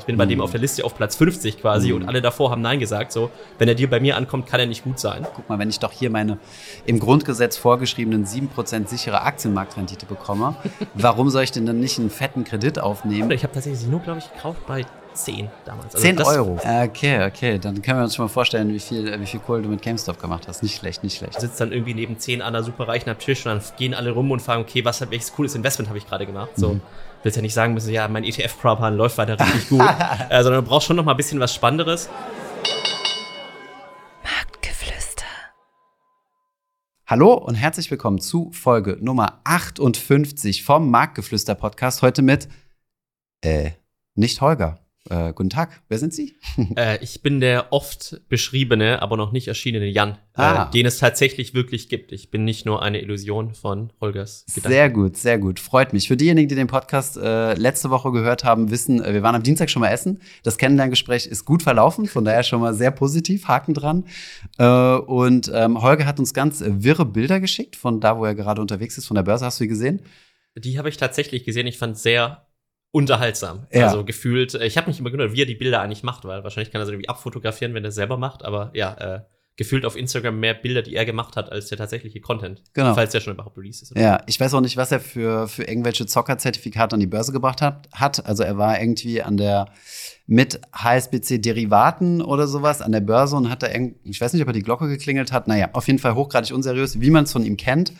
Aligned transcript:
Ich 0.00 0.06
bin 0.06 0.16
bei 0.16 0.26
dem 0.26 0.40
auf 0.40 0.50
der 0.50 0.60
Liste 0.60 0.84
auf 0.84 0.94
Platz 0.96 1.14
50 1.16 1.60
quasi 1.60 1.92
und 1.92 2.08
alle 2.08 2.20
davor 2.20 2.50
haben 2.50 2.62
Nein 2.62 2.80
gesagt. 2.80 3.12
So, 3.12 3.30
wenn 3.58 3.68
er 3.68 3.74
dir 3.74 3.88
bei 3.88 4.00
mir 4.00 4.16
ankommt, 4.16 4.46
kann 4.46 4.58
er 4.60 4.66
nicht 4.66 4.82
gut 4.84 4.98
sein. 4.98 5.26
Guck 5.36 5.48
mal, 5.48 5.58
wenn 5.58 5.68
ich 5.70 5.78
doch 5.78 5.92
hier 5.92 6.10
meine 6.10 6.38
im 6.86 6.98
Grundgesetz 6.98 7.56
vorgeschriebenen 7.56 8.24
7% 8.26 8.88
sichere 8.88 9.22
Aktienmarktrendite 9.22 10.06
bekomme, 10.06 10.56
warum 10.94 11.30
soll 11.30 11.44
ich 11.44 11.52
denn 11.52 11.66
dann 11.66 11.78
nicht 11.80 11.98
einen 11.98 12.10
fetten 12.10 12.44
Kredit 12.44 12.78
aufnehmen? 12.80 13.30
Ich 13.30 13.42
habe 13.44 13.52
tatsächlich 13.54 13.86
nur, 13.88 14.00
glaube 14.00 14.18
ich, 14.18 14.32
gekauft 14.32 14.66
bei 14.66 14.84
10 15.12 15.50
damals. 15.64 15.94
Also 15.94 15.98
10 16.06 16.16
das- 16.16 16.28
Euro. 16.28 16.58
Okay, 16.84 17.26
okay. 17.26 17.58
Dann 17.58 17.82
können 17.82 17.98
wir 17.98 18.04
uns 18.04 18.14
schon 18.14 18.24
mal 18.24 18.28
vorstellen, 18.28 18.68
wie 18.72 18.78
viel, 18.78 19.20
wie 19.20 19.26
viel 19.26 19.40
Kohle 19.40 19.62
du 19.62 19.68
mit 19.68 19.82
GameStop 19.82 20.20
gemacht 20.20 20.46
hast. 20.48 20.62
Nicht 20.62 20.76
schlecht, 20.78 21.02
nicht 21.02 21.18
schlecht. 21.18 21.40
sitzt 21.40 21.60
dann 21.60 21.72
irgendwie 21.72 21.94
neben 21.94 22.18
zehn 22.18 22.40
anderen 22.42 22.64
Superreichen 22.64 23.10
am 23.10 23.18
Tisch 23.18 23.44
und 23.44 23.52
dann 23.52 23.62
gehen 23.76 23.92
alle 23.94 24.12
rum 24.12 24.30
und 24.30 24.40
fragen, 24.40 24.62
okay, 24.62 24.84
was 24.84 25.00
welches 25.10 25.32
cooles 25.32 25.54
Investment 25.56 25.88
habe 25.88 25.98
ich 25.98 26.06
gerade 26.06 26.26
gemacht? 26.26 26.50
So, 26.56 26.74
Mhm. 26.74 26.80
Willst 27.22 27.36
ja 27.36 27.42
nicht 27.42 27.54
sagen 27.54 27.74
müssen, 27.74 27.92
ja, 27.92 28.08
mein 28.08 28.24
ETF-Prophan 28.24 28.96
läuft 28.96 29.18
weiter 29.18 29.38
richtig 29.38 29.68
gut, 29.68 29.80
äh, 30.30 30.42
sondern 30.42 30.64
du 30.64 30.68
brauchst 30.68 30.86
schon 30.86 30.96
noch 30.96 31.04
mal 31.04 31.12
ein 31.12 31.16
bisschen 31.16 31.40
was 31.40 31.54
Spannenderes. 31.54 32.08
Marktgeflüster. 34.22 35.26
Hallo 37.06 37.34
und 37.34 37.54
herzlich 37.54 37.90
willkommen 37.90 38.20
zu 38.20 38.50
Folge 38.52 38.96
Nummer 39.00 39.40
58 39.44 40.64
vom 40.64 40.90
Marktgeflüster 40.90 41.54
Podcast. 41.54 42.02
Heute 42.02 42.22
mit, 42.22 42.48
äh, 43.42 43.72
nicht 44.14 44.40
Holger. 44.40 44.78
Äh, 45.10 45.32
guten 45.34 45.50
Tag, 45.50 45.82
wer 45.88 45.98
sind 45.98 46.14
Sie? 46.14 46.36
äh, 46.76 47.02
ich 47.02 47.20
bin 47.20 47.40
der 47.40 47.72
oft 47.72 48.20
beschriebene, 48.28 49.02
aber 49.02 49.16
noch 49.16 49.32
nicht 49.32 49.48
erschienene 49.48 49.86
Jan, 49.86 50.16
Ah. 50.34 50.68
äh, 50.68 50.70
den 50.70 50.86
es 50.86 50.98
tatsächlich 50.98 51.52
wirklich 51.52 51.88
gibt. 51.88 52.12
Ich 52.12 52.30
bin 52.30 52.44
nicht 52.44 52.64
nur 52.64 52.80
eine 52.80 53.00
Illusion 53.00 53.52
von 53.54 53.92
Holgers 54.00 54.44
Gedanken. 54.46 54.68
Sehr 54.68 54.88
gut, 54.90 55.16
sehr 55.16 55.38
gut. 55.38 55.58
Freut 55.58 55.92
mich. 55.92 56.06
Für 56.06 56.16
diejenigen, 56.16 56.48
die 56.48 56.54
den 56.54 56.68
Podcast 56.68 57.16
äh, 57.16 57.54
letzte 57.54 57.90
Woche 57.90 58.12
gehört 58.12 58.44
haben, 58.44 58.70
wissen, 58.70 59.02
äh, 59.02 59.12
wir 59.12 59.24
waren 59.24 59.34
am 59.34 59.42
Dienstag 59.42 59.68
schon 59.68 59.80
mal 59.80 59.88
essen. 59.90 60.20
Das 60.44 60.58
Kennenlerngespräch 60.58 61.26
ist 61.26 61.44
gut 61.44 61.64
verlaufen, 61.64 62.06
von 62.06 62.24
daher 62.24 62.44
schon 62.44 62.60
mal 62.60 62.72
sehr 62.74 62.92
positiv, 62.92 63.48
Haken 63.48 63.74
dran. 63.74 64.04
Äh, 64.58 64.64
und 64.94 65.50
ähm, 65.52 65.82
Holger 65.82 66.06
hat 66.06 66.20
uns 66.20 66.32
ganz 66.32 66.60
äh, 66.60 66.84
wirre 66.84 67.04
Bilder 67.04 67.40
geschickt 67.40 67.74
von 67.74 68.00
da, 68.00 68.16
wo 68.16 68.24
er 68.24 68.36
gerade 68.36 68.60
unterwegs 68.60 68.96
ist, 68.96 69.06
von 69.06 69.16
der 69.16 69.24
Börse. 69.24 69.44
Hast 69.44 69.58
du 69.58 69.64
die 69.64 69.68
gesehen? 69.68 70.02
Die 70.56 70.78
habe 70.78 70.88
ich 70.88 70.96
tatsächlich 70.96 71.44
gesehen. 71.44 71.66
Ich 71.66 71.78
fand 71.78 71.98
sehr 71.98 72.46
unterhaltsam. 72.92 73.66
Ja. 73.72 73.86
Also 73.86 74.04
gefühlt, 74.04 74.54
äh, 74.54 74.66
ich 74.66 74.76
habe 74.76 74.88
mich 74.88 74.98
immer 74.98 75.10
gewundert, 75.10 75.32
wie 75.34 75.42
er 75.42 75.46
die 75.46 75.54
Bilder 75.54 75.80
eigentlich 75.80 76.02
macht, 76.02 76.24
weil 76.24 76.42
wahrscheinlich 76.42 76.72
kann 76.72 76.80
er 76.80 76.86
so 76.86 76.92
irgendwie 76.92 77.08
abfotografieren, 77.08 77.74
wenn 77.74 77.84
er 77.84 77.88
es 77.88 77.94
selber 77.94 78.16
macht, 78.16 78.44
aber 78.44 78.70
ja, 78.74 78.94
äh, 78.94 79.20
gefühlt 79.60 79.84
auf 79.84 79.94
Instagram 79.94 80.40
mehr 80.40 80.54
Bilder, 80.54 80.80
die 80.80 80.94
er 80.94 81.04
gemacht 81.04 81.36
hat, 81.36 81.52
als 81.52 81.66
der 81.66 81.76
tatsächliche 81.76 82.20
Content. 82.20 82.62
Genau. 82.72 82.94
Falls 82.94 83.12
der 83.12 83.20
schon 83.20 83.34
überhaupt 83.34 83.58
released 83.58 83.82
ist. 83.82 83.94
Ja, 83.94 84.22
ich 84.26 84.40
weiß 84.40 84.54
auch 84.54 84.62
nicht, 84.62 84.78
was 84.78 84.90
er 84.90 85.00
für, 85.00 85.48
für 85.48 85.64
irgendwelche 85.64 86.06
Zockerzertifikate 86.06 86.94
an 86.94 87.00
die 87.00 87.06
Börse 87.06 87.30
gebracht 87.30 87.60
hat, 87.60 87.86
hat. 87.92 88.24
Also 88.24 88.42
er 88.42 88.56
war 88.56 88.80
irgendwie 88.80 89.20
an 89.20 89.36
der 89.36 89.66
mit 90.26 90.60
HSBC-Derivaten 90.72 92.22
oder 92.22 92.46
sowas 92.46 92.80
an 92.80 92.92
der 92.92 93.00
Börse 93.00 93.36
und 93.36 93.50
hat 93.50 93.62
da 93.62 93.68
irgend, 93.68 93.96
ich 94.04 94.20
weiß 94.20 94.32
nicht, 94.32 94.40
ob 94.40 94.48
er 94.48 94.54
die 94.54 94.62
Glocke 94.62 94.88
geklingelt 94.88 95.30
hat. 95.30 95.46
Naja, 95.46 95.68
auf 95.74 95.88
jeden 95.88 95.98
Fall 95.98 96.14
hochgradig 96.14 96.54
unseriös, 96.54 96.98
wie 97.00 97.10
man 97.10 97.24
es 97.24 97.32
von 97.32 97.44
ihm 97.44 97.58
kennt. 97.58 97.92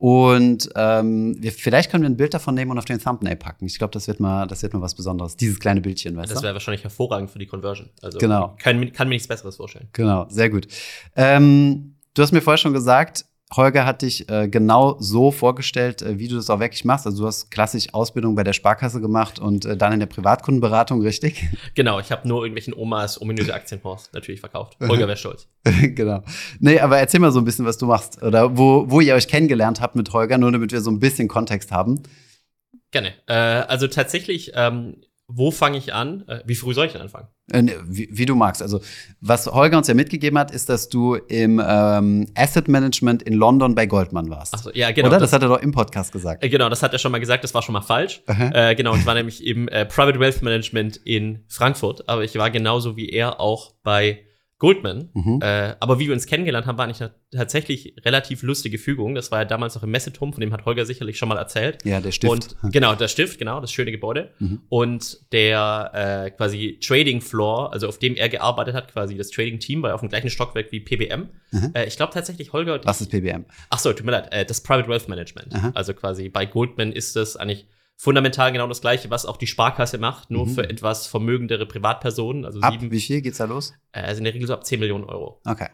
Und 0.00 0.70
ähm, 0.76 1.36
wir, 1.40 1.50
vielleicht 1.50 1.90
können 1.90 2.04
wir 2.04 2.08
ein 2.08 2.16
Bild 2.16 2.32
davon 2.32 2.54
nehmen 2.54 2.70
und 2.70 2.78
auf 2.78 2.84
den 2.84 3.00
Thumbnail 3.00 3.34
packen. 3.34 3.66
Ich 3.66 3.78
glaube, 3.78 3.90
das 3.92 4.06
wird 4.06 4.20
mal, 4.20 4.46
das 4.46 4.62
wird 4.62 4.72
mal 4.72 4.80
was 4.80 4.94
Besonderes. 4.94 5.36
Dieses 5.36 5.58
kleine 5.58 5.80
Bildchen, 5.80 6.16
weißt 6.16 6.30
Das 6.30 6.38
du? 6.38 6.44
wäre 6.44 6.54
wahrscheinlich 6.54 6.84
hervorragend 6.84 7.30
für 7.30 7.40
die 7.40 7.46
Conversion. 7.46 7.90
Also 8.00 8.18
Genau. 8.18 8.54
kann, 8.62 8.92
kann 8.92 9.08
mir 9.08 9.16
nichts 9.16 9.26
Besseres 9.26 9.56
vorstellen. 9.56 9.88
Genau, 9.92 10.26
sehr 10.30 10.50
gut. 10.50 10.68
Ähm, 11.16 11.96
du 12.14 12.22
hast 12.22 12.30
mir 12.30 12.40
vorher 12.40 12.58
schon 12.58 12.72
gesagt, 12.72 13.24
Holger 13.56 13.86
hat 13.86 14.02
dich 14.02 14.28
äh, 14.28 14.46
genau 14.48 14.96
so 15.00 15.30
vorgestellt, 15.30 16.02
äh, 16.02 16.18
wie 16.18 16.28
du 16.28 16.36
das 16.36 16.50
auch 16.50 16.60
wirklich 16.60 16.84
machst. 16.84 17.06
Also 17.06 17.22
du 17.22 17.26
hast 17.26 17.50
klassisch 17.50 17.92
Ausbildung 17.94 18.34
bei 18.34 18.44
der 18.44 18.52
Sparkasse 18.52 19.00
gemacht 19.00 19.38
und 19.38 19.64
äh, 19.64 19.76
dann 19.76 19.92
in 19.92 20.00
der 20.00 20.06
Privatkundenberatung, 20.06 21.02
richtig? 21.02 21.46
Genau, 21.74 22.00
ich 22.00 22.10
habe 22.10 22.26
nur 22.26 22.42
irgendwelchen 22.42 22.74
Omas 22.74 23.20
ominöse 23.20 23.54
Aktienfonds 23.54 24.10
natürlich 24.12 24.40
verkauft. 24.40 24.76
Holger 24.80 25.06
wäre 25.06 25.16
stolz. 25.16 25.48
genau. 25.64 26.22
Nee, 26.58 26.80
aber 26.80 26.98
erzähl 26.98 27.20
mal 27.20 27.30
so 27.30 27.38
ein 27.38 27.44
bisschen, 27.44 27.64
was 27.64 27.78
du 27.78 27.86
machst. 27.86 28.22
Oder 28.22 28.56
wo, 28.56 28.84
wo 28.88 29.00
ihr 29.00 29.14
euch 29.14 29.28
kennengelernt 29.28 29.80
habt 29.80 29.94
mit 29.96 30.12
Holger, 30.12 30.38
nur 30.38 30.50
damit 30.50 30.72
wir 30.72 30.80
so 30.80 30.90
ein 30.90 30.98
bisschen 30.98 31.28
Kontext 31.28 31.70
haben. 31.70 32.02
Gerne. 32.90 33.14
Äh, 33.26 33.34
also 33.34 33.86
tatsächlich, 33.86 34.52
ähm, 34.54 34.96
wo 35.30 35.50
fange 35.50 35.76
ich 35.76 35.92
an? 35.92 36.26
Äh, 36.26 36.40
wie 36.46 36.54
früh 36.54 36.72
soll 36.72 36.86
ich 36.86 36.92
denn 36.92 37.02
anfangen? 37.02 37.28
Äh, 37.52 37.62
ne, 37.62 37.74
wie, 37.84 38.08
wie 38.10 38.24
du 38.24 38.34
magst. 38.34 38.62
Also, 38.62 38.80
was 39.20 39.46
Holger 39.46 39.76
uns 39.76 39.86
ja 39.86 39.92
mitgegeben 39.92 40.38
hat, 40.38 40.50
ist, 40.50 40.70
dass 40.70 40.88
du 40.88 41.14
im 41.16 41.62
ähm, 41.64 42.26
Asset 42.34 42.66
Management 42.66 43.22
in 43.22 43.34
London 43.34 43.74
bei 43.74 43.84
Goldman 43.84 44.30
warst. 44.30 44.54
Achso, 44.54 44.70
ja, 44.72 44.90
genau. 44.90 45.08
Oder? 45.08 45.18
Das, 45.18 45.32
hat 45.34 45.42
er 45.42 45.48
doch 45.48 45.60
im 45.60 45.72
Podcast 45.72 46.12
gesagt. 46.12 46.42
Äh, 46.42 46.48
Genau, 46.48 46.70
das 46.70 46.82
hat 46.82 46.94
er 46.94 46.98
schon 46.98 47.12
mal 47.12 47.18
gesagt, 47.18 47.44
das 47.44 47.52
war 47.52 47.62
schon 47.62 47.74
mal 47.74 47.82
falsch. 47.82 48.22
Äh, 48.26 48.74
genau, 48.74 48.96
ich 48.96 49.04
war 49.04 49.14
nämlich 49.14 49.46
im 49.46 49.68
äh, 49.68 49.84
Private 49.84 50.18
Wealth 50.18 50.42
Management 50.42 50.96
in 50.96 51.44
Frankfurt, 51.46 52.08
aber 52.08 52.24
ich 52.24 52.36
war 52.36 52.50
genauso 52.50 52.96
wie 52.96 53.10
er 53.10 53.38
auch 53.38 53.74
bei 53.82 54.24
Goldman. 54.58 55.10
Mhm. 55.14 55.38
Äh, 55.40 55.76
aber 55.78 56.00
wie 56.00 56.08
wir 56.08 56.14
uns 56.14 56.26
kennengelernt 56.26 56.66
haben, 56.66 56.78
war 56.78 56.84
eigentlich 56.84 57.00
eine 57.00 57.12
tatsächlich 57.30 57.94
relativ 58.04 58.42
lustige 58.42 58.76
Fügung. 58.78 59.14
Das 59.14 59.30
war 59.30 59.40
ja 59.40 59.44
damals 59.44 59.76
noch 59.76 59.84
im 59.84 59.90
Messeturm, 59.90 60.32
von 60.32 60.40
dem 60.40 60.52
hat 60.52 60.64
Holger 60.64 60.84
sicherlich 60.84 61.16
schon 61.16 61.28
mal 61.28 61.38
erzählt. 61.38 61.84
Ja, 61.84 62.00
der 62.00 62.10
Stift. 62.10 62.32
Und 62.32 62.72
genau, 62.72 62.96
der 62.96 63.06
Stift, 63.06 63.38
genau, 63.38 63.60
das 63.60 63.70
schöne 63.70 63.92
Gebäude. 63.92 64.32
Mhm. 64.40 64.62
Und 64.68 65.32
der 65.32 65.92
äh, 66.26 66.30
quasi 66.32 66.78
Trading 66.82 67.20
Floor, 67.20 67.72
also 67.72 67.86
auf 67.86 67.98
dem 67.98 68.16
er 68.16 68.28
gearbeitet 68.28 68.74
hat, 68.74 68.92
quasi 68.92 69.16
das 69.16 69.30
Trading 69.30 69.60
Team, 69.60 69.82
war 69.82 69.94
auf 69.94 70.00
dem 70.00 70.08
gleichen 70.08 70.30
Stockwerk 70.30 70.72
wie 70.72 70.80
PBM. 70.80 71.28
Mhm. 71.52 71.70
Äh, 71.74 71.86
ich 71.86 71.96
glaube 71.96 72.12
tatsächlich, 72.12 72.52
Holger 72.52 72.80
Was 72.82 73.00
ist 73.00 73.10
PBM? 73.10 73.44
Ach 73.70 73.78
so, 73.78 73.92
tut 73.92 74.04
mir 74.04 74.12
leid, 74.12 74.32
äh, 74.32 74.44
das 74.44 74.60
Private 74.60 74.88
Wealth 74.88 75.08
Management. 75.08 75.54
Also 75.74 75.94
quasi 75.94 76.28
bei 76.28 76.46
Goldman 76.46 76.92
ist 76.92 77.14
das 77.16 77.36
eigentlich 77.36 77.66
fundamental 78.00 78.52
genau 78.52 78.68
das 78.68 78.80
gleiche, 78.80 79.10
was 79.10 79.26
auch 79.26 79.36
die 79.36 79.48
Sparkasse 79.48 79.98
macht, 79.98 80.30
nur 80.30 80.46
Mhm. 80.46 80.50
für 80.50 80.70
etwas 80.70 81.08
vermögendere 81.08 81.66
Privatpersonen, 81.66 82.44
also 82.44 82.60
Ab 82.60 82.72
sieben, 82.72 82.92
wie 82.92 83.00
viel 83.00 83.20
geht's 83.20 83.38
da 83.38 83.44
los? 83.46 83.74
äh, 83.92 84.00
also 84.02 84.18
in 84.18 84.24
der 84.24 84.34
Regel 84.34 84.46
so 84.46 84.54
ab 84.54 84.64
10 84.64 84.78
Millionen 84.78 85.04
Euro. 85.04 85.40
Okay. 85.44 85.66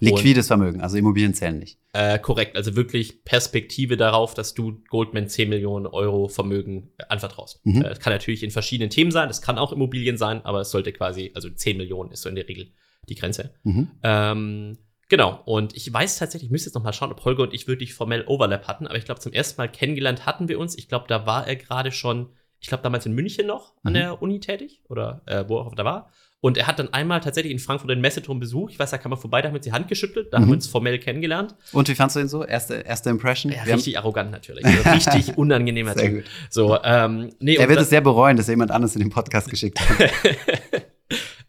Liquides 0.00 0.46
Vermögen, 0.48 0.80
also 0.82 0.96
Immobilien 0.98 1.32
zählen 1.32 1.58
nicht. 1.58 1.78
Äh, 1.94 2.18
korrekt, 2.18 2.56
also 2.56 2.76
wirklich 2.76 3.24
Perspektive 3.24 3.96
darauf, 3.96 4.34
dass 4.34 4.52
du 4.54 4.82
Goldman 4.88 5.28
10 5.28 5.48
Millionen 5.48 5.86
Euro 5.86 6.28
Vermögen 6.28 6.92
äh, 6.98 7.04
anvertraust. 7.08 7.60
Mhm. 7.64 7.82
Äh, 7.82 7.88
das 7.90 8.00
kann 8.00 8.12
natürlich 8.12 8.42
in 8.42 8.50
verschiedenen 8.50 8.90
Themen 8.90 9.10
sein, 9.10 9.28
das 9.28 9.40
kann 9.42 9.56
auch 9.58 9.72
Immobilien 9.72 10.16
sein, 10.18 10.44
aber 10.44 10.60
es 10.62 10.70
sollte 10.70 10.92
quasi, 10.92 11.30
also 11.34 11.48
10 11.50 11.76
Millionen 11.78 12.10
ist 12.10 12.22
so 12.22 12.28
in 12.28 12.34
der 12.36 12.48
Regel 12.48 12.72
die 13.08 13.14
Grenze. 13.14 13.54
Mhm. 13.64 13.88
Ähm, 14.02 14.78
genau, 15.08 15.40
und 15.44 15.74
ich 15.76 15.92
weiß 15.92 16.18
tatsächlich, 16.18 16.48
ich 16.48 16.52
müsste 16.52 16.68
jetzt 16.68 16.74
noch 16.74 16.82
mal 16.82 16.92
schauen, 16.92 17.10
ob 17.12 17.24
Holger 17.24 17.42
und 17.44 17.54
ich 17.54 17.66
wirklich 17.68 17.94
formell 17.94 18.24
Overlap 18.26 18.66
hatten, 18.68 18.86
aber 18.86 18.96
ich 18.98 19.04
glaube, 19.04 19.20
zum 19.20 19.32
ersten 19.32 19.60
Mal 19.60 19.68
kennengelernt 19.68 20.26
hatten 20.26 20.48
wir 20.48 20.58
uns. 20.58 20.76
Ich 20.76 20.88
glaube, 20.88 21.06
da 21.08 21.26
war 21.26 21.46
er 21.46 21.56
gerade 21.56 21.92
schon, 21.92 22.30
ich 22.60 22.68
glaube, 22.68 22.82
damals 22.82 23.06
in 23.06 23.12
München 23.12 23.46
noch 23.46 23.74
an 23.84 23.92
Mhm. 23.92 23.94
der 23.94 24.22
Uni 24.22 24.40
tätig 24.40 24.80
oder 24.88 25.22
äh, 25.26 25.44
wo 25.48 25.58
auch 25.58 25.74
da 25.74 25.84
war. 25.84 26.10
Und 26.40 26.58
er 26.58 26.66
hat 26.66 26.78
dann 26.78 26.92
einmal 26.92 27.20
tatsächlich 27.20 27.50
in 27.50 27.58
Frankfurt 27.58 27.90
den 27.90 28.00
Messeturm 28.00 28.38
besucht. 28.38 28.70
Ich 28.72 28.78
weiß, 28.78 28.90
da 28.90 28.98
kam 28.98 29.10
er 29.10 29.16
vorbei, 29.16 29.40
da 29.40 29.48
haben 29.48 29.54
wir 29.54 29.58
uns 29.58 29.64
die 29.64 29.72
Hand 29.72 29.88
geschüttelt, 29.88 30.32
da 30.32 30.36
haben 30.36 30.44
Mhm. 30.44 30.48
wir 30.48 30.54
uns 30.54 30.66
formell 30.68 30.98
kennengelernt. 30.98 31.56
Und 31.72 31.88
wie 31.88 31.94
fandst 31.94 32.14
du 32.14 32.20
ihn 32.20 32.28
so? 32.28 32.44
Erste, 32.44 32.74
erste 32.74 33.08
Impression? 33.10 33.50
Ja, 33.50 33.58
Wir 33.64 33.72
haben- 33.72 33.78
richtig 33.78 33.98
arrogant 33.98 34.30
natürlich. 34.30 34.64
Also 34.94 35.10
richtig 35.12 35.38
unangenehmer 35.38 35.94
Typ. 35.96 36.24
So, 36.50 36.78
ähm, 36.84 37.30
nee, 37.40 37.56
Er 37.56 37.68
wird 37.68 37.80
es 37.80 37.88
sehr 37.90 38.02
bereuen, 38.02 38.36
dass 38.36 38.48
er 38.48 38.52
jemand 38.52 38.70
anderes 38.70 38.94
in 38.94 39.00
den 39.00 39.10
Podcast 39.10 39.48
geschickt 39.48 39.80
hat. 39.80 40.10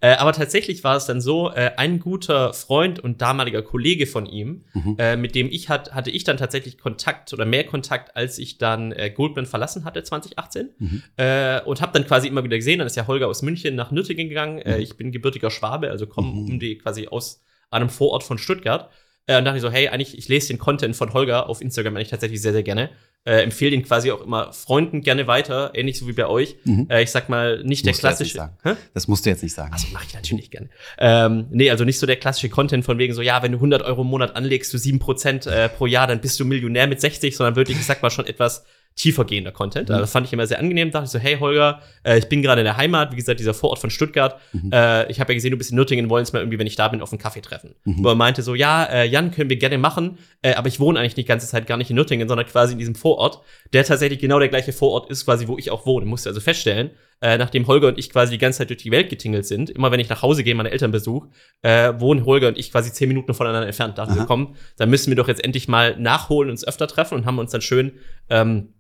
äh, 0.02 0.14
aber 0.16 0.32
tatsächlich 0.34 0.84
war 0.84 0.96
es 0.96 1.06
dann 1.06 1.22
so, 1.22 1.50
äh, 1.52 1.72
ein 1.78 2.00
guter 2.00 2.54
Freund 2.54 3.00
und 3.00 3.22
damaliger 3.22 3.62
Kollege 3.62 4.06
von 4.08 4.26
ihm, 4.26 4.64
Mhm. 4.74 4.96
äh, 5.00 5.16
mit 5.18 5.34
dem 5.36 5.48
ich 5.52 5.70
hat, 5.70 5.94
hatte 5.94 6.12
ich 6.12 6.24
dann 6.24 6.38
tatsächlich 6.38 6.78
Kontakt 6.78 7.34
oder 7.34 7.46
mehr 7.46 7.64
Kontakt, 7.66 8.16
als 8.16 8.38
ich 8.38 8.58
dann 8.58 8.92
äh, 8.92 9.10
Goldman 9.10 9.46
verlassen 9.46 9.86
hatte 9.86 10.04
2018 10.04 10.70
Mhm. 10.78 11.04
äh, 11.18 11.62
und 11.62 11.82
habe 11.82 11.94
dann 11.94 12.06
quasi 12.06 12.28
immer 12.28 12.44
wieder 12.44 12.58
gesehen, 12.58 12.78
dann 12.80 12.88
ist 12.88 12.96
ja 12.96 13.08
Holger 13.08 13.28
aus 13.28 13.42
München 13.42 13.76
nach 13.76 13.92
Nürtingen 13.92 14.30
gegangen. 14.30 14.62
Mhm. 14.66 14.80
ich 14.82 14.98
bin 14.98 15.12
gebürtiger 15.12 15.50
Schwabe, 15.52 15.90
also 15.90 16.06
komme 16.08 16.28
Mhm. 16.28 16.50
um 16.52 16.60
die 16.60 16.78
quasi 16.78 17.08
aus 17.08 17.42
einem 17.72 17.90
Vorort 17.90 18.24
von 18.24 18.38
Stuttgart. 18.38 18.90
Und 19.30 19.44
dachte 19.44 19.58
ich 19.58 19.62
so, 19.62 19.70
hey, 19.70 19.90
eigentlich, 19.90 20.18
ich 20.18 20.30
lese 20.30 20.48
den 20.48 20.58
Content 20.58 20.96
von 20.96 21.12
Holger 21.12 21.50
auf 21.50 21.60
Instagram 21.60 21.98
eigentlich 21.98 22.08
tatsächlich 22.08 22.42
sehr, 22.42 22.54
sehr 22.54 22.64
gerne. 22.64 22.92
Äh, 23.28 23.42
empfehle 23.42 23.72
den 23.72 23.84
quasi 23.84 24.10
auch 24.10 24.22
immer 24.22 24.54
Freunden 24.54 25.02
gerne 25.02 25.28
weiter, 25.28 25.72
ähnlich 25.74 26.00
so 26.00 26.08
wie 26.08 26.14
bei 26.14 26.28
euch. 26.28 26.56
Mhm. 26.64 26.88
Äh, 26.90 27.04
ich 27.04 27.12
sag 27.12 27.28
mal, 27.28 27.62
nicht 27.62 27.86
der 27.86 27.92
Musst 27.92 28.00
klassische. 28.00 28.52
Das 28.94 29.10
musst 29.10 29.26
du 29.26 29.30
jetzt 29.30 29.44
nicht 29.44 29.54
sagen. 29.54 29.74
Also 29.74 29.88
mache 29.92 30.06
ich 30.08 30.14
natürlich 30.14 30.50
gerne. 30.50 30.70
Ähm, 30.98 31.48
nee, 31.50 31.70
also 31.70 31.84
nicht 31.84 32.00
so 32.00 32.06
der 32.06 32.16
klassische 32.16 32.48
Content 32.48 32.86
von 32.86 32.98
wegen 33.00 33.14
so, 33.14 33.22
ja, 33.22 33.44
wenn 33.44 33.52
du 33.52 33.58
100 33.58 33.82
Euro 33.82 34.04
im 34.04 34.08
Monat 34.08 34.38
anlegst, 34.38 34.74
du 34.74 34.78
7% 34.78 35.50
äh, 35.50 35.68
pro 35.68 35.88
Jahr, 35.88 36.08
dann 36.08 36.22
bist 36.22 36.40
du 36.40 36.46
Millionär 36.46 36.88
mit 36.88 37.02
60, 37.02 37.36
sondern 37.36 37.58
wirklich, 37.58 37.78
ich 37.78 37.86
sag 37.86 38.02
mal, 38.02 38.12
schon 38.12 38.26
etwas 38.26 38.64
tiefergehender 38.98 39.52
Content. 39.52 39.88
Mhm. 39.88 39.96
Also 39.96 40.04
das 40.04 40.12
fand 40.12 40.28
ich 40.28 40.34
immer 40.34 40.46
sehr 40.48 40.60
angenehm. 40.60 40.92
Dachte 40.92 41.06
ich 41.06 41.12
so, 41.12 41.20
hey 41.20 41.38
Holger, 41.40 41.82
äh, 42.04 42.18
ich 42.18 42.28
bin 42.28 42.42
gerade 42.42 42.62
in 42.62 42.66
der 42.66 42.78
Heimat, 42.78 43.12
wie 43.12 43.16
gesagt, 43.16 43.40
dieser 43.40 43.54
Vorort 43.54 43.80
von 43.80 43.90
Stuttgart. 43.90 44.42
Mhm. 44.52 44.72
Äh, 44.74 45.10
ich 45.10 45.20
habe 45.20 45.32
ja 45.32 45.36
gesehen, 45.36 45.52
du 45.52 45.58
bist 45.58 45.70
in 45.70 45.76
Nürtingen, 45.76 46.10
wollen 46.10 46.22
uns 46.22 46.34
mal 46.34 46.40
irgendwie, 46.40 46.60
wenn 46.60 46.68
ich 46.68 46.76
da 46.76 46.88
bin, 46.88 47.02
auf 47.02 47.12
einen 47.12 47.20
Kaffee 47.20 47.42
treffen. 47.42 47.76
Mhm. 47.86 48.04
Wo 48.04 48.10
er 48.10 48.16
meinte 48.16 48.42
so, 48.42 48.56
ja, 48.56 48.84
äh, 48.86 49.06
Jan, 49.06 49.32
können 49.32 49.50
wir 49.50 49.58
gerne 49.58 49.78
machen, 49.78 50.18
äh, 50.42 50.56
aber 50.56 50.68
ich 50.68 50.80
wohne 50.80 51.00
eigentlich 51.00 51.14
die 51.14 51.26
ganze 51.26 51.48
Zeit 51.48 51.68
gar 51.68 51.78
nicht 51.78 51.92
in 51.92 51.96
Nürtingen, 51.96 52.28
sondern 52.28 52.48
quasi 52.48 52.74
in 52.74 52.80
diesem 52.80 52.96
Vorort, 52.96 53.40
der 53.72 53.86
tatsächlich 53.86 54.20
genau 54.20 54.40
der 54.40 54.50
gleiche 54.50 54.74
Vorort 54.74 55.10
ist, 55.12 55.26
quasi, 55.26 55.48
wo 55.48 55.58
ich 55.58 55.70
auch 55.70 55.86
wohne. 55.86 56.08
Musste 56.08 56.30
also 56.30 56.42
feststellen, 56.42 56.90
äh, 57.22 57.38
nachdem 57.38 57.68
Holger 57.68 57.90
und 57.90 58.00
ich 58.00 58.10
quasi 58.10 58.32
die 58.34 58.38
ganze 58.40 58.60
Zeit 58.60 58.70
durch 58.70 58.82
die 58.82 58.92
Welt 58.92 59.10
getingelt 59.10 59.46
sind, 59.46 59.70
immer 59.70 59.92
wenn 59.92 60.00
ich 60.00 60.10
nach 60.10 60.24
Hause 60.24 60.44
gehe, 60.44 60.56
meine 60.56 60.72
Eltern 60.72 60.92
besuche, 60.92 61.30
äh, 61.62 61.94
wohnen 62.00 62.26
Holger 62.26 62.48
und 62.48 62.58
ich 62.58 62.72
quasi 62.72 62.92
zehn 62.92 63.08
Minuten 63.08 63.34
voneinander 63.36 63.68
entfernt. 63.68 63.98
Dachten 63.98 64.16
wir, 64.16 64.22
Aha. 64.22 64.28
komm, 64.28 64.56
dann 64.78 64.90
müssen 64.90 65.12
wir 65.12 65.16
doch 65.16 65.28
jetzt 65.28 65.44
endlich 65.44 65.68
mal 65.68 66.00
nachholen, 66.00 66.50
uns 66.50 66.68
öfter 66.68 66.88
treffen 66.88 67.16
und 67.16 67.26
haben 67.26 67.38
uns 67.38 67.52
dann 67.52 67.62
schön 67.62 67.94
ähm, 68.30 68.74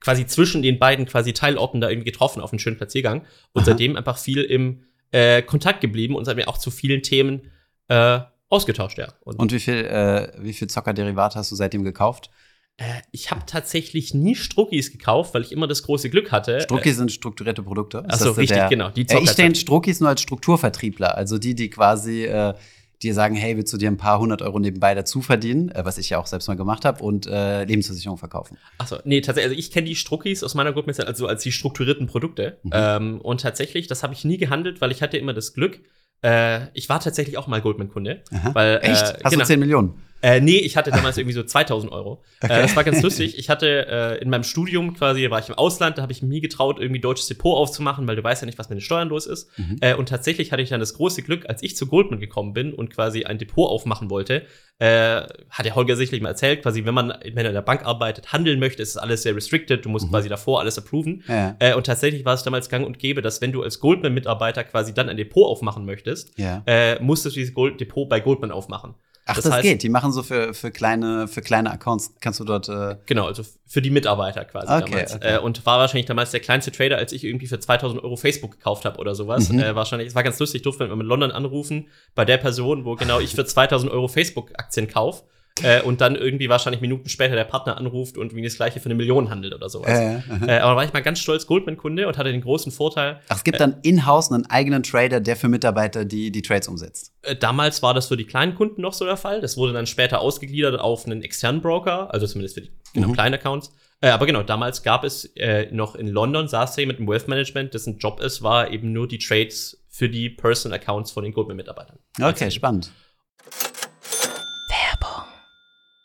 quasi 0.00 0.26
zwischen 0.26 0.62
den 0.62 0.78
beiden 0.78 1.06
quasi 1.06 1.32
Teilorten 1.32 1.80
da 1.80 1.88
irgendwie 1.90 2.10
getroffen 2.10 2.40
auf 2.40 2.52
einen 2.52 2.58
schönen 2.58 2.76
Spaziergang 2.76 3.22
und 3.52 3.62
Aha. 3.62 3.66
seitdem 3.66 3.96
einfach 3.96 4.18
viel 4.18 4.42
im 4.42 4.82
äh, 5.12 5.42
Kontakt 5.42 5.80
geblieben 5.80 6.14
und 6.16 6.24
seitdem 6.24 6.46
auch 6.46 6.58
zu 6.58 6.70
vielen 6.70 7.02
Themen 7.02 7.50
äh, 7.88 8.20
ausgetauscht, 8.48 8.98
ja. 8.98 9.08
Und 9.24 9.52
wie 9.52 9.60
viel, 9.60 9.74
äh, 9.84 10.32
wie 10.38 10.52
viel 10.52 10.68
Zockerderivat 10.68 11.36
hast 11.36 11.50
du 11.52 11.56
seitdem 11.56 11.84
gekauft? 11.84 12.30
äh, 12.78 12.84
ich 13.12 13.30
habe 13.30 13.42
tatsächlich 13.46 14.14
nie 14.14 14.34
Struckis 14.34 14.90
gekauft, 14.90 15.34
weil 15.34 15.42
ich 15.42 15.52
immer 15.52 15.66
das 15.66 15.82
große 15.82 16.08
Glück 16.08 16.32
hatte. 16.32 16.60
Struckis 16.62 16.96
sind 16.96 17.12
strukturierte 17.12 17.62
Produkte. 17.62 18.04
Achso, 18.08 18.30
richtig, 18.30 18.56
der- 18.56 18.68
genau. 18.70 18.88
Die 18.90 19.06
Äh, 19.06 19.18
ich 19.22 19.32
denke 19.34 19.56
Struckis 19.58 20.00
nur 20.00 20.08
als 20.08 20.22
Strukturvertriebler, 20.22 21.14
also 21.14 21.36
die, 21.38 21.54
die 21.54 21.68
quasi 21.68 22.24
äh, 22.24 22.54
dir 23.02 23.14
sagen, 23.14 23.34
hey, 23.34 23.56
willst 23.56 23.72
du 23.72 23.76
dir 23.76 23.90
ein 23.90 23.96
paar 23.96 24.18
hundert 24.18 24.42
Euro 24.42 24.58
nebenbei 24.58 24.94
dazu 24.94 25.22
verdienen, 25.22 25.70
äh, 25.70 25.84
was 25.84 25.98
ich 25.98 26.10
ja 26.10 26.18
auch 26.18 26.26
selbst 26.26 26.48
mal 26.48 26.56
gemacht 26.56 26.84
habe, 26.84 27.02
und 27.02 27.26
äh, 27.26 27.64
Lebensversicherung 27.64 28.18
verkaufen. 28.18 28.58
Achso, 28.78 28.98
nee, 29.04 29.20
tatsächlich, 29.20 29.50
also 29.50 29.58
ich 29.58 29.70
kenne 29.70 29.88
die 29.88 29.96
Struckis 29.96 30.42
aus 30.42 30.54
meiner 30.54 30.72
Gruppe 30.72 30.92
also 31.06 31.26
als 31.26 31.42
die 31.42 31.52
strukturierten 31.52 32.06
Produkte. 32.06 32.58
Mhm. 32.62 32.70
Ähm, 32.72 33.20
und 33.20 33.40
tatsächlich, 33.40 33.86
das 33.86 34.02
habe 34.02 34.12
ich 34.12 34.24
nie 34.24 34.36
gehandelt, 34.36 34.80
weil 34.80 34.90
ich 34.90 35.02
hatte 35.02 35.16
immer 35.16 35.32
das 35.32 35.54
Glück, 35.54 35.80
äh, 36.22 36.66
ich 36.74 36.88
war 36.88 37.00
tatsächlich 37.00 37.38
auch 37.38 37.46
mal 37.46 37.60
Goldman-Kunde. 37.60 38.22
Weil, 38.52 38.80
Echt? 38.82 39.02
Äh, 39.02 39.20
Hast 39.24 39.30
genau. 39.30 39.42
du 39.42 39.46
10 39.46 39.60
Millionen? 39.60 39.94
Äh, 40.22 40.40
nee, 40.40 40.58
ich 40.58 40.76
hatte 40.76 40.90
damals 40.90 41.16
irgendwie 41.18 41.34
so 41.34 41.42
2000 41.42 41.92
Euro. 41.92 42.22
Okay. 42.42 42.52
Äh, 42.58 42.62
das 42.62 42.76
war 42.76 42.84
ganz 42.84 43.02
lustig. 43.02 43.38
Ich 43.38 43.48
hatte 43.50 43.86
äh, 43.88 44.22
in 44.22 44.30
meinem 44.30 44.44
Studium 44.44 44.94
quasi, 44.94 45.22
da 45.24 45.30
war 45.30 45.38
ich 45.40 45.48
im 45.48 45.54
Ausland, 45.54 45.98
da 45.98 46.02
habe 46.02 46.12
ich 46.12 46.22
mir 46.22 46.28
nie 46.28 46.40
getraut, 46.40 46.78
irgendwie 46.78 47.00
deutsches 47.00 47.28
Depot 47.28 47.56
aufzumachen, 47.56 48.06
weil 48.06 48.16
du 48.16 48.22
weißt 48.24 48.42
ja 48.42 48.46
nicht, 48.46 48.58
was 48.58 48.68
mit 48.68 48.78
den 48.78 48.82
Steuern 48.82 49.08
los 49.08 49.26
ist. 49.26 49.48
Mhm. 49.58 49.76
Äh, 49.80 49.94
und 49.94 50.08
tatsächlich 50.08 50.52
hatte 50.52 50.62
ich 50.62 50.68
dann 50.68 50.80
das 50.80 50.94
große 50.94 51.22
Glück, 51.22 51.48
als 51.48 51.62
ich 51.62 51.76
zu 51.76 51.86
Goldman 51.86 52.20
gekommen 52.20 52.52
bin 52.52 52.72
und 52.72 52.90
quasi 52.90 53.24
ein 53.24 53.38
Depot 53.38 53.68
aufmachen 53.70 54.10
wollte, 54.10 54.42
äh, 54.78 55.22
hat 55.50 55.64
der 55.64 55.74
Holger 55.74 55.96
sicherlich 55.96 56.22
mal 56.22 56.30
erzählt, 56.30 56.62
quasi, 56.62 56.84
wenn 56.84 56.94
man, 56.94 57.08
wenn 57.08 57.44
er 57.44 57.48
in 57.48 57.54
der 57.54 57.62
Bank 57.62 57.84
arbeitet, 57.84 58.32
handeln 58.32 58.58
möchte, 58.60 58.82
ist 58.82 58.96
alles 58.96 59.22
sehr 59.22 59.36
restricted, 59.36 59.84
du 59.84 59.88
musst 59.88 60.06
Mhm. 60.06 60.10
quasi 60.10 60.28
davor 60.28 60.60
alles 60.60 60.78
approven. 60.78 61.22
Ja. 61.28 61.56
Äh, 61.58 61.74
und 61.74 61.84
tatsächlich 61.86 62.24
war 62.24 62.34
es 62.34 62.42
damals 62.42 62.68
gang 62.68 62.86
und 62.86 62.98
gäbe, 62.98 63.20
dass 63.22 63.40
wenn 63.40 63.52
du 63.52 63.62
als 63.62 63.80
Goldman-Mitarbeiter 63.80 64.64
quasi 64.64 64.94
dann 64.94 65.08
ein 65.08 65.16
Depot 65.16 65.46
aufmachen 65.46 65.84
möchtest, 65.84 66.38
ja. 66.38 66.62
äh, 66.66 67.00
musstest 67.02 67.36
du 67.36 67.40
dieses 67.40 67.54
Gold 67.54 67.80
Depot 67.80 68.08
bei 68.08 68.20
Goldman 68.20 68.50
aufmachen. 68.50 68.94
Ach, 69.30 69.34
das, 69.36 69.44
das 69.44 69.52
heißt- 69.54 69.62
geht. 69.62 69.82
Die 69.82 69.88
machen 69.88 70.12
so 70.12 70.22
für, 70.22 70.52
für, 70.54 70.70
kleine, 70.70 71.28
für 71.28 71.40
kleine 71.42 71.70
Accounts, 71.70 72.14
kannst 72.20 72.40
du 72.40 72.44
dort. 72.44 72.68
Äh, 72.68 72.96
Genau, 73.06 73.26
also 73.26 73.42
für 73.66 73.80
die 73.82 73.90
Mitarbeiter 73.90 74.44
quasi 74.44 74.72
Okay, 74.72 74.90
damals. 74.90 75.14
okay. 75.14 75.34
Äh, 75.36 75.38
und 75.38 75.64
war 75.66 75.78
wahrscheinlich 75.78 76.06
damals 76.06 76.30
der 76.32 76.40
kleinste 76.40 76.72
Trader, 76.72 76.96
als 76.96 77.12
ich 77.12 77.24
irgendwie 77.24 77.46
für 77.46 77.58
2000 77.60 78.02
Euro 78.02 78.16
Facebook 78.16 78.52
gekauft 78.52 78.84
habe 78.84 78.98
oder 78.98 79.14
sowas. 79.14 79.48
Mhm. 79.50 79.60
Äh, 79.60 79.74
wahrscheinlich, 79.74 80.08
es 80.08 80.14
war 80.14 80.22
ganz 80.22 80.38
lustig, 80.38 80.62
durfte 80.62 80.84
immer 80.84 80.96
mit 80.96 81.06
London 81.06 81.30
anrufen, 81.30 81.88
bei 82.14 82.24
der 82.24 82.36
Person, 82.38 82.84
wo 82.84 82.96
genau 82.96 83.20
ich 83.20 83.34
für 83.34 83.44
2000 83.44 83.90
Euro 83.92 84.08
Facebook-Aktien 84.08 84.88
kaufe. 84.88 85.22
Äh, 85.62 85.82
und 85.82 86.00
dann 86.00 86.16
irgendwie 86.16 86.48
wahrscheinlich 86.48 86.80
Minuten 86.80 87.08
später 87.10 87.34
der 87.34 87.44
Partner 87.44 87.76
anruft 87.76 88.16
und 88.16 88.34
wie 88.34 88.42
das 88.42 88.56
gleiche 88.56 88.80
für 88.80 88.86
eine 88.86 88.94
Million 88.94 89.28
handelt 89.28 89.52
oder 89.54 89.68
sowas. 89.68 89.90
äh. 89.90 90.20
Äh, 90.46 90.58
aber 90.60 90.76
war 90.76 90.84
ich 90.84 90.92
mal 90.92 91.02
ganz 91.02 91.18
stolz 91.18 91.46
Goldman-Kunde 91.46 92.08
und 92.08 92.16
hatte 92.16 92.32
den 92.32 92.40
großen 92.40 92.72
Vorteil, 92.72 93.20
Ach, 93.28 93.36
es 93.36 93.44
gibt 93.44 93.60
dann 93.60 93.76
in-house 93.82 94.32
einen 94.32 94.46
eigenen 94.46 94.82
Trader, 94.82 95.20
der 95.20 95.36
für 95.36 95.48
Mitarbeiter 95.48 96.04
die, 96.06 96.30
die 96.30 96.40
Trades 96.42 96.66
umsetzt. 96.68 97.12
Äh, 97.22 97.36
Damals 97.36 97.82
war 97.82 97.92
das 97.92 98.06
für 98.06 98.16
die 98.16 98.24
kleinen 98.24 98.54
Kunden 98.54 98.80
noch 98.80 98.94
so 98.94 99.04
der 99.04 99.16
Fall. 99.18 99.40
Das 99.42 99.56
wurde 99.56 99.72
dann 99.74 99.86
später 99.86 100.20
ausgegliedert 100.22 100.80
auf 100.80 101.04
einen 101.04 101.22
externen 101.22 101.60
Broker, 101.60 102.12
also 102.14 102.26
zumindest 102.26 102.54
für 102.54 102.62
die 102.62 102.70
genau, 102.94 103.08
Mhm. 103.08 103.12
kleinen 103.12 103.34
Accounts. 103.34 103.70
Äh, 104.00 104.08
aber 104.08 104.24
genau, 104.24 104.42
damals 104.42 104.82
gab 104.82 105.04
es 105.04 105.26
äh, 105.36 105.66
noch 105.72 105.94
in 105.94 106.08
London, 106.08 106.48
saß 106.48 106.78
er 106.78 106.86
mit 106.86 106.98
dem 106.98 107.06
Wealth 107.06 107.28
Management, 107.28 107.74
dessen 107.74 107.98
Job 107.98 108.20
es 108.20 108.40
war, 108.42 108.70
eben 108.70 108.92
nur 108.94 109.06
die 109.06 109.18
Trades 109.18 109.84
für 109.90 110.08
die 110.08 110.30
Personal 110.30 110.78
Accounts 110.78 111.10
von 111.10 111.22
den 111.22 111.34
Goldman-Mitarbeitern. 111.34 111.98
Okay, 112.22 112.50
spannend. 112.50 112.90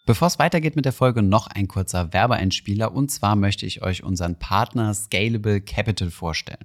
Bevor 0.08 0.28
es 0.28 0.38
weitergeht 0.38 0.76
mit 0.76 0.86
der 0.86 0.94
Folge, 0.94 1.24
noch 1.24 1.48
ein 1.48 1.68
kurzer 1.68 2.14
Werbeeinspieler. 2.14 2.94
Und 2.94 3.10
zwar 3.10 3.36
möchte 3.36 3.66
ich 3.66 3.82
euch 3.82 4.04
unseren 4.04 4.38
Partner 4.38 4.94
Scalable 4.94 5.62
Capital 5.62 6.12
vorstellen. 6.12 6.64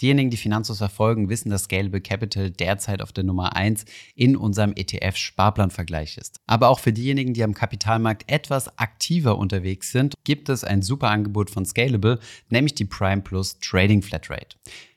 Diejenigen, 0.00 0.30
die 0.30 0.36
Finanzos 0.36 0.78
verfolgen, 0.78 1.28
wissen, 1.28 1.50
dass 1.50 1.64
Scalable 1.64 2.00
Capital 2.00 2.52
derzeit 2.52 3.02
auf 3.02 3.12
der 3.12 3.24
Nummer 3.24 3.56
1 3.56 3.86
in 4.14 4.36
unserem 4.36 4.72
ETF-Sparplanvergleich 4.72 6.16
ist. 6.16 6.38
Aber 6.46 6.68
auch 6.68 6.78
für 6.78 6.92
diejenigen, 6.92 7.34
die 7.34 7.42
am 7.42 7.54
Kapitalmarkt 7.54 8.30
etwas 8.30 8.78
aktiver 8.78 9.36
unterwegs 9.36 9.90
sind, 9.90 10.14
gibt 10.22 10.48
es 10.48 10.62
ein 10.62 10.80
super 10.80 11.10
Angebot 11.10 11.50
von 11.50 11.66
Scalable, 11.66 12.20
nämlich 12.50 12.74
die 12.76 12.84
Prime 12.84 13.22
Plus 13.22 13.58
Trading 13.58 14.02
Flatrate. 14.02 14.56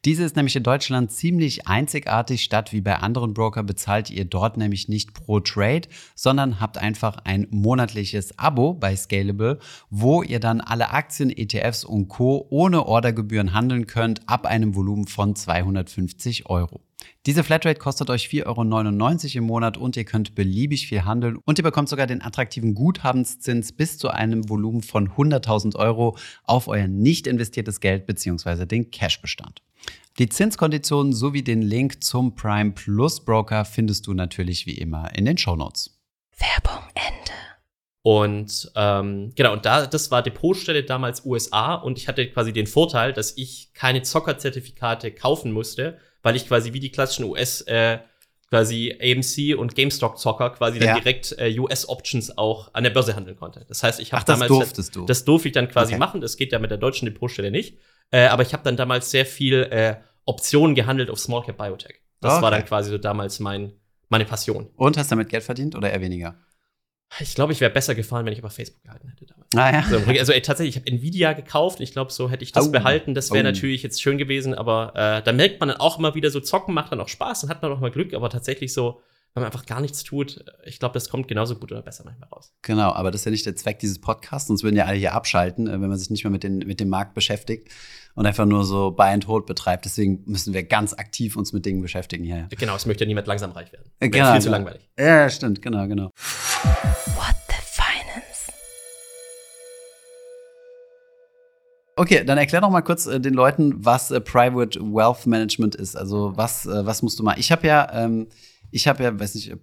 Diese 0.09 0.23
ist 0.23 0.35
nämlich 0.35 0.55
in 0.55 0.63
Deutschland 0.63 1.11
ziemlich 1.11 1.67
einzigartig. 1.67 2.43
Statt 2.43 2.73
wie 2.73 2.81
bei 2.81 2.95
anderen 2.95 3.35
Broker 3.35 3.61
bezahlt 3.61 4.09
ihr 4.09 4.25
dort 4.25 4.57
nämlich 4.57 4.87
nicht 4.87 5.13
pro 5.13 5.39
Trade, 5.39 5.87
sondern 6.15 6.59
habt 6.59 6.79
einfach 6.79 7.17
ein 7.25 7.45
monatliches 7.51 8.39
Abo 8.39 8.73
bei 8.73 8.95
Scalable, 8.95 9.59
wo 9.91 10.23
ihr 10.23 10.39
dann 10.39 10.61
alle 10.61 10.89
Aktien, 10.89 11.29
ETFs 11.29 11.83
und 11.83 12.07
Co. 12.07 12.47
ohne 12.49 12.87
Ordergebühren 12.87 13.53
handeln 13.53 13.85
könnt 13.85 14.27
ab 14.27 14.47
einem 14.47 14.73
Volumen 14.73 15.05
von 15.05 15.35
250 15.35 16.49
Euro. 16.49 16.81
Diese 17.25 17.43
Flatrate 17.43 17.79
kostet 17.79 18.09
euch 18.09 18.27
4,99 18.27 18.45
Euro 19.35 19.37
im 19.37 19.43
Monat 19.43 19.77
und 19.77 19.97
ihr 19.97 20.05
könnt 20.05 20.35
beliebig 20.35 20.87
viel 20.87 21.05
handeln 21.05 21.37
und 21.45 21.59
ihr 21.59 21.63
bekommt 21.63 21.89
sogar 21.89 22.07
den 22.07 22.21
attraktiven 22.21 22.73
Guthabenszins 22.75 23.71
bis 23.71 23.97
zu 23.97 24.09
einem 24.09 24.49
Volumen 24.49 24.81
von 24.81 25.09
100.000 25.09 25.75
Euro 25.75 26.17
auf 26.43 26.67
euer 26.67 26.87
nicht 26.87 27.27
investiertes 27.27 27.81
Geld 27.81 28.05
bzw. 28.05 28.65
den 28.65 28.89
Cashbestand. 28.89 29.61
Die 30.17 30.29
Zinskonditionen 30.29 31.13
sowie 31.13 31.43
den 31.43 31.61
Link 31.61 32.03
zum 32.03 32.35
Prime 32.35 32.71
Plus 32.71 33.23
Broker 33.23 33.63
findest 33.65 34.07
du 34.07 34.13
natürlich 34.13 34.65
wie 34.65 34.77
immer 34.77 35.15
in 35.15 35.25
den 35.25 35.37
Shownotes. 35.37 35.99
Werbung 36.37 36.83
Ende. 36.95 37.31
Und 38.01 38.71
ähm, 38.75 39.33
genau, 39.35 39.53
und 39.53 39.65
da, 39.65 39.85
das 39.85 40.09
war 40.09 40.23
Depotstelle 40.23 40.83
damals 40.83 41.25
USA 41.25 41.75
und 41.75 41.97
ich 41.97 42.07
hatte 42.07 42.29
quasi 42.29 42.53
den 42.53 42.65
Vorteil, 42.65 43.13
dass 43.13 43.35
ich 43.37 43.71
keine 43.73 44.01
Zockerzertifikate 44.03 45.11
kaufen 45.11 45.51
musste, 45.51 45.99
weil 46.23 46.35
ich 46.35 46.47
quasi 46.47 46.73
wie 46.73 46.79
die 46.79 46.91
klassischen 46.91 47.25
US 47.25 47.61
äh, 47.61 47.99
quasi 48.49 48.97
AMC 48.99 49.57
und 49.59 49.75
GameStop-Zocker 49.75 50.49
quasi 50.51 50.79
Ja. 50.79 50.87
dann 50.93 50.95
direkt 51.03 51.35
äh, 51.37 51.57
US-Options 51.59 52.37
auch 52.37 52.73
an 52.73 52.83
der 52.83 52.89
Börse 52.89 53.15
handeln 53.15 53.37
konnte. 53.37 53.63
Das 53.67 53.83
heißt, 53.83 53.99
ich 53.99 54.11
habe 54.13 54.25
damals 54.25 54.47
durftest 54.49 54.95
du. 54.95 55.05
das 55.05 55.23
durfte 55.25 55.49
ich 55.49 55.53
dann 55.53 55.67
quasi 55.69 55.93
Okay. 55.93 55.99
machen. 55.99 56.21
Das 56.21 56.35
geht 56.35 56.51
ja 56.51 56.59
mit 56.59 56.71
der 56.71 56.79
deutschen 56.79 57.05
Depotstelle 57.05 57.51
nicht. 57.51 57.77
Äh, 58.11 58.25
aber 58.25 58.41
ich 58.41 58.53
habe 58.53 58.63
dann 58.63 58.75
damals 58.75 59.11
sehr 59.11 59.25
viel 59.25 59.63
äh, 59.69 59.97
Optionen 60.25 60.73
gehandelt 60.75 61.09
auf 61.11 61.19
Small 61.19 61.43
Cap 61.43 61.57
Biotech. 61.57 62.01
Das 62.21 62.33
Okay. 62.33 62.41
war 62.41 62.51
dann 62.51 62.65
quasi 62.65 62.89
so 62.89 62.97
damals 62.97 63.39
mein, 63.39 63.73
meine 64.09 64.25
Passion. 64.25 64.67
Und 64.75 64.97
hast 64.97 65.11
damit 65.11 65.29
Geld 65.29 65.43
verdient 65.43 65.75
oder 65.75 65.91
eher 65.91 66.01
weniger? 66.01 66.35
Ich 67.19 67.33
glaube, 67.35 67.53
ich 67.53 67.59
wäre 67.59 67.71
besser 67.71 67.95
gefahren, 67.95 68.25
wenn 68.25 68.33
ich 68.33 68.39
aber 68.39 68.49
Facebook 68.51 68.83
gehalten 68.83 69.07
hätte 69.09 69.25
damals. 69.25 69.47
Ah 69.55 69.71
ja. 69.71 69.83
So, 69.89 70.09
also 70.19 70.31
ey, 70.31 70.41
tatsächlich, 70.41 70.75
ich 70.75 70.81
habe 70.81 70.91
Nvidia 70.91 71.33
gekauft. 71.33 71.79
Ich 71.79 71.91
glaube, 71.91 72.11
so 72.11 72.29
hätte 72.29 72.43
ich 72.43 72.51
das 72.51 72.67
Oh. 72.67 72.71
behalten. 72.71 73.15
Das 73.15 73.31
wäre 73.31 73.39
Oh. 73.43 73.51
natürlich 73.51 73.81
jetzt 73.83 74.01
schön 74.01 74.17
gewesen, 74.19 74.53
aber 74.53 74.93
äh, 74.95 75.23
da 75.23 75.31
merkt 75.33 75.59
man 75.59 75.69
dann 75.69 75.77
auch 75.79 75.97
immer 75.97 76.13
wieder 76.13 76.29
so, 76.29 76.39
zocken 76.39 76.73
macht 76.75 76.91
dann 76.91 76.99
auch 77.01 77.07
Spaß 77.07 77.43
und 77.43 77.49
hat 77.49 77.61
man 77.61 77.71
auch 77.71 77.79
mal 77.79 77.89
Glück, 77.91 78.13
aber 78.13 78.29
tatsächlich 78.29 78.73
so, 78.73 79.01
wenn 79.33 79.41
man 79.41 79.51
einfach 79.51 79.65
gar 79.65 79.81
nichts 79.81 80.03
tut, 80.03 80.43
ich 80.65 80.79
glaube, 80.79 80.93
das 80.93 81.09
kommt 81.09 81.27
genauso 81.27 81.55
gut 81.55 81.71
oder 81.71 81.81
besser 81.81 82.03
manchmal 82.05 82.29
raus. 82.29 82.53
Genau, 82.61 82.91
aber 82.91 83.09
das 83.11 83.21
ist 83.21 83.25
ja 83.25 83.31
nicht 83.31 83.45
der 83.45 83.55
Zweck 83.55 83.79
dieses 83.79 83.99
Podcasts, 83.99 84.47
sonst 84.47 84.63
würden 84.63 84.75
ja 84.75 84.85
alle 84.85 84.97
hier 84.97 85.13
abschalten, 85.13 85.67
äh, 85.67 85.71
wenn 85.73 85.81
man 85.89 85.97
sich 85.97 86.09
nicht 86.11 86.23
mehr 86.23 86.31
mit, 86.31 86.43
den, 86.43 86.59
mit 86.59 86.79
dem 86.79 86.89
Markt 86.89 87.15
beschäftigt 87.15 87.69
und 88.15 88.25
einfach 88.25 88.45
nur 88.45 88.65
so 88.65 88.91
Buy 88.91 89.09
and 89.13 89.27
Hold 89.27 89.45
betreibt. 89.45 89.85
Deswegen 89.85 90.23
müssen 90.25 90.53
wir 90.53 90.63
ganz 90.63 90.93
aktiv 90.93 91.35
uns 91.35 91.53
mit 91.53 91.65
Dingen 91.65 91.81
beschäftigen 91.81 92.23
hier. 92.23 92.47
Genau, 92.57 92.75
es 92.75 92.85
möchte 92.85 93.03
ja 93.03 93.07
niemand 93.07 93.27
langsam 93.27 93.51
reich 93.51 93.71
werden. 93.71 93.89
Äh, 93.99 94.11
Wäre 94.11 94.31
viel 94.33 94.41
zu 94.41 94.47
genau. 94.47 94.57
langweilig. 94.57 94.89
Ja, 94.97 95.29
stimmt, 95.29 95.61
genau, 95.61 95.87
genau. 95.87 96.11
What 97.15 97.35
the 97.47 97.55
Finance. 97.63 98.51
Okay, 101.95 102.23
dann 102.23 102.37
erklär 102.37 102.61
doch 102.61 102.69
mal 102.69 102.81
kurz 102.81 103.05
äh, 103.05 103.19
den 103.19 103.33
Leuten, 103.33 103.85
was 103.85 104.11
äh, 104.11 104.19
Private 104.21 104.79
Wealth 104.79 105.25
Management 105.25 105.75
ist. 105.75 105.95
Also 105.95 106.33
was, 106.35 106.65
äh, 106.65 106.85
was 106.85 107.01
musst 107.01 107.19
du 107.19 107.23
mal? 107.23 107.37
Ich 107.37 107.51
habe 107.51 107.67
ja, 107.67 107.87
ähm, 107.93 108.27
ich 108.71 108.87
habe 108.87 109.03
ja, 109.03 109.19
weiß 109.19 109.35
nicht, 109.35 109.55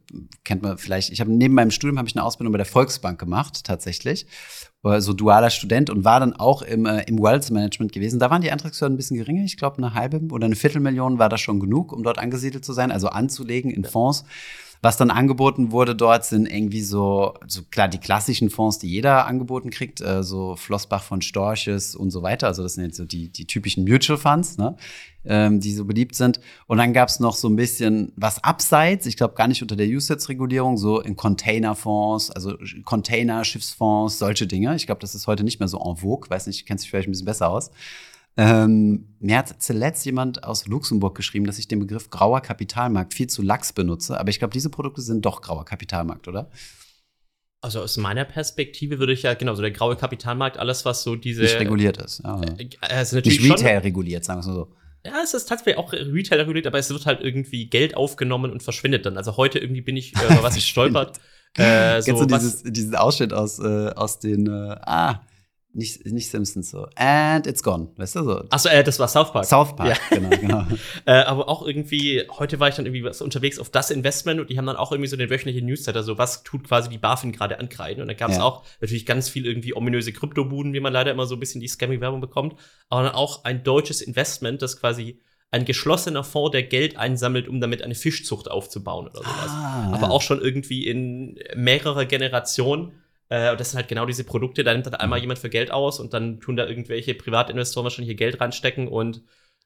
kennt 0.45 0.63
man 0.63 0.79
vielleicht. 0.79 1.11
Ich 1.11 1.21
habe 1.21 1.33
neben 1.33 1.55
meinem 1.55 1.71
Studium 1.71 1.99
habe 1.99 2.09
ich 2.09 2.17
eine 2.17 2.25
Ausbildung 2.25 2.53
bei 2.53 2.59
der 2.59 2.67
Volksbank 2.67 3.19
gemacht, 3.19 3.65
tatsächlich, 3.65 4.27
Äh, 4.85 5.01
so 5.01 5.13
dualer 5.13 5.51
Student 5.51 5.91
und 5.91 6.05
war 6.05 6.21
dann 6.21 6.33
auch 6.35 6.63
im, 6.63 6.87
äh, 6.87 7.03
im 7.05 7.19
Wealth 7.19 7.51
Management 7.51 7.93
gewesen. 7.93 8.19
Da 8.21 8.31
waren 8.31 8.43
die 8.43 8.53
Antragshürden 8.53 8.95
ein 8.95 8.97
bisschen 8.97 9.17
geringer. 9.17 9.45
Ich 9.45 9.57
glaube, 9.57 9.79
eine 9.79 9.95
halbe 9.95 10.21
oder 10.31 10.47
eine 10.47 10.57
Viertelmillion 10.57 11.19
war 11.19 11.29
das 11.29 11.41
schon 11.41 11.61
genug, 11.61 11.93
um 11.93 12.03
dort 12.03 12.19
angesiedelt 12.19 12.65
zu 12.65 12.73
sein, 12.73 12.93
also 12.93 13.09
anzulegen 13.09 13.71
in 13.71 13.85
Fonds. 13.85 14.25
Was 14.83 14.97
dann 14.97 15.11
angeboten 15.11 15.73
wurde 15.73 15.95
dort 15.95 16.25
sind 16.25 16.50
irgendwie 16.50 16.83
so, 16.83 17.35
so 17.47 17.62
klar 17.71 17.88
die 17.88 17.99
klassischen 17.99 18.50
Fonds, 18.50 18.78
die 18.78 18.88
jeder 18.88 19.26
angeboten 19.26 19.71
kriegt, 19.71 20.00
äh, 20.00 20.23
so 20.23 20.56
Flossbach 20.56 21.02
von 21.02 21.23
Storches 21.23 21.95
und 21.95 22.11
so 22.11 22.23
weiter. 22.23 22.47
Also 22.47 22.62
das 22.62 22.75
sind 22.75 22.85
jetzt 22.85 22.97
so 22.97 23.04
die, 23.04 23.28
die 23.28 23.47
typischen 23.47 23.85
Mutual 23.85 24.18
Funds, 24.18 24.59
ne? 24.59 24.76
ähm, 25.25 25.61
die 25.61 25.73
so 25.73 25.85
beliebt 25.85 26.14
sind. 26.14 26.40
Und 26.66 26.78
dann 26.78 26.92
gab 26.92 27.09
es 27.09 27.21
noch 27.21 27.35
so 27.35 27.49
ein 27.49 27.56
bisschen 27.56 28.12
was 28.16 28.42
abseits, 28.42 29.06
ich 29.06 29.16
glaube 29.16 29.35
gar 29.35 29.49
nicht 29.49 29.62
unter 29.62 29.76
der 29.76 29.87
USITS-Regulierung, 29.87 30.76
so 30.76 31.00
in 31.00 31.16
Containerfonds, 31.16 32.30
also 32.30 32.56
Container, 32.85 33.45
Schiffsfonds, 33.45 34.18
solche 34.18 34.47
Dinge. 34.47 34.75
Ich 34.76 34.87
glaube, 34.87 35.00
das 35.00 35.14
ist 35.14 35.26
heute 35.26 35.45
nicht 35.45 35.59
mehr 35.59 35.68
so 35.68 35.78
en 35.78 35.97
vogue. 35.97 36.30
Weiß 36.30 36.47
nicht, 36.47 36.66
kennst 36.66 36.85
dich 36.85 36.90
vielleicht 36.90 37.09
ein 37.09 37.12
bisschen 37.12 37.26
besser 37.26 37.50
aus. 37.50 37.71
Ähm, 38.37 39.16
mir 39.19 39.38
hat 39.38 39.62
zuletzt 39.62 40.05
jemand 40.05 40.45
aus 40.45 40.66
Luxemburg 40.66 41.14
geschrieben, 41.16 41.47
dass 41.47 41.59
ich 41.59 41.69
den 41.69 41.78
Begriff 41.81 42.11
grauer 42.11 42.40
Kapitalmarkt 42.43 43.14
viel 43.14 43.28
zu 43.28 43.43
lax 43.43 43.73
benutze. 43.73 44.21
Aber 44.21 44.28
ich 44.28 44.38
glaube, 44.38 44.52
diese 44.52 44.69
Produkte 44.71 45.00
sind 45.00 45.25
doch 45.25 45.40
grauer 45.40 45.64
Kapitalmarkt, 45.64 46.28
oder? 46.28 46.50
Also 47.62 47.81
aus 47.81 47.97
meiner 47.97 48.25
Perspektive 48.25 48.99
würde 48.99 49.12
ich 49.14 49.23
ja, 49.23 49.35
genau, 49.35 49.55
so 49.55 49.62
der 49.62 49.71
graue 49.71 49.97
Kapitalmarkt, 49.97 50.59
alles, 50.59 50.85
was 50.85 51.02
so 51.02 51.16
diese. 51.16 51.43
Nicht 51.43 51.59
reguliert 51.59 51.97
ist. 51.97 52.23
Ja. 52.23 52.40
Äh, 52.43 52.69
also 52.81 53.16
natürlich 53.16 53.40
Nicht 53.40 53.49
schon- 53.49 53.57
Retail 53.57 53.78
reguliert, 53.78 54.25
sagen 54.25 54.38
wir 54.38 54.40
es 54.43 54.47
mal 54.47 54.55
so. 54.55 54.73
Ja, 55.05 55.23
es 55.23 55.35
ist 55.35 55.47
tatsächlich 55.49 55.78
auch 55.78 55.93
Retail 55.93 56.40
reguliert, 56.40 56.66
aber 56.66 56.78
es 56.78 56.90
wird 56.90 57.07
halt 57.07 57.21
irgendwie 57.23 57.66
Geld 57.69 57.97
aufgenommen 57.97 58.50
und 58.50 58.62
verschwindet 58.62 59.07
dann. 59.07 59.16
Also 59.16 59.37
heute 59.37 59.59
irgendwie 59.59 59.81
bin 59.81 59.97
ich, 59.97 60.14
äh, 60.14 60.43
was 60.43 60.57
ich 60.57 60.66
stolpert. 60.69 61.19
Äh, 61.57 62.02
so, 62.02 62.07
Kennst 62.12 62.23
du 62.23 62.26
dieses, 62.26 62.62
diesen 62.64 62.95
Ausschnitt 62.97 63.33
aus, 63.33 63.59
äh, 63.59 63.90
aus 63.95 64.19
den, 64.19 64.47
äh, 64.47 64.76
ah, 64.83 65.21
nicht, 65.76 66.06
nicht 66.06 66.30
Simpsons 66.30 66.71
so. 66.71 66.88
And 66.97 67.47
it's 67.47 67.62
gone. 67.62 67.88
Weißt 67.97 68.16
du 68.16 68.25
so? 68.25 68.45
Achso, 68.50 68.68
äh, 68.68 68.83
das 68.83 68.99
war 68.99 69.09
South 69.09 69.33
Park. 69.33 69.45
South 69.45 69.76
Park, 69.76 70.00
genau, 70.11 70.30
genau. 70.30 70.66
Äh, 71.06 71.12
aber 71.23 71.49
auch 71.49 71.66
irgendwie, 71.66 72.25
heute 72.38 72.59
war 72.59 72.68
ich 72.68 72.75
dann 72.75 72.87
irgendwie 72.87 73.04
was 73.04 73.21
unterwegs 73.21 73.59
auf 73.59 73.71
das 73.71 73.90
Investment 73.90 74.40
und 74.40 74.50
die 74.50 74.59
haben 74.59 74.66
dann 74.66 74.76
auch 74.76 74.90
irgendwie 74.90 75.09
so 75.09 75.16
den 75.16 75.30
wöchentlichen 75.30 75.66
Newsletter, 75.66 76.02
so 76.02 76.18
was 76.18 76.42
tut 76.42 76.64
quasi 76.64 76.88
die 76.88 76.99
BaFin 76.99 77.33
gerade 77.33 77.59
ankreiden. 77.61 78.02
Und 78.02 78.09
da 78.09 78.14
gab 78.14 78.30
es 78.30 78.38
Ja. 78.38 78.42
auch 78.42 78.64
natürlich 78.80 79.06
ganz 79.06 79.28
viel 79.28 79.47
irgendwie 79.47 79.75
ominöse 79.76 80.12
Kryptobuden, 80.12 80.73
wie 80.73 80.80
man 80.80 80.92
leider 80.92 81.11
immer 81.12 81.26
so 81.26 81.37
ein 81.37 81.40
bisschen 81.40 81.61
die 81.61 81.68
Scamming-Werbung 81.68 82.21
bekommt. 82.21 82.56
Aber 82.88 83.02
dann 83.02 83.14
auch 83.14 83.45
ein 83.45 83.62
deutsches 83.62 84.00
Investment, 84.00 84.62
das 84.62 84.80
quasi 84.80 85.21
ein 85.50 85.64
geschlossener 85.64 86.25
Fonds, 86.25 86.52
der 86.52 86.64
Geld 86.64 86.97
einsammelt, 86.97 87.49
um 87.49 87.61
damit 87.61 87.83
eine 87.83 87.95
Fischzucht 87.95 88.50
aufzubauen 88.50 89.06
oder 89.06 89.18
sowas. 89.18 89.49
Ah, 89.49 89.90
aber 89.92 90.06
ja. 90.06 90.11
auch 90.11 90.23
schon 90.23 90.40
irgendwie 90.40 90.87
in 90.87 91.38
mehrerer 91.54 92.04
Generation. 92.04 92.92
Äh, 93.28 93.50
und 93.50 93.61
das 93.61 93.71
sind 93.71 93.78
halt 93.78 93.88
genau 93.88 94.06
diese 94.06 94.25
Produkte, 94.25 94.64
da 94.64 94.73
nimmt 94.73 94.87
dann 94.87 94.95
einmal 94.95 95.18
jemand 95.18 95.38
für 95.38 95.50
Geld 95.50 95.71
aus 95.71 96.00
und 96.00 96.14
dann 96.14 96.40
tun 96.40 96.56
da 96.56 96.66
irgendwelche 96.66 97.14
Privatinvestoren 97.14 97.85
wahrscheinlich 97.85 98.11
ihr 98.11 98.16
Geld 98.16 98.40
reinstecken 98.40 98.88
und 98.88 99.23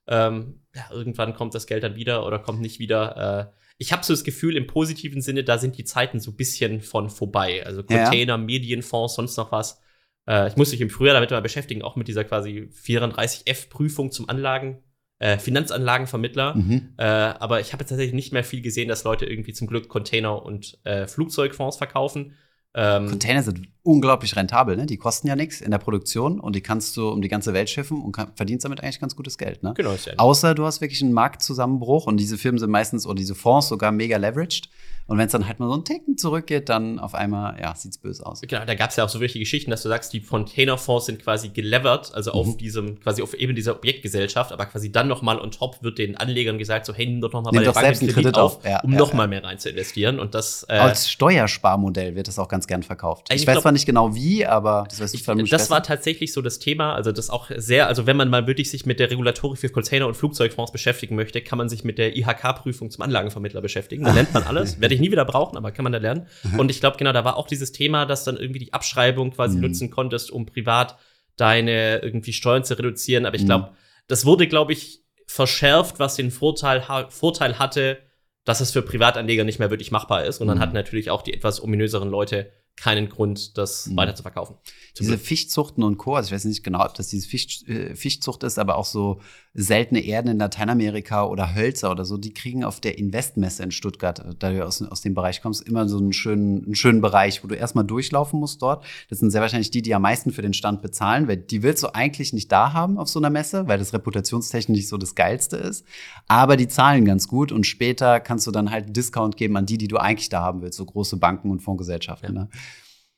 ähm, 0.07 0.63
ja, 0.75 0.89
irgendwann 0.91 1.35
kommt 1.35 1.55
das 1.55 1.67
Geld 1.67 1.83
dann 1.83 1.95
wieder 1.95 2.27
oder 2.27 2.39
kommt 2.39 2.61
nicht 2.61 2.79
wieder. 2.79 3.51
Äh, 3.55 3.61
ich 3.79 3.93
habe 3.93 4.05
so 4.05 4.13
das 4.13 4.25
Gefühl, 4.25 4.57
im 4.57 4.67
positiven 4.67 5.23
Sinne, 5.23 5.45
da 5.45 5.57
sind 5.57 5.79
die 5.79 5.85
Zeiten 5.85 6.21
so 6.21 6.33
ein 6.33 6.37
bisschen 6.37 6.81
von 6.81 7.09
vorbei. 7.09 7.65
Also 7.65 7.83
Ja. 7.89 8.05
Container, 8.05 8.37
Medienfonds, 8.37 9.15
sonst 9.15 9.37
noch 9.37 9.53
was. 9.53 9.81
Äh, 10.29 10.49
ich 10.49 10.57
muss 10.57 10.71
mich 10.71 10.81
im 10.81 10.91
Frühjahr 10.91 11.15
damit 11.15 11.31
mal 11.31 11.41
beschäftigen, 11.41 11.83
auch 11.83 11.97
mit 11.97 12.09
dieser 12.09 12.25
quasi 12.25 12.69
34F-Prüfung 12.73 14.11
zum 14.11 14.29
Anlagen, 14.29 14.83
äh, 15.19 15.39
Finanzanlagenvermittler. 15.39 16.57
Mhm. 16.57 16.95
Äh, 16.99 17.05
aber 17.05 17.61
ich 17.61 17.73
habe 17.73 17.83
jetzt 17.83 17.91
tatsächlich 17.91 18.15
nicht 18.15 18.33
mehr 18.33 18.45
viel 18.45 18.63
gesehen, 18.63 18.89
dass 18.89 19.05
Leute 19.05 19.27
irgendwie 19.27 19.53
zum 19.53 19.67
Glück 19.67 19.89
Container 19.89 20.45
und 20.45 20.79
äh, 20.85 21.07
Flugzeugfonds 21.07 21.77
verkaufen. 21.77 22.37
Ähm, 22.73 23.09
Container 23.09 23.43
sind 23.43 23.69
unglaublich 23.83 24.37
rentabel, 24.37 24.77
ne? 24.77 24.87
Die 24.87 24.97
kosten 24.97 25.27
ja 25.27 25.35
nichts 25.35 25.61
in 25.61 25.71
der 25.73 25.79
Produktion 25.79 26.39
und 26.39 26.55
die 26.55 26.61
kannst 26.61 26.97
du 26.97 27.09
um 27.09 27.21
die 27.21 27.29
ganze 27.29 27.53
Welt 27.53 27.69
schiffen 27.69 28.01
und 28.01 28.13
kann, 28.13 28.31
verdienst 28.35 28.65
damit 28.65 28.83
eigentlich 28.83 29.01
ganz 29.01 29.17
gutes 29.17 29.39
Geld, 29.39 29.63
ne? 29.63 29.73
genau, 29.75 29.93
ist 29.93 30.07
ja 30.07 30.13
Außer 30.19 30.55
du 30.55 30.65
hast 30.65 30.81
wirklich 30.81 31.03
einen 31.03 31.13
Marktzusammenbruch 31.13 32.07
und 32.07 32.19
diese 32.19 32.39
Firmen 32.39 32.59
sind 32.59 32.71
meistens 32.71 33.07
oder 33.07 33.17
diese 33.17 33.35
Fonds 33.35 33.69
sogar 33.69 33.91
mega 33.91 34.17
leveraged. 34.19 34.69
Und 35.11 35.19
wenn 35.19 35.27
es 35.27 35.33
dann 35.33 35.49
halt 35.49 35.59
mal 35.59 35.67
so 35.67 35.75
einen 35.75 35.85
Ticken 35.85 36.17
zurückgeht, 36.17 36.69
dann 36.69 37.01
auf 37.01 37.15
einmal, 37.17 37.61
ja, 37.61 37.75
sieht's 37.75 37.99
böse 37.99 38.25
aus. 38.25 38.43
Genau, 38.43 38.65
da 38.65 38.75
gab 38.77 38.91
es 38.91 38.97
ja 38.97 39.05
auch 39.05 39.09
so 39.09 39.19
welche 39.21 39.41
Geschichten, 39.41 39.71
dass 39.73 39.83
du 39.83 39.89
sagst, 39.89 40.13
die 40.13 40.21
Containerfonds 40.21 41.07
sind 41.07 41.21
quasi 41.21 41.49
gelevert, 41.49 42.13
also 42.15 42.31
Mhm. 42.31 42.37
auf 42.39 42.57
diesem, 42.57 43.01
quasi 43.01 43.21
auf 43.21 43.35
eben 43.35 43.57
dieser 43.57 43.73
Objektgesellschaft, 43.75 44.53
aber 44.53 44.67
quasi 44.67 44.93
dann 44.93 45.09
noch 45.09 45.21
mal 45.21 45.41
on 45.41 45.51
top 45.51 45.83
wird 45.83 45.99
den 45.99 46.17
Anlegern 46.17 46.59
gesagt, 46.59 46.87
so 46.87 46.95
hey, 46.95 47.07
nimm 47.07 47.21
doch 47.21 47.33
noch 47.33 47.43
mal 47.43 47.51
Nimm 47.51 47.59
bei 47.61 47.65
der 47.65 47.73
Bank 47.73 47.87
selbst 47.87 48.03
einen 48.03 48.13
Kredit 48.13 48.39
auf. 48.39 48.65
Ja, 48.65 48.81
um 48.83 48.93
ja, 48.93 48.99
noch 48.99 49.13
ja. 49.13 49.27
mehr 49.27 49.43
rein 49.43 49.59
zu 49.59 49.69
investieren 49.71 50.21
und 50.21 50.35
das 50.35 50.65
äh, 50.69 50.75
Als 50.75 51.11
Steuersparmodell 51.11 52.15
wird 52.15 52.29
das 52.29 52.39
auch 52.39 52.49
ganz 52.49 52.67
gern 52.67 52.83
verkauft. 52.85 53.27
Ich 53.31 53.43
Ich, 53.43 53.47
weiß 53.49 53.55
glaub- 53.55 53.63
zwar 53.63 53.73
nicht 53.73 53.87
genau 53.87 54.15
wie, 54.15 54.47
aber 54.47 54.85
das 54.89 55.01
weißt 55.01 55.15
du 55.15 55.19
Ich, 55.19 55.25
vermutlich 55.25 55.51
das 55.51 55.63
besser. 55.63 55.75
war 55.75 55.83
tatsächlich 55.83 56.33
so 56.33 56.41
das 56.43 56.59
Thema, 56.61 56.95
also 56.95 57.11
das 57.13 57.31
auch 57.31 57.51
sehr, 57.57 57.89
also 57.89 58.07
wenn 58.07 58.17
man 58.17 58.29
mal 58.29 58.47
wirklich 58.47 58.71
sich 58.71 58.87
mit 58.87 59.01
der 59.01 59.11
Regulatorik 59.11 59.59
für 59.59 59.69
Container- 59.71 60.07
und 60.07 60.15
Flugzeugfonds 60.17 60.71
beschäftigen 60.73 61.17
möchte, 61.17 61.41
kann 61.41 61.59
man 61.59 61.69
sich 61.69 61.83
mit 61.83 61.99
der 61.99 62.17
IHK-Prüfung 62.17 62.91
zum 62.91 63.03
Anlagenvermittler 63.03 63.61
beschäftigen. 63.61 64.05
Da 64.05 64.13
lernt 64.13 64.33
man 64.33 64.45
alles, 64.45 64.81
werde 64.81 64.95
ich 64.95 65.00
nie 65.01 65.11
wieder 65.11 65.25
brauchen, 65.25 65.57
aber 65.57 65.73
kann 65.73 65.83
man 65.83 65.93
da 65.93 65.99
lernen. 65.99 66.27
Und 66.57 66.71
ich 66.71 66.81
glaube, 66.81 66.97
genau, 66.99 67.13
da 67.13 67.25
war 67.25 67.37
auch 67.37 67.47
dieses 67.47 67.73
Thema, 67.73 68.07
dass 68.07 68.25
dann 68.25 68.37
irgendwie 68.37 68.61
die 68.61 68.73
Abschreibung 68.73 69.31
quasi 69.33 69.57
Mhm. 69.57 69.63
nutzen 69.63 69.91
konntest, 69.91 70.31
um 70.31 70.47
privat 70.47 70.97
deine 71.37 71.99
irgendwie 72.03 72.33
Steuern 72.33 72.65
zu 72.65 72.77
reduzieren. 72.77 73.27
Aber 73.27 73.37
ich 73.37 73.43
Mhm. 73.43 73.47
glaube, 73.47 73.71
das 74.09 74.25
wurde, 74.27 74.47
glaube 74.47 74.73
ich, 74.73 75.01
verschärft, 75.27 75.99
was 75.99 76.17
den 76.17 76.31
Vorteil, 76.31 76.89
ha 76.89 77.09
Vorteil 77.09 77.59
hatte, 77.59 77.99
dass 78.45 78.61
es 78.61 78.73
für 78.73 78.83
Privatanleger 78.83 79.45
nicht 79.45 79.59
mehr 79.59 79.71
wirklich 79.71 79.91
machbar 79.91 80.25
ist. 80.25 80.41
Und 80.41 80.49
dann 80.49 80.59
Mhm. 80.59 80.63
hatten 80.63 80.75
natürlich 80.75 81.11
auch 81.11 81.23
die 81.23 81.33
etwas 81.33 81.63
ominöseren 81.63 82.11
Leute 82.11 82.51
keinen 82.77 83.09
Grund, 83.11 83.59
das 83.59 83.87
Mhm. 83.87 83.97
weiter 83.97 84.15
zu 84.15 84.23
verkaufen. 84.23 84.57
Diese. 84.99 85.19
Fischzuchten 85.19 85.85
und 85.85 85.99
Co., 85.99 86.15
also 86.17 86.29
ich 86.29 86.33
weiß 86.33 86.45
nicht 86.47 86.65
genau, 86.65 86.85
ob 86.85 86.95
das 86.95 87.09
diese 87.09 87.29
Fisch, 87.29 87.63
äh, 87.69 87.95
Fischzucht 87.95 88.43
ist, 88.43 88.59
aber 88.59 88.77
auch 88.77 88.87
so 88.87 89.21
seltene 89.53 90.01
Erden 90.01 90.29
in 90.29 90.39
Lateinamerika 90.39 91.25
oder 91.25 91.55
Hölzer 91.55 91.91
oder 91.91 92.05
so, 92.05 92.17
die 92.17 92.33
kriegen 92.33 92.63
auf 92.63 92.81
der 92.81 92.99
Investmesse 92.99 93.63
in 93.63 93.73
Stuttgart, 93.73 94.21
äh, 94.21 94.35
da 94.39 94.51
du 94.51 94.65
aus, 94.65 94.81
aus 94.83 95.01
dem 95.01 95.15
Bereich 95.15 95.43
kommst, 95.43 95.67
immer 95.67 95.89
so 95.89 95.99
einen 95.99 96.13
schönen, 96.13 96.65
einen 96.65 96.75
schönen 96.77 97.01
Bereich, 97.01 97.43
wo 97.43 97.49
du 97.49 97.57
erstmal 97.57 97.85
durchlaufen 97.85 98.39
musst 98.39 98.63
dort. 98.63 98.85
Das 99.09 99.19
sind 99.19 99.31
sehr 99.31 99.41
wahrscheinlich 99.41 99.71
die, 99.71 99.83
die 99.83 99.95
am 99.95 100.03
meisten 100.03 100.31
für 100.31 100.43
den 100.43 100.55
Stand 100.55 100.83
bezahlen, 100.83 101.27
weil 101.27 101.37
die 101.37 101.63
willst 101.63 101.83
du 101.83 101.95
eigentlich 101.95 102.33
nicht 102.33 102.51
da 102.53 102.73
haben 102.73 102.97
auf 102.97 103.09
so 103.09 103.19
einer 103.19 103.31
Messe, 103.31 103.67
weil 103.67 103.79
das 103.79 103.93
reputationstechnisch 103.93 104.77
nicht 104.77 104.89
so 104.89 104.99
das 104.99 105.15
Geilste 105.15 105.57
ist. 105.57 105.85
Aber 106.29 106.57
die 106.57 106.69
zahlen 106.69 107.05
ganz 107.05 107.27
gut 107.27 107.51
und 107.51 107.67
später 107.67 108.21
kannst 108.21 108.47
du 108.47 108.53
dann 108.53 108.71
halt 108.71 108.85
einen 108.85 108.93
Discount 108.93 109.37
geben 109.37 109.57
an 109.57 109.67
die, 109.67 109.79
die 109.79 109.89
du 109.89 109.97
eigentlich 109.97 110.29
da 110.29 110.43
haben 110.43 110.63
willst, 110.63 110.79
so 110.79 110.85
große 110.85 111.17
Banken 111.17 111.51
und 111.51 111.61
Fondsgesellschaften. 111.61 112.35
Ja. 112.35 112.43
Ne? 112.43 112.49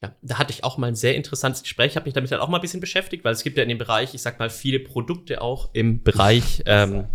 Ja, 0.02 0.16
da 0.20 0.38
hatte 0.38 0.52
ich 0.52 0.64
auch 0.64 0.78
mal 0.78 0.88
ein 0.88 0.96
sehr 0.96 1.14
interessantes 1.14 1.62
Gespräch. 1.62 1.92
Ich 1.92 1.96
habe 1.96 2.06
mich 2.06 2.14
damit 2.14 2.30
dann 2.32 2.40
auch 2.40 2.48
mal 2.48 2.58
ein 2.58 2.60
bisschen 2.60 2.80
beschäftigt, 2.80 3.24
weil 3.24 3.32
es 3.32 3.44
gibt 3.44 3.56
ja 3.56 3.62
in 3.62 3.68
dem 3.68 3.78
Bereich, 3.78 4.14
ich 4.14 4.22
sag 4.22 4.40
mal, 4.40 4.50
viele 4.50 4.80
Produkte 4.80 5.40
auch 5.40 5.70
im 5.74 6.02
Bereich, 6.02 6.62
ähm, 6.66 7.06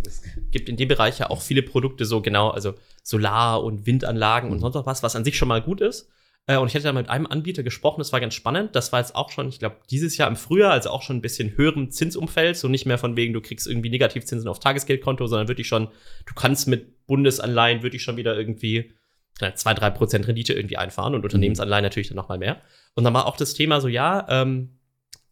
gibt 0.50 0.70
in 0.70 0.78
dem 0.78 0.88
Bereich 0.88 1.18
ja 1.18 1.28
auch 1.28 1.42
viele 1.42 1.62
Produkte, 1.62 2.06
so 2.06 2.22
genau, 2.22 2.48
also 2.48 2.74
Solar- 3.02 3.62
und 3.62 3.86
Windanlagen 3.86 4.50
und 4.50 4.60
sonst 4.60 4.74
noch 4.74 4.86
was, 4.86 5.02
was 5.02 5.16
an 5.16 5.24
sich 5.24 5.36
schon 5.36 5.48
mal 5.48 5.60
gut 5.60 5.82
ist. 5.82 6.08
Äh, 6.46 6.56
und 6.56 6.68
ich 6.68 6.74
hatte 6.74 6.84
da 6.84 6.92
mit 6.94 7.10
einem 7.10 7.26
Anbieter 7.26 7.62
gesprochen, 7.62 8.00
das 8.00 8.12
war 8.12 8.20
ganz 8.20 8.32
spannend. 8.32 8.74
Das 8.74 8.90
war 8.90 9.00
jetzt 9.00 9.14
auch 9.14 9.30
schon, 9.30 9.50
ich 9.50 9.58
glaube, 9.58 9.76
dieses 9.90 10.16
Jahr 10.16 10.28
im 10.28 10.36
Frühjahr, 10.36 10.72
also 10.72 10.88
auch 10.88 11.02
schon 11.02 11.18
ein 11.18 11.22
bisschen 11.22 11.56
höherem 11.58 11.90
Zinsumfeld, 11.90 12.56
so 12.56 12.68
nicht 12.68 12.86
mehr 12.86 12.98
von 12.98 13.16
wegen, 13.16 13.34
du 13.34 13.42
kriegst 13.42 13.66
irgendwie 13.66 13.90
Negativzinsen 13.90 14.48
auf 14.48 14.60
Tagesgeldkonto, 14.60 15.26
sondern 15.26 15.48
wirklich 15.48 15.68
schon, 15.68 15.88
du 16.24 16.34
kannst 16.34 16.66
mit 16.66 17.06
Bundesanleihen 17.06 17.82
wirklich 17.82 18.02
schon 18.02 18.16
wieder 18.16 18.36
irgendwie 18.36 18.94
ja, 19.40 19.54
zwei, 19.54 19.74
drei 19.74 19.90
Prozent 19.90 20.26
Rendite 20.26 20.54
irgendwie 20.54 20.78
einfahren 20.78 21.14
und 21.14 21.22
Unternehmensanleihen 21.22 21.82
natürlich 21.82 22.08
dann 22.08 22.16
noch 22.16 22.28
mal 22.28 22.38
mehr. 22.38 22.60
Und 22.98 23.04
dann 23.04 23.14
war 23.14 23.26
auch 23.26 23.36
das 23.36 23.54
Thema 23.54 23.80
so, 23.80 23.86
ja, 23.86 24.26
ähm, 24.28 24.80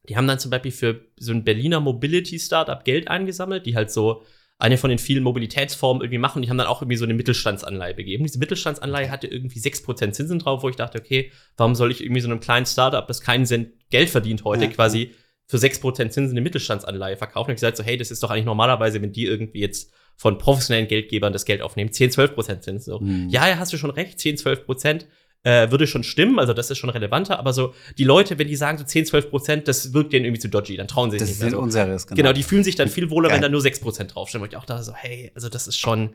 die 0.08 0.16
haben 0.16 0.28
dann 0.28 0.38
zum 0.38 0.52
Beispiel 0.52 0.70
für 0.70 1.00
so 1.18 1.32
ein 1.32 1.42
Berliner 1.42 1.80
Mobility-Startup 1.80 2.84
Geld 2.84 3.08
eingesammelt, 3.08 3.66
die 3.66 3.74
halt 3.74 3.90
so 3.90 4.22
eine 4.56 4.78
von 4.78 4.88
den 4.88 5.00
vielen 5.00 5.24
Mobilitätsformen 5.24 6.00
irgendwie 6.00 6.18
machen. 6.18 6.42
Die 6.42 6.48
haben 6.48 6.58
dann 6.58 6.68
auch 6.68 6.80
irgendwie 6.80 6.96
so 6.96 7.04
eine 7.04 7.14
Mittelstandsanleihe 7.14 7.94
begeben. 7.94 8.22
Diese 8.22 8.38
Mittelstandsanleihe 8.38 9.10
hatte 9.10 9.26
irgendwie 9.26 9.58
6% 9.58 10.12
Zinsen 10.12 10.38
drauf, 10.38 10.62
wo 10.62 10.68
ich 10.68 10.76
dachte, 10.76 11.00
okay, 11.00 11.32
warum 11.56 11.74
soll 11.74 11.90
ich 11.90 12.04
irgendwie 12.04 12.20
so 12.20 12.28
einem 12.28 12.38
kleinen 12.38 12.66
Startup, 12.66 13.04
das 13.04 13.20
keinen 13.20 13.46
Cent 13.46 13.72
Geld 13.90 14.10
verdient 14.10 14.44
heute, 14.44 14.66
Ja, 14.66 14.70
quasi 14.70 15.10
für 15.48 15.56
6% 15.56 16.10
Zinsen 16.10 16.30
eine 16.30 16.42
Mittelstandsanleihe 16.42 17.16
verkaufen? 17.16 17.50
Und 17.50 17.54
ich 17.54 17.56
gesagt 17.56 17.78
so, 17.78 17.82
hey, 17.82 17.96
das 17.96 18.12
ist 18.12 18.22
doch 18.22 18.30
eigentlich 18.30 18.44
normalerweise, 18.44 19.02
wenn 19.02 19.10
die 19.10 19.26
irgendwie 19.26 19.58
jetzt 19.58 19.92
von 20.14 20.38
professionellen 20.38 20.86
Geldgebern 20.86 21.32
das 21.32 21.44
Geld 21.44 21.62
aufnehmen, 21.62 21.90
10, 21.90 22.12
12% 22.12 22.60
Zinsen. 22.60 22.92
So. 22.92 23.00
Mhm. 23.00 23.28
Ja, 23.28 23.48
ja, 23.48 23.58
hast 23.58 23.72
du 23.72 23.76
schon 23.76 23.90
recht, 23.90 24.20
10, 24.20 24.36
12 24.36 24.66
Prozent 24.66 25.08
äh, 25.42 25.70
würde 25.70 25.86
schon 25.86 26.02
stimmen, 26.02 26.38
also 26.38 26.52
das 26.52 26.70
ist 26.70 26.78
schon 26.78 26.90
relevanter, 26.90 27.38
aber 27.38 27.52
so 27.52 27.74
die 27.98 28.04
Leute, 28.04 28.38
wenn 28.38 28.48
die 28.48 28.56
sagen 28.56 28.78
so 28.78 28.84
10, 28.84 29.06
12 29.06 29.30
Prozent, 29.30 29.68
das 29.68 29.92
wirkt 29.92 30.12
denen 30.12 30.24
irgendwie 30.24 30.40
zu 30.40 30.48
dodgy, 30.48 30.76
dann 30.76 30.88
trauen 30.88 31.10
sie 31.10 31.18
sich 31.18 31.28
Das 31.28 31.28
nicht 31.30 31.40
mehr 31.40 31.48
ist 31.48 31.54
unseriös, 31.54 32.06
genau. 32.06 32.16
Genau, 32.16 32.32
die 32.32 32.42
fühlen 32.42 32.64
sich 32.64 32.74
dann 32.74 32.88
viel 32.88 33.10
wohler, 33.10 33.30
wenn 33.30 33.40
da 33.42 33.48
nur 33.48 33.60
6 33.60 33.80
Prozent 33.80 34.14
draufstehen. 34.14 34.42
Wo 34.42 34.46
ich 34.46 34.56
auch 34.56 34.64
dachte 34.64 34.82
so, 34.82 34.94
hey, 34.94 35.30
also 35.34 35.48
das 35.48 35.68
ist 35.68 35.78
schon 35.78 36.10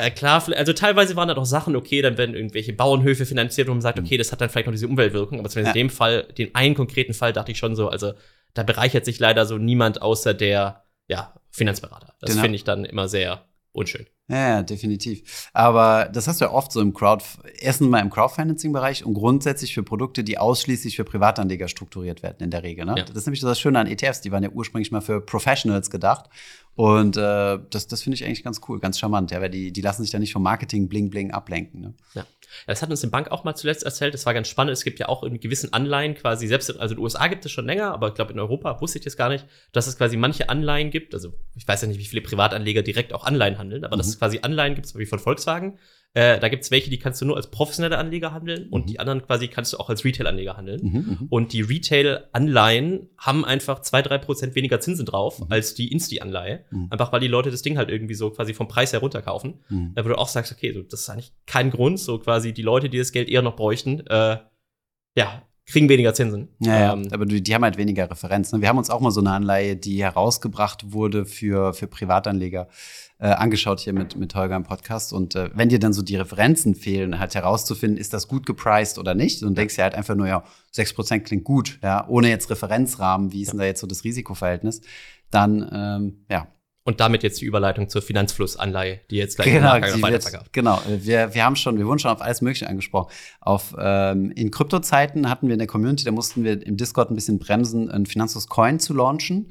äh, 0.00 0.10
klar, 0.12 0.44
also 0.54 0.72
teilweise 0.72 1.16
waren 1.16 1.26
da 1.26 1.34
doch 1.34 1.44
Sachen, 1.44 1.74
okay, 1.74 2.00
dann 2.02 2.16
werden 2.18 2.36
irgendwelche 2.36 2.72
Bauernhöfe 2.72 3.26
finanziert, 3.26 3.66
wo 3.66 3.72
man 3.72 3.80
sagt, 3.80 3.98
okay, 3.98 4.16
das 4.16 4.30
hat 4.30 4.40
dann 4.40 4.48
vielleicht 4.48 4.66
noch 4.66 4.72
diese 4.74 4.86
Umweltwirkung, 4.86 5.40
aber 5.40 5.48
zumindest 5.48 5.74
Mhm. 5.74 5.78
Ja. 5.78 5.82
in 5.82 5.88
dem 5.88 5.90
Fall, 5.94 6.22
den 6.38 6.54
einen 6.54 6.74
konkreten 6.76 7.14
Fall 7.14 7.32
dachte 7.32 7.50
ich 7.50 7.58
schon 7.58 7.74
so, 7.74 7.88
also 7.88 8.12
da 8.54 8.62
bereichert 8.62 9.04
sich 9.04 9.18
leider 9.18 9.44
so 9.44 9.58
niemand 9.58 10.02
außer 10.02 10.34
der, 10.34 10.84
ja, 11.08 11.34
Finanzberater. 11.50 12.14
Das 12.20 12.30
Genau. 12.30 12.42
finde 12.42 12.56
ich 12.56 12.64
dann 12.64 12.84
immer 12.84 13.08
sehr 13.08 13.44
unschön. 13.72 14.06
Ja, 14.28 14.48
ja, 14.48 14.62
definitiv. 14.62 15.50
Aber 15.52 16.08
das 16.12 16.26
hast 16.26 16.40
du 16.40 16.46
ja 16.46 16.50
oft 16.50 16.72
so 16.72 16.80
im 16.80 16.92
Crowd, 16.92 17.24
erstens 17.60 17.88
mal 17.88 18.00
im 18.00 18.10
Crowdfinancing-Bereich 18.10 19.04
und 19.04 19.14
grundsätzlich 19.14 19.72
für 19.72 19.84
Produkte, 19.84 20.24
die 20.24 20.36
ausschließlich 20.36 20.96
für 20.96 21.04
Privatanleger 21.04 21.68
strukturiert 21.68 22.24
werden 22.24 22.42
in 22.42 22.50
der 22.50 22.64
Regel. 22.64 22.86
Ne? 22.86 22.94
Ja. 22.98 23.04
Das 23.04 23.14
ist 23.14 23.26
nämlich 23.26 23.40
das 23.40 23.60
Schöne 23.60 23.78
an 23.78 23.86
ETFs, 23.86 24.22
die 24.22 24.32
waren 24.32 24.42
ja 24.42 24.50
ursprünglich 24.50 24.90
mal 24.90 25.00
für 25.00 25.20
Professionals 25.20 25.90
gedacht. 25.90 26.28
Und 26.74 27.16
äh, 27.16 27.58
das, 27.70 27.86
das 27.86 28.02
finde 28.02 28.16
ich 28.16 28.24
eigentlich 28.24 28.44
ganz 28.44 28.60
cool, 28.68 28.80
ganz 28.80 28.98
charmant, 28.98 29.30
ja, 29.30 29.40
weil 29.40 29.48
die, 29.48 29.72
die 29.72 29.80
lassen 29.80 30.02
sich 30.02 30.10
da 30.10 30.18
nicht 30.18 30.32
vom 30.34 30.42
Marketing 30.42 30.88
bling 30.88 31.08
bling 31.08 31.30
ablenken. 31.30 31.80
Ne? 31.80 31.94
Ja. 32.14 32.26
Das 32.66 32.82
hat 32.82 32.90
uns 32.90 33.00
die 33.00 33.06
Bank 33.06 33.30
auch 33.30 33.44
mal 33.44 33.54
zuletzt 33.54 33.82
erzählt. 33.82 34.12
Das 34.12 34.26
war 34.26 34.34
ganz 34.34 34.48
spannend. 34.48 34.72
Es 34.72 34.84
gibt 34.84 34.98
ja 34.98 35.08
auch 35.08 35.22
in 35.22 35.40
gewissen 35.40 35.72
Anleihen 35.72 36.14
quasi, 36.14 36.46
selbst 36.46 36.68
in, 36.68 36.78
also 36.78 36.92
in 36.92 36.98
den 36.98 37.04
USA 37.04 37.28
gibt 37.28 37.46
es 37.46 37.52
schon 37.52 37.64
länger, 37.64 37.92
aber 37.92 38.08
ich 38.08 38.14
glaube 38.14 38.32
in 38.32 38.38
Europa 38.38 38.78
wusste 38.80 38.98
ich 38.98 39.04
das 39.04 39.16
gar 39.16 39.30
nicht, 39.30 39.46
dass 39.72 39.86
es 39.86 39.96
quasi 39.96 40.16
manche 40.18 40.48
Anleihen 40.50 40.90
gibt. 40.90 41.14
Also 41.14 41.32
ich 41.54 41.66
weiß 41.66 41.80
ja 41.80 41.88
nicht, 41.88 41.98
wie 41.98 42.04
viele 42.04 42.22
Privatanleger 42.22 42.82
direkt 42.82 43.14
auch 43.14 43.24
Anleihen 43.24 43.56
handeln, 43.58 43.84
aber 43.84 43.96
Mhm. 43.96 44.00
Es 44.16 44.20
quasi 44.20 44.40
Anleihen 44.42 44.74
gibt, 44.74 44.86
so 44.86 44.98
wie 44.98 45.06
von 45.06 45.18
Volkswagen. 45.18 45.78
Äh, 46.14 46.40
da 46.40 46.48
gibt 46.48 46.64
es 46.64 46.70
welche, 46.70 46.88
die 46.88 46.98
kannst 46.98 47.20
du 47.20 47.26
nur 47.26 47.36
als 47.36 47.50
professionelle 47.50 47.98
Anleger 47.98 48.32
handeln 48.32 48.68
und 48.70 48.82
Mhm. 48.82 48.86
die 48.86 48.98
anderen 49.00 49.22
quasi 49.22 49.48
kannst 49.48 49.74
du 49.74 49.76
auch 49.76 49.90
als 49.90 50.02
Retail-Anleger 50.02 50.56
handeln. 50.56 50.80
Mhm, 50.82 50.92
mhm. 51.20 51.26
Und 51.28 51.52
die 51.52 51.60
Retail-Anleihen 51.60 53.08
haben 53.18 53.44
einfach 53.44 53.80
zwei, 53.82 54.02
drei 54.02 54.18
Prozent 54.18 54.54
weniger 54.54 54.80
Zinsen 54.80 55.04
drauf 55.06 55.40
Mhm. 55.40 55.46
als 55.50 55.74
die 55.74 55.92
Insti-Anleihe. 55.92 56.64
Mhm. 56.70 56.88
Einfach 56.90 57.12
weil 57.12 57.20
die 57.20 57.28
Leute 57.28 57.50
das 57.50 57.62
Ding 57.62 57.76
halt 57.76 57.90
irgendwie 57.90 58.14
so 58.14 58.30
quasi 58.30 58.54
vom 58.54 58.68
Preis 58.68 58.92
her 58.92 59.00
runterkaufen. 59.00 59.60
Mhm. 59.68 59.92
Äh, 59.94 60.04
wo 60.04 60.08
du 60.08 60.18
auch 60.18 60.28
sagst, 60.28 60.52
okay, 60.52 60.72
so, 60.72 60.82
das 60.82 61.00
ist 61.00 61.10
eigentlich 61.10 61.32
kein 61.46 61.70
Grund, 61.70 62.00
so 62.00 62.18
quasi 62.18 62.52
die 62.52 62.62
Leute, 62.62 62.88
die 62.88 62.98
das 62.98 63.12
Geld 63.12 63.28
eher 63.28 63.42
noch 63.42 63.56
bräuchten, 63.56 64.00
äh, 64.06 64.38
ja, 65.16 65.42
kriegen 65.68 65.88
weniger 65.88 66.14
Zinsen. 66.14 66.48
Ja, 66.60 66.78
ja. 66.78 66.92
Ähm, 66.92 67.08
aber 67.10 67.26
die, 67.26 67.42
die 67.42 67.54
haben 67.54 67.64
halt 67.64 67.76
weniger 67.76 68.08
Referenz. 68.10 68.52
Ne? 68.52 68.60
Wir 68.60 68.68
haben 68.68 68.78
uns 68.78 68.88
auch 68.88 69.00
mal 69.00 69.10
so 69.10 69.20
eine 69.20 69.32
Anleihe, 69.32 69.74
die 69.76 70.02
herausgebracht 70.02 70.92
wurde 70.92 71.26
für, 71.26 71.74
für 71.74 71.88
Privatanleger, 71.88 72.68
äh, 73.18 73.28
angeschaut 73.28 73.80
hier 73.80 73.92
mit, 73.92 74.16
mit 74.16 74.34
Holger 74.34 74.56
im 74.56 74.64
Podcast. 74.64 75.12
Und 75.12 75.34
äh, 75.34 75.50
wenn 75.54 75.68
dir 75.68 75.78
dann 75.78 75.92
so 75.92 76.02
die 76.02 76.16
Referenzen 76.16 76.74
fehlen, 76.74 77.18
halt 77.18 77.34
herauszufinden, 77.34 77.98
ist 77.98 78.12
das 78.12 78.28
gut 78.28 78.46
gepriced 78.46 78.98
oder 78.98 79.14
nicht, 79.14 79.42
und 79.42 79.56
denkst 79.56 79.76
dir 79.76 79.84
halt 79.84 79.94
einfach 79.94 80.14
nur, 80.14 80.26
ja, 80.26 80.44
6% 80.74 81.20
klingt 81.20 81.44
gut, 81.44 81.78
ja, 81.82 82.06
ohne 82.08 82.28
jetzt 82.28 82.50
Referenzrahmen, 82.50 83.32
wie 83.32 83.42
ist 83.42 83.52
denn 83.52 83.58
da 83.58 83.64
jetzt 83.64 83.80
so 83.80 83.86
das 83.86 84.04
Risikoverhältnis, 84.04 84.82
dann, 85.30 85.68
ähm, 85.72 86.24
ja, 86.30 86.48
und 86.84 87.00
damit 87.00 87.24
jetzt 87.24 87.40
die 87.40 87.46
Überleitung 87.46 87.88
zur 87.88 88.00
Finanzflussanleihe, 88.00 89.00
die 89.10 89.16
jetzt 89.16 89.34
gleich 89.34 89.52
Genau, 89.52 89.74
die 89.74 90.02
weiter 90.02 90.32
wird, 90.32 90.52
genau. 90.52 90.80
Wir, 90.86 91.34
wir 91.34 91.44
haben 91.44 91.56
schon, 91.56 91.78
wir 91.78 91.86
wurden 91.86 91.98
schon 91.98 92.12
auf 92.12 92.22
alles 92.22 92.42
Mögliche 92.42 92.68
angesprochen. 92.68 93.10
Auf, 93.40 93.74
ähm, 93.76 94.30
in 94.30 94.52
Kryptozeiten 94.52 95.28
hatten 95.28 95.48
wir 95.48 95.54
in 95.54 95.58
der 95.58 95.66
Community, 95.66 96.04
da 96.04 96.12
mussten 96.12 96.44
wir 96.44 96.64
im 96.64 96.76
Discord 96.76 97.10
ein 97.10 97.16
bisschen 97.16 97.40
bremsen, 97.40 97.90
ein 97.90 98.06
Finanzfluss 98.06 98.46
Coin 98.46 98.78
zu 98.78 98.94
launchen. 98.94 99.50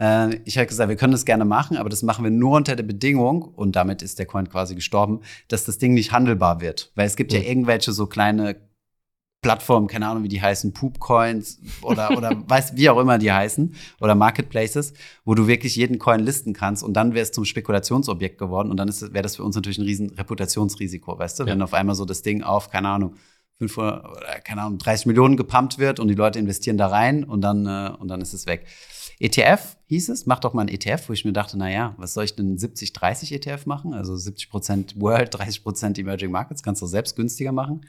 Äh, 0.00 0.36
ich 0.44 0.56
habe 0.56 0.66
gesagt, 0.66 0.88
wir 0.88 0.96
können 0.96 1.12
das 1.12 1.24
gerne 1.24 1.44
machen, 1.44 1.76
aber 1.76 1.88
das 1.88 2.02
machen 2.02 2.24
wir 2.24 2.30
nur 2.30 2.56
unter 2.56 2.74
der 2.76 2.82
Bedingung, 2.84 3.42
und 3.42 3.76
damit 3.76 4.02
ist 4.02 4.18
der 4.18 4.26
Coin 4.26 4.48
quasi 4.48 4.74
gestorben, 4.74 5.20
dass 5.48 5.64
das 5.64 5.78
Ding 5.78 5.94
nicht 5.94 6.12
handelbar 6.12 6.60
wird. 6.60 6.90
Weil 6.94 7.06
es 7.06 7.16
gibt 7.16 7.32
ja 7.32 7.38
Mhm. 7.40 7.46
irgendwelche 7.46 7.92
so 7.92 8.06
kleine 8.06 8.56
Plattformen, 9.42 9.86
keine 9.86 10.06
Ahnung, 10.06 10.22
wie 10.22 10.28
die 10.28 10.42
heißen, 10.42 10.74
Poop-Coins 10.74 11.60
oder, 11.80 12.14
oder 12.14 12.30
weiß, 12.46 12.76
wie 12.76 12.90
auch 12.90 12.98
immer 12.98 13.16
die 13.16 13.32
heißen, 13.32 13.74
oder 14.00 14.14
Marketplaces, 14.14 14.92
wo 15.24 15.34
du 15.34 15.46
wirklich 15.46 15.76
jeden 15.76 15.98
Coin 15.98 16.20
listen 16.20 16.52
kannst 16.52 16.82
und 16.82 16.92
dann 16.92 17.14
wäre 17.14 17.22
es 17.22 17.32
zum 17.32 17.46
Spekulationsobjekt 17.46 18.36
geworden 18.36 18.70
und 18.70 18.76
dann 18.76 18.88
wäre 18.88 19.22
das 19.22 19.36
für 19.36 19.42
uns 19.44 19.54
natürlich 19.56 19.78
ein 19.78 19.84
riesen 19.84 20.10
Reputationsrisiko, 20.10 21.18
weißt 21.18 21.40
du? 21.40 21.46
Wenn 21.46 21.58
Ja. 21.58 21.64
auf 21.64 21.72
einmal 21.72 21.94
so 21.94 22.04
das 22.04 22.20
Ding 22.20 22.42
auf, 22.42 22.68
keine 22.70 22.88
Ahnung, 22.88 23.14
500 23.58 24.04
oder 24.10 24.40
keine 24.44 24.62
Ahnung, 24.62 24.78
30 24.78 25.06
Millionen 25.06 25.38
gepumpt 25.38 25.78
wird 25.78 26.00
und 26.00 26.08
die 26.08 26.14
Leute 26.14 26.38
investieren 26.38 26.76
da 26.76 26.88
rein 26.88 27.24
und 27.24 27.40
dann, 27.40 27.66
äh, 27.66 27.92
und 27.98 28.08
dann 28.08 28.20
ist 28.20 28.34
es 28.34 28.46
weg. 28.46 28.66
ETF 29.20 29.76
hieß 29.86 30.08
es, 30.08 30.26
mach 30.26 30.40
doch 30.40 30.54
mal 30.54 30.62
ein 30.62 30.68
ETF, 30.68 31.08
wo 31.08 31.12
ich 31.12 31.24
mir 31.24 31.32
dachte, 31.32 31.58
na 31.58 31.70
ja, 31.70 31.94
was 31.98 32.14
soll 32.14 32.24
ich 32.24 32.34
denn 32.34 32.56
70-30 32.56 33.34
ETF 33.34 33.66
machen? 33.66 33.92
Also 33.94 34.14
70% 34.14 34.98
World, 35.00 35.34
30% 35.36 35.98
Emerging 36.00 36.30
Markets, 36.30 36.62
kannst 36.62 36.80
du 36.82 36.86
selbst 36.86 37.16
günstiger 37.16 37.52
machen. 37.52 37.82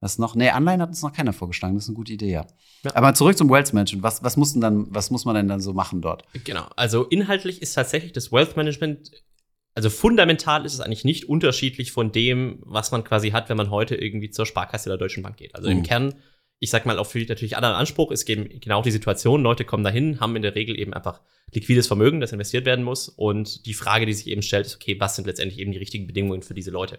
Was 0.00 0.18
noch? 0.18 0.34
Nee, 0.34 0.50
Anleihen 0.50 0.82
hat 0.82 0.90
uns 0.90 1.00
noch 1.02 1.12
keiner 1.14 1.32
vorgeschlagen. 1.32 1.74
Das 1.74 1.84
ist 1.84 1.88
eine 1.88 1.96
gute 1.96 2.12
Idee, 2.12 2.30
ja. 2.30 2.46
Ja. 2.82 2.94
Aber 2.94 3.14
zurück 3.14 3.38
zum 3.38 3.48
Wealth 3.48 3.72
Management. 3.72 4.02
Was, 4.02 4.22
was, 4.22 4.36
muss 4.36 4.52
denn 4.52 4.60
dann, 4.60 4.86
was 4.90 5.10
muss 5.10 5.24
man 5.24 5.34
denn 5.34 5.48
dann 5.48 5.60
so 5.60 5.72
machen 5.72 6.02
dort? 6.02 6.24
Genau. 6.44 6.66
Also 6.76 7.04
inhaltlich 7.04 7.62
ist 7.62 7.72
tatsächlich 7.72 8.12
das 8.12 8.30
Wealth 8.30 8.54
Management, 8.56 9.10
also 9.74 9.88
fundamental 9.88 10.66
ist 10.66 10.74
es 10.74 10.80
eigentlich 10.80 11.04
nicht 11.04 11.28
unterschiedlich 11.30 11.90
von 11.92 12.12
dem, 12.12 12.58
was 12.60 12.90
man 12.90 13.02
quasi 13.02 13.30
hat, 13.30 13.48
wenn 13.48 13.56
man 13.56 13.70
heute 13.70 13.94
irgendwie 13.94 14.30
zur 14.30 14.44
Sparkasse 14.44 14.90
der 14.90 14.98
Deutschen 14.98 15.22
Bank 15.22 15.38
geht. 15.38 15.54
Also 15.54 15.68
im 15.68 15.78
Mhm. 15.78 15.82
Kern, 15.84 16.14
ich 16.64 16.70
sag 16.70 16.86
mal, 16.86 16.98
auch 16.98 17.14
natürlich 17.14 17.56
anderen 17.56 17.76
Anspruch 17.76 18.10
ist 18.10 18.28
eben 18.28 18.48
genau 18.60 18.82
die 18.82 18.90
Situation. 18.90 19.42
Leute 19.42 19.64
kommen 19.64 19.84
dahin, 19.84 20.18
haben 20.18 20.34
in 20.34 20.42
der 20.42 20.54
Regel 20.54 20.78
eben 20.78 20.92
einfach 20.92 21.20
liquides 21.52 21.86
Vermögen, 21.86 22.20
das 22.20 22.32
investiert 22.32 22.64
werden 22.64 22.84
muss. 22.84 23.08
Und 23.08 23.66
die 23.66 23.74
Frage, 23.74 24.06
die 24.06 24.14
sich 24.14 24.26
eben 24.26 24.42
stellt, 24.42 24.66
ist, 24.66 24.74
okay, 24.74 24.98
was 24.98 25.14
sind 25.14 25.26
letztendlich 25.26 25.60
eben 25.60 25.72
die 25.72 25.78
richtigen 25.78 26.06
Bedingungen 26.06 26.42
für 26.42 26.54
diese 26.54 26.70
Leute? 26.70 26.98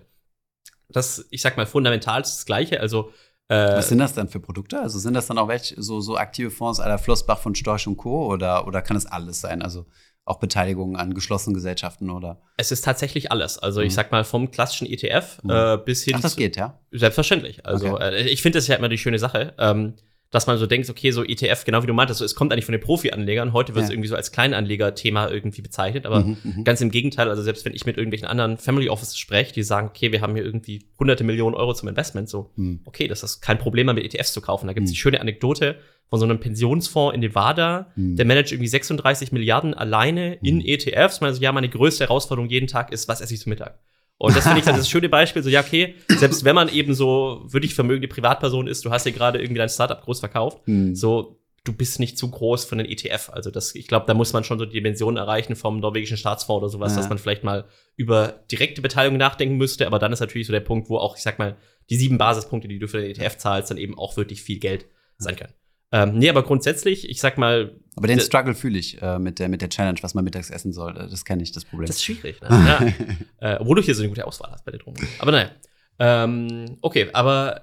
Das, 0.87 1.27
ich 1.31 1.41
sag 1.41 1.57
mal, 1.57 1.65
fundamental 1.65 2.21
ist 2.21 2.35
das 2.35 2.45
Gleiche. 2.45 2.79
Also 2.79 3.11
äh, 3.47 3.55
Was 3.55 3.89
sind 3.89 3.97
das 3.97 4.13
dann 4.13 4.29
für 4.29 4.39
Produkte? 4.39 4.79
Also 4.79 4.99
sind 4.99 5.15
das 5.15 5.27
dann 5.27 5.39
auch 5.39 5.47
welche, 5.47 5.81
so, 5.81 5.99
so 5.99 6.15
aktive 6.15 6.51
Fonds 6.51 6.79
aller 6.79 6.99
Flossbach 6.99 7.39
von 7.39 7.55
Storch 7.55 7.87
und 7.87 7.97
Co. 7.97 8.31
Oder, 8.31 8.67
oder 8.67 8.81
kann 8.81 8.95
es 8.95 9.05
alles 9.05 9.41
sein? 9.41 9.61
Also 9.61 9.87
auch 10.25 10.39
Beteiligungen 10.39 10.95
an 10.95 11.13
geschlossenen 11.13 11.53
Gesellschaften 11.53 12.09
oder? 12.09 12.41
es 12.57 12.71
ist 12.71 12.83
tatsächlich 12.83 13.31
alles. 13.31 13.57
Also 13.59 13.81
Mhm. 13.81 13.87
ich 13.87 13.93
sag 13.93 14.11
mal, 14.11 14.23
vom 14.23 14.49
klassischen 14.51 14.87
ETF 14.87 15.39
Mhm. 15.43 15.49
äh, 15.51 15.77
bis 15.85 16.03
hin 16.03 16.15
Ach, 16.17 16.21
das 16.21 16.35
geht, 16.35 16.55
ja? 16.55 16.79
Selbstverständlich. 16.91 17.65
Also 17.65 17.93
Okay. 17.95 18.15
äh, 18.15 18.27
ich 18.27 18.41
finde 18.41 18.57
das 18.57 18.67
ja 18.67 18.75
immer 18.75 18.89
die 18.89 18.97
schöne 18.97 19.19
Sache, 19.19 19.53
ähm, 19.59 19.93
dass 20.31 20.47
man 20.47 20.57
so 20.57 20.65
denkt, 20.65 20.89
okay, 20.89 21.11
so 21.11 21.23
ETF, 21.23 21.63
genau 21.65 21.81
wie 21.83 21.87
du 21.87 21.93
meintest, 21.93 22.19
so, 22.19 22.25
es 22.25 22.35
kommt 22.35 22.51
eigentlich 22.51 22.65
von 22.65 22.73
den 22.73 22.81
Profi-Anlegern. 22.81 23.53
Heute 23.53 23.73
wird 23.75 23.83
es 23.83 23.89
Ja. 23.89 23.93
irgendwie 23.93 24.09
so 24.09 24.15
als 24.15 24.31
Kleinanleger-Thema 24.31 25.29
irgendwie 25.29 25.61
bezeichnet, 25.61 26.05
aber 26.05 26.21
Mhm, 26.25 26.37
mhm. 26.43 26.63
ganz 26.63 26.81
im 26.81 26.91
Gegenteil. 26.91 27.29
Also 27.29 27.41
selbst 27.43 27.63
wenn 27.65 27.73
ich 27.73 27.85
mit 27.85 27.97
irgendwelchen 27.97 28.27
anderen 28.27 28.57
Family 28.57 28.89
Offices 28.89 29.17
spreche, 29.17 29.53
die 29.53 29.63
sagen, 29.63 29.87
okay, 29.87 30.11
wir 30.11 30.21
haben 30.21 30.35
hier 30.35 30.43
irgendwie 30.43 30.85
hunderte 30.99 31.23
Millionen 31.23 31.55
Euro 31.55 31.73
zum 31.73 31.87
Investment, 31.87 32.27
so 32.29 32.51
Hm. 32.55 32.81
okay, 32.85 33.07
das 33.07 33.23
ist 33.23 33.41
kein 33.41 33.57
Problem, 33.57 33.85
mal 33.85 33.93
mit 33.93 34.03
ETFs 34.03 34.33
zu 34.33 34.41
kaufen. 34.41 34.67
Da 34.67 34.73
gibt 34.73 34.85
es 34.85 34.91
Mhm. 34.91 34.93
die 34.95 34.99
schöne 34.99 35.21
Anekdote 35.21 35.77
von 36.09 36.19
so 36.19 36.25
einem 36.25 36.39
Pensionsfonds 36.39 37.13
in 37.15 37.21
Nevada, 37.21 37.87
Mhm. 37.95 38.15
der 38.15 38.25
managt 38.25 38.51
irgendwie 38.51 38.67
36 38.67 39.31
Milliarden 39.31 39.73
alleine 39.73 40.35
in 40.43 40.55
Mhm. 40.57 40.63
ETFs. 40.65 41.21
Man 41.21 41.33
so, 41.33 41.41
ja, 41.41 41.51
meine 41.51 41.69
größte 41.69 42.03
Herausforderung 42.05 42.49
jeden 42.49 42.67
Tag 42.67 42.91
ist, 42.91 43.07
was 43.07 43.21
esse 43.21 43.33
ich 43.33 43.39
zum 43.39 43.51
Mittag? 43.51 43.79
Und 44.17 44.35
das 44.35 44.43
finde 44.45 44.59
ich 44.59 44.65
dann 44.65 44.75
das 44.77 44.89
schöne 44.89 45.09
Beispiel, 45.09 45.43
so, 45.43 45.49
ja, 45.49 45.59
okay, 45.61 45.95
selbst 46.07 46.43
wenn 46.45 46.55
man 46.55 46.69
eben 46.69 46.93
so 46.93 47.43
wirklich 47.47 47.75
vermögende 47.75 48.07
Privatperson 48.07 48.67
ist, 48.67 48.85
du 48.85 48.91
hast 48.91 49.05
dir 49.05 49.11
gerade 49.11 49.39
irgendwie 49.39 49.59
dein 49.59 49.69
Startup 49.69 50.01
groß 50.01 50.19
verkauft, 50.21 50.59
Hm. 50.65 50.95
so, 50.95 51.39
du 51.65 51.73
bist 51.73 51.99
nicht 51.99 52.17
zu 52.17 52.29
groß 52.29 52.63
für 52.65 52.73
einen 52.77 52.85
ETF. 52.85 53.29
Also 53.33 53.49
das, 53.51 53.73
ich 53.75 53.87
glaube, 53.87 54.05
da 54.05 54.13
muss 54.13 54.33
man 54.33 54.43
schon 54.43 54.59
so 54.59 54.65
die 54.65 54.73
Dimensionen 54.73 55.17
erreichen 55.17 55.55
vom 55.55 55.79
norwegischen 55.79 56.15
Staatsfonds 56.15 56.61
oder 56.63 56.69
sowas, 56.69 56.91
Ja. 56.93 56.99
dass 56.99 57.09
man 57.09 57.17
vielleicht 57.17 57.43
mal 57.43 57.65
über 57.95 58.43
direkte 58.51 58.81
Beteiligung 58.83 59.17
nachdenken 59.17 59.55
müsste. 59.57 59.87
Aber 59.87 59.97
dann 59.97 60.13
ist 60.13 60.19
natürlich 60.19 60.45
so 60.47 60.53
der 60.53 60.59
Punkt, 60.59 60.89
wo 60.89 60.97
auch, 60.97 61.17
ich 61.17 61.23
sag 61.23 61.39
mal, 61.39 61.57
die 61.89 61.95
sieben 61.97 62.17
Basispunkte, 62.19 62.67
die 62.67 62.77
du 62.79 62.87
für 62.87 63.01
den 63.01 63.09
ETF 63.11 63.37
zahlst, 63.37 63.71
dann 63.71 63.77
eben 63.79 63.97
auch 63.97 64.15
wirklich 64.15 64.43
viel 64.43 64.59
Geld 64.59 64.85
sein 65.17 65.35
können. 65.35 65.53
Ähm, 65.91 66.17
nee, 66.17 66.29
aber 66.29 66.43
grundsätzlich, 66.43 67.09
ich 67.09 67.19
sag 67.21 67.37
mal, 67.37 67.79
Aber 67.95 68.07
den 68.07 68.19
Struggle 68.19 68.55
fühle 68.55 68.77
ich 68.77 69.01
äh, 69.01 69.19
mit, 69.19 69.39
der, 69.39 69.49
mit 69.49 69.61
der 69.61 69.69
Challenge, 69.69 69.99
was 70.01 70.13
man 70.13 70.23
mittags 70.23 70.49
essen 70.49 70.73
soll. 70.73 70.93
Das 70.93 71.23
kenne 71.25 71.43
ich, 71.43 71.51
das 71.51 71.63
Problem. 71.65 71.87
das 71.87 71.97
ist 71.97 72.03
schwierig. 72.03 72.41
Ne? 72.41 72.49
ja. 73.39 73.53
äh, 73.53 73.57
obwohl 73.59 73.75
du 73.77 73.81
hier 73.81 73.95
so 73.95 74.01
eine 74.01 74.09
gute 74.09 74.25
Auswahl 74.25 74.51
hast 74.51 74.65
bei 74.65 74.71
der 74.71 74.79
Drum. 74.79 74.95
Aber 75.19 75.31
naja. 75.31 75.49
Ähm, 75.97 76.77
okay, 76.81 77.09
aber 77.13 77.61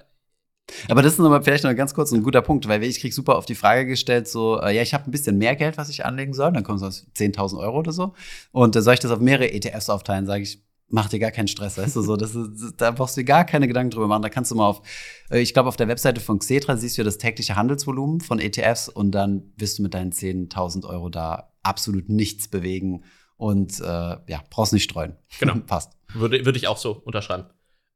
Aber 0.87 1.01
das 1.01 1.13
ist 1.13 1.19
nochmal 1.19 1.43
vielleicht 1.43 1.63
noch 1.63 1.75
ganz 1.75 1.93
kurz 1.93 2.11
ein 2.11 2.23
guter 2.23 2.41
Punkt, 2.41 2.67
weil 2.67 2.83
ich 2.83 2.99
krieg 2.99 3.13
super 3.13 3.37
oft 3.37 3.49
die 3.49 3.55
Frage 3.55 3.85
gestellt, 3.85 4.27
so, 4.27 4.59
äh, 4.59 4.75
ja, 4.75 4.81
ich 4.81 4.93
habe 4.93 5.05
ein 5.07 5.11
bisschen 5.11 5.37
mehr 5.37 5.55
Geld, 5.55 5.77
was 5.77 5.89
ich 5.89 6.05
anlegen 6.05 6.33
soll, 6.33 6.51
dann 6.53 6.63
kommt 6.63 6.81
es 6.81 6.83
aus 6.83 7.07
10.000 7.15 7.59
Euro 7.59 7.79
oder 7.79 7.91
so. 7.91 8.13
Und 8.51 8.75
äh, 8.75 8.81
soll 8.81 8.95
ich 8.95 8.99
das 8.99 9.11
auf 9.11 9.19
mehrere 9.19 9.51
ETFs 9.51 9.89
aufteilen, 9.89 10.25
sage 10.25 10.43
ich, 10.43 10.63
mach 10.89 11.09
dir 11.09 11.19
gar 11.19 11.31
keinen 11.31 11.47
Stress, 11.47 11.77
weißt 11.77 11.95
du, 11.95 12.01
so, 12.01 12.15
das 12.15 12.35
ist, 12.35 12.75
da 12.77 12.91
brauchst 12.91 13.17
du 13.17 13.21
dir 13.21 13.25
gar 13.25 13.45
keine 13.45 13.67
Gedanken 13.67 13.91
drüber 13.91 14.07
machen. 14.07 14.21
Da 14.21 14.29
kannst 14.29 14.51
du 14.51 14.55
mal 14.55 14.67
auf, 14.67 14.81
äh, 15.29 15.39
ich 15.39 15.53
glaube, 15.53 15.69
auf 15.69 15.75
der 15.75 15.87
Webseite 15.87 16.21
von 16.21 16.39
Xetra 16.39 16.77
siehst 16.77 16.97
du 16.97 17.03
das 17.03 17.17
tägliche 17.17 17.55
Handelsvolumen 17.55 18.21
von 18.21 18.39
ETFs 18.39 18.89
und 18.89 19.11
dann 19.11 19.53
wirst 19.57 19.79
du 19.79 19.83
mit 19.83 19.93
deinen 19.93 20.11
10.000 20.11 20.85
Euro 20.87 21.09
da 21.09 21.51
absolut 21.63 22.09
nichts 22.09 22.47
bewegen 22.47 23.03
und 23.37 23.79
äh, 23.79 23.83
ja, 23.83 24.43
brauchst 24.49 24.73
nicht 24.73 24.83
streuen. 24.83 25.15
Genau. 25.39 25.55
Passt. 25.67 25.93
Würde, 26.13 26.45
würde 26.45 26.57
ich 26.57 26.67
auch 26.67 26.77
so 26.77 26.91
unterschreiben. 26.91 27.45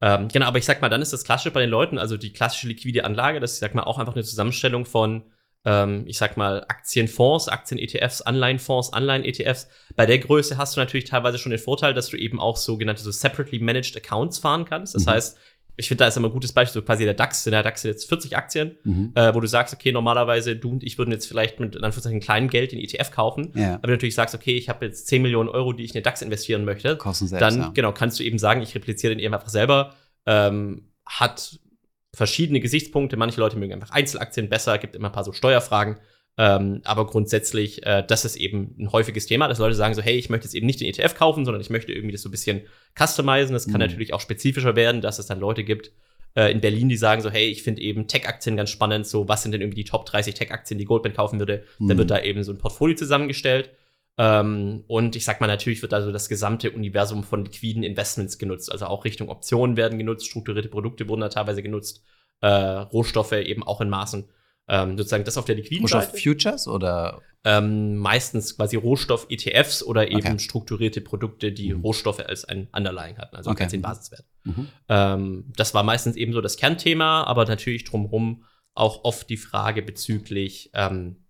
Ähm, 0.01 0.27
genau, 0.27 0.47
aber 0.47 0.57
ich 0.59 0.65
sag 0.65 0.81
mal, 0.81 0.89
dann 0.89 1.01
ist 1.01 1.13
das 1.13 1.23
Klassische 1.23 1.51
bei 1.51 1.61
den 1.61 1.69
Leuten, 1.69 1.97
also 1.97 2.17
die 2.17 2.31
klassische 2.31 2.67
liquide 2.67 3.03
Anlage, 3.03 3.39
das 3.39 3.51
ist, 3.51 3.57
ich 3.57 3.61
sag 3.61 3.75
mal, 3.75 3.83
auch 3.83 3.97
einfach 3.97 4.13
eine 4.13 4.23
Zusammenstellung 4.23 4.85
von, 4.85 5.23
ähm, 5.69 6.03
ich 6.07 6.17
sag 6.17 6.37
mal, 6.37 6.63
Aktienfonds, 6.69 7.49
Aktien-ETFs, 7.49 8.21
Anleihenfonds, 8.21 8.93
Anleihen-ETFs. 8.93 9.67
Bei 9.97 10.05
der 10.05 10.17
Größe 10.19 10.57
hast 10.57 10.75
du 10.75 10.79
natürlich 10.79 11.05
teilweise 11.09 11.37
schon 11.37 11.49
den 11.49 11.59
Vorteil, 11.59 11.93
dass 11.93 12.07
du 12.07 12.15
eben 12.17 12.39
auch 12.39 12.55
sogenannte 12.55 13.01
so 13.03 13.11
separately 13.11 13.59
managed 13.59 13.97
Accounts 13.97 14.37
fahren 14.39 14.63
kannst. 14.65 14.95
Das 14.95 15.05
Mhm. 15.05 15.09
heißt, 15.11 15.37
ich 15.79 15.87
finde, 15.89 16.03
da 16.03 16.07
ist 16.07 16.17
immer 16.17 16.29
ein 16.29 16.33
gutes 16.33 16.53
Beispiel, 16.53 16.81
so 16.81 16.85
quasi 16.85 17.03
der 17.03 17.13
DAX, 17.13 17.45
in 17.45 17.51
der 17.51 17.61
DAX 17.63 17.81
sind 17.83 17.91
jetzt 17.91 18.07
40 18.09 18.35
Aktien, 18.37 18.77
Mhm. 18.83 19.11
äh, 19.13 19.35
wo 19.35 19.41
du 19.41 19.47
sagst, 19.47 19.73
okay, 19.75 19.91
normalerweise 19.91 20.55
du 20.55 20.71
und 20.71 20.83
ich 20.83 20.97
würden 20.97 21.11
jetzt 21.11 21.27
vielleicht 21.27 21.59
mit 21.59 21.75
in 21.75 21.83
Anführungszeichen 21.83 22.19
kleinem 22.21 22.47
Geld 22.49 22.71
den 22.71 22.79
ETF 22.79 23.11
kaufen, 23.11 23.51
Ja, 23.53 23.75
aber 23.75 23.87
du 23.87 23.91
natürlich 23.93 24.15
sagst, 24.15 24.33
okay, 24.33 24.55
ich 24.55 24.69
habe 24.69 24.85
jetzt 24.85 25.05
10 25.07 25.21
Millionen 25.21 25.49
Euro, 25.49 25.73
die 25.73 25.83
ich 25.83 25.91
in 25.91 25.95
den 25.99 26.03
DAX 26.03 26.21
investieren 26.23 26.63
möchte, 26.65 26.95
kosten 26.95 27.27
selbst. 27.27 27.41
dann 27.43 27.59
ja. 27.61 27.71
genau 27.75 27.91
kannst 27.91 28.19
du 28.19 28.23
eben 28.23 28.39
sagen, 28.39 28.61
ich 28.61 28.73
repliziere 28.73 29.13
den 29.13 29.19
eben 29.19 29.33
einfach 29.35 29.49
selber. 29.49 29.93
Ähm, 30.25 30.89
hat 31.05 31.59
verschiedene 32.17 32.59
Gesichtspunkte. 32.59 33.15
Manche 33.15 33.39
Leute 33.39 33.57
mögen 33.57 33.73
einfach 33.73 33.91
Einzelaktien 33.91 34.49
besser, 34.49 34.77
gibt 34.79 34.95
immer 34.95 35.09
ein 35.09 35.13
paar 35.13 35.23
so 35.23 35.33
Steuerfragen. 35.33 35.97
Ähm, 36.39 36.81
aber 36.83 37.05
grundsätzlich, 37.07 37.83
äh, 37.85 38.03
das 38.07 38.25
ist 38.25 38.35
eben 38.35 38.75
ein 38.79 38.91
häufiges 38.91 39.25
Thema, 39.25 39.47
dass 39.47 39.57
Leute 39.59 39.75
sagen 39.75 39.93
so, 39.95 40.01
hey, 40.01 40.17
ich 40.17 40.29
möchte 40.29 40.45
jetzt 40.45 40.53
eben 40.55 40.65
nicht 40.67 40.79
den 40.81 40.87
ETF 40.87 41.15
kaufen, 41.15 41.45
sondern 41.45 41.61
ich 41.61 41.69
möchte 41.69 41.91
irgendwie 41.91 42.11
das 42.11 42.21
so 42.21 42.29
ein 42.29 42.31
bisschen 42.31 42.61
customizen. 42.99 43.53
Das 43.53 43.65
kann 43.65 43.75
Mhm. 43.75 43.87
natürlich 43.87 44.13
auch 44.13 44.21
spezifischer 44.21 44.75
werden, 44.75 45.01
dass 45.01 45.19
es 45.19 45.25
dann 45.27 45.39
Leute 45.39 45.63
gibt 45.63 45.91
äh, 46.35 46.51
in 46.51 46.61
Berlin, 46.61 46.89
die 46.89 46.97
sagen 46.97 47.21
so, 47.21 47.31
hey, 47.31 47.47
ich 47.49 47.63
finde 47.63 47.81
eben 47.81 48.07
Tech-Aktien 48.07 48.55
ganz 48.57 48.69
spannend. 48.69 49.07
So, 49.07 49.27
was 49.27 49.41
sind 49.41 49.51
denn 49.53 49.61
irgendwie 49.61 49.83
die 49.83 49.89
Top 49.89 50.05
30 50.05 50.35
Tech-Aktien, 50.35 50.77
die 50.77 50.85
Goldman 50.85 51.13
kaufen 51.13 51.39
würde? 51.39 51.63
Dann 51.79 51.87
Mhm. 51.87 51.97
wird 51.97 52.11
da 52.11 52.19
eben 52.21 52.43
so 52.43 52.51
ein 52.51 52.59
Portfolio 52.59 52.95
zusammengestellt. 52.95 53.71
Ähm, 54.17 54.83
und 54.87 55.15
ich 55.15 55.25
sag 55.25 55.39
mal, 55.41 55.47
natürlich 55.47 55.81
wird 55.81 55.93
also 55.93 56.11
das 56.11 56.27
gesamte 56.29 56.71
Universum 56.71 57.23
von 57.23 57.45
liquiden 57.45 57.83
Investments 57.83 58.37
genutzt. 58.37 58.71
Also 58.71 58.85
auch 58.87 59.05
Richtung 59.05 59.29
Optionen 59.29 59.77
werden 59.77 59.99
genutzt, 59.99 60.25
strukturierte 60.27 60.69
Produkte 60.69 61.07
wurden 61.07 61.21
da 61.21 61.29
teilweise 61.29 61.61
genutzt, 61.61 62.03
äh, 62.41 62.47
Rohstoffe 62.47 63.33
eben 63.33 63.63
auch 63.63 63.81
in 63.81 63.89
Maßen. 63.89 64.25
Ähm, 64.69 64.97
sozusagen 64.97 65.23
das 65.23 65.37
auf 65.37 65.45
der 65.45 65.55
liquiden 65.55 65.83
Rohstoff 65.83 66.05
Seite. 66.11 66.17
Futures 66.17 66.67
oder 66.67 67.21
Ähm, 67.45 67.95
meistens 67.97 68.57
quasi 68.57 68.75
Rohstoff-ETFs 68.75 69.81
oder 69.81 70.07
eben 70.11 70.17
Okay. 70.17 70.39
strukturierte 70.39 70.99
Produkte, 70.99 71.53
die 71.53 71.73
Mhm. 71.73 71.79
Rohstoffe 71.81 72.19
als 72.19 72.43
ein 72.43 72.67
Underlying 72.75 73.17
hatten, 73.19 73.37
also 73.37 73.51
Okay. 73.51 73.63
als 73.63 73.71
den 73.71 73.81
Basiswert. 73.81 74.25
mhm. 74.43 74.67
Ähm, 74.89 75.45
das 75.55 75.73
war 75.73 75.83
meistens 75.83 76.17
eben 76.17 76.33
so 76.33 76.41
das 76.41 76.57
Kernthema, 76.57 77.23
aber 77.23 77.45
natürlich 77.45 77.85
drumherum 77.85 78.43
auch 78.73 79.05
oft 79.05 79.29
die 79.29 79.37
Frage 79.37 79.81
bezüglich, 79.81 80.71
ähm, 80.73 81.26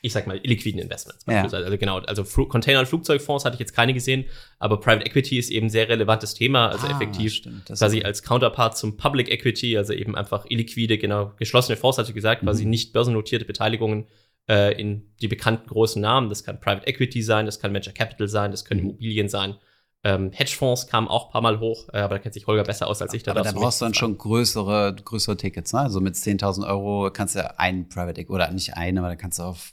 ich 0.00 0.12
sag 0.12 0.26
mal, 0.28 0.38
illiquiden 0.42 0.80
Investments. 0.80 1.24
Ja. 1.26 1.42
Also 1.42 1.76
genau, 1.76 1.98
also 1.98 2.22
Flu 2.22 2.46
Container- 2.46 2.78
und 2.80 2.86
Flugzeugfonds 2.86 3.44
hatte 3.44 3.54
ich 3.54 3.60
jetzt 3.60 3.74
keine 3.74 3.92
gesehen, 3.94 4.26
aber 4.60 4.78
Private 4.78 5.04
Equity 5.06 5.38
ist 5.38 5.50
eben 5.50 5.66
ein 5.66 5.70
sehr 5.70 5.88
relevantes 5.88 6.34
Thema, 6.34 6.68
also 6.68 6.86
Ah, 6.86 6.90
effektiv 6.92 7.32
stimmt, 7.34 7.66
quasi 7.66 8.02
als 8.02 8.22
Counterpart 8.22 8.76
zum 8.78 8.96
Public 8.96 9.28
Equity, 9.28 9.76
also 9.76 9.92
eben 9.92 10.14
einfach 10.14 10.46
illiquide, 10.48 10.98
genau, 10.98 11.32
geschlossene 11.36 11.76
Fonds, 11.76 11.98
hatte 11.98 12.10
ich 12.10 12.14
gesagt, 12.14 12.42
quasi 12.42 12.64
Mhm. 12.64 12.70
nicht 12.70 12.92
börsennotierte 12.92 13.44
Beteiligungen 13.44 14.06
äh, 14.48 14.80
in 14.80 15.12
die 15.20 15.28
bekannten 15.28 15.66
großen 15.68 16.00
Namen. 16.00 16.28
Das 16.30 16.42
kann 16.44 16.58
Private 16.60 16.86
Equity 16.86 17.20
sein, 17.22 17.44
das 17.44 17.58
kann 17.60 17.74
Venture 17.74 17.92
Capital 17.92 18.28
sein, 18.28 18.50
das 18.52 18.64
können 18.64 18.80
Mhm. 18.82 18.90
Immobilien 18.90 19.28
sein. 19.28 19.56
Ähm, 20.04 20.30
Hedgefonds 20.32 20.86
kamen 20.86 21.08
auch 21.08 21.26
ein 21.26 21.32
paar 21.32 21.42
Mal 21.42 21.58
hoch, 21.58 21.88
äh, 21.92 21.98
aber 21.98 22.14
da 22.14 22.18
kennt 22.20 22.32
sich 22.34 22.46
Holger 22.46 22.62
besser 22.62 22.86
aus 22.86 23.02
als 23.02 23.12
ich. 23.14 23.22
aber 23.28 23.34
da 23.34 23.42
darfst 23.42 23.54
mich 23.56 23.62
brauchst 23.64 23.80
du 23.80 23.84
dann 23.86 23.94
schon 23.94 24.16
größere, 24.16 24.94
größere 25.04 25.36
Tickets, 25.36 25.72
ne? 25.72 25.80
Also 25.80 26.00
mit 26.00 26.14
10.000 26.14 26.64
Euro 26.66 27.10
kannst 27.12 27.34
du 27.34 27.40
ja 27.40 27.54
einen 27.56 27.88
Private 27.88 28.20
Equity, 28.20 28.32
oder 28.32 28.50
nicht 28.52 28.74
einen, 28.74 28.98
aber 28.98 29.08
da 29.08 29.16
kannst 29.16 29.40
du 29.40 29.42
auf 29.42 29.72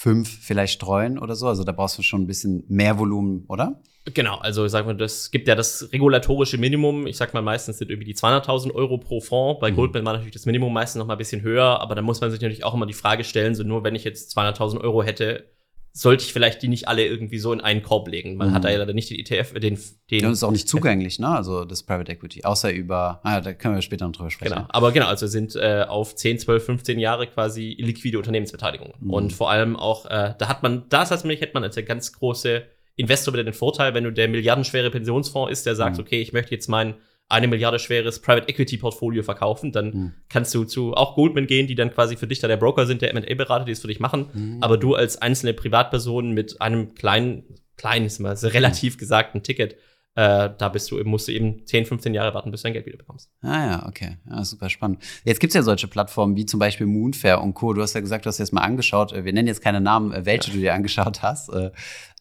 fünf 0.00 0.30
vielleicht 0.30 0.72
streuen 0.72 1.18
oder 1.18 1.36
so. 1.36 1.46
Also 1.46 1.62
da 1.62 1.72
brauchst 1.72 1.98
du 1.98 2.02
schon 2.02 2.22
ein 2.22 2.26
bisschen 2.26 2.64
mehr 2.68 2.98
Volumen, 2.98 3.44
oder? 3.48 3.82
Genau, 4.14 4.38
also 4.38 4.66
sagen 4.66 4.88
wir, 4.88 4.94
das 4.94 5.30
gibt 5.30 5.46
ja 5.46 5.54
das 5.54 5.90
regulatorische 5.92 6.56
Minimum. 6.56 7.06
Ich 7.06 7.18
sag 7.18 7.34
mal, 7.34 7.42
meistens 7.42 7.76
sind 7.76 7.90
irgendwie 7.90 8.06
die 8.06 8.14
200.000 8.14 8.74
Euro 8.74 8.96
pro 8.96 9.20
Fonds. 9.20 9.60
Bei 9.60 9.70
Mhm. 9.70 9.76
Goldman 9.76 10.04
war 10.06 10.12
natürlich 10.14 10.32
das 10.32 10.46
Minimum 10.46 10.72
meistens 10.72 11.00
noch 11.00 11.06
mal 11.06 11.16
ein 11.16 11.18
bisschen 11.18 11.42
höher, 11.42 11.80
aber 11.82 11.94
da 11.94 12.00
muss 12.00 12.18
man 12.22 12.30
sich 12.30 12.40
natürlich 12.40 12.64
auch 12.64 12.72
immer 12.72 12.86
die 12.86 12.94
Frage 12.94 13.24
stellen, 13.24 13.54
so 13.54 13.62
nur 13.62 13.84
wenn 13.84 13.94
ich 13.94 14.04
jetzt 14.04 14.34
200.000 14.34 14.80
Euro 14.80 15.02
hätte, 15.02 15.44
sollte 15.92 16.22
ich 16.24 16.32
vielleicht 16.32 16.62
die 16.62 16.68
nicht 16.68 16.86
alle 16.88 17.04
irgendwie 17.04 17.38
so 17.38 17.52
in 17.52 17.60
einen 17.60 17.82
Korb 17.82 18.06
legen. 18.08 18.36
Man 18.36 18.50
Mhm. 18.50 18.54
hat 18.54 18.64
da 18.64 18.70
ja 18.70 18.78
leider 18.78 18.92
nicht 18.92 19.10
den 19.10 19.18
ETF, 19.18 19.54
äh, 19.56 19.60
den, 19.60 19.78
den 20.10 20.26
Und 20.26 20.32
ist 20.32 20.44
auch 20.44 20.52
nicht 20.52 20.68
zugänglich, 20.68 21.18
ne? 21.18 21.28
Also 21.28 21.64
das 21.64 21.82
Private 21.82 22.12
Equity, 22.12 22.44
außer 22.44 22.72
über, 22.72 23.20
ah, 23.24 23.40
da 23.40 23.52
können 23.52 23.74
wir 23.74 23.82
später 23.82 24.06
noch 24.06 24.12
drüber 24.12 24.30
sprechen. 24.30 24.54
Genau, 24.54 24.66
aber 24.68 24.92
genau, 24.92 25.06
also 25.06 25.26
sind 25.26 25.56
äh, 25.56 25.84
auf 25.88 26.14
10, 26.14 26.38
12, 26.38 26.64
15 26.64 26.98
Jahre 27.00 27.26
quasi 27.26 27.72
illiquide 27.72 28.18
Unternehmensbeteiligungen. 28.18 28.94
Mhm. 29.00 29.10
Und 29.10 29.32
vor 29.32 29.50
allem 29.50 29.74
auch, 29.76 30.06
äh, 30.06 30.34
da 30.38 30.48
hat 30.48 30.62
man, 30.62 30.84
da 30.88 31.02
ist 31.02 31.10
das 31.10 31.24
nämlich, 31.24 31.40
hätte 31.40 31.54
man 31.54 31.64
als 31.64 31.74
der 31.74 31.84
ganz 31.84 32.12
große 32.12 32.62
Investor 32.96 33.34
wieder 33.34 33.44
den 33.44 33.54
Vorteil, 33.54 33.94
wenn 33.94 34.04
du 34.04 34.12
der 34.12 34.28
milliardenschwere 34.28 34.90
Pensionsfonds 34.90 35.50
ist, 35.50 35.66
der 35.66 35.74
sagt, 35.74 35.96
Mhm. 35.96 36.02
okay, 36.04 36.20
ich 36.20 36.32
möchte 36.32 36.54
jetzt 36.54 36.68
mein 36.68 36.94
eine 37.30 37.48
Milliarde 37.48 37.78
schweres 37.78 38.20
Private 38.20 38.48
Equity 38.48 38.76
Portfolio 38.76 39.22
verkaufen, 39.22 39.72
dann 39.72 39.86
Mhm. 39.90 40.12
kannst 40.28 40.54
du 40.54 40.64
zu 40.64 40.92
auch 40.94 41.14
Goldman 41.14 41.46
gehen, 41.46 41.66
die 41.66 41.74
dann 41.74 41.90
quasi 41.92 42.16
für 42.16 42.26
dich 42.26 42.40
da 42.40 42.48
der 42.48 42.56
Broker 42.58 42.86
sind, 42.86 43.00
der 43.02 43.10
M&A-Berater, 43.14 43.64
die 43.64 43.72
es 43.72 43.80
für 43.80 43.88
dich 43.88 44.00
machen. 44.00 44.26
Mhm. 44.32 44.58
Aber 44.60 44.76
du 44.76 44.94
als 44.94 45.16
einzelne 45.22 45.54
Privatperson 45.54 46.32
mit 46.32 46.60
einem 46.60 46.94
kleinen, 46.94 47.44
kleinen, 47.76 48.04
ist 48.06 48.18
mal 48.18 48.36
so 48.36 48.48
relativ 48.48 48.98
gesagten 48.98 49.42
Ticket, 49.42 49.76
äh, 50.16 50.50
da 50.58 50.68
bist 50.68 50.90
du 50.90 50.98
eben, 50.98 51.08
musst 51.08 51.28
du 51.28 51.32
eben 51.32 51.64
10, 51.66 51.86
15 51.86 52.12
Jahre 52.14 52.34
warten, 52.34 52.50
bis 52.50 52.62
du 52.62 52.66
dein 52.66 52.72
Geld 52.72 52.84
wieder 52.86 52.98
bekommst. 52.98 53.30
Ah 53.42 53.66
ja, 53.66 53.86
okay. 53.86 54.16
Ja, 54.28 54.44
super 54.44 54.68
spannend. 54.68 54.98
Jetzt 55.24 55.38
gibt's 55.38 55.54
ja 55.54 55.62
solche 55.62 55.86
Plattformen 55.86 56.34
wie 56.36 56.46
zum 56.46 56.58
Beispiel 56.58 56.86
Moonfair 56.88 57.40
und 57.40 57.54
Co. 57.54 57.72
Du 57.74 57.80
hast 57.80 57.94
ja 57.94 58.00
gesagt, 58.00 58.26
du 58.26 58.28
hast 58.28 58.38
dir 58.38 58.42
das 58.42 58.50
mal 58.50 58.62
angeschaut. 58.62 59.12
Äh, 59.12 59.24
Wir 59.24 59.32
nennen 59.32 59.46
jetzt 59.46 59.62
keine 59.62 59.80
Namen, 59.80 60.12
äh, 60.12 60.26
welche 60.26 60.50
du 60.50 60.58
dir 60.58 60.74
angeschaut 60.74 61.22
hast. 61.22 61.48
äh, 61.50 61.70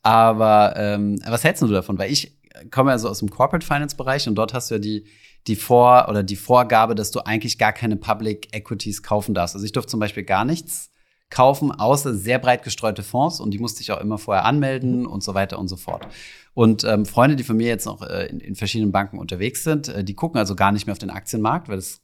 Aber 0.03 0.75
ähm, 0.77 1.19
was 1.27 1.43
hältst 1.43 1.61
du 1.63 1.67
davon? 1.67 1.97
Weil 1.97 2.11
ich 2.11 2.37
komme 2.71 2.91
ja 2.91 2.97
so 2.97 3.09
aus 3.09 3.19
dem 3.19 3.29
Corporate 3.29 3.65
Finance 3.65 3.95
Bereich 3.95 4.27
und 4.27 4.35
dort 4.35 4.53
hast 4.53 4.69
du 4.69 4.75
ja 4.75 4.79
die, 4.79 5.05
die 5.47 5.55
Vor- 5.55 6.07
oder 6.09 6.23
die 6.23 6.35
Vorgabe, 6.35 6.95
dass 6.95 7.11
du 7.11 7.19
eigentlich 7.19 7.57
gar 7.57 7.73
keine 7.73 7.95
Public 7.95 8.53
Equities 8.53 9.03
kaufen 9.03 9.33
darfst. 9.33 9.55
Also 9.55 9.65
ich 9.65 9.71
durfte 9.71 9.91
zum 9.91 9.99
Beispiel 9.99 10.23
gar 10.23 10.45
nichts 10.45 10.91
kaufen, 11.29 11.71
außer 11.71 12.15
sehr 12.15 12.39
breit 12.39 12.63
gestreute 12.63 13.03
Fonds 13.03 13.39
und 13.39 13.51
die 13.51 13.59
musste 13.59 13.81
ich 13.81 13.91
auch 13.91 14.01
immer 14.01 14.17
vorher 14.17 14.45
anmelden 14.45 15.05
und 15.05 15.23
so 15.23 15.33
weiter 15.33 15.59
und 15.59 15.67
so 15.67 15.75
fort. 15.75 16.07
Und 16.53 16.83
ähm, 16.83 17.05
Freunde, 17.05 17.35
die 17.35 17.43
von 17.43 17.57
mir 17.57 17.67
jetzt 17.67 17.85
noch 17.85 18.01
äh, 18.01 18.25
in, 18.27 18.39
in 18.39 18.55
verschiedenen 18.55 18.91
Banken 18.91 19.19
unterwegs 19.19 19.63
sind, 19.63 19.87
äh, 19.87 20.03
die 20.03 20.15
gucken 20.15 20.39
also 20.39 20.55
gar 20.55 20.71
nicht 20.71 20.87
mehr 20.87 20.93
auf 20.93 20.99
den 20.99 21.11
Aktienmarkt, 21.11 21.69
weil 21.69 21.75
das 21.75 22.01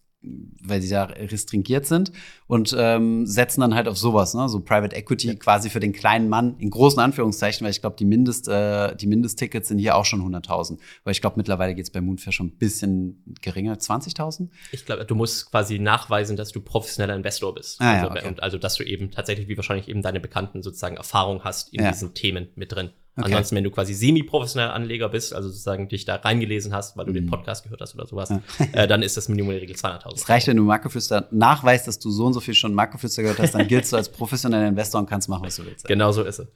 weil 0.63 0.81
sie 0.81 0.89
da 0.89 1.03
restringiert 1.03 1.85
sind 1.85 2.11
und 2.47 2.75
ähm, 2.77 3.25
setzen 3.25 3.61
dann 3.61 3.75
halt 3.75 3.87
auf 3.87 3.97
sowas, 3.97 4.33
ne? 4.33 4.49
so 4.49 4.59
Private 4.59 4.95
Equity 4.95 5.35
quasi 5.35 5.69
für 5.69 5.79
den 5.79 5.93
kleinen 5.93 6.29
Mann, 6.29 6.55
in 6.59 6.69
großen 6.69 6.99
Anführungszeichen, 6.99 7.63
weil 7.65 7.71
ich 7.71 7.81
glaube, 7.81 7.95
die, 7.97 8.05
Mindest, 8.05 8.47
äh, 8.47 8.95
die 8.95 9.07
Mindesttickets 9.07 9.67
sind 9.67 9.77
hier 9.79 9.95
auch 9.95 10.05
schon 10.05 10.21
100.000. 10.21 10.77
Weil 11.03 11.11
ich 11.11 11.21
glaube, 11.21 11.35
mittlerweile 11.37 11.75
geht 11.75 11.85
es 11.85 11.89
bei 11.91 12.01
Moonfair 12.01 12.33
schon 12.33 12.47
ein 12.47 12.57
bisschen 12.57 13.23
geringer, 13.41 13.75
20.000? 13.75 14.49
Ich 14.71 14.85
glaube, 14.85 15.05
du 15.05 15.15
musst 15.15 15.49
quasi 15.51 15.79
nachweisen, 15.79 16.35
dass 16.37 16.51
du 16.51 16.61
professioneller 16.61 17.15
Investor 17.15 17.53
bist. 17.53 17.81
Ah, 17.81 17.85
ja, 17.85 18.03
also, 18.03 18.11
okay. 18.11 18.27
und 18.27 18.43
also, 18.43 18.57
dass 18.57 18.75
du 18.75 18.83
eben 18.83 19.11
tatsächlich, 19.11 19.47
wie 19.47 19.57
wahrscheinlich 19.57 19.87
eben 19.87 20.01
deine 20.01 20.19
Bekannten 20.19 20.63
sozusagen 20.63 20.97
Erfahrung 20.97 21.43
hast 21.43 21.73
in 21.73 21.83
Ja. 21.83 21.91
diesen 21.91 22.13
Themen 22.13 22.49
mit 22.55 22.71
drin. 22.71 22.89
Okay. 23.17 23.27
Ansonsten, 23.27 23.55
wenn 23.55 23.63
du 23.63 23.71
quasi 23.71 23.93
semi-professioneller 23.93 24.73
Anleger 24.73 25.07
bist, 25.07 25.33
also 25.33 25.47
sozusagen 25.47 25.87
dich 25.87 26.03
da 26.03 26.15
reingelesen 26.15 26.73
hast, 26.73 26.97
weil 26.97 27.05
du 27.05 27.13
den 27.13 27.25
Mhm. 27.25 27.29
Podcast 27.29 27.63
gehört 27.63 27.79
hast 27.79 27.95
oder 27.95 28.05
sowas, 28.05 28.29
Ja. 28.29 28.41
äh, 28.73 28.87
dann 28.87 29.01
ist 29.03 29.15
das 29.15 29.29
Minimum 29.29 29.51
in 29.51 29.55
der 29.55 29.61
Regel 29.61 29.75
200.000. 29.77 30.15
Es 30.21 30.27
reicht, 30.29 30.47
wenn 30.47 30.57
du 30.57 30.63
Makroflüster 30.63 31.27
nachweist, 31.31 31.87
dass 31.87 31.97
du 31.97 32.11
so 32.11 32.25
und 32.25 32.33
so 32.33 32.41
viel 32.41 32.53
schon 32.55 32.73
Makroflüster 32.73 33.21
gehört 33.21 33.39
hast, 33.39 33.53
dann 33.55 33.67
giltst 33.69 33.93
du 33.93 33.95
als 33.97 34.09
professioneller 34.09 34.67
Investor 34.67 34.99
und 34.99 35.09
kannst 35.09 35.29
machen, 35.29 35.45
was 35.45 35.55
du 35.55 35.65
willst. 35.65 35.87
Genau 35.87 36.11
so 36.11 36.23
ist 36.23 36.39
es. 36.39 36.47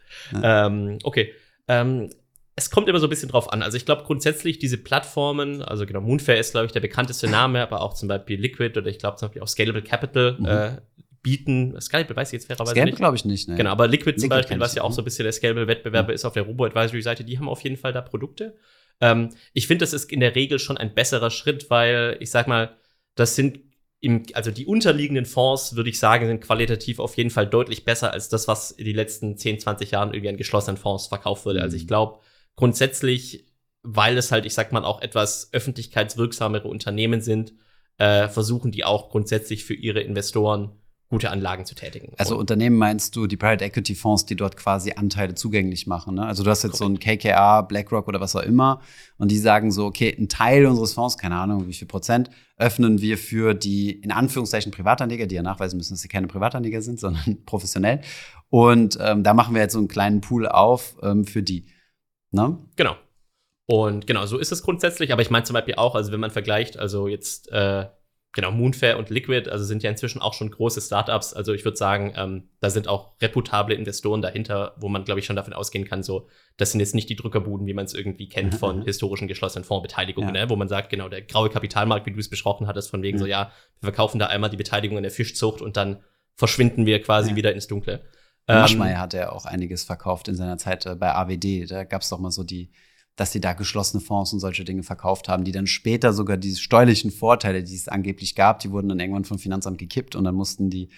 Ähm, 0.44 0.98
okay. 1.04 1.32
Ähm, 1.70 2.10
es 2.58 2.70
kommt 2.70 2.90
immer 2.90 3.00
so 3.00 3.08
ein 3.08 3.10
bisschen 3.10 3.30
drauf 3.30 3.54
an. 3.54 3.62
Also 3.64 3.78
ich 3.78 3.86
glaube 3.86 4.04
grundsätzlich 4.04 4.60
diese 4.60 4.78
Plattformen, 4.78 5.62
also 5.62 5.86
genau, 5.86 6.02
Moonfair 6.02 6.38
ist, 6.42 6.52
glaube 6.52 6.66
ich, 6.66 6.74
der 6.74 6.82
bekannteste 6.82 7.30
Name, 7.30 7.62
aber 7.62 7.80
auch 7.82 7.94
zum 7.94 8.10
Beispiel 8.10 8.38
Liquid 8.38 8.78
oder 8.78 8.88
ich 8.88 9.00
glaube 9.00 9.16
zum 9.16 9.30
Beispiel 9.30 9.42
auch 9.44 9.48
Scalable 9.48 9.82
Capital 9.82 10.36
Mhm. 10.38 10.46
äh, 10.46 10.72
bieten, 11.22 11.80
Scalable 11.80 12.16
weiß 12.16 12.30
ich 12.30 12.34
jetzt 12.34 12.48
fairerweise 12.48 12.72
Scalable 12.72 12.92
nicht. 12.92 12.98
glaube 12.98 13.16
ich 13.18 13.26
nicht, 13.26 13.48
ne? 13.50 13.56
Genau, 13.56 13.72
aber 13.72 13.88
Liquid 13.88 14.18
zum 14.18 14.24
Liquid 14.24 14.30
Beispiel, 14.38 14.54
kenn 14.56 14.62
was 14.62 14.76
ja 14.76 14.84
auch 14.84 14.92
so 14.92 15.02
ein 15.02 15.06
bisschen 15.06 15.24
der 15.24 15.34
Scalable-Wettbewerber 15.34 16.14
ist 16.14 16.26
auf 16.26 16.34
der 16.34 16.44
Robo-Advisory-Seite, 16.44 17.24
die 17.24 17.38
haben 17.38 17.50
auf 17.50 17.62
jeden 17.62 17.78
Fall 17.78 17.94
da 17.94 18.02
Produkte. 18.02 18.56
Ähm, 19.02 19.30
ich 19.54 19.68
finde, 19.68 19.84
das 19.84 19.94
ist 19.94 20.12
in 20.12 20.20
der 20.20 20.36
Regel 20.36 20.60
schon 20.60 20.78
ein 20.78 20.94
besserer 20.94 21.30
Schritt, 21.32 21.70
weil 21.70 22.18
ich 22.20 22.32
sag 22.32 22.48
mal, 22.48 22.76
das 23.16 23.36
sind 23.36 23.60
im, 24.02 24.24
also 24.34 24.52
die 24.52 24.66
unterliegenden 24.66 25.26
Fonds, 25.26 25.76
würde 25.76 25.90
ich 25.90 26.00
sagen, 26.00 26.26
sind 26.26 26.42
qualitativ 26.42 27.00
auf 27.00 27.18
jeden 27.18 27.30
Fall 27.30 27.48
deutlich 27.48 27.84
besser 27.84 28.14
als 28.14 28.30
das, 28.30 28.48
was 28.48 28.72
in 28.72 28.86
den 28.86 28.96
letzten 28.96 29.36
10, 29.38 29.60
20 29.60 29.92
Jahren 29.92 30.14
irgendwie 30.14 30.30
an 30.30 30.38
geschlossenen 30.38 30.78
Fonds 30.78 31.08
verkauft 31.08 31.46
wurde. 31.46 31.62
Also 31.62 31.76
Mhm. 31.76 31.82
ich 31.82 31.88
glaube, 31.88 32.20
grundsätzlich, 32.56 33.46
weil 33.84 34.18
es 34.18 34.32
halt, 34.32 34.46
ich 34.46 34.54
sag 34.54 34.72
mal, 34.72 34.86
auch 34.86 35.02
etwas 35.02 35.50
öffentlichkeitswirksamere 35.54 36.68
Unternehmen 36.68 37.22
sind, 37.22 37.54
äh, 37.98 38.30
versuchen 38.30 38.72
die 38.72 38.86
auch 38.86 39.10
grundsätzlich 39.10 39.66
für 39.66 39.74
ihre 39.74 40.00
Investoren 40.02 40.72
gute 41.10 41.32
Anlagen 41.32 41.66
zu 41.66 41.74
tätigen. 41.74 42.14
Also 42.18 42.36
Und- 42.36 42.42
Unternehmen 42.42 42.78
meinst 42.78 43.16
du 43.16 43.26
die 43.26 43.36
Private 43.36 43.66
Equity 43.66 43.96
Fonds, 43.96 44.26
die 44.26 44.36
dort 44.36 44.56
quasi 44.56 44.94
Anteile 44.94 45.34
zugänglich 45.34 45.88
machen. 45.88 46.16
Ne? 46.16 46.26
Also 46.26 46.44
du 46.44 46.50
hast 46.52 46.64
jetzt 46.64 46.78
so 46.78 46.86
ein 46.86 47.00
KKR, 47.00 47.64
BlackRock 47.64 48.08
oder 48.08 48.22
was 48.22 48.36
auch 48.36 48.44
immer 48.44 48.82
und 49.18 49.32
die 49.32 49.40
sagen 49.40 49.72
so, 49.72 49.86
okay, 49.86 50.16
ein 50.18 50.30
Teil 50.30 50.68
unseres 50.68 50.94
Fonds, 50.94 51.18
keine 51.18 51.36
Ahnung 51.36 51.68
wie 51.68 51.74
viel 51.74 51.88
Prozent, 51.88 52.30
öffnen 52.58 53.02
wir 53.02 53.18
für 53.18 53.56
die 53.56 53.92
in 53.92 54.12
Anführungszeichen 54.12 54.72
Privatanleger, 54.72 55.26
die 55.26 55.36
ja 55.36 55.42
nachweisen 55.42 55.78
müssen, 55.78 55.94
dass 55.94 56.02
sie 56.02 56.10
keine 56.10 56.28
Privatanleger 56.28 56.82
sind, 56.84 57.00
sondern 57.00 57.44
professionell. 57.46 58.02
Und 58.50 58.98
ähm, 59.02 59.24
da 59.24 59.34
machen 59.34 59.56
wir 59.56 59.62
jetzt 59.62 59.74
so 59.74 59.80
einen 59.80 59.88
kleinen 59.88 60.22
Pool 60.22 60.48
auf 60.48 60.96
ähm, 61.02 61.26
für 61.26 61.42
die. 61.42 61.68
Ne? 62.32 62.60
Genau. 62.76 62.96
Und 63.66 64.08
genau, 64.08 64.26
so 64.26 64.38
ist 64.40 64.52
es 64.52 64.64
grundsätzlich. 64.64 65.12
Aber 65.14 65.22
ich 65.22 65.30
meine 65.30 65.44
zum 65.44 65.54
Beispiel 65.54 65.76
auch, 65.76 65.94
also 65.96 66.12
wenn 66.12 66.20
man 66.20 66.32
vergleicht, 66.32 66.78
also 66.78 67.08
jetzt, 67.08 67.52
äh, 67.52 67.86
genau, 68.34 68.52
Moonfair 68.52 68.98
und 68.98 69.10
Liquid, 69.10 69.50
also 69.50 69.64
sind 69.66 69.84
ja 69.84 69.90
inzwischen 69.90 70.22
auch 70.22 70.34
schon 70.34 70.52
große 70.52 70.82
Startups. 70.82 71.34
Also 71.34 71.54
ich 71.54 71.66
würde 71.66 71.78
sagen, 71.78 72.14
ähm, 72.16 72.50
da 72.60 72.70
sind 72.70 72.88
auch 72.88 73.14
reputable 73.22 73.76
Investoren 73.76 74.22
dahinter, 74.22 74.76
wo 74.78 74.88
man, 74.90 75.04
glaube 75.04 75.20
ich, 75.20 75.26
schon 75.26 75.36
davon 75.36 75.54
ausgehen 75.54 75.86
kann, 75.86 76.04
so, 76.04 76.28
das 76.58 76.72
sind 76.72 76.80
jetzt 76.80 76.96
nicht 76.96 77.10
die 77.10 77.16
Drückerbuden, 77.16 77.66
wie 77.68 77.74
man 77.74 77.86
es 77.86 77.94
irgendwie 77.94 78.30
kennt 78.30 78.54
Mhm, 78.54 78.58
von 78.58 78.80
mhm. 78.80 78.86
historischen 78.86 79.28
geschlossenen 79.28 79.64
Fondsbeteiligungen, 79.64 80.36
Ja. 80.36 80.46
ne? 80.46 80.50
wo 80.50 80.56
man 80.56 80.68
sagt, 80.68 80.90
genau, 80.90 81.10
der 81.10 81.22
graue 81.24 81.50
Kapitalmarkt, 81.50 82.06
wie 82.06 82.12
du 82.12 82.20
es 82.20 82.30
besprochen 82.30 82.68
hattest, 82.68 82.90
von 82.90 83.02
wegen 83.02 83.18
so, 83.18 83.26
ja, 83.26 83.52
wir 83.82 83.88
verkaufen 83.88 84.20
da 84.20 84.28
einmal 84.28 84.50
die 84.50 84.58
Beteiligung 84.58 84.98
in 84.98 85.04
der 85.04 85.12
Fischzucht 85.12 85.62
und 85.62 85.78
dann 85.78 86.04
verschwinden 86.36 86.86
wir 86.86 87.02
quasi 87.02 87.36
wieder 87.36 87.54
ins 87.54 87.68
Dunkle. 87.68 88.02
Ähm, 88.48 88.60
Maschmeyer 88.62 89.00
hat 89.00 89.14
ja 89.14 89.32
auch 89.32 89.46
einiges 89.46 89.84
verkauft 89.84 90.28
in 90.28 90.36
seiner 90.36 90.58
Zeit 90.58 90.86
äh, 90.86 90.96
bei 90.96 91.14
AWD. 91.14 91.70
Da 91.70 91.84
gab 91.84 92.02
es 92.02 92.10
doch 92.10 92.20
mal 92.20 92.32
so 92.32 92.44
die, 92.44 92.72
dass 93.20 93.32
die 93.32 93.42
da 93.42 93.54
geschlossene 93.54 94.02
Fonds 94.02 94.32
und 94.32 94.40
solche 94.40 94.64
Dinge 94.64 94.84
verkauft 94.84 95.28
haben, 95.28 95.44
die 95.44 95.52
dann 95.52 95.68
später 95.68 96.14
sogar 96.14 96.38
diese 96.38 96.60
steuerlichen 96.60 97.12
Vorteile, 97.12 97.64
die 97.64 97.76
es 97.76 97.90
angeblich 97.90 98.34
gab, 98.34 98.60
die 98.60 98.72
wurden 98.72 98.88
dann 98.88 99.00
irgendwann 99.00 99.26
vom 99.26 99.40
Finanzamt 99.40 99.78
gekippt 99.78 100.16
und 100.16 100.24
dann 100.24 100.36
mussten 100.36 100.70
die, 100.70 100.90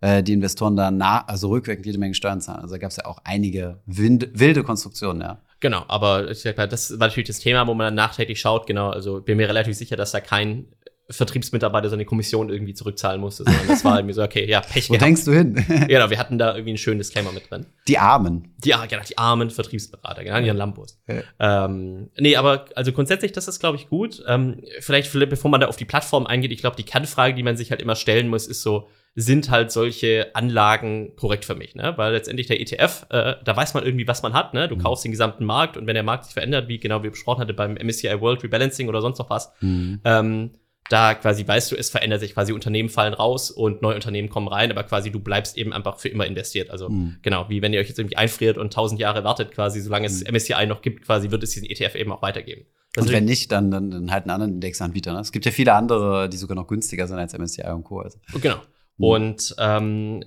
äh, 0.00 0.22
die 0.22 0.32
Investoren 0.32 0.74
da 0.74 0.90
nach, 0.90 1.28
also 1.28 1.48
rückwirkend 1.48 1.84
jede 1.84 1.98
Menge 1.98 2.14
Steuern 2.14 2.40
zahlen. 2.40 2.62
Also 2.62 2.74
da 2.74 2.78
gab 2.78 2.90
es 2.90 2.96
ja 2.96 3.04
auch 3.04 3.18
einige 3.24 3.80
wind, 3.84 4.30
wilde 4.32 4.62
Konstruktionen, 4.62 5.20
ja. 5.20 5.42
Genau, 5.60 5.84
aber 5.88 6.26
das 6.26 6.44
war 6.44 6.66
natürlich 6.66 7.28
das 7.28 7.40
Thema, 7.40 7.66
wo 7.66 7.74
man 7.74 7.88
dann 7.88 7.94
nachträglich 7.94 8.40
schaut, 8.40 8.66
genau, 8.66 8.90
also 8.90 9.20
bin 9.20 9.36
mir 9.36 9.48
relativ 9.48 9.76
sicher, 9.76 9.96
dass 9.96 10.12
da 10.12 10.20
kein 10.20 10.66
Vertriebsmitarbeiter 11.08 11.88
seine 11.88 12.04
Kommission 12.04 12.48
irgendwie 12.50 12.74
zurückzahlen 12.74 13.20
musste, 13.20 13.44
sondern 13.44 13.66
das 13.68 13.84
war 13.84 13.98
irgendwie 13.98 14.14
so, 14.14 14.22
okay, 14.22 14.48
ja, 14.48 14.60
Pech 14.60 14.88
Wo 14.88 14.94
gehabt. 14.94 15.06
denkst 15.06 15.24
du 15.24 15.32
hin? 15.32 15.64
Genau, 15.88 16.10
wir 16.10 16.18
hatten 16.18 16.38
da 16.38 16.50
irgendwie 16.52 16.70
einen 16.70 16.78
schönen 16.78 16.98
Disclaimer 16.98 17.32
mit 17.32 17.50
drin. 17.50 17.66
die 17.88 17.98
Armen. 17.98 18.54
Die, 18.58 18.74
ah, 18.74 18.86
genau, 18.86 19.02
die 19.08 19.16
armen 19.16 19.50
Vertriebsberater, 19.50 20.24
genau, 20.24 20.40
die 20.40 20.50
an 20.50 20.56
Lambos. 20.56 20.98
Ja. 21.06 21.64
Ähm, 21.66 22.10
nee, 22.18 22.36
aber 22.36 22.66
also 22.74 22.92
grundsätzlich, 22.92 23.32
das 23.32 23.48
ist, 23.48 23.60
glaube 23.60 23.76
ich, 23.76 23.88
gut. 23.88 24.22
Ähm, 24.26 24.62
vielleicht, 24.80 25.08
vielleicht, 25.08 25.30
bevor 25.30 25.50
man 25.50 25.60
da 25.60 25.68
auf 25.68 25.76
die 25.76 25.84
Plattform 25.84 26.26
eingeht, 26.26 26.50
ich 26.52 26.58
glaube, 26.60 26.76
die 26.76 26.82
Kernfrage, 26.84 27.34
die 27.34 27.42
man 27.42 27.56
sich 27.56 27.70
halt 27.70 27.80
immer 27.82 27.94
stellen 27.96 28.28
muss, 28.28 28.46
ist 28.46 28.62
so, 28.62 28.88
sind 29.18 29.50
halt 29.50 29.70
solche 29.72 30.34
Anlagen 30.34 31.16
korrekt 31.16 31.46
für 31.46 31.54
mich, 31.54 31.74
ne? 31.74 31.94
Weil 31.96 32.12
letztendlich 32.12 32.48
der 32.48 32.60
ETF, 32.60 33.06
äh, 33.08 33.36
da 33.42 33.56
weiß 33.56 33.72
man 33.72 33.82
irgendwie, 33.82 34.06
was 34.06 34.22
man 34.22 34.34
hat, 34.34 34.52
ne? 34.52 34.68
Du 34.68 34.76
Mhm. 34.76 34.80
kaufst 34.82 35.04
den 35.04 35.10
gesamten 35.12 35.44
Markt 35.46 35.78
und 35.78 35.86
wenn 35.86 35.94
der 35.94 36.02
Markt 36.02 36.24
sich 36.26 36.34
verändert, 36.34 36.68
wie 36.68 36.78
genau 36.78 37.02
wie 37.02 37.08
besprochen 37.08 37.40
hatte 37.40 37.54
beim 37.54 37.76
MSCI 37.78 38.20
World 38.20 38.42
Rebalancing 38.44 38.88
oder 38.90 39.00
sonst 39.00 39.18
noch 39.18 39.30
was, 39.30 39.52
Mhm. 39.62 40.00
ähm, 40.04 40.50
da 40.88 41.14
quasi 41.14 41.46
weißt 41.46 41.72
du, 41.72 41.76
es 41.76 41.90
verändert 41.90 42.20
sich 42.20 42.34
quasi 42.34 42.52
Unternehmen 42.52 42.88
fallen 42.88 43.14
raus 43.14 43.50
und 43.50 43.82
neue 43.82 43.94
Unternehmen 43.96 44.28
kommen 44.28 44.48
rein, 44.48 44.70
aber 44.70 44.84
quasi 44.84 45.10
du 45.10 45.18
bleibst 45.20 45.56
eben 45.58 45.72
einfach 45.72 45.98
für 45.98 46.08
immer 46.08 46.26
investiert. 46.26 46.70
Also 46.70 46.88
Mhm. 46.88 47.16
genau, 47.22 47.48
wie 47.48 47.60
wenn 47.62 47.72
ihr 47.72 47.80
euch 47.80 47.88
jetzt 47.88 47.98
irgendwie 47.98 48.16
einfriert 48.16 48.56
und 48.58 48.72
tausend 48.72 49.00
Jahre 49.00 49.24
wartet 49.24 49.52
quasi, 49.52 49.80
solange 49.80 50.06
es 50.06 50.20
Mhm. 50.22 50.34
MSCI 50.34 50.66
noch 50.66 50.82
gibt, 50.82 51.04
quasi 51.04 51.30
wird 51.30 51.42
es 51.42 51.50
diesen 51.50 51.68
ETF 51.68 51.94
eben 51.96 52.12
auch 52.12 52.22
weitergeben. 52.22 52.66
Das 52.94 53.02
Und 53.02 53.08
ist 53.10 53.16
wenn 53.16 53.24
nicht, 53.24 53.52
dann, 53.52 53.70
dann, 53.70 53.90
dann 53.90 54.10
halt 54.10 54.24
einen 54.24 54.30
anderen 54.30 54.54
Indexanbieter. 54.54 55.12
Ne? 55.12 55.20
Es 55.20 55.32
gibt 55.32 55.44
ja 55.44 55.50
viele 55.52 55.74
andere, 55.74 56.28
die 56.30 56.36
sogar 56.36 56.54
noch 56.54 56.66
günstiger 56.66 57.06
sind 57.06 57.18
als 57.18 57.34
MSCI 57.34 57.66
und 57.72 57.84
Co. 57.84 58.00
Also. 58.00 58.18
Genau. 58.40 58.56
Und 58.98 59.54
ähm, 59.58 60.24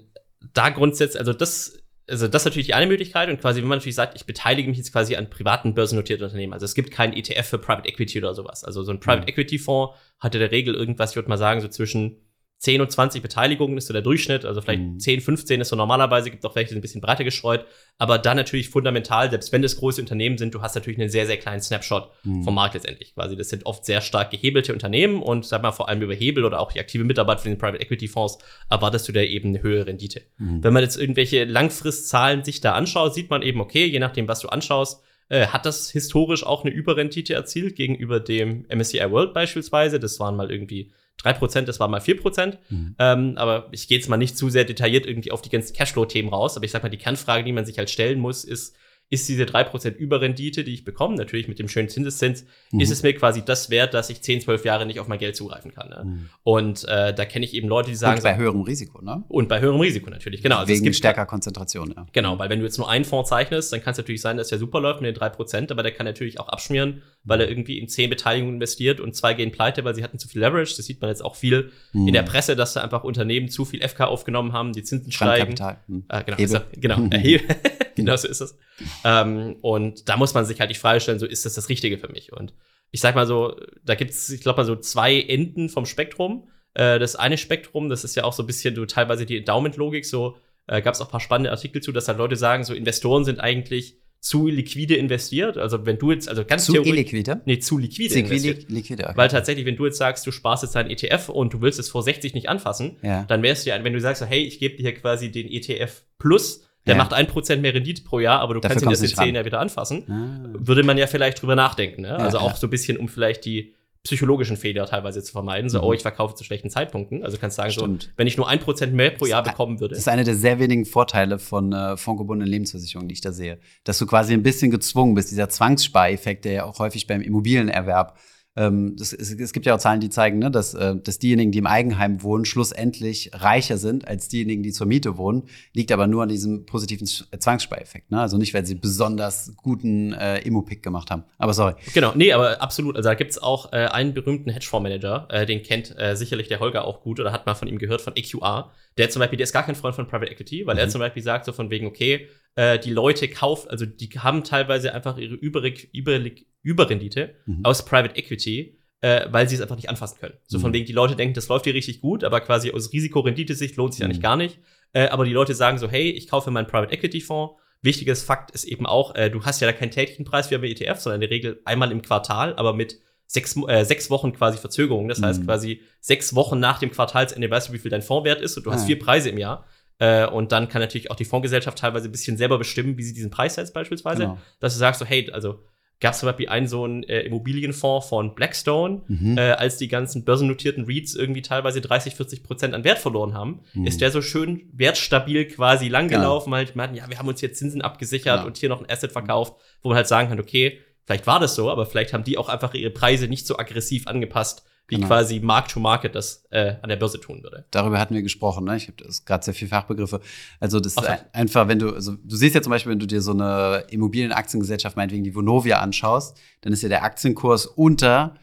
da 0.54 0.70
grundsätzlich, 0.70 1.20
also 1.20 1.34
das, 1.34 1.79
also 2.10 2.28
das 2.28 2.42
ist 2.42 2.46
natürlich 2.46 2.68
die 2.68 2.74
eine 2.74 2.88
Möglichkeit 2.88 3.30
und 3.30 3.40
quasi, 3.40 3.62
wenn 3.62 3.68
man 3.68 3.78
natürlich 3.78 3.96
sagt, 3.96 4.16
ich 4.16 4.26
beteilige 4.26 4.68
mich 4.68 4.78
jetzt 4.78 4.92
quasi 4.92 5.16
an 5.16 5.30
privaten 5.30 5.74
börsennotierten 5.74 6.26
Unternehmen. 6.26 6.54
Also 6.54 6.66
es 6.66 6.76
gibt 6.76 6.92
keinen 6.92 7.14
ETF 7.14 7.48
für 7.48 7.58
Private 7.58 7.88
Equity 7.88 8.18
oder 8.20 8.34
sowas. 8.34 8.64
Also 8.64 8.84
so 8.84 8.92
ein 8.92 9.00
Private 9.00 9.24
Mhm. 9.24 9.28
Equity 9.30 9.60
Fonds 9.60 9.96
hat 10.20 10.36
in 10.36 10.42
der 10.42 10.52
Regel 10.52 10.76
irgendwas, 10.76 11.12
ich 11.12 11.16
würde 11.16 11.30
mal 11.30 11.38
sagen, 11.38 11.62
so 11.62 11.68
zwischen 11.68 12.18
10 12.60 12.82
und 12.82 12.92
20 12.92 13.22
Beteiligungen 13.22 13.78
ist 13.78 13.88
so 13.88 13.94
der 13.94 14.02
Durchschnitt. 14.02 14.44
Also 14.44 14.62
vielleicht 14.62 14.82
Mhm. 14.82 15.00
10, 15.00 15.22
15 15.22 15.62
ist 15.62 15.70
so 15.70 15.78
normalerweise, 15.78 16.30
gibt 16.30 16.46
auch 16.46 16.56
welche, 16.56 16.68
die 16.68 16.70
sind 16.74 16.80
ein 16.80 16.82
bisschen 16.82 17.00
breiter 17.02 17.24
gestreut. 17.24 17.66
Aber 17.98 18.18
dann 18.18 18.36
natürlich 18.36 18.70
fundamental, 18.70 19.30
selbst 19.30 19.52
wenn 19.54 19.62
das 19.62 19.78
große 19.78 20.02
Unternehmen 20.02 20.38
sind, 20.38 20.54
du 20.54 20.62
hast 20.62 20.76
natürlich 20.76 21.00
einen 21.00 21.10
sehr, 21.10 21.26
sehr 21.26 21.38
kleinen 21.38 21.62
Snapshot 21.62 22.12
Mhm. 22.24 22.44
vom 22.44 22.54
Markt 22.56 22.74
letztendlich 22.74 23.14
quasi. 23.16 23.38
Das 23.38 23.48
sind 23.50 23.66
oft 23.66 23.86
sehr 23.86 24.02
stark 24.02 24.32
gehebelte 24.32 24.74
Unternehmen 24.74 25.24
und 25.24 25.46
sag 25.46 25.62
mal 25.62 25.72
vor 25.72 25.88
allem 25.88 26.02
über 26.02 26.14
Hebel 26.14 26.44
oder 26.44 26.60
auch 26.60 26.72
die 26.74 26.80
aktive 26.82 27.06
Mitarbeit 27.06 27.40
von 27.40 27.50
den 27.52 27.58
Private 27.58 27.82
Equity 27.82 28.10
Fonds 28.10 28.38
erwartest 28.70 29.08
du 29.08 29.14
da 29.14 29.22
eben 29.22 29.50
eine 29.50 29.64
höhere 29.64 29.88
Rendite. 29.88 30.22
Mhm. 30.38 30.62
Wenn 30.62 30.74
man 30.74 30.84
jetzt 30.84 30.98
irgendwelche 30.98 31.46
Langfristzahlen 31.46 32.44
sich 32.44 32.60
da 32.62 32.74
anschaut, 32.74 33.14
sieht 33.14 33.30
man 33.30 33.42
eben, 33.42 33.62
okay, 33.62 33.86
je 33.86 34.00
nachdem, 34.00 34.28
was 34.28 34.42
du 34.42 34.50
anschaust, 34.50 35.02
äh, 35.30 35.48
hat 35.48 35.66
das 35.66 35.90
historisch 35.92 36.46
auch 36.46 36.66
eine 36.66 36.74
Überrendite 36.74 37.34
erzielt 37.34 37.76
gegenüber 37.76 38.20
dem 38.20 38.66
MSCI 38.68 39.10
World 39.12 39.34
beispielsweise. 39.34 40.00
Das 40.00 40.20
waren 40.20 40.36
mal 40.36 40.52
irgendwie 40.52 40.92
3%, 41.24 41.62
das 41.62 41.80
war 41.80 41.88
mal 41.88 42.00
4%. 42.00 42.58
Mhm. 42.70 42.96
Ähm, 42.98 43.34
aber 43.38 43.68
ich 43.72 43.88
gehe 43.88 43.98
jetzt 43.98 44.10
mal 44.10 44.18
nicht 44.18 44.38
zu 44.38 44.50
sehr 44.50 44.66
detailliert 44.66 45.06
irgendwie 45.06 45.32
auf 45.32 45.42
die 45.42 45.50
ganzen 45.50 45.76
Cashflow-Themen 45.76 46.30
raus. 46.30 46.56
Aber 46.56 46.66
ich 46.66 46.72
sag 46.72 46.84
mal, 46.84 46.90
die 46.90 46.98
Kernfrage, 46.98 47.44
die 47.44 47.52
man 47.52 47.66
sich 47.66 47.78
halt 47.78 47.90
stellen 47.90 48.20
muss, 48.20 48.44
ist, 48.44 48.76
ist 49.12 49.28
diese 49.28 49.44
3% 49.44 49.96
Überrendite, 49.96 50.64
die 50.64 50.74
ich 50.74 50.84
bekomme, 50.84 51.16
natürlich 51.16 51.48
mit 51.48 51.58
dem 51.58 51.68
schönen 51.68 51.90
Zinseszins, 51.90 52.46
Mhm. 52.72 52.80
ist 52.80 52.92
es 52.92 53.02
mir 53.02 53.14
quasi 53.16 53.44
das 53.44 53.70
wert, 53.70 53.94
dass 53.94 54.10
ich 54.10 54.22
10, 54.22 54.42
12 54.42 54.66
Jahre 54.66 54.86
nicht 54.86 55.00
auf 55.00 55.08
mein 55.08 55.18
Geld 55.18 55.36
zugreifen 55.36 55.74
kann. 55.74 55.90
Ne? 55.90 56.04
Mhm. 56.06 56.30
Und 56.44 56.84
äh, 56.88 57.14
da 57.14 57.26
kenne 57.26 57.46
ich 57.46 57.54
eben 57.56 57.68
Leute, 57.68 57.90
die 57.90 57.96
sagen, 57.96 58.18
Und 58.18 58.24
bei 58.24 58.38
höherem 58.38 58.62
Risiko, 58.62 59.02
ne? 59.04 59.24
und 59.28 59.50
bei 59.50 59.60
höherem 59.62 59.80
Risiko 59.80 60.10
natürlich, 60.10 60.44
genau. 60.44 60.58
Also 60.58 60.72
es 60.72 60.76
Wegen 60.78 60.84
gibt 60.84 60.96
stärker 60.96 61.26
Konzentration, 61.26 61.94
ja. 61.96 62.06
Genau, 62.14 62.38
weil 62.38 62.50
wenn 62.50 62.60
du 62.60 62.66
jetzt 62.66 62.78
nur 62.78 62.90
einen 62.90 63.06
Fonds 63.06 63.30
zeichnest, 63.30 63.74
dann 63.74 63.82
kann 63.82 63.92
es 63.94 63.98
natürlich 63.98 64.22
sein, 64.22 64.38
dass 64.38 64.50
der 64.50 64.60
super 64.60 64.80
läuft 64.80 65.02
mit 65.02 65.16
den 65.16 65.20
3%, 65.22 65.72
aber 65.72 65.82
der 65.82 65.92
kann 65.92 66.06
natürlich 66.06 66.40
auch 66.40 66.48
abschmieren, 66.48 67.02
weil 67.30 67.40
er 67.42 67.50
irgendwie 67.50 67.78
in 67.80 67.88
10 67.88 68.10
Beteiligungen 68.10 68.56
investiert 68.56 69.00
und 69.00 69.16
zwei 69.16 69.34
gehen 69.34 69.52
pleite, 69.52 69.84
weil 69.86 69.96
sie 69.96 70.04
hatten 70.04 70.20
zu 70.20 70.28
viel 70.28 70.42
Leverage. 70.42 70.76
Das 70.76 70.86
sieht 70.86 71.00
man 71.02 71.10
jetzt 71.10 71.24
auch 71.24 71.36
viel 71.36 71.72
Mhm. 71.94 72.08
in 72.08 72.14
der 72.14 72.24
Presse, 72.24 72.56
dass 72.56 72.74
da 72.74 72.82
einfach 72.82 73.04
Unternehmen 73.04 73.50
zu 73.50 73.64
viel 73.66 73.82
FK 73.82 74.06
aufgenommen 74.08 74.52
haben, 74.54 74.74
die 74.74 74.84
Zinsen 74.84 75.12
steigen. 75.12 75.56
Mhm. 75.88 76.04
Ah, 76.10 76.22
genau. 76.24 76.38
Ist, 76.38 76.60
genau, 76.74 76.98
erhebe. 77.12 77.44
genau 77.96 78.16
so 78.16 78.28
ist 78.28 78.42
es. 78.42 78.58
Ähm, 79.06 79.56
und 79.62 80.10
da 80.10 80.18
muss 80.18 80.34
man 80.34 80.46
sich 80.46 80.60
halt 80.60 80.70
die 80.72 80.76
Frage 80.76 81.00
stellen, 81.00 81.20
so 81.20 81.26
ist 81.26 81.46
das 81.46 81.54
das 81.54 81.70
Richtige 81.70 81.98
für 81.98 82.12
mich? 82.12 82.34
Und 82.34 82.54
ich 82.92 83.02
sag 83.02 83.16
mal 83.16 83.28
so, 83.28 83.56
da 83.86 83.96
gibt's, 83.96 84.30
ich 84.30 84.42
glaube 84.42 84.58
mal 84.62 84.66
so 84.66 84.76
zwei 84.76 85.22
Enden 85.22 85.70
vom 85.70 85.86
Spektrum. 85.86 86.48
Äh, 86.74 87.00
das 87.00 87.16
eine 87.16 87.38
Spektrum, 87.38 87.90
das 87.90 88.04
ist 88.04 88.16
ja 88.16 88.24
auch 88.24 88.34
so 88.34 88.44
ein 88.44 88.48
bisschen 88.48 88.76
so 88.76 88.86
teilweise 88.86 89.26
die 89.26 89.38
Endowment-Logik, 89.38 90.06
so 90.06 90.38
äh, 90.68 90.82
gab 90.82 90.94
es 90.96 91.02
auch 91.02 91.08
ein 91.08 91.12
paar 91.12 91.20
spannende 91.20 91.52
Artikel 91.52 91.82
zu, 91.82 91.92
dass 91.92 92.08
halt 92.08 92.18
Leute 92.18 92.36
sagen, 92.36 92.64
so 92.64 92.74
Investoren 92.74 93.26
sind 93.26 93.40
eigentlich 93.40 93.98
zu 94.22 94.48
liquide 94.48 94.96
investiert. 94.96 95.58
Also 95.58 95.86
wenn 95.86 95.98
du 95.98 96.12
jetzt, 96.12 96.28
also 96.28 96.44
ganz 96.44 96.66
Zu 96.66 96.76
illiquide? 96.84 97.42
Nee, 97.46 97.60
zu 97.60 97.78
liquide 97.78 98.14
Zu 98.14 98.20
investiert. 98.20 98.70
liquide, 98.70 99.04
okay. 99.06 99.14
Weil 99.16 99.30
tatsächlich, 99.30 99.66
wenn 99.66 99.78
du 99.78 99.86
jetzt 99.86 99.98
sagst, 99.98 100.28
du 100.28 100.32
sparst 100.32 100.64
jetzt 100.64 100.76
deinen 100.76 100.90
ETF 100.90 101.30
und 101.30 101.54
du 101.54 101.62
willst 101.62 101.80
es 101.80 101.90
vor 101.90 102.04
60 102.04 102.34
nicht 102.34 102.50
anfassen, 102.50 102.98
Ja. 103.02 103.24
dann 103.24 103.42
wärst 103.44 103.66
du 103.66 103.70
ja, 103.70 103.82
wenn 103.84 103.94
du 103.94 104.02
sagst, 104.02 104.26
hey, 104.28 104.42
ich 104.44 104.60
gebe 104.60 104.76
dir 104.76 104.84
hier 104.84 104.94
quasi 104.96 105.32
den 105.32 105.48
ETF 105.50 106.04
Plus, 106.18 106.66
der 106.86 106.96
Ja. 106.96 106.98
macht 107.02 107.14
ein 107.14 107.28
Prozent 107.28 107.62
mehr 107.62 107.74
Rendite 107.74 108.04
pro 108.04 108.20
Jahr, 108.20 108.42
aber 108.42 108.56
du 108.56 108.60
Dafür 108.60 108.74
kannst 108.76 108.86
ihn 108.86 108.90
erst 108.90 109.02
in 109.04 109.06
nicht 109.08 109.18
ran. 109.18 109.26
10 109.28 109.36
Jahren 109.36 109.46
wieder 109.46 109.60
anfassen, 109.62 110.04
Ah. 110.10 110.50
würde 110.60 110.84
man 110.84 110.98
ja 110.98 111.08
vielleicht 111.08 111.42
drüber 111.42 111.56
nachdenken. 111.56 112.02
Ne? 112.02 112.18
also 112.18 112.38
Ja, 112.38 112.44
auch 112.44 112.52
ja. 112.52 112.56
so 112.58 112.68
ein 112.68 112.72
bisschen, 112.72 112.98
um 112.98 113.08
vielleicht 113.08 113.46
die 113.46 113.74
psychologischen 114.04 114.56
Fehler 114.58 114.86
teilweise 114.86 115.22
zu 115.24 115.32
vermeiden. 115.32 115.70
So, 115.70 115.80
Mhm. 115.80 115.84
oh, 115.84 115.94
ich 115.94 116.02
verkaufe 116.02 116.34
zu 116.36 116.44
schlechten 116.44 116.70
Zeitpunkten. 116.70 117.24
Also 117.24 117.38
kannst 117.38 117.58
sagen, 117.58 117.72
so, 117.72 117.98
wenn 118.16 118.28
ich 118.28 118.38
nur 118.38 118.48
ein 118.48 118.60
Prozent 118.60 118.94
mehr 118.94 119.12
pro 119.12 119.26
Jahr 119.26 119.44
bekommen 119.44 119.80
würde. 119.80 119.94
Das 119.94 120.00
ist 120.00 120.08
einer 120.08 120.24
der 120.24 120.36
sehr 120.36 120.60
wenigen 120.60 120.86
Vorteile 120.86 121.38
von 121.40 121.74
äh, 121.74 121.98
fondgebundenen 121.98 122.50
Lebensversicherungen, 122.50 123.10
die 123.10 123.14
ich 123.14 123.22
da 123.22 123.32
sehe. 123.34 123.60
Dass 123.84 123.98
du 123.98 124.06
quasi 124.06 124.34
ein 124.34 124.44
bisschen 124.44 124.72
gezwungen 124.72 125.16
bist, 125.16 125.32
dieser 125.32 125.50
Zwangsspareffekt, 125.50 126.46
der 126.46 126.52
ja 126.54 126.64
auch 126.66 126.80
häufig 126.80 127.08
beim 127.08 127.22
Immobilienerwerb 127.22 128.18
ähm, 128.60 128.96
es, 129.00 129.14
es 129.14 129.54
gibt 129.54 129.66
ja 129.66 129.76
auch 129.76 129.80
Zahlen, 129.80 130.02
die 130.02 130.10
zeigen, 130.10 130.38
ne, 130.40 130.52
dass, 130.52 130.74
äh, 130.74 130.96
dass 130.98 131.18
diejenigen, 131.18 131.52
die 131.52 131.60
im 131.60 131.68
Eigenheim 131.68 132.22
wohnen, 132.22 132.44
schlussendlich 132.46 133.32
reicher 133.34 133.78
sind 133.78 134.08
als 134.08 134.28
diejenigen, 134.28 134.64
die 134.64 134.72
zur 134.72 134.86
Miete 134.88 135.18
wohnen. 135.18 135.44
Liegt 135.74 135.92
aber 135.92 136.08
nur 136.08 136.24
an 136.24 136.30
diesem 136.30 136.66
positiven 136.66 137.08
Z- 137.08 137.28
Zwangsspareffekt. 137.40 138.12
Ne? 138.12 138.20
Also 138.20 138.38
nicht, 138.38 138.54
weil 138.54 138.66
sie 138.66 138.76
besonders 138.76 139.54
guten 139.58 140.14
äh, 140.14 140.40
Immo-Pick 140.40 140.84
gemacht 140.84 141.10
haben. 141.10 141.24
Aber 141.38 141.54
sorry. 141.54 141.74
Genau, 141.94 142.12
nee, 142.16 142.34
aber 142.34 142.62
absolut. 142.62 142.96
Also 142.98 143.08
da 143.10 143.16
gibt's 143.16 143.38
auch 143.38 143.72
äh, 143.72 143.86
einen 143.88 144.14
berühmten 144.14 144.50
Hedgefondsmanager, 144.50 145.28
äh, 145.32 145.46
den 145.46 145.64
kennt 145.64 145.98
äh, 145.98 146.16
sicherlich 146.16 146.48
der 146.50 146.60
Holger 146.60 146.84
auch 146.86 147.02
gut 147.02 147.20
oder 147.20 147.32
hat 147.32 147.46
mal 147.46 147.56
von 147.56 147.68
ihm 147.68 147.78
gehört, 147.80 148.02
von 148.02 148.14
EQR. 148.16 148.72
Der 148.98 149.10
zum 149.10 149.22
Beispiel, 149.22 149.38
der 149.38 149.46
ist 149.46 149.54
gar 149.54 149.64
kein 149.66 149.76
Freund 149.76 149.96
von 149.96 150.08
Private 150.08 150.32
Equity, 150.32 150.66
weil 150.68 150.78
er 150.78 150.86
Mhm. 150.88 150.90
zum 150.92 151.00
Beispiel 151.00 151.24
sagt 151.24 151.46
so 151.46 151.54
von 151.54 151.70
wegen, 151.70 151.88
okay, 151.88 152.28
äh, 152.56 152.78
die 152.80 152.92
Leute 152.92 153.28
kaufen, 153.28 153.70
also 153.70 153.86
die 153.86 154.10
haben 154.18 154.44
teilweise 154.44 154.94
einfach 154.94 155.18
ihre 155.18 155.36
Überre 155.36 155.74
Über 155.92 156.20
Überrendite 156.62 157.36
Mhm. 157.46 157.64
aus 157.64 157.86
Private 157.86 158.16
Equity, 158.18 158.78
äh, 159.02 159.28
weil 159.32 159.48
sie 159.48 159.56
es 159.56 159.62
einfach 159.62 159.76
nicht 159.78 159.90
anfassen 159.90 160.20
können. 160.20 160.34
So 160.46 160.60
von 160.60 160.72
Mhm. 160.72 160.74
wegen, 160.76 160.86
die 160.86 160.92
Leute 160.94 161.16
denken, 161.16 161.34
das 161.34 161.48
läuft 161.48 161.66
hier 161.66 161.74
richtig 161.74 162.02
gut, 162.02 162.24
aber 162.24 162.42
quasi 162.42 162.72
aus 162.72 162.92
Risikorenditesicht 162.92 163.78
lohnt 163.78 163.94
sich 163.94 164.02
Mhm. 164.02 164.06
eigentlich 164.06 164.22
gar 164.22 164.36
nicht. 164.36 164.60
Äh, 164.92 165.08
aber 165.08 165.24
die 165.26 165.32
Leute 165.34 165.54
sagen 165.54 165.78
so, 165.78 165.88
hey, 165.90 166.10
ich 166.10 166.28
kaufe 166.28 166.52
meinen 166.52 166.68
Private 166.68 166.92
Equity 166.94 167.22
Fonds. 167.22 167.56
Wichtiges 167.82 168.24
Fakt 168.24 168.52
ist 168.52 168.66
eben 168.66 168.86
auch, 168.86 169.16
äh, 169.16 169.30
du 169.30 169.46
hast 169.46 169.62
ja 169.62 169.68
da 169.68 169.72
keinen 169.74 169.92
täglichen 169.92 170.26
Preis 170.26 170.52
wie 170.52 170.58
bei 170.58 170.68
ETF, 170.68 171.00
sondern 171.00 171.22
in 171.22 171.30
der 171.30 171.36
Regel 171.36 171.62
einmal 171.64 171.92
im 171.94 172.02
Quartal, 172.02 172.54
aber 172.58 172.74
mit 172.74 173.00
sechs, 173.26 173.56
äh, 173.68 173.86
sechs 173.86 174.10
Wochen 174.10 174.34
quasi 174.34 174.58
Verzögerung. 174.58 175.08
Das 175.08 175.22
heißt 175.22 175.42
Mhm. 175.42 175.46
quasi 175.46 175.82
sechs 176.02 176.36
Wochen 176.36 176.60
nach 176.60 176.80
dem 176.80 176.92
Quartalsende 176.92 177.50
weißt 177.50 177.70
du, 177.70 177.74
wie 177.74 177.78
viel 177.78 177.92
dein 177.92 178.02
Fonds 178.02 178.26
wert 178.26 178.42
ist 178.42 178.58
und 178.58 178.66
du 178.66 178.72
hast 178.72 178.84
Ah. 178.84 178.88
vier 178.88 179.00
Preise 179.00 179.30
im 179.30 179.38
Jahr. 179.38 179.66
Äh, 180.00 180.26
und 180.28 180.52
dann 180.52 180.70
kann 180.70 180.82
natürlich 180.82 181.12
auch 181.12 181.16
die 181.16 181.26
Fondsgesellschaft 181.26 181.78
teilweise 181.78 182.08
ein 182.08 182.12
bisschen 182.12 182.38
selber 182.38 182.58
bestimmen, 182.58 182.98
wie 182.98 183.04
sie 183.04 183.14
diesen 183.14 183.30
Preis 183.32 183.56
setzt 183.56 183.74
beispielsweise. 183.74 184.22
Genau. 184.24 184.38
Dass 184.60 184.74
du 184.74 184.80
sagst 184.80 185.00
so, 185.00 185.06
hey, 185.06 185.30
also 185.32 185.60
gab 186.02 186.14
es 186.14 186.20
zum 186.22 186.28
Beispiel 186.28 186.48
einen 186.48 186.68
so 186.68 186.86
einen 186.86 187.04
äh, 187.04 187.20
Immobilienfonds 187.24 188.08
von 188.08 188.34
Blackstone, 188.34 189.02
Mhm. 189.10 189.38
äh, 189.38 189.52
als 189.52 189.76
die 189.76 189.90
ganzen 189.90 190.24
börsennotierten 190.24 190.86
REITs 190.86 191.14
irgendwie 191.16 191.42
teilweise 191.42 191.82
30, 191.82 192.16
40 192.16 192.44
Prozent 192.44 192.74
an 192.74 192.86
Wert 192.86 193.00
verloren 193.00 193.34
haben, 193.34 193.60
Mhm. 193.74 193.86
ist 193.86 194.00
der 194.00 194.10
so 194.10 194.22
schön 194.22 194.70
wertstabil 194.72 195.46
quasi 195.50 195.90
langgelaufen, 195.90 196.54
halt, 196.56 196.78
man, 196.78 196.96
ja, 196.96 197.10
wir 197.10 197.20
haben 197.20 197.28
uns 197.28 197.42
jetzt 197.42 197.60
Zinsen 197.60 197.82
abgesichert 197.82 198.38
Genau. 198.38 198.48
und 198.48 198.56
hier 198.58 198.70
noch 198.70 198.80
ein 198.82 198.90
Asset 198.90 199.12
verkauft, 199.12 199.56
wo 199.82 199.90
man 199.90 199.98
halt 199.98 200.08
sagen 200.08 200.30
kann, 200.30 200.40
okay, 200.40 200.80
vielleicht 201.06 201.28
war 201.28 201.42
das 201.42 201.56
so, 201.56 201.70
aber 201.70 201.86
vielleicht 201.86 202.14
haben 202.14 202.24
die 202.24 202.38
auch 202.38 202.48
einfach 202.48 202.74
ihre 202.74 202.92
Preise 202.92 203.28
nicht 203.28 203.46
so 203.46 203.58
aggressiv 203.58 204.08
angepasst, 204.08 204.64
wie 204.90 204.96
Genau. 204.96 205.08
quasi 205.08 205.40
Mark 205.40 205.68
to 205.70 205.80
Market 205.80 206.16
das 206.16 206.44
äh, 206.50 206.74
an 206.82 206.90
der 206.90 206.96
Börse 206.98 207.20
tun 207.20 207.42
würde. 207.44 207.66
Darüber 207.72 208.00
hatten 208.00 208.14
wir 208.16 208.22
gesprochen, 208.24 208.66
ne? 208.66 208.76
Ich 208.76 208.88
habe 208.88 208.98
gerade 209.26 209.46
sehr 209.46 209.54
viel 209.54 209.68
Fachbegriffe. 209.68 210.20
Also 210.60 210.80
das 210.80 210.94
ist 210.94 211.06
ein, 211.06 211.20
einfach, 211.32 211.68
wenn 211.68 211.80
du, 211.80 211.94
also 211.94 212.14
du 212.24 212.36
siehst 212.36 212.56
ja 212.56 212.62
zum 212.62 212.72
Beispiel, 212.72 212.92
wenn 212.92 213.00
du 213.00 213.06
dir 213.08 213.22
so 213.22 213.32
eine 213.32 213.86
Immobilienaktiengesellschaft, 213.90 214.98
meinetwegen 214.98 215.24
die 215.24 215.34
Vonovia 215.36 215.80
anschaust, 215.80 216.38
dann 216.62 216.74
ist 216.74 216.84
ja 216.84 216.90
der 216.90 217.04
Aktienkurs 217.04 217.66
unter 217.66 218.36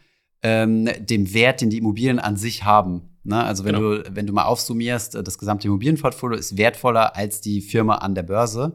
ähm, 0.42 0.88
dem 1.00 1.32
Wert, 1.34 1.60
den 1.60 1.70
die 1.70 1.78
Immobilien 1.78 2.18
an 2.18 2.36
sich 2.36 2.64
haben. 2.64 3.10
Ne? 3.24 3.42
Also 3.42 3.64
wenn 3.64 3.74
Genau. 3.74 3.96
du, 3.96 4.04
wenn 4.14 4.26
du 4.26 4.32
mal 4.32 4.44
aufsummierst, 4.44 5.14
das 5.16 5.38
gesamte 5.38 5.66
Immobilienportfolio 5.66 6.38
ist 6.38 6.56
wertvoller 6.56 7.16
als 7.16 7.40
die 7.40 7.60
Firma 7.60 7.96
an 7.96 8.14
der 8.14 8.22
Börse. 8.22 8.74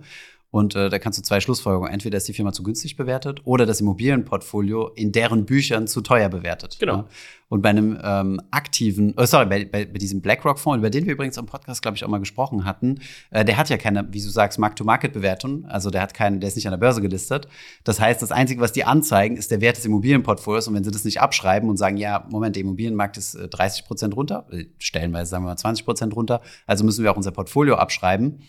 Und 0.51 0.75
äh, 0.75 0.89
da 0.89 0.99
kannst 0.99 1.17
du 1.17 1.23
zwei 1.23 1.39
Schlussfolgerungen. 1.39 1.91
Entweder 1.91 2.17
ist 2.17 2.27
die 2.27 2.33
Firma 2.33 2.51
zu 2.51 2.61
günstig 2.61 2.97
bewertet 2.97 3.39
oder 3.45 3.65
das 3.65 3.79
Immobilienportfolio 3.79 4.89
in 4.89 5.13
deren 5.13 5.45
Büchern 5.45 5.87
zu 5.87 6.01
teuer 6.01 6.27
bewertet. 6.27 6.77
Genau. 6.79 6.97
Ne? 6.97 7.05
Und 7.47 7.61
bei 7.61 7.69
einem 7.69 7.97
ähm, 8.03 8.41
aktiven, 8.51 9.13
oh, 9.17 9.25
sorry, 9.25 9.45
bei, 9.45 9.65
bei, 9.65 9.85
bei 9.85 9.97
diesem 9.97 10.21
BlackRock-Fonds, 10.21 10.79
über 10.79 10.89
den 10.89 11.05
wir 11.05 11.13
übrigens 11.13 11.37
am 11.37 11.45
Podcast, 11.45 11.81
glaube 11.81 11.95
ich, 11.95 12.03
auch 12.03 12.09
mal 12.09 12.19
gesprochen 12.19 12.65
hatten, 12.65 12.99
äh, 13.29 13.45
der 13.45 13.57
hat 13.57 13.69
ja 13.69 13.77
keine, 13.77 14.07
wie 14.11 14.21
du 14.21 14.29
sagst, 14.29 14.59
Mark-to-Market-Bewertung. 14.59 15.65
Also 15.65 15.89
der 15.89 16.01
hat 16.01 16.13
keinen, 16.13 16.41
der 16.41 16.49
ist 16.49 16.55
nicht 16.55 16.67
an 16.67 16.71
der 16.71 16.77
Börse 16.77 17.01
gelistet. 17.01 17.47
Das 17.85 18.01
heißt, 18.01 18.21
das 18.21 18.31
Einzige, 18.31 18.59
was 18.61 18.73
die 18.73 18.83
anzeigen, 18.83 19.37
ist 19.37 19.51
der 19.51 19.61
Wert 19.61 19.77
des 19.77 19.85
Immobilienportfolios. 19.85 20.67
Und 20.67 20.75
wenn 20.75 20.83
sie 20.83 20.91
das 20.91 21.05
nicht 21.05 21.21
abschreiben 21.21 21.69
und 21.69 21.77
sagen, 21.77 21.95
ja, 21.95 22.25
Moment, 22.29 22.57
der 22.57 22.61
Immobilienmarkt 22.63 23.17
ist 23.17 23.35
äh, 23.35 23.47
30 23.47 23.85
Prozent 23.85 24.15
runter, 24.17 24.47
äh, 24.51 24.65
stellenweise 24.79 25.29
sagen 25.29 25.45
wir 25.45 25.49
mal 25.49 25.57
20 25.57 25.85
Prozent 25.85 26.15
runter, 26.15 26.41
also 26.67 26.83
müssen 26.83 27.03
wir 27.03 27.11
auch 27.11 27.17
unser 27.17 27.31
Portfolio 27.31 27.75
abschreiben. 27.75 28.41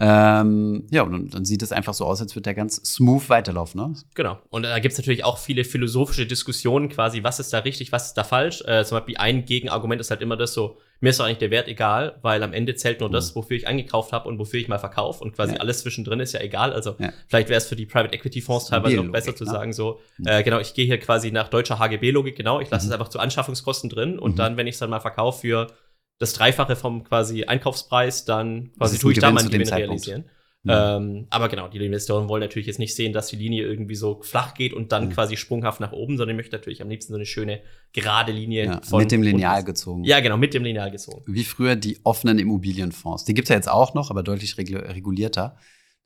Ähm, 0.00 0.86
ja, 0.90 1.02
und 1.02 1.12
dann, 1.12 1.28
dann 1.30 1.44
sieht 1.44 1.62
es 1.62 1.72
einfach 1.72 1.94
so 1.94 2.04
aus, 2.04 2.20
als 2.20 2.34
würde 2.34 2.42
der 2.44 2.54
ganz 2.54 2.76
smooth 2.76 3.28
weiterlaufen. 3.28 3.80
Ne? 3.80 3.94
Genau. 4.14 4.38
Und 4.50 4.62
da 4.62 4.78
gibt's 4.78 4.98
natürlich 4.98 5.24
auch 5.24 5.38
viele 5.38 5.64
philosophische 5.64 6.26
Diskussionen, 6.26 6.88
quasi, 6.88 7.22
was 7.24 7.40
ist 7.40 7.52
da 7.52 7.58
richtig, 7.60 7.92
was 7.92 8.06
ist 8.08 8.14
da 8.14 8.24
falsch. 8.24 8.62
Äh, 8.66 8.84
zum 8.84 8.98
Beispiel 8.98 9.16
ein 9.18 9.44
Gegenargument 9.44 10.00
ist 10.00 10.10
halt 10.10 10.22
immer 10.22 10.36
das 10.36 10.54
so, 10.54 10.78
mir 11.00 11.10
ist 11.10 11.20
doch 11.20 11.24
eigentlich 11.26 11.38
der 11.38 11.50
Wert 11.50 11.68
egal, 11.68 12.18
weil 12.22 12.42
am 12.42 12.52
Ende 12.52 12.74
zählt 12.74 13.00
nur 13.00 13.10
das, 13.10 13.36
wofür 13.36 13.56
ich 13.56 13.68
eingekauft 13.68 14.12
habe 14.12 14.28
und 14.28 14.38
wofür 14.38 14.58
ich 14.60 14.66
mal 14.68 14.78
verkaufe 14.78 15.22
und 15.22 15.32
quasi 15.34 15.50
Mhm. 15.52 15.56
Ja. 15.56 15.60
alles 15.62 15.80
zwischendrin 15.82 16.20
ist 16.20 16.32
ja 16.32 16.40
egal. 16.40 16.72
Also 16.72 16.96
Ja. 16.98 17.12
vielleicht 17.28 17.48
wäre 17.48 17.58
es 17.58 17.66
für 17.68 17.76
die 17.76 17.86
Private 17.86 18.14
Equity 18.14 18.40
Fonds 18.40 18.66
teilweise 18.66 18.96
noch 18.96 19.12
besser 19.12 19.34
zu 19.36 19.44
ne? 19.44 19.50
sagen 19.50 19.72
so, 19.72 20.00
Mhm. 20.18 20.26
äh, 20.26 20.42
genau, 20.42 20.58
ich 20.58 20.74
gehe 20.74 20.86
hier 20.86 20.98
quasi 20.98 21.30
nach 21.30 21.48
deutscher 21.48 21.78
HGB-Logik, 21.78 22.36
genau, 22.36 22.60
ich 22.60 22.70
lasse 22.70 22.86
Mhm. 22.86 22.92
es 22.92 22.98
einfach 22.98 23.08
zu 23.08 23.18
Anschaffungskosten 23.20 23.90
drin 23.90 24.18
und 24.18 24.32
Mhm. 24.32 24.36
dann, 24.36 24.56
wenn 24.56 24.66
ich 24.66 24.74
es 24.74 24.78
dann 24.80 24.90
mal 24.90 25.00
verkaufe 25.00 25.40
für 25.42 25.66
das 26.18 26.32
Dreifache 26.32 26.76
vom 26.76 27.04
quasi 27.04 27.44
Einkaufspreis, 27.44 28.24
dann 28.24 28.72
quasi 28.76 28.98
tue 28.98 29.12
ich 29.12 29.18
da 29.18 29.28
Gewinn 29.28 29.34
meinen 29.36 29.44
zu 29.44 29.50
dem 29.50 29.58
Gewinn 29.60 29.66
Zeitpunkt. 29.68 30.06
realisieren. 30.06 30.30
Mhm. 30.64 30.70
Ähm, 30.74 31.26
aber 31.30 31.48
genau, 31.48 31.68
die 31.68 31.78
Investoren 31.78 32.28
wollen 32.28 32.40
natürlich 32.42 32.66
jetzt 32.66 32.80
nicht 32.80 32.94
sehen, 32.96 33.12
dass 33.12 33.28
die 33.28 33.36
Linie 33.36 33.64
irgendwie 33.64 33.94
so 33.94 34.20
flach 34.22 34.54
geht 34.54 34.72
und 34.72 34.90
dann 34.90 35.06
Mhm. 35.06 35.10
quasi 35.12 35.36
sprunghaft 35.36 35.78
nach 35.80 35.92
oben, 35.92 36.16
sondern 36.16 36.36
möchten 36.36 36.54
natürlich 36.54 36.82
am 36.82 36.88
liebsten 36.88 37.12
so 37.12 37.16
eine 37.16 37.26
schöne 37.26 37.60
gerade 37.92 38.32
Linie 38.32 38.64
Ja, 38.64 38.80
von 38.82 38.98
mit 39.00 39.12
dem 39.12 39.22
Lineal 39.22 39.62
gezogen. 39.62 40.02
Ja, 40.02 40.18
genau, 40.18 40.36
mit 40.36 40.54
dem 40.54 40.64
Lineal 40.64 40.90
gezogen. 40.90 41.22
Wie 41.26 41.44
früher 41.44 41.76
die 41.76 41.98
offenen 42.02 42.40
Immobilienfonds. 42.40 43.24
Die 43.24 43.34
gibt's 43.34 43.50
ja 43.50 43.56
jetzt 43.56 43.70
auch 43.70 43.94
noch, 43.94 44.10
aber 44.10 44.24
deutlich 44.24 44.54
regul- 44.54 44.84
regulierter. 44.92 45.56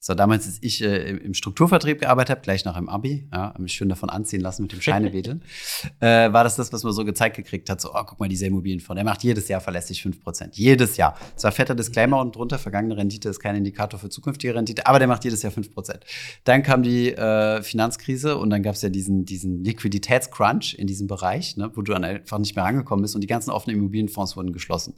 War 0.09 0.17
damals, 0.17 0.47
als 0.47 0.59
ich 0.61 0.83
äh, 0.83 1.11
im- 1.11 1.35
Strukturvertrieb 1.35 2.01
gearbeitet 2.01 2.31
habe, 2.31 2.41
gleich 2.41 2.65
nach 2.65 2.77
dem 2.77 2.89
Abi, 2.89 3.29
ja, 3.33 3.55
mich 3.59 3.73
schön 3.75 3.89
davon 3.89 4.11
anziehen 4.11 4.41
lassen 4.41 4.63
mit 4.63 4.73
dem 4.73 4.81
Scheinewedeln, 4.81 5.43
äh, 6.01 6.33
war 6.33 6.45
das 6.45 6.57
das, 6.57 6.73
was 6.73 6.83
man 6.83 6.93
so 6.93 7.05
gezeigt 7.05 7.37
gekriegt 7.37 7.71
hat. 7.71 7.81
So, 7.81 7.91
oh, 7.95 8.03
guck 8.05 8.19
mal, 8.21 8.29
dieser 8.29 8.47
Immobilienfonds, 8.47 8.97
der 8.99 9.05
macht 9.05 9.23
jedes 9.23 9.49
Jahr 9.49 9.61
verlässlich 9.61 10.03
5%. 10.03 10.51
Jedes 10.53 10.97
Jahr. 10.97 11.17
Zwar 11.37 11.53
fetter 11.53 11.75
Disclaimer 11.75 12.21
und 12.21 12.35
drunter, 12.37 12.59
vergangene 12.59 12.97
Rendite 12.97 13.29
ist 13.29 13.41
kein 13.41 13.55
Indikator 13.57 13.99
für 13.99 14.09
zukünftige 14.09 14.55
Rendite, 14.55 14.87
aber 14.87 14.99
der 14.99 15.09
macht 15.09 15.25
jedes 15.25 15.43
Jahr 15.43 15.53
5%. 15.53 16.01
Dann 16.45 16.63
kam 16.63 16.83
die 16.83 17.13
äh, 17.13 17.63
Finanzkrise 17.63 18.37
und 18.37 18.51
dann 18.51 18.63
gab's 18.63 18.83
ja 18.83 18.89
diesen, 18.89 19.25
diesen 19.25 19.63
Liquiditätscrunch 19.65 20.75
in 20.75 20.87
diesem 20.87 21.07
Bereich, 21.07 21.57
ne, 21.57 21.71
wo 21.75 21.83
du 21.83 21.93
dann 21.93 22.05
einfach 22.05 22.39
nicht 22.39 22.57
mehr 22.57 22.65
rangekommen 22.65 23.03
bist 23.03 23.15
und 23.15 23.21
die 23.21 23.27
ganzen 23.29 23.51
offenen 23.51 23.79
Immobilienfonds 23.79 24.37
wurden 24.37 24.53
geschlossen. 24.53 24.95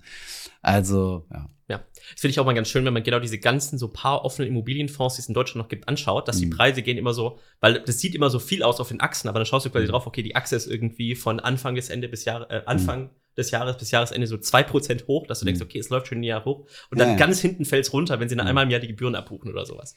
Also, 0.62 1.26
ja. 1.32 1.48
Ja, 1.66 1.78
das 2.12 2.20
finde 2.20 2.32
ich 2.32 2.40
auch 2.40 2.44
mal 2.44 2.52
ganz 2.52 2.68
schön, 2.68 2.84
wenn 2.84 2.92
man 2.92 3.02
genau 3.02 3.20
diese 3.20 3.38
ganzen 3.38 3.78
so 3.78 3.88
paar 3.88 4.24
offenen 4.24 4.50
Immobilienfonds, 4.50 5.14
die 5.16 5.20
es 5.22 5.28
in 5.28 5.34
Deutschland 5.34 5.62
noch 5.64 5.68
gibt, 5.70 5.88
anschaut, 5.88 6.28
dass 6.28 6.38
die 6.38 6.46
Mhm. 6.46 6.50
Preise 6.50 6.82
gehen 6.82 6.98
immer 6.98 7.14
so, 7.14 7.38
weil 7.60 7.80
das 7.80 8.00
sieht 8.00 8.14
immer 8.14 8.28
so 8.28 8.38
viel 8.38 8.62
aus 8.62 8.80
auf 8.80 8.88
den 8.88 9.00
Achsen, 9.00 9.28
aber 9.28 9.38
dann 9.38 9.46
schaust 9.46 9.64
du 9.64 9.70
quasi 9.70 9.86
Mhm. 9.86 9.90
drauf, 9.92 10.06
okay, 10.06 10.22
die 10.22 10.36
Achse 10.36 10.56
ist 10.56 10.66
irgendwie 10.66 11.14
von 11.14 11.40
Anfang 11.40 11.74
bis 11.74 11.88
Ende 11.88 12.08
bis 12.08 12.26
Jahr, 12.26 12.50
äh, 12.50 12.58
Mhm. 12.58 12.62
Anfang 12.66 13.10
des 13.38 13.50
Jahres 13.50 13.78
bis 13.78 13.90
Jahresende 13.90 14.26
so 14.26 14.36
2% 14.36 15.06
hoch, 15.08 15.26
dass 15.26 15.40
du 15.40 15.46
denkst, 15.46 15.60
Mhm. 15.60 15.66
okay, 15.66 15.78
es 15.78 15.88
läuft 15.88 16.06
schon 16.08 16.18
ein 16.18 16.22
Jahr 16.22 16.44
hoch 16.44 16.66
und 16.90 17.00
dann 17.00 17.08
Ja, 17.08 17.16
ganz 17.16 17.40
hinten 17.40 17.64
fällt's 17.64 17.92
runter, 17.94 18.20
wenn 18.20 18.28
sie 18.28 18.36
dann 18.36 18.44
Mhm. 18.44 18.50
einmal 18.50 18.64
im 18.64 18.70
Jahr 18.70 18.80
die 18.80 18.86
Gebühren 18.86 19.14
abbuchen 19.14 19.50
oder 19.50 19.64
sowas. 19.64 19.96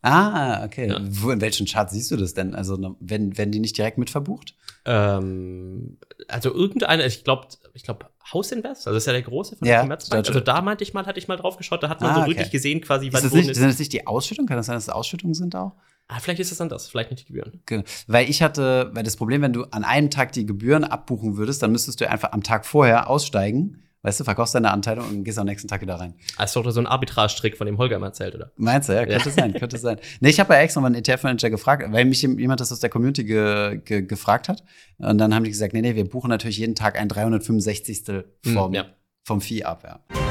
Ah, 0.00 0.64
okay. 0.64 0.88
Ja. 0.88 0.98
Wo, 1.02 1.30
in 1.30 1.40
welchen 1.42 1.66
Charts 1.66 1.92
siehst 1.92 2.10
du 2.10 2.16
das 2.16 2.32
denn? 2.34 2.54
Also, 2.54 2.96
wenn, 3.00 3.36
wenn 3.38 3.52
die 3.52 3.60
nicht 3.60 3.76
direkt 3.78 3.98
mit 3.98 4.10
verbucht? 4.10 4.56
Ähm, 4.84 5.98
also 6.28 6.52
irgendeine, 6.52 7.06
ich 7.06 7.22
glaube, 7.22 7.46
ich 7.74 7.82
glaube, 7.84 8.06
Hausinvest, 8.32 8.86
also 8.86 8.94
das 8.96 9.02
ist 9.04 9.06
ja 9.06 9.12
der 9.12 9.22
große 9.22 9.56
von 9.56 9.66
Ja, 9.66 9.80
Commerzbank. 9.80 10.26
Also 10.28 10.40
da 10.40 10.60
meinte 10.62 10.84
ich 10.84 10.92
mal, 10.94 11.06
hatte 11.06 11.18
ich 11.18 11.28
mal 11.28 11.36
drauf 11.36 11.56
geschaut, 11.56 11.82
da 11.82 11.88
hat 11.88 12.00
man 12.00 12.10
Ah, 12.10 12.14
so 12.14 12.20
okay. 12.20 12.30
wirklich 12.30 12.50
gesehen, 12.50 12.80
quasi, 12.80 13.06
Ist 13.08 13.14
wann 13.14 13.22
das 13.22 13.30
wurden 13.32 13.40
nicht, 13.42 13.50
es- 13.50 13.56
sind 13.58 13.68
das 13.68 13.78
nicht 13.78 13.92
die 13.92 14.06
Ausschüttungen? 14.06 14.46
Kann 14.48 14.56
das 14.56 14.66
sein, 14.66 14.74
dass 14.76 14.84
es 14.84 14.88
Ausschüttungen 14.90 15.34
sind 15.34 15.56
auch? 15.56 15.72
Ah, 16.08 16.18
vielleicht 16.20 16.40
ist 16.40 16.52
es 16.52 16.58
dann 16.58 16.68
das, 16.68 16.88
vielleicht 16.88 17.10
nicht 17.10 17.22
die 17.22 17.32
Gebühren. 17.32 17.62
Genau. 17.66 17.84
Weil 18.06 18.28
ich 18.28 18.42
hatte, 18.42 18.90
weil 18.92 19.02
das 19.04 19.16
Problem, 19.16 19.40
wenn 19.40 19.52
du 19.52 19.64
an 19.70 19.84
einem 19.84 20.10
Tag 20.10 20.32
die 20.32 20.44
Gebühren 20.44 20.84
abbuchen 20.84 21.36
würdest, 21.36 21.62
dann 21.62 21.72
müsstest 21.72 22.00
du 22.00 22.08
einfach 22.10 22.32
am 22.32 22.42
Tag 22.42 22.66
vorher 22.66 23.08
aussteigen, 23.08 23.82
weißt 24.02 24.20
du, 24.20 24.24
verkaufst 24.24 24.54
deine 24.54 24.70
Anteile 24.70 25.02
und 25.02 25.24
gehst 25.24 25.38
am 25.38 25.46
nächsten 25.46 25.68
Tag 25.68 25.80
wieder 25.80 25.94
rein. 25.94 26.14
Ah, 26.36 26.44
ist 26.44 26.54
doch 26.56 26.68
so 26.70 26.80
ein 26.80 26.86
Arbitrage-Trick, 26.86 27.56
von 27.56 27.66
dem 27.66 27.78
Holger 27.78 27.96
immer 27.96 28.06
erzählt, 28.06 28.34
oder? 28.34 28.52
Meinst 28.56 28.88
du, 28.88 28.94
ja, 28.94 29.06
könnte 29.06 29.30
sein, 29.30 29.54
könnte 29.54 29.78
sein. 29.78 29.98
Nee, 30.20 30.30
ich 30.30 30.40
habe 30.40 30.54
ja 30.54 30.60
extra 30.60 30.80
mal 30.80 30.88
einen 30.88 30.96
ETF-Manager 30.96 31.50
gefragt, 31.50 31.84
weil 31.90 32.04
mich 32.04 32.22
jemand 32.22 32.60
das 32.60 32.72
aus 32.72 32.80
der 32.80 32.90
Community 32.90 33.24
ge, 33.24 33.80
ge, 33.84 34.02
gefragt 34.02 34.48
hat. 34.48 34.62
Und 34.98 35.18
dann 35.18 35.34
haben 35.34 35.44
die 35.44 35.50
gesagt, 35.50 35.72
nee, 35.72 35.82
nee, 35.82 35.94
wir 35.94 36.08
buchen 36.08 36.28
natürlich 36.30 36.58
jeden 36.58 36.74
Tag 36.74 36.98
ein 36.98 37.08
365. 37.08 38.04
vom, 38.44 38.66
Hm, 38.68 38.74
ja. 38.74 38.84
vom 39.24 39.40
Vieh 39.40 39.64
ab, 39.64 39.82
ja. 39.84 40.21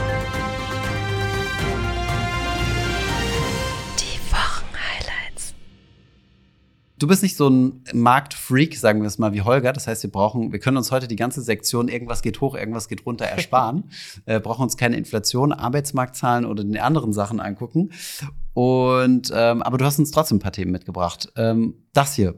Du 7.02 7.08
bist 7.08 7.24
nicht 7.24 7.36
so 7.36 7.50
ein 7.50 7.84
Marktfreak, 7.94 8.78
sagen 8.78 9.02
wir 9.02 9.08
es 9.08 9.18
mal, 9.18 9.34
wie 9.34 9.42
Holger. 9.42 9.74
Das 9.74 9.88
heißt, 9.88 10.04
wir 10.04 10.12
brauchen, 10.12 10.52
wir 10.52 10.60
können 10.60 10.78
uns 10.78 10.92
heute 10.92 11.08
die 11.08 11.16
ganze 11.16 11.42
Sektion, 11.42 11.88
irgendwas 11.88 12.22
geht 12.22 12.42
hoch, 12.42 12.54
irgendwas 12.54 12.88
geht 12.88 13.08
runter, 13.08 13.26
ersparen. 13.26 13.86
äh, 14.28 14.40
brauchen 14.40 14.62
uns 14.62 14.78
keine 14.78 14.98
Inflation, 14.98 15.52
Arbeitsmarktzahlen 15.52 16.46
oder 16.46 16.64
den 16.64 16.78
anderen 16.78 17.12
Sachen 17.12 17.40
angucken. 17.40 17.90
Und 18.54 19.32
ähm, 19.34 19.64
aber 19.64 19.80
du 19.80 19.86
hast 19.86 19.98
uns 19.98 20.12
trotzdem 20.12 20.38
ein 20.38 20.42
paar 20.42 20.52
Themen 20.52 20.72
mitgebracht. 20.72 21.34
Ähm, 21.38 21.74
das 21.94 22.14
hier, 22.14 22.36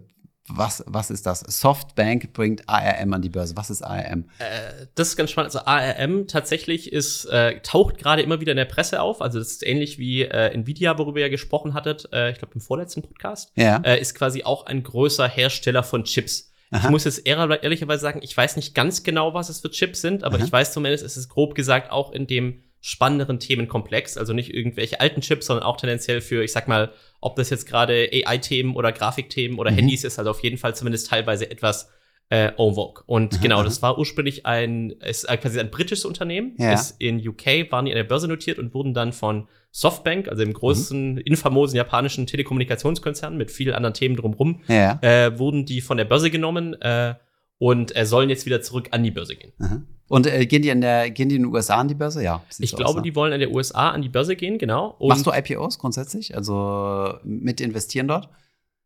was, 0.49 0.83
was 0.87 1.09
ist 1.09 1.25
das? 1.25 1.39
Softbank 1.39 2.33
bringt 2.33 2.67
ARM 2.67 3.13
an 3.13 3.21
die 3.21 3.29
Börse. 3.29 3.55
Was 3.55 3.69
ist 3.69 3.81
ARM? 3.81 4.25
Äh, 4.39 4.87
das 4.95 5.09
ist 5.09 5.15
ganz 5.15 5.31
spannend. 5.31 5.55
Also 5.55 5.65
ARM 5.65 6.27
tatsächlich 6.27 6.91
ist, 6.91 7.25
äh, 7.25 7.59
taucht 7.61 7.97
gerade 7.97 8.21
immer 8.21 8.41
wieder 8.41 8.51
in 8.51 8.57
der 8.57 8.65
Presse 8.65 9.01
auf. 9.01 9.21
Also 9.21 9.39
das 9.39 9.51
ist 9.51 9.65
ähnlich 9.65 9.99
wie 9.99 10.23
äh, 10.23 10.49
Nvidia, 10.53 10.97
worüber 10.97 11.19
ihr 11.21 11.29
gesprochen 11.29 11.73
hattet, 11.73 12.09
äh, 12.11 12.31
ich 12.31 12.39
glaube 12.39 12.55
im 12.55 12.61
vorletzten 12.61 13.01
Podcast. 13.01 13.51
Ja. 13.55 13.77
Äh, 13.85 14.01
ist 14.01 14.15
quasi 14.15 14.43
auch 14.43 14.65
ein 14.65 14.83
größer 14.83 15.27
Hersteller 15.27 15.83
von 15.83 16.03
Chips. 16.03 16.51
Aha. 16.71 16.85
Ich 16.85 16.91
muss 16.91 17.03
jetzt 17.05 17.25
ehr- 17.25 17.63
ehrlicherweise 17.63 18.01
sagen, 18.01 18.19
ich 18.23 18.35
weiß 18.35 18.55
nicht 18.55 18.75
ganz 18.75 19.03
genau, 19.03 19.33
was 19.33 19.47
es 19.49 19.61
für 19.61 19.69
Chips 19.71 20.01
sind, 20.01 20.23
aber 20.23 20.37
Aha. 20.37 20.45
ich 20.45 20.51
weiß 20.51 20.73
zumindest, 20.73 21.05
es 21.05 21.15
ist 21.17 21.29
grob 21.29 21.55
gesagt 21.55 21.91
auch 21.91 22.11
in 22.11 22.27
dem 22.27 22.63
spannenderen 22.85 23.39
Themenkomplex, 23.39 24.17
also 24.17 24.33
nicht 24.33 24.53
irgendwelche 24.53 24.99
alten 24.99 25.21
Chips, 25.21 25.45
sondern 25.45 25.63
auch 25.65 25.77
tendenziell 25.77 26.19
für, 26.19 26.43
ich 26.43 26.51
sag 26.51 26.67
mal, 26.67 26.91
ob 27.21 27.37
das 27.37 27.49
jetzt 27.49 27.65
gerade 27.65 28.09
AI-Themen 28.11 28.75
oder 28.75 28.91
Grafikthemen 28.91 29.57
oder 29.57 29.71
Mhm. 29.71 29.75
Handys 29.77 30.03
ist, 30.03 30.19
also 30.19 30.31
auf 30.31 30.43
jeden 30.43 30.57
Fall 30.57 30.75
zumindest 30.75 31.07
teilweise 31.07 31.49
etwas 31.49 31.89
äh, 32.29 32.47
en 32.57 32.73
vogue. 32.75 33.03
Und 33.05 33.35
Aha, 33.35 33.41
genau, 33.41 33.55
aha. 33.59 33.63
das 33.63 33.81
war 33.81 33.97
ursprünglich 33.97 34.45
ein, 34.45 34.89
ist 35.05 35.23
äh, 35.29 35.37
quasi 35.37 35.59
ein 35.61 35.71
britisches 35.71 36.03
Unternehmen, 36.03 36.55
Ja. 36.57 36.73
ist 36.73 36.95
in 36.99 37.25
UK, 37.25 37.71
waren 37.71 37.85
die 37.85 37.91
an 37.91 37.95
der 37.97 38.03
Börse 38.03 38.27
notiert 38.27 38.59
und 38.59 38.73
wurden 38.73 38.93
dann 38.93 39.13
von 39.13 39.47
Softbank, 39.71 40.27
also 40.27 40.41
dem 40.41 40.49
Mhm. 40.49 40.53
großen, 40.53 41.17
infamosen 41.19 41.77
japanischen 41.77 42.27
Telekommunikationskonzern 42.27 43.37
mit 43.37 43.49
vielen 43.49 43.73
anderen 43.75 43.93
Themen 43.93 44.15
drumherum, 44.17 44.61
Ja. 44.67 44.99
äh, 45.01 45.37
wurden 45.39 45.65
die 45.65 45.79
von 45.81 45.95
der 45.97 46.05
Börse 46.05 46.29
genommen 46.31 46.73
äh, 46.81 47.13
und 47.59 47.95
äh, 47.95 48.05
sollen 48.05 48.29
jetzt 48.29 48.45
wieder 48.45 48.61
zurück 48.61 48.89
an 48.91 49.03
die 49.03 49.11
Börse 49.11 49.35
gehen. 49.35 49.53
Aha. 49.59 49.81
Und 50.13 50.27
äh, 50.27 50.45
gehen 50.45 50.61
die 50.61 50.69
in 50.69 50.81
der, 50.81 51.09
gehen 51.09 51.27
die 51.27 51.37
in 51.37 51.41
den 51.41 51.51
USA 51.51 51.77
an 51.77 51.87
die 51.87 51.95
Börse? 51.95 52.21
Ja. 52.21 52.43
Ich 52.59 52.75
glaube, 52.75 52.89
aus, 52.89 52.95
ne? 52.97 53.01
die 53.01 53.15
wollen 53.15 53.33
in 53.33 53.39
der 53.39 53.49
USA 53.49 53.89
an 53.89 54.03
die 54.03 54.09
Börse 54.09 54.35
gehen, 54.35 54.59
genau. 54.59 54.95
Und 54.99 55.07
Machst 55.07 55.25
du 55.25 55.31
IPOs 55.31 55.79
grundsätzlich? 55.79 56.35
Also 56.37 57.15
mit 57.23 57.59
investieren 57.59 58.07
dort? 58.07 58.29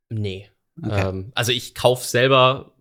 Nee. 0.07 0.49
Okay. 0.81 1.09
Ähm, 1.09 1.33
also 1.35 1.51
ich 1.51 1.75
kaufe 1.75 2.07
selber 2.07 2.71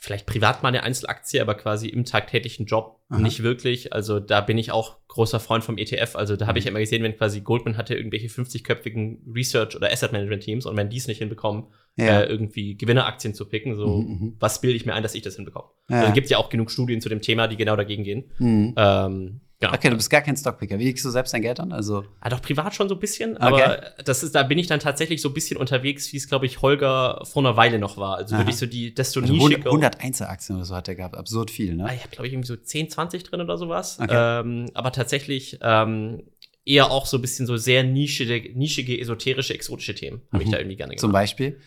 vielleicht 0.00 0.26
privat 0.26 0.62
mal 0.62 0.68
eine 0.68 0.82
Einzelaktie, 0.82 1.40
aber 1.40 1.54
quasi 1.54 1.88
im 1.88 2.04
tagtäglichen 2.04 2.66
Job 2.66 3.00
Aha. 3.08 3.20
nicht 3.20 3.42
wirklich. 3.42 3.92
Also 3.92 4.20
da 4.20 4.40
bin 4.40 4.58
ich 4.58 4.70
auch 4.72 4.96
großer 5.08 5.40
Freund 5.40 5.64
vom 5.64 5.78
ETF. 5.78 6.16
Also 6.16 6.36
da 6.36 6.46
habe 6.46 6.58
ich 6.58 6.64
Mhm. 6.64 6.66
ja 6.66 6.70
immer 6.72 6.80
gesehen, 6.80 7.02
wenn 7.02 7.16
quasi 7.16 7.40
Goldman 7.40 7.76
hatte 7.76 7.94
irgendwelche 7.94 8.28
50-köpfigen 8.28 9.18
Research- 9.34 9.76
oder 9.76 9.90
Asset-Management-Teams 9.90 10.66
und 10.66 10.76
wenn 10.76 10.90
die 10.90 10.98
es 10.98 11.06
nicht 11.08 11.18
hinbekommen, 11.18 11.64
Ja. 11.96 12.20
äh, 12.20 12.26
irgendwie 12.26 12.76
Gewinneraktien 12.76 13.32
zu 13.34 13.46
picken, 13.48 13.74
so 13.74 13.86
Mhm, 14.02 14.08
mhm. 14.08 14.36
was 14.38 14.60
bilde 14.60 14.76
ich 14.76 14.84
mir 14.86 14.94
ein, 14.94 15.02
dass 15.02 15.14
ich 15.14 15.22
das 15.22 15.36
hinbekomme? 15.36 15.68
Ja. 15.88 16.00
Also 16.02 16.12
gibt 16.12 16.28
ja 16.28 16.38
auch 16.38 16.50
genug 16.50 16.70
Studien 16.70 17.00
zu 17.00 17.08
dem 17.08 17.22
Thema, 17.22 17.48
die 17.48 17.56
genau 17.56 17.76
dagegen 17.76 18.04
gehen. 18.04 18.24
Mhm. 18.38 18.74
Ähm, 18.76 19.40
genau. 19.60 19.72
Okay, 19.74 19.90
du 19.90 19.96
bist 19.96 20.10
gar 20.10 20.20
kein 20.22 20.36
Stockpicker. 20.36 20.78
Wie 20.78 20.84
legst 20.84 21.04
du 21.04 21.10
selbst 21.10 21.32
dein 21.34 21.42
Geld 21.42 21.60
an? 21.60 21.72
Also, 21.72 22.04
Ah, 22.20 22.28
doch 22.28 22.42
privat 22.42 22.74
schon 22.74 22.88
so 22.88 22.94
ein 22.94 23.00
bisschen, 23.00 23.36
aber 23.36 23.82
das 24.04 24.22
ist, 24.22 24.34
da 24.34 24.42
bin 24.42 24.58
ich 24.58 24.66
dann 24.66 24.80
tatsächlich 24.80 25.20
so 25.22 25.28
ein 25.28 25.34
bisschen 25.34 25.56
unterwegs, 25.56 26.12
wie 26.12 26.16
es, 26.16 26.28
glaube 26.28 26.46
ich, 26.46 26.62
Holger 26.62 27.22
vor 27.24 27.42
einer 27.42 27.56
Weile 27.56 27.78
noch 27.78 27.96
war. 27.96 28.16
Also 28.16 28.34
Aha. 28.34 28.42
wirklich 28.42 28.56
so 28.56 28.66
die, 28.66 28.94
desto 28.94 29.20
also 29.20 29.32
nischiger. 29.32 29.70
101 29.70 30.22
Aktien 30.22 30.56
oder 30.56 30.64
so 30.64 30.74
hat 30.76 30.88
er 30.88 30.94
gehabt. 30.94 31.16
Absurd 31.16 31.50
viel, 31.50 31.72
Ah, 31.80 31.84
ne? 31.88 31.94
ich 31.94 32.00
habe, 32.02 32.10
glaube 32.10 32.26
ich, 32.26 32.32
irgendwie 32.32 32.48
so 32.48 32.56
10, 32.56 32.90
20 32.90 33.22
drin 33.24 33.40
oder 33.40 33.56
sowas. 33.58 33.98
Okay. 34.00 34.40
Ähm, 34.40 34.66
aber 34.74 34.92
tatsächlich 34.92 35.58
ähm, 35.62 36.22
eher 36.64 36.90
auch 36.90 37.06
so 37.06 37.16
ein 37.18 37.22
bisschen 37.22 37.46
so 37.46 37.56
sehr 37.56 37.84
nischige, 37.84 38.56
nischige 38.58 38.98
esoterische, 39.00 39.54
exotische 39.54 39.94
Themen 39.94 40.22
habe 40.32 40.42
ich 40.42 40.48
Mhm. 40.48 40.52
da 40.52 40.58
irgendwie 40.58 40.76
gerne 40.76 40.96
Zum 40.96 41.10
gemacht. 41.10 41.22
Beispiel. 41.22 41.60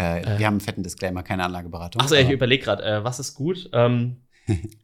Äh, 0.00 0.20
Äh. 0.22 0.38
wir 0.38 0.46
haben 0.46 0.54
einen 0.54 0.60
fetten 0.60 0.82
Disclaimer, 0.82 1.22
keine 1.22 1.44
Anlageberatung. 1.44 2.00
Achso, 2.00 2.14
ja, 2.14 2.22
ich 2.22 2.30
überlege 2.30 2.64
gerade, 2.64 2.82
äh, 2.84 3.04
was 3.04 3.18
ist 3.20 3.34
gut? 3.34 3.68
Ähm, 3.72 4.22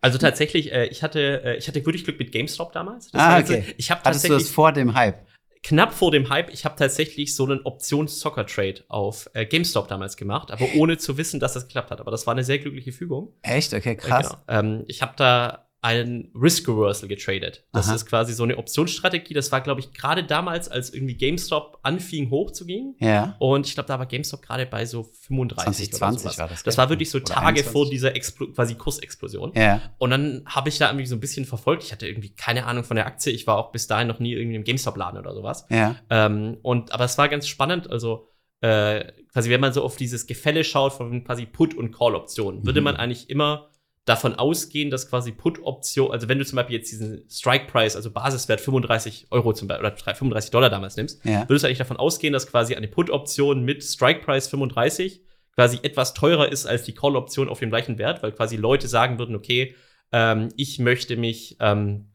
also 0.00 0.18
tatsächlich, 0.18 0.72
äh, 0.72 0.86
ich 0.86 1.02
hatte, 1.02 1.42
äh, 1.44 1.56
ich 1.56 1.68
hatte 1.68 1.84
wirklich 1.84 2.04
Glück 2.04 2.18
mit 2.18 2.32
GameStop 2.32 2.72
damals. 2.72 3.10
Das 3.10 3.20
Ah, 3.20 3.38
okay. 3.38 3.64
Ich 3.76 3.90
habe 3.90 4.00
Hattest 4.04 4.24
du 4.24 4.28
tatsächlich 4.28 4.48
das 4.48 4.54
vor 4.54 4.72
dem 4.72 4.94
Hype? 4.94 5.26
knapp 5.62 5.92
vor 5.92 6.12
dem 6.12 6.28
Hype, 6.28 6.52
ich 6.52 6.64
habe 6.64 6.76
tatsächlich 6.76 7.34
so 7.34 7.44
einen 7.44 7.60
Options-Zocker-Trade 7.64 8.84
auf 8.86 9.28
äh, 9.34 9.44
GameStop 9.46 9.88
damals 9.88 10.16
gemacht, 10.16 10.52
aber 10.52 10.66
ohne 10.76 10.96
zu 10.96 11.18
wissen, 11.18 11.40
dass 11.40 11.54
das 11.54 11.66
geklappt 11.66 11.90
hat. 11.90 12.00
Aber 12.00 12.12
das 12.12 12.26
war 12.26 12.34
eine 12.34 12.44
sehr 12.44 12.58
glückliche 12.60 12.92
Fügung. 12.92 13.32
Echt? 13.42 13.74
Okay, 13.74 13.92
Äh, 13.92 13.96
krass. 13.96 14.28
Genau. 14.46 14.60
Ähm, 14.60 14.84
ich 14.86 15.02
habe 15.02 15.14
da 15.16 15.65
einen 15.86 16.32
Risk 16.34 16.66
Reversal 16.68 17.08
getradet. 17.08 17.64
Das 17.72 17.86
Aha. 17.86 17.94
ist 17.94 18.06
quasi 18.06 18.32
so 18.34 18.42
eine 18.42 18.56
Optionsstrategie. 18.58 19.34
Das 19.34 19.52
war, 19.52 19.60
glaube 19.60 19.80
ich, 19.80 19.92
gerade 19.92 20.24
damals, 20.24 20.68
als 20.68 20.92
irgendwie 20.92 21.14
GameStop 21.14 21.78
anfing 21.82 22.28
hochzugehen. 22.30 22.96
Ja. 22.98 23.36
Und 23.38 23.66
ich 23.68 23.74
glaube, 23.74 23.86
da 23.86 23.98
war 23.98 24.06
GameStop 24.06 24.42
gerade 24.42 24.66
bei 24.66 24.84
so 24.84 25.04
35 25.04 25.88
oder 25.88 25.96
2020 25.98 26.22
sowas. 26.22 26.38
war 26.38 26.48
das, 26.48 26.62
Das 26.64 26.76
war 26.76 26.88
wirklich 26.90 27.08
so 27.10 27.20
Tage 27.20 27.46
21. 27.46 27.72
vor 27.72 27.88
dieser 27.88 28.16
Explo 28.16 28.48
quasi 28.48 28.74
Kursexplosion. 28.74 29.52
Ja. 29.54 29.80
Und 29.98 30.10
dann 30.10 30.42
habe 30.46 30.68
ich 30.68 30.78
da 30.78 30.88
irgendwie 30.88 31.06
so 31.06 31.14
ein 31.14 31.20
bisschen 31.20 31.44
verfolgt. 31.44 31.84
Ich 31.84 31.92
hatte 31.92 32.08
irgendwie 32.08 32.30
keine 32.34 32.66
Ahnung 32.66 32.82
von 32.82 32.96
der 32.96 33.06
Aktie. 33.06 33.32
Ich 33.32 33.46
war 33.46 33.56
auch 33.56 33.70
bis 33.70 33.86
dahin 33.86 34.08
noch 34.08 34.18
nie 34.18 34.32
irgendwie 34.32 34.56
im 34.56 34.64
GameStop-Laden 34.64 35.20
oder 35.20 35.34
sowas. 35.34 35.66
Ja. 35.70 35.94
Ähm, 36.10 36.56
und, 36.62 36.90
aber 36.92 37.04
es 37.04 37.16
war 37.16 37.28
ganz 37.28 37.46
spannend, 37.46 37.88
also 37.90 38.28
äh, 38.62 39.04
quasi, 39.32 39.50
wenn 39.50 39.60
man 39.60 39.72
so 39.72 39.82
auf 39.84 39.96
dieses 39.96 40.26
Gefälle 40.26 40.64
schaut 40.64 40.94
von 40.94 41.22
quasi 41.24 41.46
Put- 41.46 41.74
und 41.74 41.92
Call-Optionen, 41.92 42.64
würde 42.66 42.80
Mhm. 42.80 42.84
man 42.84 42.96
eigentlich 42.96 43.28
immer 43.30 43.68
davon 44.06 44.36
ausgehen, 44.36 44.90
dass 44.90 45.10
quasi 45.10 45.32
Put-Option, 45.32 46.12
also 46.12 46.28
wenn 46.28 46.38
du 46.38 46.46
zum 46.46 46.56
Beispiel 46.56 46.76
jetzt 46.76 46.90
diesen 46.90 47.28
Strike-Price, 47.28 47.96
also 47.96 48.10
Basiswert 48.10 48.60
35 48.60 49.26
Euro 49.30 49.52
zum 49.52 49.68
Beispiel, 49.68 49.84
oder 49.86 49.96
35 49.96 50.50
Dollar 50.52 50.70
damals 50.70 50.96
nimmst, 50.96 51.22
Ja. 51.24 51.46
würdest 51.48 51.64
du 51.64 51.66
eigentlich 51.66 51.78
davon 51.78 51.96
ausgehen, 51.98 52.32
dass 52.32 52.46
quasi 52.46 52.74
eine 52.76 52.88
Put-Option 52.88 53.64
mit 53.64 53.82
Strike-Price 53.82 54.46
35 54.48 55.20
quasi 55.54 55.80
etwas 55.82 56.14
teurer 56.14 56.50
ist 56.50 56.66
als 56.66 56.84
die 56.84 56.94
Call-Option 56.94 57.48
auf 57.48 57.58
dem 57.58 57.70
gleichen 57.70 57.98
Wert, 57.98 58.22
weil 58.22 58.30
quasi 58.32 58.56
Leute 58.56 58.86
sagen 58.88 59.18
würden, 59.18 59.34
okay, 59.34 59.74
ähm, 60.12 60.50
ich 60.56 60.78
möchte 60.78 61.16
mich 61.16 61.56
ähm, 61.60 62.12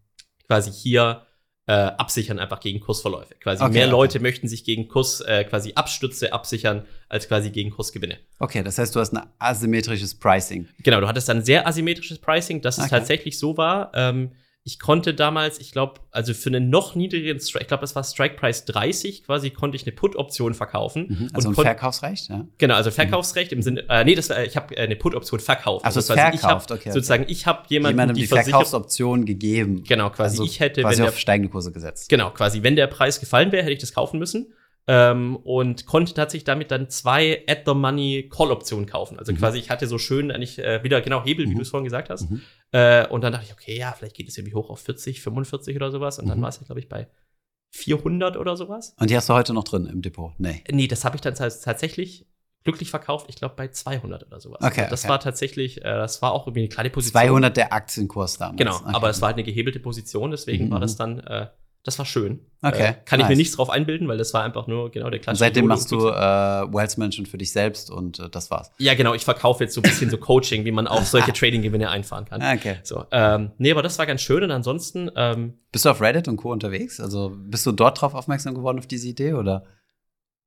quasi 0.47 0.71
hier 0.71 1.25
äh, 1.71 1.73
absichern 1.73 2.37
einfach 2.37 2.59
gegen 2.59 2.81
Kursverläufe. 2.81 3.33
Quasi 3.35 3.63
Okay, 3.63 3.71
mehr 3.71 3.83
okay. 3.85 3.91
Leute 3.91 4.19
möchten 4.19 4.49
sich 4.49 4.65
gegen 4.65 4.89
Kurs, 4.89 5.21
äh, 5.21 5.45
quasi 5.45 5.71
Abstürze 5.73 6.33
absichern, 6.33 6.85
als 7.07 7.29
quasi 7.29 7.49
gegen 7.49 7.71
Kursgewinne. 7.71 8.17
Okay, 8.39 8.61
das 8.61 8.77
heißt, 8.77 8.93
du 8.93 8.99
hast 8.99 9.13
ein 9.13 9.25
asymmetrisches 9.39 10.15
Pricing. 10.15 10.67
Genau, 10.79 10.99
du 10.99 11.07
hattest 11.07 11.29
dann 11.29 11.45
sehr 11.45 11.65
asymmetrisches 11.65 12.19
Pricing, 12.19 12.59
dass 12.61 12.77
es 12.77 12.85
Okay. 12.85 12.89
tatsächlich 12.89 13.39
so 13.39 13.55
war. 13.55 13.91
Ähm, 13.93 14.31
ich 14.63 14.79
konnte 14.79 15.15
damals, 15.15 15.59
ich 15.59 15.71
glaube, 15.71 16.01
also 16.11 16.35
für 16.35 16.49
einen 16.49 16.69
noch 16.69 16.93
niedrigeren 16.93 17.39
Strike, 17.39 17.63
ich 17.63 17.67
glaube, 17.67 17.81
das 17.81 17.95
war 17.95 18.03
Strike 18.03 18.35
Price 18.35 18.63
30, 18.65 19.23
quasi 19.23 19.49
konnte 19.49 19.75
ich 19.75 19.83
eine 19.87 19.91
Put-Option 19.91 20.53
verkaufen. 20.53 21.07
Mhm. 21.09 21.29
Also 21.33 21.49
ein 21.49 21.55
kon- 21.55 21.63
Verkaufsrecht, 21.65 22.29
ja. 22.29 22.45
Genau, 22.59 22.75
also 22.75 22.91
Verkaufsrecht 22.91 23.51
im 23.53 23.63
Sinne, 23.63 23.83
äh, 23.89 24.03
nee, 24.03 24.13
das 24.13 24.29
war, 24.29 24.43
ich 24.43 24.55
habe 24.55 24.77
äh, 24.77 24.81
eine 24.81 24.95
Put-Option 24.95 25.39
verkauft. 25.39 25.83
Also 25.83 25.97
hast 25.99 26.07
quasi 26.07 26.35
ich 26.35 26.41
verkauft, 26.41 26.69
hab, 26.69 26.77
okay, 26.77 26.89
okay. 26.89 26.91
Sozusagen, 26.93 27.25
ich 27.27 27.47
habe 27.47 27.63
jemandem 27.69 27.97
Jemandem 27.97 28.15
die 28.17 28.21
die. 28.21 28.27
Verkaufsoption 28.27 29.25
gegeben. 29.25 29.83
Genau, 29.83 30.11
quasi 30.11 30.35
Also 30.37 30.43
ich 30.43 30.59
hätte, 30.59 30.81
quasi 30.81 30.97
wenn 30.97 31.03
der 31.05 31.11
auf 31.13 31.17
steigende 31.19 31.49
Kurse 31.51 31.71
gesetzt. 31.71 32.09
Genau, 32.09 32.29
quasi, 32.29 32.61
wenn 32.61 32.75
der 32.75 32.85
Preis 32.87 33.19
gefallen 33.19 33.51
wäre, 33.51 33.63
hätte 33.63 33.73
ich 33.73 33.79
das 33.79 33.93
kaufen 33.93 34.19
müssen. 34.19 34.53
Ähm, 34.87 35.35
und 35.37 35.85
konnte 35.85 36.13
tatsächlich 36.13 36.43
damit 36.43 36.71
dann 36.71 36.89
zwei 36.89 37.43
At-the-Money-Call-Optionen 37.47 38.85
kaufen. 38.87 39.19
Also 39.19 39.31
Mhm. 39.31 39.37
quasi, 39.37 39.59
ich 39.59 39.69
hatte 39.69 39.85
so 39.87 39.97
schön 39.97 40.31
eigentlich 40.31 40.57
äh, 40.59 40.83
wieder 40.83 41.01
genau 41.01 41.23
Hebel, 41.23 41.45
wie 41.45 41.51
Mhm. 41.51 41.55
du 41.57 41.61
es 41.61 41.69
vorhin 41.69 41.85
gesagt 41.85 42.09
hast. 42.09 42.29
Mhm. 42.29 42.41
Äh, 42.71 43.07
und 43.07 43.21
dann 43.23 43.31
dachte 43.31 43.45
ich, 43.45 43.53
okay, 43.53 43.77
ja, 43.77 43.93
vielleicht 43.97 44.15
geht 44.15 44.27
es 44.27 44.37
irgendwie 44.37 44.55
hoch 44.55 44.69
auf 44.69 44.79
40, 44.79 45.21
45 45.21 45.75
oder 45.75 45.91
sowas. 45.91 46.17
Und 46.19 46.27
dann 46.27 46.39
Mhm. 46.39 46.41
war 46.43 46.49
es 46.49 46.57
ja, 46.59 46.63
glaube 46.65 46.79
ich, 46.79 46.89
bei 46.89 47.07
400 47.73 48.37
oder 48.37 48.57
sowas. 48.57 48.95
Und 48.99 49.09
die 49.09 49.15
hast 49.15 49.29
du 49.29 49.33
heute 49.33 49.53
noch 49.53 49.63
drin 49.63 49.85
im 49.85 50.01
Depot? 50.01 50.33
Nee. 50.39 50.63
Nee, 50.69 50.87
das 50.87 51.05
habe 51.05 51.15
ich 51.15 51.21
dann 51.21 51.35
tats- 51.35 51.61
tatsächlich 51.61 52.25
glücklich 52.63 52.89
verkauft, 52.91 53.27
ich 53.29 53.35
glaube, 53.37 53.55
bei 53.55 53.69
200 53.69 54.27
oder 54.27 54.39
sowas. 54.39 54.59
Okay, 54.61 54.81
Also 54.81 54.89
das 54.91 55.01
okay. 55.03 55.09
war 55.09 55.19
tatsächlich, 55.19 55.77
äh, 55.79 55.83
das 55.83 56.21
war 56.21 56.31
auch 56.31 56.45
irgendwie 56.47 56.61
eine 56.61 56.69
kleine 56.69 56.89
Position. 56.89 57.21
200 57.21 57.55
der 57.57 57.73
Aktienkurs 57.73 58.37
damals. 58.37 58.57
Genau, 58.57 58.75
Okay. 58.75 58.89
aber 58.93 59.09
es 59.09 59.21
war 59.21 59.27
halt 59.27 59.35
eine 59.37 59.43
gehebelte 59.43 59.79
Position, 59.79 60.31
deswegen 60.31 60.69
war 60.69 60.79
das 60.79 60.93
mhm. 60.95 60.97
dann, 60.97 61.19
äh, 61.21 61.47
das 61.83 61.97
war 61.97 62.05
schön. 62.05 62.39
Okay, 62.61 62.89
Äh, 62.89 62.93
kann 63.05 63.19
ich 63.19 63.25
mir 63.25 63.29
nice. 63.29 63.37
nichts 63.39 63.55
drauf 63.55 63.69
einbilden, 63.71 64.07
weil 64.07 64.17
das 64.19 64.33
war 64.35 64.43
einfach 64.43 64.67
nur 64.67 64.91
genau 64.91 65.09
der 65.09 65.19
Und 65.19 65.23
klassische 65.23 65.39
seitdem 65.45 65.63
Solo- 65.65 65.67
machst 65.73 65.91
du 65.91 65.97
äh, 66.09 66.73
Wealth 66.73 66.97
Management 66.99 67.27
für 67.27 67.37
dich 67.39 67.51
selbst 67.51 67.89
und 67.89 68.19
äh, 68.19 68.29
das 68.29 68.51
war's. 68.51 68.71
Ja, 68.77 68.93
genau, 68.93 69.13
ich 69.15 69.23
verkaufe 69.25 69.63
jetzt 69.63 69.73
so 69.73 69.81
ein 69.81 69.83
bisschen 69.83 70.09
so 70.11 70.17
Coaching, 70.19 70.63
wie 70.65 70.71
man 70.71 70.85
auch 70.87 71.03
solche 71.03 71.33
Trading-Gewinne 71.33 71.89
einfahren 71.89 72.25
kann. 72.25 72.41
Ah, 72.41 72.53
Okay. 72.53 72.77
So, 72.83 73.05
ähm, 73.11 73.51
nee, 73.57 73.71
aber 73.71 73.81
das 73.81 73.97
war 73.97 74.05
ganz 74.05 74.21
schön 74.21 74.43
und 74.43 74.51
ansonsten, 74.51 75.09
ähm, 75.15 75.55
Bist 75.71 75.85
du 75.85 75.89
auf 75.89 76.01
Reddit 76.01 76.27
und 76.27 76.37
Co. 76.37 76.51
unterwegs? 76.51 76.99
Also 76.99 77.33
bist 77.35 77.65
du 77.65 77.71
dort 77.71 77.99
drauf 77.99 78.13
aufmerksam 78.13 78.53
geworden 78.53 78.77
auf 78.77 78.85
diese 78.87 79.07
Idee 79.07 79.33
oder? 79.33 79.63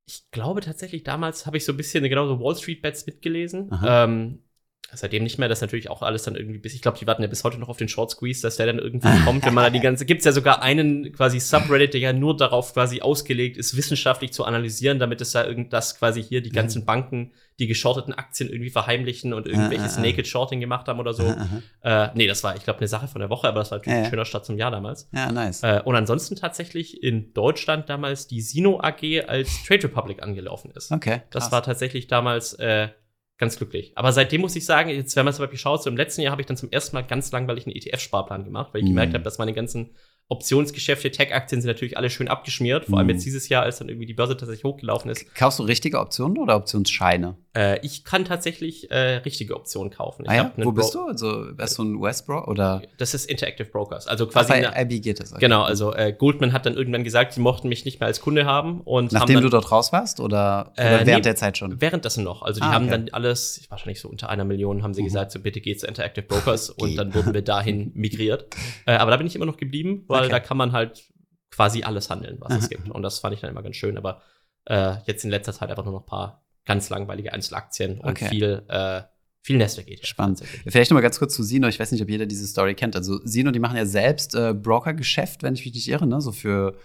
ich 0.07 0.23
glaube 0.31 0.61
tatsächlich, 0.61 1.03
damals 1.03 1.47
habe 1.47 1.57
ich 1.57 1.65
so 1.65 1.73
ein 1.73 1.77
bisschen 1.77 2.03
genau 2.03 2.27
so 2.27 2.39
Wall 2.39 2.55
Street 2.55 2.81
Bets 2.83 3.07
mitgelesen. 3.07 3.71
Ähm, 3.83 4.39
seitdem 4.93 5.23
nicht 5.23 5.37
mehr, 5.37 5.49
das 5.49 5.61
natürlich 5.61 5.89
auch 5.89 6.01
alles 6.01 6.23
dann 6.23 6.35
irgendwie 6.35 6.59
bis, 6.59 6.73
ich 6.73 6.81
glaube, 6.81 6.97
die 6.97 7.07
warten 7.07 7.21
ja 7.21 7.27
bis 7.27 7.43
heute 7.43 7.57
noch 7.57 7.69
auf 7.69 7.77
den 7.77 7.87
Short 7.87 8.11
Squeeze, 8.11 8.41
dass 8.41 8.57
der 8.57 8.67
dann 8.67 8.79
irgendwie 8.79 9.09
kommt, 9.23 9.45
wenn 9.45 9.53
man 9.53 9.63
da 9.63 9.69
die 9.69 9.79
ganze, 9.81 10.05
gibt's 10.05 10.25
ja 10.25 10.31
sogar 10.31 10.61
einen 10.61 11.11
quasi 11.11 11.39
Subreddit, 11.39 11.93
der 11.93 12.01
ja 12.01 12.13
nur 12.13 12.37
darauf 12.37 12.73
quasi 12.73 13.01
ausgelegt 13.01 13.57
ist, 13.57 13.75
wissenschaftlich 13.75 14.31
zu 14.31 14.45
analysieren, 14.45 14.99
damit 14.99 15.21
es 15.21 15.31
da 15.31 15.45
irgenddas 15.45 15.97
quasi 15.97 16.23
hier 16.23 16.41
die 16.41 16.51
ganzen 16.51 16.85
Banken, 16.85 17.31
die 17.59 17.67
geschorteten 17.67 18.13
Aktien 18.13 18.49
irgendwie 18.49 18.69
verheimlichen 18.69 19.33
und 19.33 19.47
irgendwelches 19.47 19.95
ah, 19.95 19.99
ah. 19.99 20.05
Naked 20.05 20.27
Shorting 20.27 20.59
gemacht 20.59 20.87
haben 20.87 20.99
oder 20.99 21.13
so. 21.13 21.23
Aha. 21.23 22.07
Äh, 22.07 22.09
nee, 22.13 22.27
das 22.27 22.43
war, 22.43 22.55
ich 22.55 22.63
glaube, 22.63 22.79
eine 22.79 22.87
Sache 22.87 23.07
von 23.07 23.21
der 23.21 23.29
Woche, 23.29 23.47
aber 23.47 23.59
das 23.59 23.71
war 23.71 23.77
natürlich 23.77 23.97
Ja, 23.97 24.03
ein 24.03 24.09
schöner 24.09 24.25
Start 24.25 24.45
zum 24.45 24.57
Jahr 24.57 24.71
damals. 24.71 25.09
Ja, 25.13 25.31
nice. 25.31 25.63
Äh, 25.63 25.81
und 25.85 25.95
ansonsten 25.95 26.35
tatsächlich 26.35 27.01
in 27.01 27.33
Deutschland 27.33 27.89
damals 27.89 28.27
die 28.27 28.41
Sino 28.41 28.81
AG 28.81 29.27
als 29.27 29.63
Trade 29.63 29.85
Republic 29.85 30.21
angelaufen 30.21 30.71
ist. 30.75 30.91
Okay. 30.91 31.21
Das 31.29 31.45
krass. 31.45 31.51
war 31.53 31.63
tatsächlich 31.63 32.07
damals 32.07 32.53
äh, 32.55 32.89
ganz 33.37 33.57
glücklich. 33.57 33.91
Aber 33.95 34.11
seitdem 34.11 34.41
muss 34.41 34.55
ich 34.55 34.65
sagen, 34.65 34.89
jetzt, 34.89 35.15
wenn 35.15 35.25
man 35.25 35.33
zum 35.33 35.43
Beispiel 35.43 35.59
schaut, 35.59 35.83
so 35.83 35.89
im 35.89 35.97
letzten 35.97 36.21
Jahr 36.21 36.31
habe 36.31 36.41
ich 36.41 36.45
dann 36.47 36.57
zum 36.57 36.71
ersten 36.71 36.95
Mal 36.95 37.01
ganz 37.03 37.31
langweilig 37.31 37.65
einen 37.65 37.75
ETF-Sparplan 37.75 38.43
gemacht, 38.45 38.73
weil 38.73 38.79
ich 38.81 38.85
Mhm. 38.85 38.89
gemerkt 38.91 39.13
habe, 39.13 39.23
dass 39.23 39.37
meine 39.37 39.53
ganzen 39.53 39.91
Optionsgeschäfte, 40.27 41.11
Tech-Aktien 41.11 41.61
sind 41.61 41.69
natürlich 41.69 41.97
alle 41.97 42.09
schön 42.09 42.27
abgeschmiert. 42.27 42.85
Vor 42.85 42.97
allem 42.97 43.07
Mhm. 43.07 43.13
jetzt 43.13 43.25
dieses 43.25 43.47
Jahr, 43.49 43.63
als 43.63 43.77
dann 43.77 43.89
irgendwie 43.89 44.07
die 44.07 44.13
Börse 44.13 44.35
tatsächlich 44.35 44.63
hochgelaufen 44.63 45.11
ist. 45.11 45.33
Kaufst 45.35 45.59
du 45.59 45.63
richtige 45.63 45.99
Optionen 45.99 46.37
oder 46.39 46.55
Optionsscheine? 46.55 47.35
Äh, 47.55 47.79
ich 47.85 48.03
kann 48.03 48.25
tatsächlich 48.25 48.89
äh, 48.91 49.17
richtige 49.17 49.55
Optionen 49.55 49.91
kaufen. 49.91 50.23
Ich 50.25 50.31
Ah 50.31 50.35
ja? 50.35 50.51
Wo 50.57 50.71
bist 50.71 50.93
Bro- 50.93 51.03
du? 51.03 51.07
Also 51.09 51.57
wärst 51.57 51.77
du 51.77 51.83
ein 51.83 51.95
US-Bro 51.95 52.45
oder? 52.47 52.81
Das 52.97 53.13
ist 53.13 53.29
Interactive 53.29 53.69
Brokers. 53.69 54.07
Also 54.07 54.25
Ach, 54.27 54.31
quasi. 54.31 54.49
bei 54.49 54.67
eine- 54.67 54.81
IB 54.81 54.99
geht 54.99 55.19
das. 55.19 55.31
okay. 55.31 55.39
Genau, 55.41 55.61
also 55.61 55.93
äh, 55.93 56.11
Goldman 56.11 56.51
hat 56.53 56.65
dann 56.65 56.73
irgendwann 56.73 57.03
gesagt, 57.03 57.33
sie 57.33 57.39
mochten 57.39 57.69
mich 57.69 57.85
nicht 57.85 57.99
mehr 57.99 58.07
als 58.07 58.19
Kunde 58.19 58.45
haben 58.45 58.81
und 58.81 59.13
Nachdem 59.13 59.37
haben 59.37 59.43
du 59.43 59.49
dann, 59.49 59.61
dort 59.61 59.71
raus 59.71 59.93
warst 59.93 60.19
oder, 60.19 60.73
Äh, 60.75 60.81
oder 60.87 60.91
während 61.05 61.07
nee. 61.07 61.21
der 61.21 61.35
Zeit 61.35 61.57
schon? 61.57 61.79
währenddessen 61.79 62.23
noch. 62.23 62.41
Also 62.41 62.59
die 62.59 62.65
Ah, 62.65 62.71
haben 62.73 62.85
okay. 62.85 62.91
dann 62.91 63.09
alles, 63.11 63.61
wahrscheinlich 63.69 64.01
so 64.01 64.09
unter 64.09 64.29
einer 64.29 64.43
Million, 64.43 64.81
haben 64.83 64.93
sie 64.93 65.01
Mhm. 65.01 65.05
gesagt, 65.05 65.31
so 65.31 65.39
bitte 65.39 65.61
geht 65.61 65.79
zu 65.79 65.87
Interactive 65.87 66.25
Brokers 66.25 66.69
und 66.71 66.95
dann 66.97 67.13
wurden 67.13 67.33
wir 67.33 67.41
dahin 67.43 67.91
migriert. 67.95 68.47
Äh, 68.85 68.93
aber 68.93 69.11
da 69.11 69.17
bin 69.17 69.27
ich 69.27 69.35
immer 69.35 69.45
noch 69.45 69.57
geblieben, 69.57 70.03
weil 70.15 70.23
Okay. 70.25 70.31
da 70.31 70.39
kann 70.39 70.57
man 70.57 70.71
halt 70.71 71.03
quasi 71.51 71.83
alles 71.83 72.09
handeln, 72.09 72.37
was 72.39 72.51
Aha. 72.51 72.59
es 72.59 72.69
gibt. 72.69 72.89
Und 72.89 73.01
das 73.01 73.19
fand 73.19 73.33
ich 73.33 73.41
dann 73.41 73.49
immer 73.51 73.63
ganz 73.63 73.75
schön. 73.75 73.97
Aber 73.97 74.21
äh, 74.65 74.95
jetzt 75.05 75.23
in 75.23 75.29
letzter 75.29 75.53
Zeit 75.53 75.69
einfach 75.69 75.85
nur 75.85 75.93
noch 75.93 76.01
ein 76.01 76.05
paar 76.05 76.43
ganz 76.65 76.89
langweilige 76.89 77.31
Einzelaktien 77.33 77.99
und 77.99 78.09
Okay. 78.11 78.27
viel, 78.29 78.63
äh, 78.67 79.01
viel 79.41 79.61
ETF. 79.61 80.05
Spannend. 80.05 80.41
Vielleicht 80.67 80.89
noch 80.91 80.95
mal 80.95 81.01
ganz 81.01 81.19
kurz 81.19 81.35
zu 81.35 81.43
Sino. 81.43 81.67
Ich 81.67 81.79
weiß 81.79 81.91
nicht, 81.91 82.01
ob 82.01 82.09
jeder 82.09 82.25
diese 82.25 82.47
Story 82.47 82.73
kennt. 82.73 82.95
Also 82.95 83.19
Sino, 83.23 83.51
die 83.51 83.59
machen 83.59 83.77
ja 83.77 83.85
selbst 83.85 84.33
äh, 84.35 84.53
Brokergeschäft, 84.53 85.43
wenn 85.43 85.53
ich 85.53 85.63
mich 85.63 85.73
nicht 85.75 85.87
irre, 85.87 86.07
ne? 86.07 86.19
So 86.21 86.31
für 86.31 86.75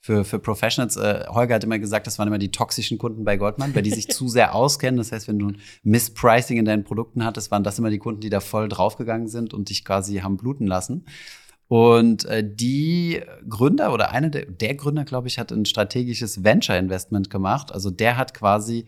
für, 0.00 0.22
für 0.22 0.38
Professionals. 0.38 0.96
Äh, 0.98 1.24
Holger 1.30 1.54
hat 1.54 1.64
immer 1.64 1.78
gesagt, 1.78 2.06
das 2.06 2.18
waren 2.18 2.28
immer 2.28 2.36
die 2.38 2.50
toxischen 2.50 2.98
Kunden 2.98 3.24
bei 3.24 3.38
Goldman, 3.38 3.74
weil 3.74 3.82
die 3.82 3.90
sich 3.90 4.06
zu 4.10 4.28
sehr 4.28 4.54
auskennen. 4.54 4.98
Das 4.98 5.12
heißt, 5.12 5.28
wenn 5.28 5.38
du 5.38 5.48
ein 5.48 5.60
Misspricing 5.82 6.58
in 6.58 6.66
deinen 6.66 6.84
Produkten 6.84 7.24
hattest, 7.24 7.50
waren 7.50 7.64
das 7.64 7.78
immer 7.78 7.88
die 7.88 7.98
Kunden, 7.98 8.20
die 8.20 8.28
da 8.28 8.40
voll 8.40 8.68
draufgegangen 8.68 9.28
sind 9.28 9.54
und 9.54 9.70
dich 9.70 9.82
quasi 9.82 10.16
haben 10.18 10.36
bluten 10.36 10.66
lassen. 10.66 11.06
Und 11.74 12.24
äh, 12.26 12.44
die 12.48 13.20
Gründer 13.48 13.92
oder 13.92 14.12
einer 14.12 14.30
der, 14.30 14.46
der 14.46 14.76
Gründer, 14.76 15.04
glaube 15.04 15.26
ich, 15.26 15.40
hat 15.40 15.50
ein 15.50 15.64
strategisches 15.64 16.44
Venture-Investment 16.44 17.30
gemacht. 17.30 17.72
Also 17.72 17.90
der 17.90 18.16
hat 18.16 18.32
quasi 18.32 18.86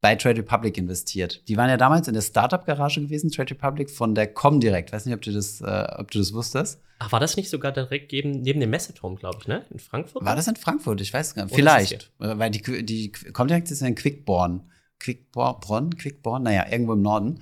bei 0.00 0.16
Trade 0.16 0.40
Republic 0.40 0.76
investiert. 0.76 1.46
Die 1.46 1.56
waren 1.56 1.70
ja 1.70 1.76
damals 1.76 2.08
in 2.08 2.14
der 2.14 2.22
Startup-Garage 2.22 3.02
gewesen, 3.02 3.30
Trade 3.30 3.52
Republic, 3.52 3.88
von 3.88 4.16
der 4.16 4.26
Comdirect. 4.26 4.92
Weiß 4.92 5.06
nicht, 5.06 5.14
ob 5.14 5.22
du 5.22 5.30
das, 5.30 5.60
äh, 5.60 5.86
ob 5.96 6.10
du 6.10 6.18
das 6.18 6.32
wusstest. 6.32 6.82
Ach, 6.98 7.12
war 7.12 7.20
das 7.20 7.36
nicht 7.36 7.50
sogar 7.50 7.70
direkt 7.70 8.10
neben, 8.10 8.40
neben 8.40 8.58
dem 8.58 8.70
Messeturm, 8.70 9.14
glaube 9.14 9.38
ich, 9.40 9.46
ne? 9.46 9.64
In 9.70 9.78
Frankfurt? 9.78 10.24
War 10.24 10.34
das 10.34 10.48
in 10.48 10.56
Frankfurt? 10.56 11.00
Ich 11.02 11.14
weiß 11.14 11.36
gar 11.36 11.44
nicht. 11.44 11.54
Vielleicht. 11.54 12.10
Äh, 12.18 12.36
Weil 12.36 12.50
die, 12.50 12.84
die 12.84 13.12
Comdirect 13.12 13.70
ist 13.70 13.80
ja 13.80 13.86
in 13.86 13.94
Quickborn. 13.94 14.68
Quickborn, 14.98 15.96
Quickborn, 15.96 16.42
naja, 16.42 16.66
irgendwo 16.68 16.94
im 16.94 17.02
Norden. 17.02 17.38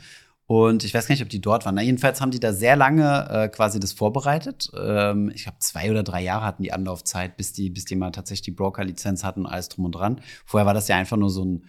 Und 0.53 0.85
ich 0.85 0.93
weiß 0.93 1.07
gar 1.07 1.15
nicht, 1.15 1.23
ob 1.23 1.31
die 1.31 1.41
dort 1.41 1.65
waren. 1.65 1.77
Na, 1.77 1.81
jedenfalls 1.81 2.21
haben 2.21 2.31
die 2.31 2.39
da 2.39 2.53
sehr 2.53 2.77
lange 2.77 3.27
äh, 3.31 3.49
quasi 3.49 3.81
das 3.81 3.95
vorbereitet. 3.95 4.71
Ähm, 4.79 5.33
ich 5.35 5.45
glaube, 5.45 5.57
zwei 5.61 5.91
oder 5.91 6.03
drei 6.03 6.23
Jahre 6.23 6.45
hatten 6.45 6.63
die 6.63 6.75
Anlaufzeit, 6.75 7.39
bis 7.39 7.55
die, 7.55 7.71
bis 7.71 7.87
die 7.87 7.97
mal 7.97 8.11
tatsächlich 8.11 8.43
die 8.43 8.51
Broker-Lizenz 8.51 9.25
hatten, 9.25 9.47
alles 9.47 9.71
drum 9.71 9.87
und 9.87 9.93
dran. 9.93 10.21
Vorher 10.45 10.67
war 10.67 10.75
das 10.75 10.89
ja 10.89 10.97
einfach 10.97 11.17
nur 11.17 11.31
so 11.31 11.43
ein, 11.43 11.65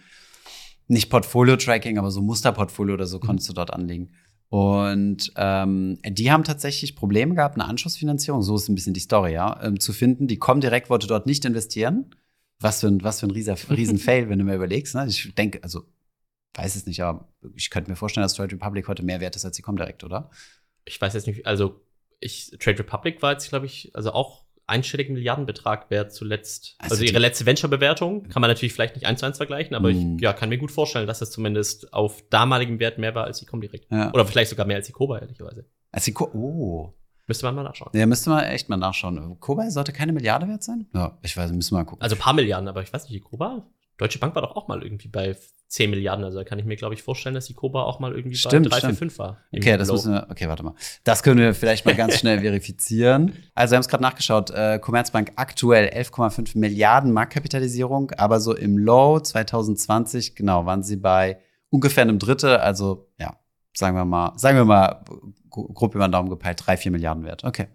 nicht 0.86 1.08
Portfolio-Tracking, 1.08 1.96
aber 1.96 2.10
so 2.10 2.20
Musterportfolio 2.20 2.92
oder 2.92 3.06
so 3.06 3.20
konntest 3.20 3.48
du 3.48 3.54
dort 3.54 3.72
anlegen. 3.72 4.10
Und 4.50 5.32
ähm, 5.36 5.98
die 6.06 6.30
haben 6.30 6.44
tatsächlich 6.44 6.94
Probleme 6.94 7.34
gehabt, 7.34 7.54
eine 7.54 7.64
Anschlussfinanzierung, 7.64 8.42
so 8.42 8.56
ist 8.56 8.68
ein 8.68 8.74
bisschen 8.74 8.92
die 8.92 9.00
Story, 9.00 9.32
ja, 9.32 9.62
ähm, 9.62 9.80
zu 9.80 9.94
finden. 9.94 10.26
Die 10.26 10.36
Comdirect 10.36 10.90
wollte 10.90 11.06
dort 11.06 11.24
nicht 11.24 11.46
investieren. 11.46 12.10
Was 12.60 12.80
für 12.80 12.88
ein, 12.88 13.02
was 13.02 13.20
für 13.20 13.28
ein 13.28 13.30
riesen, 13.30 13.54
riesen 13.70 13.96
Fail, 13.96 14.28
wenn 14.28 14.40
du 14.40 14.44
mir 14.44 14.56
überlegst. 14.56 14.94
Ne? 14.94 15.06
Ich 15.08 15.34
denke, 15.34 15.62
also 15.62 15.84
weiß 16.54 16.76
es 16.76 16.86
nicht, 16.86 17.02
aber 17.02 17.28
ich 17.54 17.70
könnte 17.70 17.90
mir 17.90 17.96
vorstellen, 17.96 18.22
dass 18.24 18.34
Trade 18.34 18.52
Republic 18.52 18.88
heute 18.88 19.02
mehr 19.02 19.20
wert 19.20 19.36
ist 19.36 19.44
als 19.44 19.56
die 19.56 19.62
Comdirect, 19.62 20.04
oder? 20.04 20.30
ich 20.86 21.00
weiß 21.00 21.14
jetzt 21.14 21.26
nicht, 21.26 21.46
also 21.46 21.80
ich, 22.20 22.50
Trade 22.60 22.78
Republic 22.80 23.22
war 23.22 23.32
jetzt, 23.32 23.48
glaube 23.48 23.64
ich, 23.66 23.90
also 23.94 24.12
auch 24.12 24.44
einstelligen 24.66 25.14
Milliardenbetrag 25.14 25.90
wert 25.90 26.12
zuletzt. 26.12 26.74
Also 26.78 26.94
Also, 26.94 27.04
ihre 27.04 27.18
letzte 27.18 27.44
Venture-Bewertung 27.46 28.28
kann 28.28 28.40
man 28.42 28.50
natürlich 28.50 28.72
vielleicht 28.72 28.94
nicht 28.94 29.06
eins 29.06 29.20
zu 29.20 29.26
eins 29.26 29.36
vergleichen, 29.38 29.74
aber 29.74 29.90
Mhm. 29.90 30.16
ich 30.16 30.22
ja, 30.22 30.32
kann 30.32 30.48
mir 30.48 30.58
gut 30.58 30.70
vorstellen, 30.70 31.06
dass 31.06 31.18
das 31.18 31.30
zumindest 31.30 31.92
auf 31.92 32.22
damaligem 32.30 32.78
Wert 32.80 32.98
mehr 32.98 33.14
war 33.14 33.24
als 33.24 33.38
die 33.38 33.46
Comdirect. 33.46 33.90
Ja. 33.90 34.12
Oder 34.12 34.26
vielleicht 34.26 34.50
sogar 34.50 34.66
mehr 34.66 34.76
als 34.76 34.86
die 34.86 34.92
Koba, 34.92 35.18
ehrlicherweise. 35.18 35.66
Als 35.90 36.04
die 36.04 36.12
Co 36.12 36.30
oh. 36.34 36.94
Müsste 37.26 37.46
man 37.46 37.54
mal 37.54 37.62
nachschauen. 37.62 37.90
Ja, 37.94 38.04
müsste 38.04 38.28
man 38.28 38.44
echt 38.44 38.68
mal 38.68 38.76
nachschauen. 38.76 39.40
Kobay 39.40 39.70
sollte 39.70 39.92
keine 39.94 40.12
Milliarde 40.12 40.46
wert 40.48 40.62
sein? 40.62 40.86
Ja, 40.94 41.18
ich 41.22 41.34
weiß, 41.34 41.50
müssen 41.52 41.72
wir 41.72 41.78
mal 41.78 41.84
gucken. 41.84 42.02
Also 42.02 42.16
ein 42.16 42.20
paar 42.20 42.34
Milliarden, 42.34 42.68
aber 42.68 42.82
ich 42.82 42.92
weiß 42.92 43.04
nicht, 43.04 43.14
die 43.14 43.20
Koba, 43.20 43.66
Deutsche 43.96 44.18
Bank 44.18 44.34
war 44.34 44.42
doch 44.42 44.56
auch 44.56 44.68
mal 44.68 44.82
irgendwie 44.82 45.08
bei 45.08 45.36
10 45.68 45.90
Milliarden. 45.90 46.24
Also 46.24 46.38
da 46.38 46.44
kann 46.44 46.58
ich 46.58 46.64
mir, 46.64 46.76
glaube 46.76 46.94
ich, 46.94 47.02
vorstellen, 47.02 47.34
dass 47.34 47.46
die 47.46 47.54
Koba 47.54 47.82
auch 47.82 47.98
mal 47.98 48.14
irgendwie 48.14 48.36
Stimmt, 48.36 48.70
bei 48.70 48.76
3, 48.76 48.80
4, 48.80 48.94
stimmt. 48.94 48.98
5 48.98 49.18
war. 49.18 49.38
Okay, 49.52 49.76
das 49.76 49.88
Low. 49.88 49.94
müssen 49.94 50.12
wir. 50.12 50.26
Okay, 50.30 50.48
warte 50.48 50.62
mal. 50.62 50.74
Das 51.02 51.22
können 51.22 51.40
wir 51.40 51.54
vielleicht 51.54 51.84
mal 51.84 51.94
ganz 51.94 52.18
schnell 52.18 52.40
verifizieren. 52.42 53.32
Also, 53.54 53.72
wir 53.72 53.76
haben 53.76 53.82
es 53.82 53.88
gerade 53.88 54.02
nachgeschaut. 54.02 54.50
Äh, 54.50 54.78
Commerzbank 54.78 55.32
aktuell 55.36 55.88
11,5 55.88 56.58
Milliarden 56.58 57.12
Marktkapitalisierung, 57.12 58.12
aber 58.12 58.40
so 58.40 58.54
im 58.54 58.78
Low 58.78 59.18
2020, 59.20 60.36
genau, 60.36 60.66
waren 60.66 60.82
sie 60.82 60.96
bei 60.96 61.40
ungefähr 61.70 62.02
einem 62.02 62.18
Drittel. 62.18 62.56
Also, 62.56 63.08
ja, 63.18 63.36
sagen 63.74 63.96
wir 63.96 64.04
mal, 64.04 64.32
sagen 64.36 64.56
wir 64.56 64.64
mal, 64.64 65.04
grob 65.50 65.94
über 65.94 66.06
den 66.06 66.12
Daumen 66.12 66.30
gepeilt, 66.30 66.62
drei, 66.64 66.76
vier 66.76 66.92
Milliarden 66.92 67.24
wert. 67.24 67.44
Okay. 67.44 67.66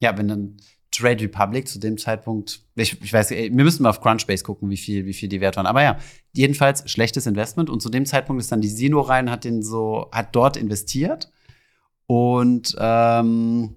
Ja, 0.00 0.16
wenn 0.16 0.28
dann 0.28 0.56
Trade 0.90 1.22
Republic 1.24 1.68
zu 1.68 1.78
dem 1.78 1.98
Zeitpunkt, 1.98 2.62
ich, 2.74 3.00
ich 3.02 3.12
weiß, 3.12 3.30
wir 3.30 3.50
müssen 3.50 3.82
mal 3.82 3.90
auf 3.90 4.00
Crunchbase 4.00 4.42
gucken, 4.42 4.70
wie 4.70 4.76
viel, 4.76 5.06
wie 5.06 5.12
viel 5.12 5.28
die 5.28 5.40
wert 5.40 5.56
waren. 5.56 5.66
Aber 5.66 5.82
ja, 5.82 5.98
jedenfalls 6.32 6.90
schlechtes 6.90 7.26
Investment. 7.26 7.70
Und 7.70 7.80
zu 7.80 7.90
dem 7.90 8.06
Zeitpunkt 8.06 8.42
ist 8.42 8.50
dann 8.50 8.60
die 8.60 8.68
Sino 8.68 9.00
rein, 9.00 9.30
hat 9.30 9.44
den 9.44 9.62
so, 9.62 10.08
hat 10.12 10.34
dort 10.34 10.56
investiert. 10.56 11.30
Und 12.06 12.74
ähm, 12.78 13.76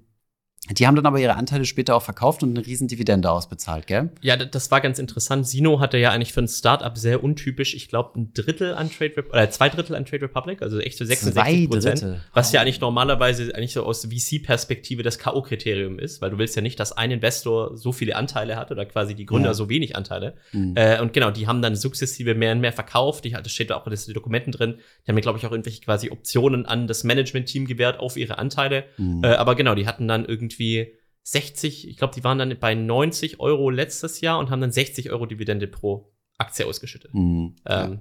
die 0.69 0.87
haben 0.87 0.95
dann 0.95 1.05
aber 1.05 1.19
ihre 1.19 1.35
Anteile 1.35 1.65
später 1.65 1.93
auch 1.93 2.01
verkauft 2.01 2.41
und 2.41 2.57
eine 2.57 2.65
riesen 2.65 2.87
Dividende 2.87 3.29
ausbezahlt, 3.29 3.85
gell? 3.85 4.11
Ja, 4.21 4.37
das 4.37 4.71
war 4.71 4.79
ganz 4.79 4.97
interessant. 4.97 5.45
Sino 5.45 5.81
hatte 5.81 5.97
ja 5.97 6.11
eigentlich 6.11 6.31
für 6.31 6.41
ein 6.41 6.47
Startup 6.47 6.97
sehr 6.97 7.21
untypisch, 7.21 7.73
ich 7.73 7.89
glaube, 7.89 8.17
ein 8.17 8.33
Drittel 8.33 8.73
an 8.73 8.89
Trade 8.89 9.11
Republic, 9.17 9.33
oder 9.33 9.49
zwei 9.49 9.67
Drittel 9.67 9.93
an 9.95 10.05
Trade 10.05 10.21
Republic, 10.23 10.61
also 10.61 10.79
echt 10.79 10.97
so 10.97 11.03
66 11.03 11.69
Prozent. 11.69 12.21
Was 12.33 12.53
ja 12.53 12.61
eigentlich 12.61 12.79
normalerweise 12.79 13.53
eigentlich 13.53 13.73
so 13.73 13.83
aus 13.83 14.05
VC-Perspektive 14.05 15.03
das 15.03 15.19
K.O.-Kriterium 15.19 15.99
ist, 15.99 16.21
weil 16.21 16.29
du 16.29 16.37
willst 16.37 16.55
ja 16.55 16.61
nicht, 16.61 16.79
dass 16.79 16.93
ein 16.93 17.11
Investor 17.11 17.75
so 17.75 17.91
viele 17.91 18.15
Anteile 18.15 18.55
hat 18.55 18.71
oder 18.71 18.85
quasi 18.85 19.15
die 19.15 19.25
Gründer 19.25 19.49
ja. 19.49 19.53
so 19.53 19.67
wenig 19.67 19.97
Anteile. 19.97 20.35
Mhm. 20.53 20.75
Äh, 20.77 21.01
und 21.01 21.11
genau, 21.11 21.31
die 21.31 21.45
haben 21.45 21.61
dann 21.61 21.75
sukzessive 21.75 22.35
mehr 22.35 22.53
und 22.53 22.61
mehr 22.61 22.71
verkauft. 22.71 23.25
das 23.25 23.51
steht 23.51 23.73
auch 23.73 23.85
in 23.85 23.93
den 23.93 24.13
Dokumenten 24.13 24.53
drin. 24.53 24.75
Die 25.05 25.09
haben 25.09 25.15
mir, 25.15 25.21
glaube 25.21 25.39
ich, 25.39 25.45
auch 25.45 25.51
irgendwelche 25.51 25.81
quasi 25.81 26.09
Optionen 26.09 26.65
an 26.65 26.87
das 26.87 27.03
Management-Team 27.03 27.67
gewährt 27.67 27.99
auf 27.99 28.15
ihre 28.15 28.37
Anteile. 28.37 28.85
Mhm. 28.97 29.25
Äh, 29.25 29.33
aber 29.33 29.55
genau, 29.55 29.75
die 29.75 29.87
hatten 29.87 30.07
dann 30.07 30.23
irgendwie 30.23 30.52
irgendwie 30.53 30.93
60, 31.23 31.87
ich 31.87 31.97
glaube, 31.97 32.13
die 32.13 32.23
waren 32.23 32.37
dann 32.37 32.57
bei 32.59 32.75
90 32.75 33.39
Euro 33.39 33.69
letztes 33.69 34.21
Jahr 34.21 34.39
und 34.39 34.49
haben 34.49 34.61
dann 34.61 34.71
60 34.71 35.11
Euro 35.11 35.25
Dividende 35.25 35.67
pro 35.67 36.13
Aktie 36.37 36.65
ausgeschüttet. 36.65 37.13
Mhm, 37.13 37.55
ähm, 37.65 37.99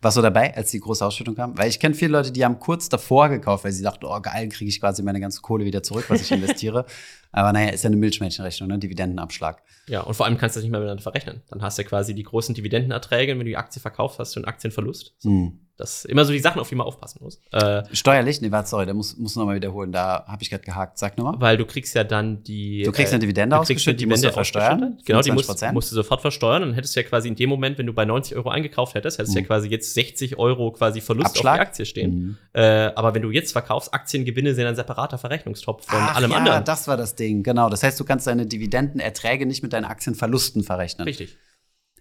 Warst 0.00 0.16
du 0.16 0.22
dabei, 0.22 0.54
als 0.56 0.70
die 0.70 0.78
große 0.78 1.04
Ausschüttung 1.04 1.34
kam? 1.34 1.58
Weil 1.58 1.68
ich 1.68 1.80
kenne 1.80 1.94
viele 1.94 2.12
Leute, 2.12 2.32
die 2.32 2.44
haben 2.44 2.58
kurz 2.58 2.88
davor 2.88 3.28
gekauft, 3.28 3.64
weil 3.64 3.72
sie 3.72 3.82
dachten, 3.82 4.04
oh 4.04 4.20
geil, 4.20 4.48
kriege 4.48 4.68
ich 4.68 4.80
quasi 4.80 5.02
meine 5.02 5.20
ganze 5.20 5.40
Kohle 5.40 5.64
wieder 5.64 5.82
zurück, 5.82 6.04
was 6.08 6.20
ich 6.20 6.30
investiere. 6.30 6.86
Aber 7.32 7.52
naja, 7.52 7.70
ist 7.70 7.84
ja 7.84 7.88
eine 7.88 7.96
Milchmädchenrechnung, 7.96 8.68
ne? 8.68 8.78
Dividendenabschlag. 8.78 9.62
Ja, 9.88 10.02
und 10.02 10.14
vor 10.14 10.26
allem 10.26 10.38
kannst 10.38 10.56
du 10.56 10.58
das 10.58 10.64
nicht 10.64 10.70
mehr 10.70 10.80
miteinander 10.80 11.02
verrechnen. 11.02 11.42
Dann 11.48 11.62
hast 11.62 11.78
du 11.78 11.82
ja 11.82 11.88
quasi 11.88 12.14
die 12.14 12.22
großen 12.22 12.54
Dividendenerträge 12.54 13.32
und 13.32 13.38
wenn 13.38 13.46
du 13.46 13.50
die 13.50 13.56
Aktie 13.56 13.80
verkaufst, 13.80 14.18
hast 14.18 14.36
du 14.36 14.40
einen 14.40 14.46
Aktienverlust. 14.46 15.14
So. 15.18 15.30
Mhm. 15.30 15.60
Das 15.80 16.04
immer 16.04 16.24
so 16.24 16.32
die 16.32 16.38
Sachen, 16.38 16.60
auf 16.60 16.68
die 16.68 16.74
man 16.74 16.86
aufpassen 16.86 17.20
muss. 17.22 17.40
Äh, 17.52 17.82
Steuerlich? 17.92 18.40
Nee, 18.40 18.50
warte, 18.50 18.68
sorry, 18.68 18.86
da 18.86 18.92
muss, 18.92 19.16
muss 19.16 19.34
nochmal 19.34 19.56
wiederholen. 19.56 19.92
Da 19.92 20.24
habe 20.26 20.42
ich 20.42 20.50
gerade 20.50 20.62
gehakt. 20.62 20.98
Sag 20.98 21.16
nochmal. 21.16 21.40
Weil 21.40 21.56
du 21.56 21.64
kriegst 21.64 21.94
ja 21.94 22.04
dann 22.04 22.42
die. 22.42 22.82
Du 22.82 22.92
kriegst 22.92 23.12
eine 23.12 23.20
Dividende 23.20 23.56
äh, 23.56 23.58
ausgeschüttet, 23.58 24.00
die 24.00 24.06
musst 24.06 24.22
du 24.22 24.30
versteuern. 24.30 24.98
Genau, 25.04 25.22
die 25.22 25.32
musst, 25.32 25.48
musst, 25.72 25.90
du 25.90 25.94
sofort 25.94 26.20
versteuern. 26.20 26.62
Dann 26.62 26.74
hättest 26.74 26.94
du 26.94 27.00
ja 27.00 27.08
quasi 27.08 27.28
in 27.28 27.34
dem 27.34 27.48
Moment, 27.48 27.78
wenn 27.78 27.86
du 27.86 27.94
bei 27.94 28.04
90 28.04 28.36
Euro 28.36 28.50
eingekauft 28.50 28.94
hättest, 28.94 29.18
hättest 29.18 29.34
du 29.34 29.40
mhm. 29.40 29.44
ja 29.44 29.46
quasi 29.46 29.68
jetzt 29.68 29.94
60 29.94 30.38
Euro 30.38 30.70
quasi 30.72 31.00
Verlust 31.00 31.28
Abschlag? 31.28 31.54
auf 31.54 31.58
die 31.58 31.68
Aktie 31.68 31.86
stehen. 31.86 32.14
Mhm. 32.14 32.36
Äh, 32.52 32.92
aber 32.94 33.14
wenn 33.14 33.22
du 33.22 33.30
jetzt 33.30 33.52
verkaufst, 33.52 33.94
Aktiengewinne 33.94 34.54
sind 34.54 34.66
ein 34.66 34.76
separater 34.76 35.18
Verrechnungstopf 35.18 35.86
von 35.86 35.98
Ach, 35.98 36.16
allem 36.16 36.30
ja, 36.30 36.36
anderen. 36.36 36.64
das 36.64 36.88
war 36.88 36.96
das 36.96 37.14
Ding. 37.14 37.42
Genau. 37.42 37.70
Das 37.70 37.82
heißt, 37.82 37.98
du 37.98 38.04
kannst 38.04 38.26
deine 38.26 38.46
Dividendenerträge 38.46 39.46
nicht 39.46 39.62
mit 39.62 39.72
deinen 39.72 39.86
Aktienverlusten 39.86 40.62
verrechnen. 40.62 41.06
Richtig. 41.06 41.38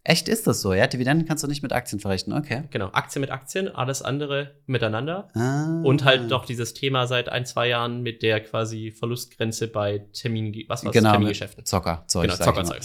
Echt 0.04 0.28
ist 0.28 0.47
das 0.47 0.62
so, 0.62 0.74
ja? 0.74 0.88
Dividenden 0.88 1.28
kannst 1.28 1.43
du 1.43 1.47
nicht 1.47 1.62
mit 1.62 1.74
Aktien 1.74 2.00
verrechnen, 2.00 2.38
okay. 2.38 2.64
Genau, 2.72 2.89
Aktien 2.91 3.22
mit 3.22 3.32
Aktien, 3.32 3.68
alles 3.68 4.02
andere 4.02 4.56
miteinander. 4.66 5.30
Ah. 5.36 5.82
Und 5.84 6.06
halt 6.06 6.30
noch 6.30 6.45
dieses 6.45 6.74
Thema 6.74 7.08
seit 7.08 7.30
ein, 7.30 7.45
zwei 7.45 7.68
Jahren 7.68 8.02
mit 8.02 8.22
der 8.22 8.39
quasi 8.41 8.91
Verlustgrenze 8.91 9.68
bei 9.68 10.00
Termin, 10.14 10.66
was 10.68 10.86
war's, 10.86 10.93
genau, 10.93 11.12
Termingeschäften. 11.12 11.66
Zocker, 11.66 12.04
Zeug. 12.08 12.30
Genau, 12.30 12.43
Zockerzeug. 12.43 12.82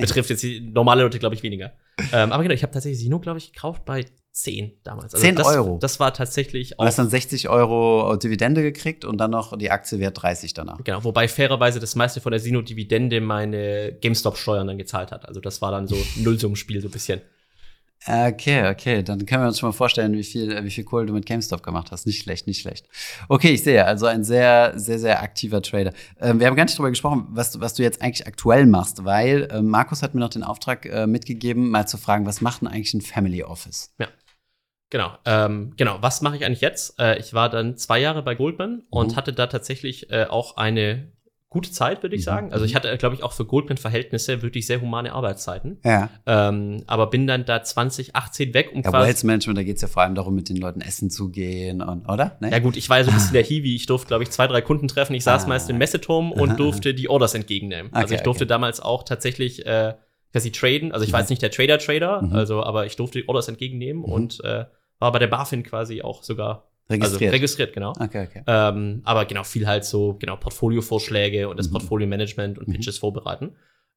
Betrifft 0.00 0.30
jetzt 0.30 0.42
die 0.42 0.60
normale 0.60 1.02
Leute, 1.02 1.18
glaube 1.18 1.34
ich, 1.34 1.42
weniger. 1.42 1.72
ähm, 2.12 2.32
aber 2.32 2.42
genau, 2.42 2.54
ich 2.54 2.62
habe 2.62 2.72
tatsächlich 2.72 3.00
Sino, 3.00 3.18
glaube 3.18 3.38
ich, 3.38 3.52
gekauft 3.52 3.84
bei 3.84 4.04
10 4.34 4.80
damals. 4.82 5.14
Also 5.14 5.24
10 5.24 5.36
das, 5.36 5.46
Euro. 5.46 5.78
Das 5.80 6.00
war 6.00 6.12
tatsächlich 6.12 6.78
auch. 6.78 6.82
Du 6.82 6.88
hast 6.88 6.98
dann 6.98 7.08
60 7.08 7.48
Euro 7.48 8.16
Dividende 8.16 8.62
gekriegt 8.62 9.04
und 9.04 9.18
dann 9.18 9.30
noch 9.30 9.56
die 9.56 9.70
Aktie 9.70 10.00
wert 10.00 10.20
30 10.20 10.52
danach. 10.54 10.82
Genau, 10.82 11.04
wobei 11.04 11.28
fairerweise 11.28 11.78
das 11.78 11.94
meiste 11.94 12.20
von 12.20 12.32
der 12.32 12.40
Sino-Dividende 12.40 13.20
meine 13.20 13.96
GameStop-Steuern 14.00 14.66
dann 14.66 14.76
gezahlt 14.76 15.12
hat. 15.12 15.28
Also 15.28 15.40
das 15.40 15.62
war 15.62 15.70
dann 15.70 15.86
so 15.86 15.94
ein 15.94 16.04
Nullsummenspiel 16.24 16.80
so 16.80 16.88
ein 16.88 16.90
bisschen. 16.90 17.20
Okay, 18.06 18.68
okay, 18.68 19.02
dann 19.02 19.24
können 19.24 19.44
wir 19.44 19.46
uns 19.46 19.60
schon 19.60 19.68
mal 19.68 19.72
vorstellen, 19.72 20.12
wie 20.12 20.24
viel, 20.24 20.62
wie 20.62 20.70
viel 20.70 20.84
Kohle 20.84 21.06
du 21.06 21.14
mit 21.14 21.24
GameStop 21.24 21.62
gemacht 21.62 21.90
hast. 21.90 22.06
Nicht 22.06 22.20
schlecht, 22.22 22.46
nicht 22.46 22.60
schlecht. 22.60 22.86
Okay, 23.28 23.52
ich 23.52 23.62
sehe, 23.62 23.86
also 23.86 24.04
ein 24.06 24.24
sehr, 24.24 24.72
sehr, 24.76 24.98
sehr 24.98 25.22
aktiver 25.22 25.62
Trader. 25.62 25.92
Ähm, 26.20 26.38
wir 26.38 26.48
haben 26.48 26.56
gar 26.56 26.64
nicht 26.64 26.74
darüber 26.74 26.90
gesprochen, 26.90 27.28
was, 27.30 27.58
was 27.60 27.72
du 27.74 27.82
jetzt 27.82 28.02
eigentlich 28.02 28.26
aktuell 28.26 28.66
machst, 28.66 29.04
weil 29.04 29.48
äh, 29.50 29.62
Markus 29.62 30.02
hat 30.02 30.12
mir 30.12 30.20
noch 30.20 30.28
den 30.28 30.42
Auftrag 30.42 30.84
äh, 30.84 31.06
mitgegeben, 31.06 31.70
mal 31.70 31.86
zu 31.86 31.96
fragen, 31.96 32.26
was 32.26 32.42
macht 32.42 32.60
denn 32.60 32.68
eigentlich 32.68 32.92
ein 32.92 33.00
Family 33.00 33.42
Office? 33.42 33.94
Ja. 33.98 34.08
Genau, 34.94 35.10
ähm, 35.24 35.72
genau. 35.76 35.98
Was 36.02 36.20
mache 36.20 36.36
ich 36.36 36.44
eigentlich 36.44 36.60
jetzt? 36.60 37.00
Äh, 37.00 37.18
ich 37.18 37.34
war 37.34 37.50
dann 37.50 37.76
zwei 37.76 37.98
Jahre 37.98 38.22
bei 38.22 38.36
Goldman 38.36 38.84
und 38.90 39.10
mhm. 39.10 39.16
hatte 39.16 39.32
da 39.32 39.48
tatsächlich 39.48 40.08
äh, 40.12 40.26
auch 40.26 40.56
eine 40.56 41.08
gute 41.48 41.72
Zeit, 41.72 42.04
würde 42.04 42.14
ich 42.14 42.22
mhm. 42.22 42.26
sagen. 42.26 42.52
Also 42.52 42.64
ich 42.64 42.74
mhm. 42.74 42.76
hatte, 42.76 42.96
glaube 42.96 43.16
ich, 43.16 43.24
auch 43.24 43.32
für 43.32 43.44
Goldman-Verhältnisse 43.44 44.40
wirklich 44.42 44.68
sehr 44.68 44.80
humane 44.80 45.12
Arbeitszeiten. 45.12 45.80
Ja. 45.84 46.10
Ähm, 46.26 46.84
aber 46.86 47.08
bin 47.08 47.26
dann 47.26 47.44
da 47.44 47.64
2018 47.64 48.54
weg, 48.54 48.70
um 48.72 48.82
ja, 48.82 48.90
quasi. 48.90 49.08
Wealth 49.08 49.24
Management, 49.24 49.58
da 49.58 49.62
geht 49.64 49.74
es 49.74 49.82
ja 49.82 49.88
vor 49.88 50.04
allem 50.04 50.14
darum, 50.14 50.36
mit 50.36 50.48
den 50.48 50.58
Leuten 50.58 50.80
essen 50.80 51.10
zu 51.10 51.28
gehen 51.28 51.82
und, 51.82 52.08
oder? 52.08 52.36
Nee? 52.38 52.52
Ja 52.52 52.60
gut, 52.60 52.76
ich 52.76 52.88
war 52.88 52.98
ja 52.98 53.02
so 53.02 53.10
ein 53.10 53.16
bisschen 53.16 53.32
der 53.32 53.42
Hiwi. 53.42 53.74
Ich 53.74 53.86
durfte, 53.86 54.06
glaube 54.06 54.22
ich, 54.22 54.30
zwei, 54.30 54.46
drei 54.46 54.60
Kunden 54.60 54.86
treffen. 54.86 55.14
Ich 55.14 55.24
saß 55.24 55.46
ah. 55.46 55.48
meist 55.48 55.68
im 55.70 55.78
Messeturm 55.78 56.30
und 56.30 56.56
durfte 56.60 56.94
die 56.94 57.08
Orders 57.08 57.34
entgegennehmen. 57.34 57.90
Okay, 57.90 58.00
also 58.00 58.14
ich 58.14 58.20
durfte 58.20 58.44
okay. 58.44 58.48
damals 58.48 58.78
auch 58.78 59.02
tatsächlich 59.02 59.66
äh, 59.66 59.94
quasi 60.30 60.52
traden. 60.52 60.92
Also 60.92 61.04
ich 61.04 61.12
war 61.12 61.18
mhm. 61.18 61.22
jetzt 61.22 61.30
nicht 61.30 61.42
der 61.42 61.50
Trader-Trader, 61.50 62.22
mhm. 62.22 62.32
also 62.32 62.62
aber 62.62 62.86
ich 62.86 62.94
durfte 62.94 63.20
die 63.20 63.28
Orders 63.28 63.48
entgegennehmen 63.48 64.02
mhm. 64.04 64.12
und 64.12 64.44
äh, 64.44 64.66
war 65.04 65.12
bei 65.12 65.20
der 65.20 65.28
BaFin 65.28 65.62
quasi 65.62 66.02
auch 66.02 66.22
sogar 66.22 66.64
Registriert. 66.90 67.22
Also 67.22 67.32
registriert, 67.32 67.72
genau. 67.72 67.92
Okay, 67.98 68.26
okay. 68.28 68.42
Ähm, 68.46 69.00
aber 69.04 69.24
genau, 69.24 69.42
viel 69.42 69.66
halt 69.66 69.86
so, 69.86 70.16
genau, 70.18 70.36
Portfolio-Vorschläge 70.36 71.48
und 71.48 71.58
das 71.58 71.68
mhm. 71.68 71.72
Portfolio-Management 71.72 72.58
und 72.58 72.68
mhm. 72.68 72.72
Pitches 72.72 72.98
vorbereiten. 72.98 73.56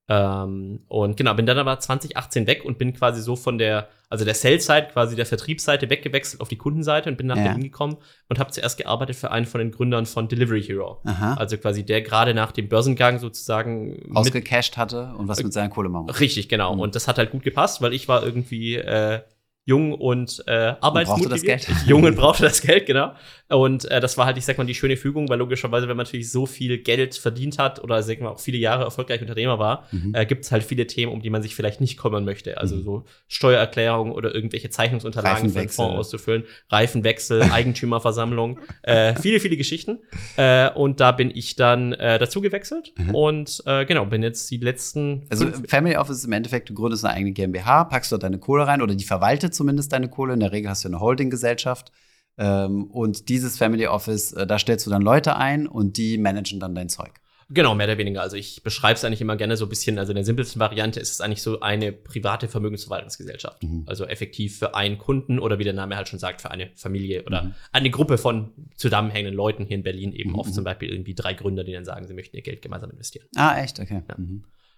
Ähm, 0.09 0.85
und 0.87 1.17
genau, 1.17 1.33
bin 1.33 1.45
dann 1.45 1.57
aber 1.57 1.77
2018 1.77 2.47
weg 2.47 2.63
und 2.63 2.77
bin 2.77 2.93
quasi 2.93 3.21
so 3.21 3.35
von 3.35 3.57
der, 3.57 3.89
also 4.09 4.23
der 4.23 4.35
Sales-Seite, 4.35 4.93
quasi 4.93 5.17
der 5.17 5.25
Vertriebsseite 5.25 5.89
weggewechselt 5.89 6.39
auf 6.39 6.47
die 6.47 6.55
Kundenseite 6.55 7.09
und 7.09 7.17
bin 7.17 7.27
nach 7.27 7.35
ja. 7.35 7.43
Berlin 7.43 7.63
gekommen 7.63 7.97
und 8.29 8.39
habe 8.39 8.51
zuerst 8.51 8.77
gearbeitet 8.77 9.17
für 9.17 9.31
einen 9.31 9.45
von 9.45 9.59
den 9.59 9.71
Gründern 9.71 10.05
von 10.05 10.29
Delivery 10.29 10.63
Hero. 10.63 11.01
Aha. 11.03 11.33
Also 11.33 11.57
quasi 11.57 11.85
der 11.85 12.01
gerade 12.03 12.33
nach 12.33 12.53
dem 12.53 12.69
Börsengang 12.69 13.19
sozusagen 13.19 14.15
ausgecashed 14.15 14.77
hatte 14.77 15.13
und 15.17 15.27
was 15.27 15.43
mit 15.43 15.51
seiner 15.51 15.67
Kohle 15.67 15.89
machen. 15.89 16.09
Richtig, 16.09 16.47
genau. 16.47 16.75
Mhm. 16.75 16.79
Und 16.79 16.95
das 16.95 17.09
hat 17.09 17.17
halt 17.17 17.31
gut 17.31 17.43
gepasst, 17.43 17.81
weil 17.81 17.93
ich 17.93 18.07
war 18.07 18.23
irgendwie 18.23 18.75
äh, 18.75 19.19
jung 19.67 19.93
und 19.93 20.43
äh, 20.47 20.75
arbeitsmotiviert. 20.79 21.67
Jung 21.85 22.05
und 22.05 22.15
brauchte 22.15 22.43
das 22.43 22.61
Geld, 22.61 22.85
genau. 22.85 23.11
Und 23.49 23.83
äh, 23.91 23.99
das 23.99 24.17
war 24.17 24.25
halt, 24.25 24.37
ich 24.37 24.45
sag 24.45 24.57
mal, 24.57 24.65
die 24.65 24.73
schöne 24.73 24.95
Fügung, 24.95 25.27
weil 25.27 25.39
logischerweise, 25.39 25.89
wenn 25.89 25.97
man 25.97 26.05
natürlich 26.05 26.31
so 26.31 26.45
viel 26.45 26.77
Geld 26.77 27.15
verdient 27.15 27.59
hat 27.59 27.83
oder 27.83 28.01
sag 28.01 28.21
mal 28.21 28.29
auch 28.29 28.39
viele 28.39 28.57
Jahre 28.57 28.85
erfolgreich 28.85 29.19
Unternehmer 29.19 29.59
war, 29.59 29.85
mhm. 29.91 30.15
äh, 30.15 30.25
gibt 30.25 30.45
es 30.45 30.53
halt 30.53 30.63
viele 30.63 30.87
Themen, 30.87 31.11
um 31.11 31.21
die 31.21 31.29
man 31.29 31.41
sich 31.41 31.53
vielleicht 31.53 31.81
nicht 31.81 31.97
kümmern 31.97 32.23
möchte. 32.23 32.57
Also 32.57 32.77
mhm. 32.77 32.83
so 32.83 33.05
Steuererklärung 33.27 34.13
oder 34.13 34.33
irgendwelche 34.33 34.69
Zeichnungsunterlagen 34.69 35.49
für 35.49 35.59
den 35.59 35.69
Fonds 35.69 35.97
auszufüllen, 35.97 36.45
Reifenwechsel, 36.69 37.41
Eigentümerversammlung, 37.51 38.59
äh, 38.83 39.15
viele, 39.19 39.41
viele 39.41 39.57
Geschichten. 39.57 39.99
Äh, 40.37 40.69
und 40.71 41.01
da 41.01 41.11
bin 41.11 41.29
ich 41.29 41.57
dann 41.57 41.91
äh, 41.91 42.19
dazu 42.19 42.39
gewechselt 42.39 42.93
mhm. 42.97 43.15
und 43.15 43.63
äh, 43.65 43.85
genau, 43.85 44.05
bin 44.05 44.23
jetzt 44.23 44.49
die 44.49 44.57
letzten. 44.57 45.25
Also 45.29 45.47
Family 45.67 45.97
Office 45.97 46.19
ist 46.19 46.25
im 46.25 46.31
Endeffekt, 46.31 46.69
du 46.69 46.73
gründest 46.73 47.03
eine 47.03 47.15
eigene 47.15 47.33
GmbH, 47.33 47.83
packst 47.83 48.13
dort 48.13 48.23
deine 48.23 48.39
Kohle 48.39 48.65
rein 48.65 48.81
oder 48.81 48.95
die 48.95 49.03
verwaltet 49.03 49.56
zumindest 49.57 49.91
deine 49.91 50.09
Kohle. 50.09 50.33
In 50.33 50.39
der 50.39 50.51
Regel 50.51 50.69
hast 50.69 50.83
du 50.83 50.87
eine 50.87 50.99
Holdinggesellschaft. 50.99 51.91
Ähm, 52.37 52.85
und 52.85 53.29
dieses 53.29 53.57
Family 53.57 53.87
Office, 53.87 54.31
äh, 54.33 54.45
da 54.45 54.59
stellst 54.59 54.85
du 54.85 54.89
dann 54.89 55.01
Leute 55.01 55.35
ein 55.35 55.67
und 55.67 55.97
die 55.97 56.17
managen 56.17 56.59
dann 56.59 56.75
dein 56.75 56.89
Zeug. 56.89 57.19
Genau, 57.49 57.75
mehr 57.75 57.87
oder 57.87 57.97
weniger. 57.97 58.21
Also 58.21 58.35
ich 58.35 58.61
beschreibe 58.61 58.95
es 58.95 59.05
eigentlich 59.05 59.21
immer 59.21 59.37
gerne 59.37 59.55
so 59.55 59.65
ein 59.65 59.69
bisschen, 59.69 59.97
also 59.99 60.11
in 60.11 60.15
der 60.15 60.25
simpelsten 60.25 60.59
Variante 60.59 60.99
ist 60.99 61.11
es 61.11 61.21
eigentlich 61.21 61.41
so 61.41 61.61
eine 61.61 61.93
private 61.93 62.49
Vermögensverwaltungsgesellschaft. 62.49 63.63
Mhm. 63.63 63.83
Also 63.85 64.05
effektiv 64.05 64.59
für 64.59 64.75
einen 64.75 64.97
Kunden 64.97 65.39
oder 65.39 65.57
wie 65.57 65.63
der 65.63 65.73
Name 65.73 65.95
halt 65.95 66.09
schon 66.09 66.19
sagt, 66.19 66.41
für 66.41 66.51
eine 66.51 66.69
Familie 66.75 67.23
oder 67.23 67.43
mhm. 67.43 67.55
eine 67.71 67.89
Gruppe 67.89 68.17
von 68.17 68.51
zusammenhängenden 68.75 69.35
Leuten 69.35 69.65
hier 69.65 69.77
in 69.77 69.83
Berlin, 69.83 70.11
eben 70.11 70.31
mhm. 70.31 70.39
oft 70.39 70.53
zum 70.53 70.65
Beispiel 70.65 70.89
irgendwie 70.89 71.15
drei 71.15 71.33
Gründer, 71.33 71.63
die 71.63 71.71
dann 71.71 71.85
sagen, 71.85 72.05
sie 72.05 72.13
möchten 72.13 72.35
ihr 72.35 72.43
Geld 72.43 72.61
gemeinsam 72.61 72.91
investieren. 72.91 73.27
Ah, 73.35 73.57
echt? 73.57 73.79
Okay. 73.79 74.03
Ja. 74.09 74.15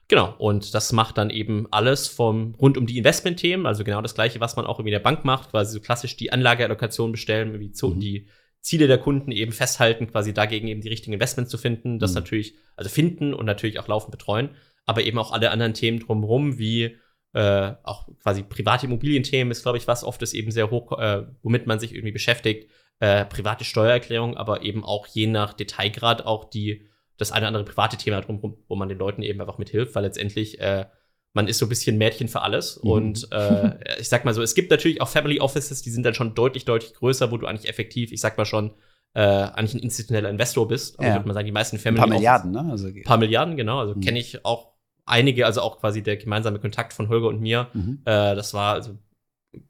Genau, 0.09 0.33
und 0.39 0.73
das 0.73 0.91
macht 0.91 1.19
dann 1.19 1.29
eben 1.29 1.67
alles 1.69 2.07
vom 2.07 2.55
rund 2.55 2.79
um 2.79 2.87
die 2.87 2.97
Investmentthemen, 2.97 3.67
also 3.67 3.83
genau 3.83 4.01
das 4.01 4.15
gleiche, 4.15 4.39
was 4.39 4.55
man 4.55 4.65
auch 4.65 4.79
irgendwie 4.79 4.89
in 4.89 4.95
der 4.95 4.99
Bank 4.99 5.23
macht, 5.23 5.51
quasi 5.51 5.73
so 5.73 5.79
klassisch 5.79 6.17
die 6.17 6.33
Anlageallokation 6.33 7.11
bestellen, 7.11 7.59
wie 7.59 7.71
zu, 7.71 7.89
mhm. 7.89 7.99
die 7.99 8.27
Ziele 8.59 8.87
der 8.87 8.97
Kunden 8.97 9.31
eben 9.31 9.51
festhalten, 9.51 10.07
quasi 10.07 10.33
dagegen 10.33 10.67
eben 10.67 10.81
die 10.81 10.89
richtigen 10.89 11.13
Investments 11.13 11.51
zu 11.51 11.59
finden, 11.59 11.99
das 11.99 12.11
mhm. 12.11 12.15
natürlich, 12.15 12.55
also 12.75 12.89
finden 12.89 13.35
und 13.35 13.45
natürlich 13.45 13.79
auch 13.79 13.87
laufend 13.87 14.09
betreuen, 14.09 14.49
aber 14.87 15.03
eben 15.03 15.19
auch 15.19 15.31
alle 15.31 15.51
anderen 15.51 15.75
Themen 15.75 15.99
drumherum, 15.99 16.57
wie 16.57 16.97
äh, 17.33 17.73
auch 17.83 18.09
quasi 18.23 18.41
private 18.41 18.87
Immobilienthemen 18.87 19.51
ist, 19.51 19.61
glaube 19.61 19.77
ich, 19.77 19.87
was 19.87 20.03
oft 20.03 20.23
ist 20.23 20.33
eben 20.33 20.49
sehr 20.49 20.71
hoch, 20.71 20.97
äh, 20.97 21.27
womit 21.43 21.67
man 21.67 21.79
sich 21.79 21.93
irgendwie 21.93 22.13
beschäftigt, 22.13 22.71
äh, 22.99 23.25
private 23.25 23.63
Steuererklärung, 23.63 24.37
aber 24.37 24.63
eben 24.63 24.83
auch 24.83 25.05
je 25.05 25.27
nach 25.27 25.53
Detailgrad 25.53 26.25
auch 26.25 26.49
die 26.49 26.87
das 27.19 27.31
eine 27.31 27.43
oder 27.43 27.47
andere 27.57 27.63
private 27.65 27.97
Thema 27.97 28.21
drumherum, 28.21 28.57
wo 28.67 28.75
man 28.75 28.89
den 28.89 28.97
Leuten 28.97 29.21
eben 29.21 29.39
einfach 29.41 29.57
mithilft, 29.57 29.93
weil 29.95 30.03
letztendlich 30.03 30.59
äh, 30.59 30.85
man 31.33 31.47
ist 31.47 31.59
so 31.59 31.65
ein 31.67 31.69
bisschen 31.69 31.97
Mädchen 31.97 32.27
für 32.27 32.41
alles. 32.41 32.79
Mhm. 32.83 32.89
Und 32.91 33.27
äh, 33.31 33.99
ich 33.99 34.09
sag 34.09 34.25
mal 34.25 34.33
so, 34.33 34.41
es 34.41 34.55
gibt 34.55 34.71
natürlich 34.71 35.01
auch 35.01 35.07
Family 35.07 35.39
Offices, 35.39 35.81
die 35.83 35.91
sind 35.91 36.03
dann 36.05 36.13
schon 36.15 36.33
deutlich, 36.33 36.65
deutlich 36.65 36.93
größer, 36.95 37.31
wo 37.31 37.37
du 37.37 37.45
eigentlich 37.45 37.69
effektiv, 37.69 38.11
ich 38.11 38.19
sag 38.21 38.37
mal 38.37 38.45
schon, 38.45 38.71
äh, 39.13 39.21
eigentlich 39.21 39.75
ein 39.75 39.79
institutioneller 39.79 40.29
Investor 40.29 40.67
bist. 40.67 40.97
Also 40.99 41.07
Ja. 41.09 41.15
würde 41.15 41.27
man 41.27 41.33
sagen, 41.35 41.45
die 41.45 41.51
meisten 41.51 41.75
Ein 41.75 41.79
Family 41.79 41.99
paar 41.99 42.07
Offices- 42.07 42.19
Milliarden, 42.19 42.51
ne? 42.51 42.71
Also, 42.71 42.87
Ein 42.87 43.03
paar 43.03 43.17
Milliarden, 43.17 43.57
genau. 43.57 43.79
Also 43.79 43.95
Mhm. 43.95 44.01
kenne 44.01 44.19
ich 44.19 44.43
auch 44.45 44.73
einige, 45.05 45.45
also 45.45 45.61
auch 45.61 45.79
quasi 45.79 46.01
der 46.03 46.17
gemeinsame 46.17 46.59
Kontakt 46.59 46.93
von 46.93 47.09
Holger 47.09 47.27
und 47.27 47.41
mir. 47.41 47.67
mhm. 47.73 47.99
Äh, 48.05 48.35
das 48.35 48.53
war, 48.53 48.73
also 48.73 48.97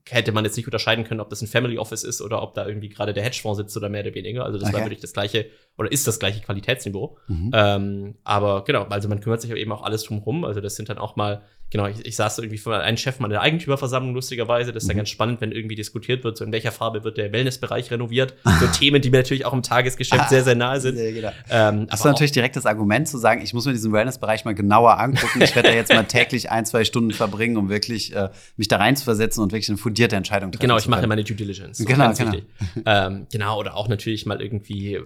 hätte 0.09 0.31
man 0.31 0.43
jetzt 0.43 0.57
nicht 0.57 0.65
unterscheiden 0.65 1.05
können, 1.05 1.21
ob 1.21 1.29
das 1.29 1.41
ein 1.41 1.47
Family 1.47 1.77
Office 1.77 2.03
ist 2.03 2.21
oder 2.21 2.41
ob 2.41 2.53
da 2.53 2.67
irgendwie 2.67 2.89
gerade 2.89 3.13
der 3.13 3.23
Hedgefonds 3.23 3.57
sitzt 3.59 3.77
oder 3.77 3.87
mehr 3.89 4.01
oder 4.01 4.13
weniger. 4.13 4.43
Also 4.43 4.57
das 4.59 4.69
war 4.73 4.79
Okay. 4.79 4.85
wirklich 4.85 4.99
das 4.99 5.13
gleiche 5.13 5.45
oder 5.77 5.91
ist 5.91 6.05
das 6.07 6.19
gleiche 6.19 6.41
Qualitätsniveau. 6.41 7.17
Mhm. 7.27 7.51
Ähm, 7.53 8.15
aber 8.23 8.63
genau, 8.65 8.83
also 8.83 9.07
man 9.07 9.21
kümmert 9.21 9.41
sich 9.41 9.51
eben 9.51 9.71
auch 9.71 9.83
alles 9.83 10.03
drumherum. 10.03 10.43
Also 10.43 10.59
das 10.59 10.75
sind 10.75 10.89
dann 10.89 10.97
auch 10.97 11.15
mal, 11.15 11.43
genau, 11.71 11.87
ich, 11.87 12.05
ich 12.05 12.15
saß 12.15 12.39
irgendwie 12.39 12.57
von 12.57 12.73
einem 12.73 12.97
Chef 12.97 13.19
mal 13.19 13.27
in 13.27 13.31
der 13.31 13.41
Eigentümerversammlung, 13.41 14.13
lustigerweise. 14.13 14.71
Das 14.71 14.83
ist 14.83 14.87
dann 14.89 14.95
Mhm. 14.95 14.99
ganz 14.99 15.09
spannend, 15.09 15.41
wenn 15.41 15.51
irgendwie 15.51 15.75
diskutiert 15.75 16.23
wird, 16.23 16.37
so 16.37 16.43
in 16.45 16.51
welcher 16.51 16.71
Farbe 16.71 17.03
wird 17.03 17.17
der 17.17 17.31
Wellnessbereich 17.31 17.91
renoviert. 17.91 18.35
So 18.59 18.67
Themen, 18.67 19.01
die 19.01 19.09
mir 19.09 19.17
natürlich 19.17 19.45
auch 19.45 19.53
im 19.53 19.63
Tagesgeschäft 19.63 20.29
sehr, 20.29 20.43
sehr 20.43 20.55
nahe 20.55 20.79
sind. 20.81 20.95
Sehr 20.97 21.11
genau. 21.13 21.31
Ähm, 21.49 21.87
Das 21.87 21.99
ist 21.99 22.05
natürlich 22.05 22.31
direkt 22.31 22.55
das 22.55 22.65
Argument 22.65 23.07
zu 23.07 23.17
sagen, 23.17 23.41
ich 23.41 23.53
muss 23.53 23.65
mir 23.65 23.73
diesen 23.73 23.91
Wellness-Bereich 23.91 24.45
mal 24.45 24.55
genauer 24.55 24.99
angucken. 24.99 25.41
Ich 25.41 25.55
werde 25.55 25.69
da 25.69 25.75
jetzt 25.75 25.93
mal 25.93 26.03
täglich 26.07 26.49
ein, 26.51 26.65
zwei 26.65 26.83
Stunden 26.85 27.11
verbringen, 27.11 27.57
um 27.57 27.69
wirklich 27.69 28.15
äh, 28.15 28.29
mich 28.57 28.67
da 28.67 28.77
reinzuversetzen 28.77 29.43
und 29.43 29.51
wirklich 29.51 29.69
eine 29.69 29.77
fundierte 29.77 30.15
Entscheidung 30.15 30.51
treffen 30.51 30.61
Genau, 30.61 30.77
ich 30.77 30.87
mache 30.87 31.05
meine 31.07 31.23
Due 31.23 31.35
Diligence. 31.35 31.85
Genau, 31.85 32.13
genau. 32.13 32.37
ähm, 32.85 33.27
genau, 33.31 33.59
oder 33.59 33.75
auch 33.75 33.87
natürlich 33.87 34.25
mal 34.25 34.41
irgendwie 34.41 34.99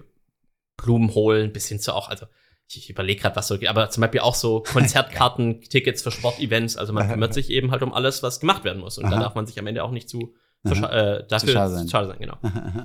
Blumen 0.76 1.14
holen, 1.14 1.52
bis 1.52 1.68
hin 1.68 1.78
zu 1.78 1.94
auch, 1.94 2.08
also 2.08 2.26
ich, 2.68 2.90
überlege 2.90 3.20
gerade, 3.20 3.36
was 3.36 3.48
so 3.48 3.58
geht, 3.58 3.68
aber 3.68 3.90
zum 3.90 4.00
Beispiel 4.00 4.20
auch 4.20 4.34
so 4.34 4.62
Konzertkarten, 4.72 5.60
Tickets 5.60 6.02
für 6.02 6.10
Sportevents. 6.10 6.76
Also 6.76 6.92
man 6.92 7.08
kümmert 7.08 7.34
sich 7.34 7.50
eben 7.50 7.70
halt 7.70 7.82
um 7.82 7.92
alles, 7.92 8.22
was 8.22 8.40
gemacht 8.40 8.64
werden 8.64 8.80
muss. 8.80 8.98
Und 8.98 9.04
da 9.04 9.16
Aha. 9.16 9.20
darf 9.20 9.34
man 9.34 9.46
sich 9.46 9.58
am 9.58 9.66
Ende 9.66 9.84
auch 9.84 9.90
nicht 9.90 10.08
zu, 10.08 10.34
zu 10.66 10.74
äh, 10.74 11.26
dafür 11.28 11.52
schade 11.52 11.74
sein. 11.74 11.88
schade 11.88 12.08
sein, 12.08 12.18
genau. 12.18 12.38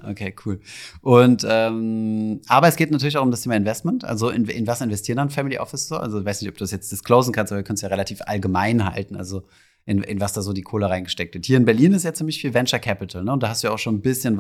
Okay, 0.10 0.36
cool. 0.46 0.60
Und 1.02 1.46
ähm, 1.48 2.42
aber 2.48 2.68
es 2.68 2.76
geht 2.76 2.92
natürlich 2.92 3.18
auch 3.18 3.24
um 3.24 3.32
das 3.32 3.42
Thema 3.42 3.56
Investment. 3.56 4.04
Also 4.04 4.30
in, 4.30 4.46
in 4.46 4.68
was 4.68 4.82
investieren 4.82 5.18
dann 5.18 5.30
Family 5.30 5.58
Office 5.58 5.88
so? 5.88 5.96
Also 5.96 6.20
ich 6.20 6.26
weiß 6.26 6.42
nicht, 6.42 6.50
ob 6.50 6.58
du 6.58 6.64
das 6.64 6.72
jetzt 6.72 6.92
disclosen 6.92 7.34
kannst, 7.34 7.52
aber 7.52 7.60
wir 7.60 7.64
können 7.64 7.76
es 7.76 7.82
ja 7.82 7.90
relativ 7.90 8.22
allgemein 8.26 8.86
halten. 8.86 9.16
Also 9.16 9.44
in, 9.86 10.04
in 10.04 10.20
was 10.20 10.34
da 10.34 10.42
so 10.42 10.54
die 10.54 10.62
Kohle 10.62 10.90
reingesteckt 10.90 11.34
wird. 11.34 11.46
Hier 11.46 11.58
in 11.58 11.66
Berlin 11.66 11.94
ist 11.94 12.04
ja 12.04 12.14
ziemlich 12.14 12.40
viel 12.40 12.54
Venture 12.54 12.80
Capital, 12.80 13.24
ne? 13.24 13.32
Und 13.32 13.42
da 13.42 13.50
hast 13.50 13.64
du 13.64 13.68
ja 13.70 13.74
auch 13.74 13.80
schon 13.80 13.96
ein 13.96 14.02
bisschen, 14.02 14.40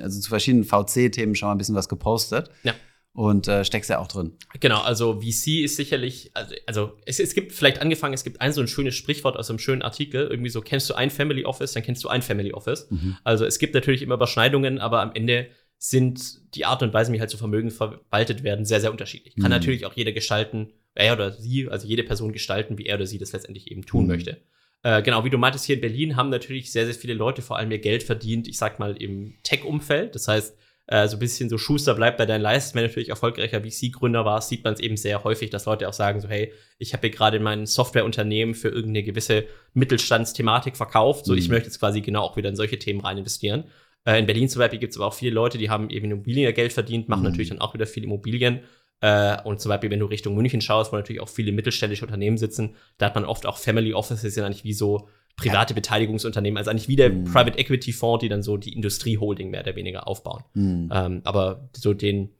also 0.00 0.20
zu 0.20 0.28
verschiedenen 0.28 0.64
VC-Themen 0.64 1.34
schon 1.34 1.48
mal 1.48 1.54
ein 1.54 1.58
bisschen 1.58 1.74
was 1.74 1.88
gepostet. 1.88 2.50
Ja. 2.62 2.72
Und 3.16 3.48
äh, 3.48 3.64
steckst 3.64 3.88
ja 3.88 3.98
auch 3.98 4.08
drin. 4.08 4.32
Genau, 4.60 4.82
also 4.82 5.22
VC 5.22 5.62
ist 5.64 5.76
sicherlich, 5.76 6.30
also, 6.34 6.54
also 6.66 6.92
es, 7.06 7.18
es 7.18 7.32
gibt 7.34 7.52
vielleicht 7.52 7.80
angefangen, 7.80 8.12
es 8.12 8.24
gibt 8.24 8.42
ein 8.42 8.52
so 8.52 8.60
ein 8.60 8.68
schönes 8.68 8.94
Sprichwort 8.94 9.38
aus 9.38 9.48
einem 9.48 9.58
schönen 9.58 9.80
Artikel, 9.80 10.26
irgendwie 10.28 10.50
so, 10.50 10.60
kennst 10.60 10.90
du 10.90 10.94
ein 10.94 11.08
Family 11.08 11.46
Office, 11.46 11.72
dann 11.72 11.82
kennst 11.82 12.04
du 12.04 12.08
ein 12.08 12.20
Family 12.20 12.52
Office. 12.52 12.88
Mhm. 12.90 13.16
Also 13.24 13.46
es 13.46 13.58
gibt 13.58 13.72
natürlich 13.72 14.02
immer 14.02 14.16
Überschneidungen, 14.16 14.78
aber 14.78 15.00
am 15.00 15.12
Ende 15.14 15.48
sind 15.78 16.54
die 16.54 16.66
Art 16.66 16.82
und 16.82 16.92
Weise, 16.92 17.10
wie 17.10 17.18
halt 17.20 17.30
so 17.30 17.38
Vermögen 17.38 17.70
verwaltet 17.70 18.42
werden, 18.42 18.66
sehr, 18.66 18.82
sehr 18.82 18.90
unterschiedlich. 18.90 19.34
Kann 19.36 19.44
Mhm. 19.44 19.50
natürlich 19.50 19.86
auch 19.86 19.94
jeder 19.94 20.12
gestalten, 20.12 20.74
er 20.94 21.14
oder 21.14 21.32
sie, 21.32 21.68
also 21.70 21.88
jede 21.88 22.02
Person 22.04 22.32
gestalten, 22.32 22.76
wie 22.76 22.84
er 22.84 22.96
oder 22.96 23.06
sie 23.06 23.16
das 23.18 23.32
letztendlich 23.32 23.70
eben 23.70 23.86
tun 23.86 24.02
Mhm. 24.02 24.08
möchte. 24.08 24.42
Äh, 24.82 25.00
genau, 25.00 25.24
wie 25.24 25.30
du 25.30 25.38
meintest, 25.38 25.64
hier 25.64 25.76
in 25.76 25.80
Berlin 25.80 26.16
haben 26.16 26.28
natürlich 26.28 26.70
sehr, 26.70 26.84
sehr 26.84 26.94
viele 26.94 27.14
Leute 27.14 27.40
vor 27.40 27.56
allem 27.56 27.70
ihr 27.70 27.78
Geld 27.78 28.02
verdient, 28.02 28.46
ich 28.46 28.58
sag 28.58 28.78
mal, 28.78 28.94
im 29.00 29.34
Tech-Umfeld. 29.42 30.14
Das 30.14 30.28
heißt, 30.28 30.54
äh, 30.88 31.08
so 31.08 31.16
ein 31.16 31.18
bisschen 31.20 31.48
so 31.48 31.58
Schuster 31.58 31.94
bleibt 31.94 32.18
bei 32.18 32.26
deinen 32.26 32.42
Leisten. 32.42 32.76
Wenn 32.76 32.82
du 32.84 32.88
natürlich 32.88 33.08
erfolgreicher 33.08 33.60
VC-Gründer 33.62 34.24
warst, 34.24 34.48
sieht 34.50 34.64
man 34.64 34.74
es 34.74 34.80
eben 34.80 34.96
sehr 34.96 35.24
häufig, 35.24 35.50
dass 35.50 35.64
Leute 35.66 35.88
auch 35.88 35.92
sagen 35.92 36.20
so, 36.20 36.28
hey, 36.28 36.52
ich 36.78 36.92
habe 36.92 37.08
hier 37.08 37.10
gerade 37.16 37.40
mein 37.40 37.66
Softwareunternehmen 37.66 38.54
für 38.54 38.68
irgendeine 38.68 39.02
gewisse 39.02 39.44
Mittelstandsthematik 39.90 40.76
verkauft. 40.76 41.24
So, 41.26 41.34
ich 41.34 41.48
Mhm. 41.48 41.54
möchte 41.54 41.68
jetzt 41.68 41.78
quasi 41.78 42.00
genau 42.00 42.22
auch 42.22 42.36
wieder 42.36 42.48
in 42.48 42.56
solche 42.56 42.78
Themen 42.78 43.00
rein 43.00 43.18
investieren. 43.18 43.64
Äh, 44.04 44.18
in 44.18 44.26
Berlin 44.26 44.48
zum 44.48 44.60
Beispiel 44.60 44.78
gibt 44.78 44.92
es 44.92 44.98
aber 44.98 45.06
auch 45.06 45.14
viele 45.14 45.32
Leute, 45.32 45.58
die 45.58 45.70
haben 45.70 45.90
eben 45.90 46.10
Immobilien 46.10 46.52
Geld 46.54 46.72
verdient, 46.72 47.08
machen 47.08 47.20
Mhm. 47.22 47.30
natürlich 47.30 47.48
dann 47.50 47.60
auch 47.60 47.74
wieder 47.74 47.86
viel 47.86 48.04
Immobilien. 48.04 48.60
Äh, 49.00 49.36
und 49.42 49.60
zum 49.60 49.68
Beispiel, 49.70 49.90
wenn 49.90 50.00
du 50.00 50.06
Richtung 50.06 50.34
München 50.34 50.60
schaust, 50.60 50.92
wo 50.92 50.96
natürlich 50.96 51.20
auch 51.20 51.28
viele 51.28 51.52
mittelständische 51.52 52.04
Unternehmen 52.04 52.38
sitzen, 52.38 52.76
da 52.98 53.06
hat 53.06 53.14
man 53.14 53.24
oft 53.24 53.46
auch 53.46 53.58
Family 53.58 53.92
Offices, 53.92 54.34
sind 54.34 54.44
eigentlich 54.44 54.64
wie 54.64 54.72
so 54.72 55.08
private 55.36 55.74
Beteiligungsunternehmen, 55.74 56.56
also 56.58 56.70
eigentlich 56.70 56.88
wie 56.88 56.96
der 56.96 57.10
Mhm. 57.10 57.24
Private 57.24 57.58
Equity 57.58 57.92
Fonds, 57.92 58.22
die 58.22 58.28
dann 58.28 58.42
so 58.42 58.56
die 58.56 58.72
Industrieholding 58.72 59.50
mehr 59.50 59.60
oder 59.60 59.76
weniger 59.76 60.08
aufbauen. 60.08 60.42
Mhm. 60.54 60.90
Ähm, 60.92 61.20
aber 61.24 61.68
so 61.76 61.92
den, 61.94 62.30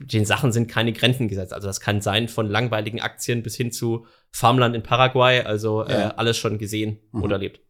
den 0.00 0.24
Sachen 0.24 0.52
sind 0.52 0.66
keine 0.68 0.92
Grenzen 0.92 1.28
gesetzt. 1.28 1.52
Also 1.52 1.66
das 1.68 1.80
kann 1.80 2.00
sein 2.00 2.28
von 2.28 2.48
langweiligen 2.48 3.00
Aktien 3.00 3.42
bis 3.42 3.56
hin 3.56 3.70
zu 3.72 4.06
Farmland 4.32 4.74
in 4.74 4.82
Paraguay, 4.82 5.40
also 5.40 5.84
äh, 5.84 5.92
Ja. 5.92 6.08
alles 6.16 6.36
schon 6.36 6.58
gesehen 6.58 6.98
Mhm. 7.12 7.22
oder 7.22 7.36
erlebt. 7.36 7.60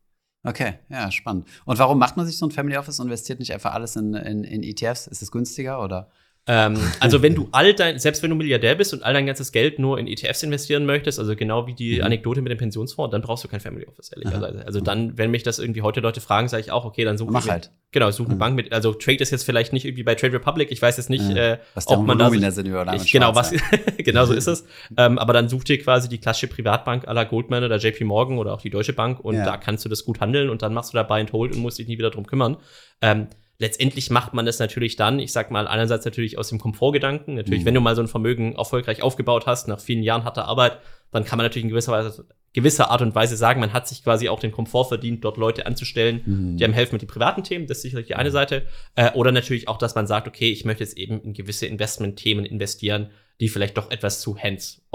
Okay, 0.43 0.75
ja, 0.89 1.11
spannend. 1.11 1.47
Und 1.65 1.79
warum 1.79 1.99
macht 1.99 2.17
man 2.17 2.25
sich 2.25 2.39
so 2.39 2.47
ein 2.47 2.51
Family 2.53 2.77
Office 2.77 2.99
und 3.01 3.07
investiert 3.09 3.41
nicht 3.41 3.53
einfach 3.53 3.75
alles 3.75 3.97
in, 3.97 4.15
in, 4.15 4.43
in 4.45 4.63
ETFs? 4.63 5.07
Ist 5.07 5.21
es 5.23 5.31
günstiger 5.33 5.83
oder? 5.83 6.09
Ähm, 6.49 6.79
also 7.01 7.23
wenn 7.23 7.35
du 7.35 7.49
all 7.51 7.75
dein, 7.75 7.99
selbst 7.99 8.23
wenn 8.23 8.31
du 8.31 8.37
Milliardär 8.37 8.77
bist 8.77 8.93
und 8.95 9.03
all 9.03 9.13
dein 9.15 9.27
ganzes 9.27 9.51
Geld 9.51 9.81
nur 9.81 9.99
in 9.99 10.07
ETFs 10.07 10.45
investieren 10.45 10.87
möchtest, 10.87 11.19
also 11.19 11.35
genau 11.35 11.67
wie 11.67 11.75
die 11.75 11.97
Mhm. 11.99 12.05
Anekdote 12.05 12.41
mit 12.41 12.53
dem 12.53 12.59
Pensionsfonds, 12.59 13.11
dann 13.11 13.21
brauchst 13.21 13.43
du 13.43 13.49
kein 13.49 13.59
Family 13.59 13.85
Office, 13.87 14.13
ehrlicherweise. 14.13 14.65
Also 14.65 14.81
dann, 14.81 15.19
wenn 15.19 15.33
mich 15.33 15.43
das 15.43 15.59
irgendwie 15.59 15.83
heute 15.83 15.99
Leute 16.01 16.21
fragen, 16.21 16.47
sage 16.49 16.61
ich 16.63 16.71
auch, 16.71 16.85
okay, 16.85 17.05
dann 17.05 17.19
such 17.19 17.31
Mach 17.31 17.45
mir- 17.45 17.51
halt. 17.53 17.71
Genau, 17.93 18.11
such 18.11 18.27
eine 18.27 18.35
Mhm. 18.35 18.39
Bank 18.39 18.57
mit, 18.57 18.73
also 18.73 18.93
Trade 18.93 19.19
ist 19.19 19.31
jetzt 19.33 19.45
vielleicht 19.45 19.73
nicht 19.73 19.85
irgendwie 19.87 20.03
bei 20.03 20.15
Trade 20.15 20.35
Republic, 20.35 20.71
ich 20.71 20.81
weiß 20.83 20.99
jetzt 20.99 21.09
nicht, 21.11 21.29
Ja. 21.31 21.37
äh, 21.55 21.59
Was 21.75 21.87
der 21.87 21.99
ob 21.99 22.07
man 22.07 22.19
da 22.19 22.31
sind 22.31 22.67
über 22.69 22.83
und 22.83 22.95
ich, 22.95 23.11
genau, 23.11 23.35
was, 23.35 23.53
genau 23.99 24.25
so 24.27 24.35
ist 24.35 24.47
es. 24.47 24.65
Ähm, 24.99 25.19
aber 25.19 25.33
dann 25.33 25.49
such 25.49 25.65
dir 25.65 25.79
quasi 25.79 26.09
die 26.09 26.19
klassische 26.19 26.47
Privatbank 26.49 27.09
à 27.09 27.13
la 27.13 27.25
Goldman 27.25 27.65
oder 27.65 27.77
JP 27.79 28.05
Morgan 28.05 28.39
oder 28.39 28.53
auch 28.55 28.61
die 28.61 28.71
Deutsche 28.71 28.93
Bank 28.93 29.19
und 29.21 29.35
Ja. 29.37 29.45
da 29.45 29.57
kannst 29.57 29.85
du 29.85 29.89
das 29.89 30.05
gut 30.05 30.21
handeln 30.21 30.49
und 30.51 30.63
dann 30.63 30.73
machst 30.75 30.93
du 30.93 30.97
da 30.97 31.03
Buy 31.03 31.21
and 31.21 31.33
Hold 31.33 31.55
und 31.55 31.61
musst 31.61 31.79
dich 31.79 31.89
nie 31.89 31.99
wieder 31.99 32.11
drum 32.11 32.27
kümmern. 32.27 32.59
Ähm, 33.03 33.29
letztendlich 33.59 34.11
macht 34.11 34.35
man 34.35 34.45
das 34.47 34.59
natürlich 34.59 34.97
dann, 34.97 35.19
ich 35.19 35.33
sag 35.33 35.51
mal, 35.51 35.67
einerseits 35.67 36.05
natürlich 36.05 36.39
aus 36.39 36.49
dem 36.49 36.59
Komfortgedanken. 36.59 37.35
Natürlich, 37.35 37.63
Mhm. 37.63 37.67
wenn 37.67 37.75
du 37.75 37.81
mal 37.81 37.95
so 37.97 38.03
ein 38.03 38.09
Vermögen 38.09 38.55
erfolgreich 38.55 39.03
aufgebaut 39.03 39.47
hast, 39.47 39.69
nach 39.69 39.81
vielen 39.81 40.03
Jahren 40.03 40.25
harter 40.25 40.47
Arbeit, 40.47 40.79
dann 41.13 41.25
kann 41.25 41.37
man 41.39 41.45
natürlich 41.47 41.65
in 41.65 41.71
gewisser 41.71 41.93
Weise, 41.93 42.27
gewisser 42.53 42.91
Art 42.91 43.03
und 43.03 43.15
Weise 43.15 43.37
sagen, 43.37 43.61
man 43.61 43.73
hat 43.73 43.87
sich 43.87 44.03
quasi 44.03 44.29
auch 44.29 44.41
den 44.41 44.51
Komfort 44.53 44.87
verdient, 44.87 45.25
dort 45.25 45.37
Leute 45.37 45.67
anzustellen, 45.67 46.23
Mhm. 46.25 46.57
die 46.57 46.65
einem 46.65 46.75
helfen 46.75 46.95
mit 46.95 47.03
den 47.03 47.09
privaten 47.09 47.43
Themen, 47.45 47.67
das 47.67 47.79
ist 47.79 47.83
sicherlich 47.83 48.07
die 48.07 48.15
eine 48.15 48.31
Seite. 48.31 48.63
Äh, 48.95 49.13
oder 49.13 49.31
natürlich 49.33 49.69
auch, 49.69 49.79
dass 49.79 49.95
man 49.95 50.07
sagt, 50.07 50.27
okay, 50.27 50.51
ich 50.51 50.65
möchte 50.65 50.83
jetzt 50.85 50.97
eben 50.97 51.21
in 51.21 51.33
gewisse 51.35 51.67
Investmentthemen 51.67 52.45
investieren, 52.45 53.11
die 53.41 53.49
vielleicht 53.51 53.77
doch 53.77 53.91
etwas 53.91 54.21
zu 54.23 54.37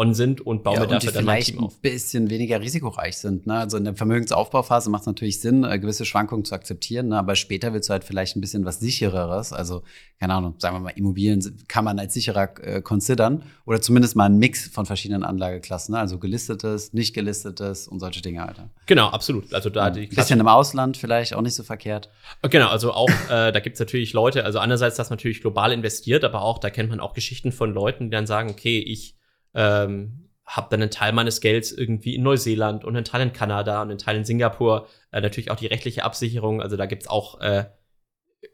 hands-on 0.01 0.13
sind 0.13 0.41
und 0.41 0.63
baue 0.63 0.75
Ja, 0.75 0.83
und 0.83 0.91
dafür 0.91 1.11
dann 1.11 1.25
mein 1.25 1.35
vielleicht 1.35 1.49
Team 1.49 1.59
ein 1.59 1.65
auf. 1.65 1.79
bisschen 1.79 2.29
weniger 2.29 2.59
risikoreich 2.59 3.17
sind. 3.17 3.47
Ne? 3.47 3.55
Also 3.55 3.77
in 3.77 3.83
der 3.85 3.95
Vermögensaufbauphase 3.95 4.89
macht 4.89 5.01
es 5.01 5.07
natürlich 5.07 5.39
Sinn, 5.39 5.63
äh, 5.63 5.79
gewisse 5.79 6.05
Schwankungen 6.05 6.45
zu 6.45 6.55
akzeptieren, 6.55 7.09
ne? 7.09 7.17
aber 7.17 7.35
später 7.35 7.73
willst 7.73 7.89
du 7.89 7.93
halt 7.93 8.03
vielleicht 8.03 8.35
ein 8.35 8.41
bisschen 8.41 8.65
was 8.65 8.79
sichereres. 8.79 9.53
Also, 9.53 9.83
keine 10.19 10.33
Ahnung, 10.33 10.55
sagen 10.57 10.75
wir 10.75 10.79
mal, 10.79 10.93
Immobilien 10.95 11.41
kann 11.67 11.85
man 11.85 11.99
als 11.99 12.13
sicherer 12.13 12.49
äh, 12.61 12.81
considern 12.81 13.43
oder 13.65 13.81
zumindest 13.81 14.15
mal 14.15 14.25
einen 14.25 14.39
Mix 14.39 14.67
von 14.67 14.85
verschiedenen 14.85 15.23
Anlageklassen. 15.23 15.93
Ne? 15.93 15.99
Also 15.99 16.17
gelistetes, 16.17 16.93
nicht 16.93 17.13
gelistetes 17.13 17.87
und 17.87 17.99
solche 17.99 18.21
Dinge, 18.21 18.47
Alter. 18.47 18.69
Genau, 18.85 19.07
absolut. 19.07 19.53
Also 19.53 19.69
da 19.69 19.89
die 19.89 20.01
Ein 20.01 20.09
bisschen 20.09 20.39
im 20.39 20.47
Ausland 20.47 20.97
vielleicht 20.97 21.33
auch 21.33 21.41
nicht 21.41 21.55
so 21.55 21.63
verkehrt. 21.63 22.09
Genau, 22.49 22.67
also 22.67 22.93
auch, 22.93 23.09
äh, 23.29 23.51
da 23.51 23.59
gibt's 23.59 23.79
natürlich 23.79 24.13
Leute, 24.13 24.45
also 24.45 24.59
einerseits, 24.59 24.97
dass 24.97 25.09
man 25.09 25.17
natürlich 25.17 25.41
global 25.41 25.71
investiert, 25.71 26.23
aber 26.23 26.41
auch, 26.41 26.59
da 26.59 26.69
kennt 26.69 26.89
man 26.89 26.99
auch 26.99 27.13
Geschichten 27.13 27.51
von 27.51 27.73
Leuten, 27.73 28.05
die 28.05 28.09
dann 28.11 28.27
sagen, 28.27 28.49
okay, 28.49 28.79
ich 28.79 29.15
ähm, 29.53 30.29
habe 30.45 30.67
dann 30.69 30.81
einen 30.81 30.91
Teil 30.91 31.13
meines 31.13 31.39
Gelds 31.39 31.71
irgendwie 31.71 32.15
in 32.15 32.23
Neuseeland 32.23 32.83
und 32.83 32.95
einen 32.95 33.05
Teil 33.05 33.21
in 33.21 33.33
Kanada 33.33 33.81
und 33.81 33.89
einen 33.89 33.97
Teil 33.97 34.17
in 34.17 34.25
Singapur. 34.25 34.87
Äh, 35.11 35.21
natürlich 35.21 35.49
auch 35.49 35.55
die 35.55 35.67
rechtliche 35.67 36.03
Absicherung, 36.03 36.61
also 36.61 36.75
da 36.75 36.85
gibt's 36.85 37.07
auch, 37.07 37.39
äh, 37.39 37.65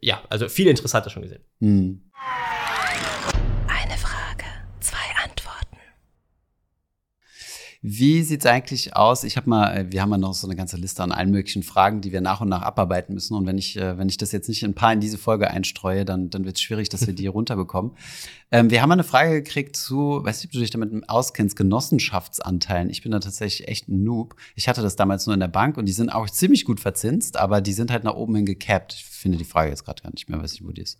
ja, 0.01 0.21
also 0.29 0.47
viel 0.47 0.67
Interessanter 0.67 1.09
schon 1.09 1.23
gesehen. 1.23 1.43
Hm. 1.59 2.11
Eine 3.67 3.97
Frage, 3.97 4.45
zwei 4.79 4.97
Antworten. 5.23 5.77
Wie 7.81 8.23
sieht's 8.23 8.45
eigentlich 8.45 8.95
aus? 8.95 9.23
Ich 9.23 9.37
habe 9.37 9.49
mal, 9.49 9.77
äh, 9.77 9.91
wir 9.91 10.01
haben 10.01 10.09
ja 10.11 10.17
noch 10.17 10.33
so 10.33 10.47
eine 10.47 10.55
ganze 10.55 10.77
Liste 10.77 11.03
an 11.03 11.11
allen 11.11 11.31
möglichen 11.31 11.63
Fragen, 11.63 12.01
die 12.01 12.11
wir 12.11 12.21
nach 12.21 12.41
und 12.41 12.49
nach 12.49 12.61
abarbeiten 12.61 13.13
müssen. 13.13 13.35
Und 13.35 13.45
wenn 13.45 13.57
ich, 13.57 13.77
äh, 13.77 13.97
wenn 13.97 14.09
ich 14.09 14.17
das 14.17 14.31
jetzt 14.31 14.49
nicht 14.49 14.63
ein 14.63 14.73
paar 14.73 14.93
in 14.93 14.99
diese 14.99 15.17
Folge 15.17 15.49
einstreue, 15.51 16.05
dann, 16.05 16.29
dann 16.29 16.45
wird 16.45 16.55
es 16.55 16.61
schwierig, 16.61 16.89
dass 16.89 17.05
wir 17.05 17.13
die 17.13 17.27
runterbekommen. 17.27 17.91
Ähm, 18.51 18.69
wir 18.69 18.81
haben 18.81 18.89
mal 18.89 18.93
eine 18.93 19.03
Frage 19.03 19.43
gekriegt 19.43 19.75
zu, 19.75 20.21
weiß 20.23 20.37
nicht, 20.37 20.47
ob 20.47 20.51
du 20.53 20.59
dich 20.59 20.69
damit 20.69 21.09
auskennst, 21.09 21.55
Genossenschaftsanteilen. 21.55 22.89
Ich 22.89 23.03
bin 23.03 23.11
da 23.11 23.19
tatsächlich 23.19 23.67
echt 23.67 23.89
ein 23.89 24.03
Noob. 24.03 24.35
Ich 24.55 24.67
hatte 24.67 24.81
das 24.81 24.95
damals 24.95 25.25
nur 25.25 25.33
in 25.33 25.39
der 25.39 25.47
Bank 25.47 25.77
und 25.77 25.85
die 25.85 25.93
sind 25.93 26.09
auch 26.09 26.29
ziemlich 26.29 26.65
gut 26.65 26.79
verzinst, 26.79 27.37
aber 27.37 27.61
die 27.61 27.73
sind 27.73 27.91
halt 27.91 28.03
nach 28.03 28.15
oben 28.15 28.35
hin 28.35 28.45
gecapped. 28.45 28.93
Ich 28.93 29.05
finde 29.05 29.37
die 29.37 29.45
Frage 29.45 29.69
jetzt 29.69 29.85
gerade 29.85 30.01
gar 30.01 30.11
nicht 30.11 30.29
mehr, 30.29 30.41
weiß 30.41 30.53
nicht, 30.53 30.65
wo 30.65 30.71
die 30.71 30.81
ist. 30.81 30.97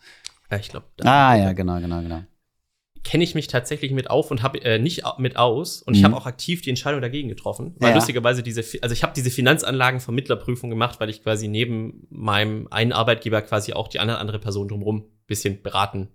Ja, 0.51 0.57
ich 0.57 0.69
glaube, 0.69 0.86
Ah, 1.01 1.36
ja, 1.36 1.53
genau, 1.53 1.80
genau, 1.80 2.01
genau. 2.01 2.23
Kenne 3.07 3.23
ich 3.23 3.35
mich 3.35 3.47
tatsächlich 3.47 3.91
mit 3.93 4.09
auf 4.09 4.31
und 4.31 4.43
habe 4.43 4.61
äh, 4.63 4.79
nicht 4.79 5.03
mit 5.17 5.37
aus 5.37 5.81
und 5.81 5.95
ich 5.95 6.01
Mhm. 6.01 6.05
habe 6.05 6.17
auch 6.17 6.25
aktiv 6.25 6.61
die 6.61 6.69
Entscheidung 6.69 7.01
dagegen 7.01 7.29
getroffen, 7.29 7.73
weil 7.79 7.89
Ja. 7.89 7.95
lustigerweise 7.95 8.43
diese, 8.43 8.61
also 8.81 8.91
ich 8.93 9.01
habe 9.01 9.13
diese 9.15 9.31
Finanzanlagenvermittlerprüfung 9.31 10.69
gemacht, 10.69 10.99
weil 10.99 11.09
ich 11.09 11.23
quasi 11.23 11.47
neben 11.47 12.05
meinem 12.09 12.67
einen 12.69 12.91
Arbeitgeber 12.91 13.41
quasi 13.41 13.73
auch 13.73 13.87
die 13.87 13.99
andere 13.99 14.17
andere 14.17 14.39
Person 14.39 14.67
drumherum 14.67 15.05
bisschen 15.25 15.61
beraten 15.61 16.09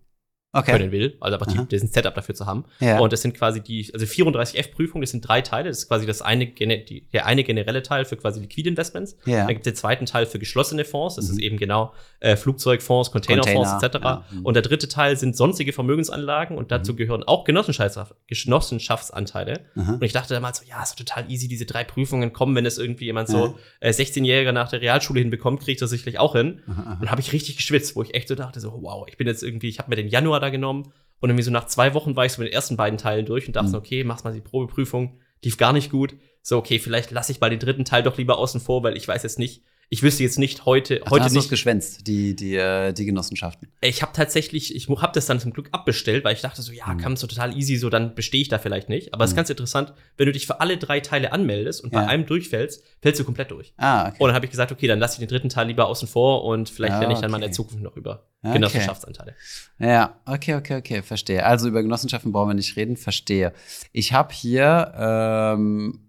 Okay. 0.55 0.73
können 0.73 0.93
will, 0.93 1.17
also 1.21 1.39
einfach 1.39 1.51
die, 1.51 1.67
diesen 1.67 1.89
Setup 1.89 2.15
dafür 2.15 2.35
zu 2.35 2.45
haben. 2.45 2.67
Ja. 2.79 2.99
Und 2.99 3.11
das 3.13 3.23
sind 3.23 3.35
quasi 3.35 3.63
die, 3.63 3.91
also 3.95 4.05
34F-Prüfungen, 4.05 5.01
das 5.01 5.11
sind 5.11 5.27
drei 5.27 5.41
Teile. 5.41 5.71
Das 5.71 5.79
ist 5.79 5.89
quasi 5.89 6.05
das 6.05 6.21
eine, 6.21 6.47
die, 6.47 7.07
der 7.13 7.25
eine 7.25 7.43
generelle 7.43 7.83
Teil 7.83 8.05
für 8.05 8.17
quasi 8.19 8.41
liquide 8.41 8.69
Investments. 8.69 9.17
Ja. 9.25 9.39
Dann 9.47 9.49
gibt 9.55 9.67
es 9.67 9.73
den 9.73 9.77
zweiten 9.77 10.05
Teil 10.05 10.27
für 10.27 10.39
geschlossene 10.39 10.85
Fonds. 10.85 11.17
Das 11.17 11.27
Mhm. 11.29 11.33
ist 11.33 11.39
eben 11.41 11.57
genau 11.57 11.95
äh, 12.21 12.37
Flugzeugfonds, 12.37 13.11
Containerfonds 13.13 13.71
Container, 13.71 13.95
etc. 13.95 14.05
ja. 14.05 14.25
Mhm. 14.39 14.45
Und 14.45 14.55
der 14.55 14.63
dritte 14.63 14.89
Teil 14.89 15.17
sind 15.17 15.37
sonstige 15.37 15.73
Vermögensanlagen 15.73 16.59
und 16.59 16.71
dazu 16.71 16.95
gehören 16.95 17.23
auch 17.23 17.45
Genossenschafts 17.45 17.99
Genossenschaftsanteile. 18.27 19.61
Und 19.75 20.03
ich 20.05 20.13
dachte 20.13 20.35
damals 20.35 20.59
so, 20.59 20.65
ja, 20.69 20.83
ist 20.83 20.99
total 20.99 21.31
easy, 21.31 21.49
diese 21.49 21.65
drei 21.67 21.85
Prüfungen 21.85 22.33
kommen, 22.33 22.55
wenn 22.55 22.67
es 22.67 22.79
irgendwie 22.79 23.07
jemand 23.07 23.29
so 23.29 23.57
äh, 23.81 23.91
16-Jähriger 23.91 24.53
nach 24.53 24.69
der 24.69 24.81
Realschule 24.81 25.21
hinbekommt, 25.21 25.61
kriegt 25.63 25.81
er 25.81 25.89
sicherlich 25.89 26.19
auch 26.19 26.35
hin. 26.35 26.61
Und 27.01 27.11
habe 27.11 27.21
ich 27.21 27.33
richtig 27.33 27.57
geschwitzt, 27.57 27.97
wo 27.97 28.03
ich 28.03 28.15
echt 28.15 28.29
so 28.29 28.35
dachte, 28.35 28.61
so, 28.61 28.79
wow, 28.83 29.07
ich 29.09 29.17
bin 29.17 29.27
jetzt 29.27 29.43
irgendwie, 29.43 29.69
ich 29.69 29.79
habe 29.79 29.89
mir 29.91 29.97
den 29.97 30.09
Januar 30.09 30.41
da 30.43 30.51
genommen 30.51 30.93
und 31.20 31.30
irgendwie 31.30 31.45
so 31.45 31.51
nach 31.51 31.66
zwei 31.66 31.95
Wochen 31.95 32.16
war 32.16 32.24
ich 32.26 32.32
so 32.32 32.43
mit 32.43 32.51
den 32.51 32.55
ersten 32.55 32.76
beiden 32.76 32.99
Teilen 32.99 33.24
durch 33.26 33.47
und 33.47 33.57
dachte 33.57 33.68
Mhm. 33.68 33.72
so, 33.72 33.78
okay, 33.78 34.05
machst 34.05 34.24
mal 34.24 34.34
die 34.34 34.40
Probeprüfung, 34.40 35.18
lief 35.45 35.57
gar 35.57 35.72
nicht 35.72 35.90
gut. 35.90 36.14
So, 36.43 36.59
okay, 36.59 36.78
vielleicht 36.78 37.11
lasse 37.12 37.30
ich 37.32 37.40
mal 37.40 37.51
den 37.51 37.61
dritten 37.61 37.84
Teil 37.84 38.03
doch 38.03 38.18
lieber 38.18 38.38
außen 38.38 38.61
vor, 38.61 38.82
weil 38.82 38.97
ich 38.97 39.07
weiß 39.07 39.22
jetzt 39.22 39.38
nicht, 39.38 39.62
ich 39.93 40.03
wüsste 40.03 40.22
jetzt 40.22 40.38
nicht 40.38 40.64
heute, 40.64 41.03
Ach, 41.05 41.11
heute 41.11 41.24
hast 41.26 41.34
nicht. 41.34 41.51
geschwänzt, 41.51 42.07
die, 42.07 42.34
die, 42.34 42.57
äh, 42.57 42.95
die 42.95 43.05
Genossenschaften. 43.05 43.68
Ich 43.82 44.01
habe 44.01 44.12
tatsächlich, 44.14 44.74
ich 44.74 44.88
habe 44.88 45.12
das 45.14 45.26
dann 45.26 45.38
zum 45.38 45.53
Glück 45.53 45.68
abbestellt, 45.72 46.24
weil 46.24 46.32
ich 46.34 46.40
dachte 46.40 46.62
so, 46.62 46.72
ja, 46.72 46.86
Mhm. 46.86 46.97
kam 46.99 47.16
so 47.18 47.26
total 47.26 47.55
easy, 47.55 47.76
so 47.76 47.90
dann 47.90 48.14
bestehe 48.14 48.40
ich 48.40 48.49
da 48.49 48.59
vielleicht 48.59 48.88
nicht. 48.88 49.12
Aber 49.12 49.24
es 49.24 49.30
ist 49.30 49.34
Mhm. 49.34 49.36
ganz 49.36 49.51
interessant, 49.51 49.93
wenn 50.16 50.24
du 50.24 50.32
dich 50.32 50.47
für 50.47 50.61
alle 50.61 50.78
drei 50.78 51.01
Teile 51.01 51.30
anmeldest 51.32 51.84
und 51.84 51.93
bei 51.93 52.01
Ja. 52.01 52.07
einem 52.07 52.24
durchfällst, 52.24 52.82
fällst 53.03 53.20
du 53.20 53.24
komplett 53.24 53.51
durch. 53.51 53.74
Ah, 53.76 54.09
okay. 54.09 54.16
Und 54.18 54.28
dann 54.28 54.34
habe 54.34 54.47
ich 54.47 54.51
gesagt, 54.51 54.72
okay, 54.72 54.86
dann 54.86 54.99
lasse 54.99 55.16
ich 55.16 55.18
den 55.18 55.28
dritten 55.28 55.51
Teil 55.51 55.66
lieber 55.66 55.86
außen 55.88 56.09
vor 56.09 56.45
und 56.45 56.70
vielleicht 56.70 56.95
Ah, 56.95 57.01
lerne 57.01 57.12
ich 57.12 57.20
dann 57.20 57.30
mal 57.30 57.36
in 57.36 57.43
okay. 57.43 57.51
der 57.51 57.55
Zukunft 57.55 57.82
noch 57.82 57.95
über 57.97 58.26
Okay. 58.45 58.55
Genossenschaftsanteile. 58.55 59.34
Ja, 59.78 60.18
okay, 60.24 60.55
okay, 60.55 60.76
okay, 60.78 61.03
verstehe. 61.03 61.45
Also 61.45 61.68
über 61.68 61.82
Genossenschaften 61.82 62.32
brauchen 62.32 62.49
wir 62.49 62.55
nicht 62.55 62.76
reden, 62.76 62.97
verstehe. 62.97 63.53
Ich 63.93 64.14
habe 64.14 64.32
hier, 64.32 64.95
ähm, 64.97 66.09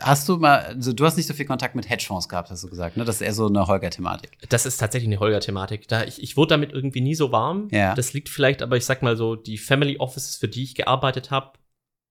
hast 0.00 0.28
du 0.28 0.36
mal, 0.36 0.58
also 0.60 0.92
du 0.92 1.04
hast 1.04 1.16
nicht 1.16 1.26
so 1.26 1.34
viel 1.34 1.46
Kontakt 1.46 1.74
mit 1.74 1.88
Hedgefonds 1.88 2.28
gehabt, 2.28 2.50
hast 2.50 2.62
du 2.64 2.68
gesagt, 2.68 2.96
ne? 2.96 3.04
Das 3.04 3.16
ist 3.16 3.20
eher 3.22 3.32
so 3.34 3.46
eine 3.46 3.66
Holger-Thematik. 3.66 4.32
Das 4.48 4.66
ist 4.66 4.78
tatsächlich 4.78 5.08
eine 5.08 5.20
Holger-Thematik. 5.20 5.88
Da 5.88 6.04
ich, 6.04 6.22
ich 6.22 6.36
wurde 6.36 6.50
damit 6.50 6.72
irgendwie 6.72 7.00
nie 7.00 7.14
so 7.14 7.32
warm. 7.32 7.68
Ja. 7.70 7.94
Das 7.94 8.12
liegt 8.12 8.28
vielleicht, 8.28 8.62
aber 8.62 8.76
ich 8.76 8.84
sag 8.84 9.02
mal 9.02 9.16
so, 9.16 9.36
die 9.36 9.58
Family 9.58 9.98
Offices, 9.98 10.36
für 10.36 10.48
die 10.48 10.62
ich 10.64 10.74
gearbeitet 10.74 11.30
habe, 11.30 11.52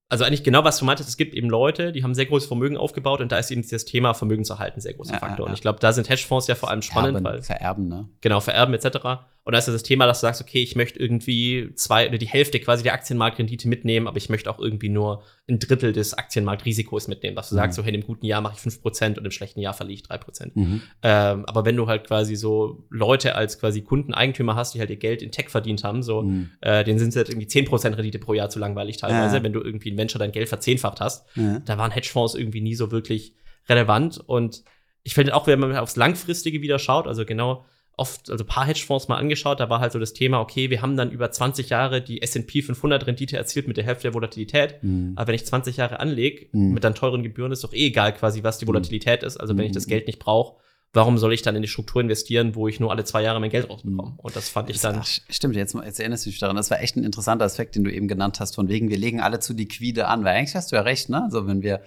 also 0.10 0.26
eigentlich 0.26 0.44
genau, 0.44 0.64
was 0.64 0.78
du 0.78 0.86
meintest, 0.86 1.10
es 1.10 1.18
gibt 1.18 1.34
eben 1.34 1.50
Leute, 1.50 1.92
die 1.92 2.04
haben 2.04 2.14
sehr 2.14 2.28
großes 2.28 2.48
Vermögen 2.48 2.78
aufgebaut 2.78 3.20
und 3.20 3.32
da 3.32 3.40
ist 3.40 3.50
eben 3.50 3.68
das 3.68 3.86
Thema 3.86 4.14
Vermögenserhalten 4.14 4.80
sehr 4.80 4.94
großer 4.94 5.14
Ja, 5.14 5.20
Faktor. 5.20 5.48
ja, 5.48 5.50
Und 5.50 5.54
ich 5.56 5.62
glaube, 5.62 5.80
da 5.80 5.92
sind 5.92 6.08
Hedgefonds 6.08 6.46
ja 6.48 6.54
vor 6.54 6.70
allem 6.70 6.84
spannend, 6.84 7.18
Vererben, 7.18 7.38
weil 7.38 7.42
vererben, 7.42 7.88
ne? 7.88 8.10
genau, 8.22 8.40
vererben 8.40 8.76
etc. 8.76 8.98
Und 9.46 9.52
da 9.52 9.60
ist 9.60 9.68
ja 9.68 9.74
das 9.74 9.84
Thema, 9.84 10.06
dass 10.06 10.20
du 10.22 10.28
sagst, 10.28 10.42
okay, 10.42 10.64
ich 10.64 10.76
möchte 10.78 10.98
irgendwie 11.00 11.72
zwei 11.76 12.08
oder 12.08 12.18
die 12.18 12.28
Hälfte 12.28 12.60
quasi 12.62 12.82
der 12.84 12.94
Aktienmarktrendite 12.94 13.68
mitnehmen, 13.68 14.08
aber 14.08 14.16
ich 14.16 14.30
möchte 14.30 14.50
auch 14.50 14.58
irgendwie 14.58 14.88
nur 14.88 15.22
ein 15.50 15.60
Drittel 15.60 15.92
des 15.92 16.14
Aktienmarktrisikos 16.14 17.10
mitnehmen, 17.10 17.36
dass 17.36 17.50
du 17.50 17.56
Mhm. 17.56 17.60
sagst, 17.60 17.76
so, 17.76 17.84
hey, 17.84 17.90
in 17.90 17.96
einem 17.96 18.08
guten 18.08 18.26
Jahr 18.26 18.40
mache 18.40 18.54
ich 18.56 18.62
5% 18.62 19.18
und 19.18 19.26
im 19.26 19.32
schlechten 19.32 19.60
Jahr 19.60 19.74
verliere 19.74 19.96
ich 19.96 20.04
3%. 20.04 20.56
Mhm. 20.56 20.82
Ähm, 21.02 21.46
aber 21.46 21.66
wenn 21.66 21.76
du 21.76 21.88
halt 21.88 22.06
quasi 22.08 22.36
so 22.38 22.86
Leute 22.90 23.36
als 23.36 23.60
quasi 23.60 23.82
Kundeneigentümer 23.82 24.56
hast, 24.56 24.76
die 24.76 24.80
halt 24.80 24.90
ihr 24.90 24.96
Geld 24.96 25.22
in 25.22 25.32
Tech 25.32 25.50
verdient 25.50 25.84
haben, 25.84 26.04
so, 26.04 26.22
Mhm. 26.22 26.50
äh, 26.62 26.84
denen 26.86 27.00
sind 27.00 27.10
es 27.10 27.16
halt 27.18 27.28
irgendwie 27.30 27.48
10% 27.48 27.98
Rendite 27.98 28.20
pro 28.20 28.34
Jahr 28.34 28.50
zu 28.50 28.60
langweilig 28.60 28.96
teilweise, 28.98 29.38
Ja. 29.38 29.44
wenn 29.44 29.52
du 29.54 29.60
irgendwie 29.60 29.90
in 29.90 29.98
Venture 29.98 30.20
dein 30.20 30.32
Geld 30.32 30.48
verzehnfacht 30.48 31.02
hast. 31.02 31.26
Ja. 31.36 31.60
Da 31.60 31.78
waren 31.78 31.92
Hedgefonds 31.92 32.36
irgendwie 32.36 32.62
nie 32.62 32.76
so 32.76 32.92
wirklich 32.92 33.34
relevant. 33.68 34.22
Und 34.26 34.64
ich 35.04 35.14
finde 35.14 35.36
auch, 35.36 35.48
wenn 35.48 35.60
man 35.60 35.76
aufs 35.76 35.98
Langfristige 35.98 36.62
wieder 36.62 36.80
schaut, 36.80 37.08
also 37.08 37.26
genau 37.26 37.66
oft, 37.98 38.32
also 38.32 38.44
ein 38.44 38.48
paar 38.48 38.66
Hedgefonds 38.66 39.08
mal 39.08 39.18
angeschaut, 39.18 39.60
da 39.60 39.70
war 39.70 39.80
halt 39.80 39.92
so 39.92 40.00
das 40.00 40.14
Thema, 40.14 40.40
okay, 40.40 40.70
wir 40.70 40.82
haben 40.82 40.98
dann 40.98 41.12
über 41.12 41.30
20 41.32 41.70
Jahre 41.70 42.02
die 42.02 42.22
S&P 42.22 42.62
500 42.62 43.06
Rendite 43.06 43.38
erzielt 43.38 43.68
mit 43.68 43.78
der 43.78 43.84
Hälfte 43.84 44.04
der 44.04 44.14
Volatilität. 44.14 44.82
Mhm. 44.84 45.14
Aber 45.16 45.28
wenn 45.28 45.36
ich 45.36 45.46
20 45.46 45.78
Jahre 45.78 46.00
anlege, 46.00 46.48
Mhm. 46.52 46.74
mit 46.74 46.84
dann 46.84 46.96
teuren 46.96 47.22
Gebühren, 47.24 47.52
ist 47.52 47.64
doch 47.64 47.74
eh 47.74 47.88
egal 47.88 48.14
quasi, 48.14 48.44
was 48.44 48.58
die 48.58 48.68
Volatilität 48.68 49.22
ist. 49.24 49.38
Also 49.38 49.58
wenn 49.58 49.66
ich 49.66 49.72
das 49.74 49.86
Mhm. 49.86 49.90
Geld 49.92 50.08
nicht 50.08 50.20
brauche, 50.20 50.58
warum 50.94 51.18
soll 51.18 51.34
ich 51.34 51.42
dann 51.42 51.56
in 51.56 51.62
die 51.64 51.68
Struktur 51.68 52.02
investieren, 52.02 52.56
wo 52.56 52.68
ich 52.68 52.80
nur 52.80 52.92
alle 52.92 53.04
zwei 53.04 53.24
Jahre 53.24 53.40
mein 53.40 53.50
Geld 53.50 53.70
rausbekomme? 53.70 54.14
Und 54.18 54.36
das 54.36 54.50
fand 54.50 54.70
ich 54.70 54.80
dann. 54.80 55.00
Ach, 55.02 55.06
stimmt, 55.30 55.56
jetzt, 55.56 55.74
jetzt 55.74 56.00
erinnerst 56.00 56.26
du 56.26 56.30
dich 56.30 56.40
daran. 56.40 56.56
Das 56.56 56.70
war 56.72 56.82
echt 56.82 56.96
ein 56.96 57.04
interessanter 57.04 57.46
Aspekt, 57.46 57.76
den 57.76 57.84
du 57.84 57.92
eben 57.92 58.08
genannt 58.08 58.40
hast, 58.40 58.56
von 58.56 58.70
wegen, 58.70 58.90
wir 58.90 58.98
legen 58.98 59.20
alle 59.20 59.40
zu 59.40 59.54
liquide 59.54 60.08
an. 60.08 60.24
Weil 60.24 60.38
eigentlich 60.38 60.56
hast 60.56 60.72
du 60.72 60.76
ja 60.76 60.84
recht, 60.84 61.10
ne? 61.10 61.24
Also 61.24 61.48
wenn 61.48 61.64
wir, 61.64 61.82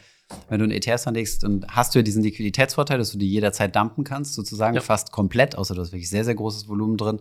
wenn 0.49 0.59
du 0.59 0.65
einen 0.65 0.73
ETFs 0.73 1.07
anlegst, 1.07 1.45
dann 1.45 1.65
hast 1.69 1.95
du 1.95 2.01
ja 2.01 2.03
diesen 2.03 2.23
Liquiditätsvorteil, 2.23 2.99
dass 2.99 3.13
du 3.13 3.19
die 3.19 3.31
jederzeit 3.31 3.77
dumpen 3.77 4.03
kannst, 4.03 4.35
sozusagen 4.35 4.75
Ja. 4.75 4.81
fast 4.83 5.13
komplett, 5.13 5.57
außer 5.57 5.75
du 5.75 5.81
hast 5.81 5.93
wirklich 5.93 6.11
sehr, 6.11 6.25
sehr 6.25 6.35
großes 6.35 6.69
Volumen 6.69 6.97
drin. 6.97 7.21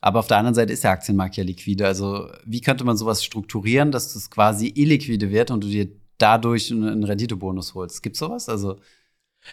Aber 0.00 0.20
auf 0.20 0.26
der 0.28 0.36
anderen 0.36 0.54
Seite 0.54 0.72
ist 0.72 0.84
der 0.84 0.92
Aktienmarkt 0.92 1.36
ja 1.36 1.42
liquide. 1.44 1.86
Also 1.86 2.28
wie 2.44 2.60
könnte 2.60 2.84
man 2.84 2.96
sowas 2.96 3.24
strukturieren, 3.24 3.90
dass 3.90 4.12
das 4.14 4.30
quasi 4.30 4.68
illiquide 4.74 5.30
wird 5.30 5.50
und 5.50 5.64
du 5.64 5.68
dir 5.68 5.88
dadurch 6.18 6.70
einen 6.70 7.02
Renditebonus 7.02 7.74
holst? 7.74 8.02
Gibt 8.02 8.16
sowas? 8.16 8.48
Also 8.48 8.76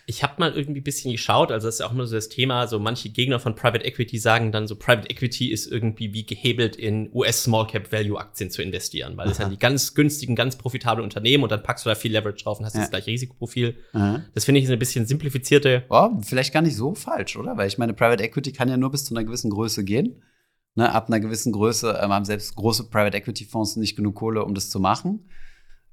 Ich 0.06 0.24
habe 0.24 0.36
mal 0.38 0.54
irgendwie 0.54 0.80
ein 0.80 0.84
bisschen 0.84 1.12
geschaut, 1.12 1.52
also 1.52 1.68
das 1.68 1.76
ist 1.76 1.80
ja 1.80 1.88
auch 1.88 1.92
immer 1.92 2.08
so 2.08 2.16
das 2.16 2.30
Thema, 2.30 2.68
so 2.68 2.80
manche 2.80 3.10
Gegner 3.10 3.39
von 3.39 3.56
Private 3.56 3.84
Equity 3.84 4.18
sagen 4.18 4.52
dann 4.52 4.68
so, 4.68 4.76
Private 4.76 5.10
Equity 5.10 5.52
ist 5.52 5.68
irgendwie 5.72 6.14
wie 6.14 6.26
gehebelt 6.26 6.76
in 6.78 7.10
US 7.14 7.44
Small 7.44 7.68
Cap 7.68 7.92
Value 7.92 8.18
Aktien 8.20 8.50
zu 8.50 8.62
investieren, 8.62 9.18
weil 9.18 9.28
das 9.28 9.38
Aha. 9.39 9.44
sind 9.46 9.52
die 9.54 9.60
ganz 9.60 9.94
günstigen, 9.94 10.36
ganz 10.36 10.56
profitablen 10.58 11.04
Unternehmen 11.04 11.44
und 11.44 11.52
dann 11.52 11.62
packst 11.64 11.86
du 11.86 11.89
da 11.89 11.96
viel 11.96 12.12
Leverage 12.14 12.44
drauf 12.44 12.60
und 12.60 12.66
hast 12.66 12.76
Ja. 12.76 12.82
das 12.82 12.89
gleiche 12.89 13.08
Risikoprofil. 13.12 13.76
äh, 13.94 14.20
Das 14.34 14.46
finde 14.46 14.60
ich 14.60 14.66
ist 14.66 14.72
ein 14.72 14.80
bisschen 14.80 15.06
simplifizierte. 15.06 15.84
Oh, 15.89 16.10
vielleicht 16.22 16.54
gar 16.54 16.62
nicht 16.62 16.76
so 16.76 16.96
falsch, 16.96 17.36
oder? 17.36 17.58
Weil 17.58 17.68
ich 17.68 17.78
meine, 17.78 17.94
Private 17.94 18.24
Equity 18.24 18.54
kann 18.54 18.70
ja 18.70 18.78
nur 18.78 18.92
bis 18.92 19.06
zu 19.06 19.14
einer 19.14 19.24
gewissen 19.26 19.50
Größe 19.52 19.84
gehen. 19.84 20.22
Ne, 20.76 20.89
ab 20.89 21.08
einer 21.08 21.20
gewissen 21.20 21.52
Größe 21.52 22.00
ähm, 22.02 22.12
haben 22.14 22.24
selbst 22.24 22.56
große 22.56 22.89
Private 22.89 23.18
Equity 23.18 23.44
Fonds 23.44 23.76
nicht 23.76 23.98
genug 23.98 24.16
Kohle, 24.16 24.46
um 24.46 24.56
das 24.56 24.70
zu 24.70 24.80
machen. 24.80 25.28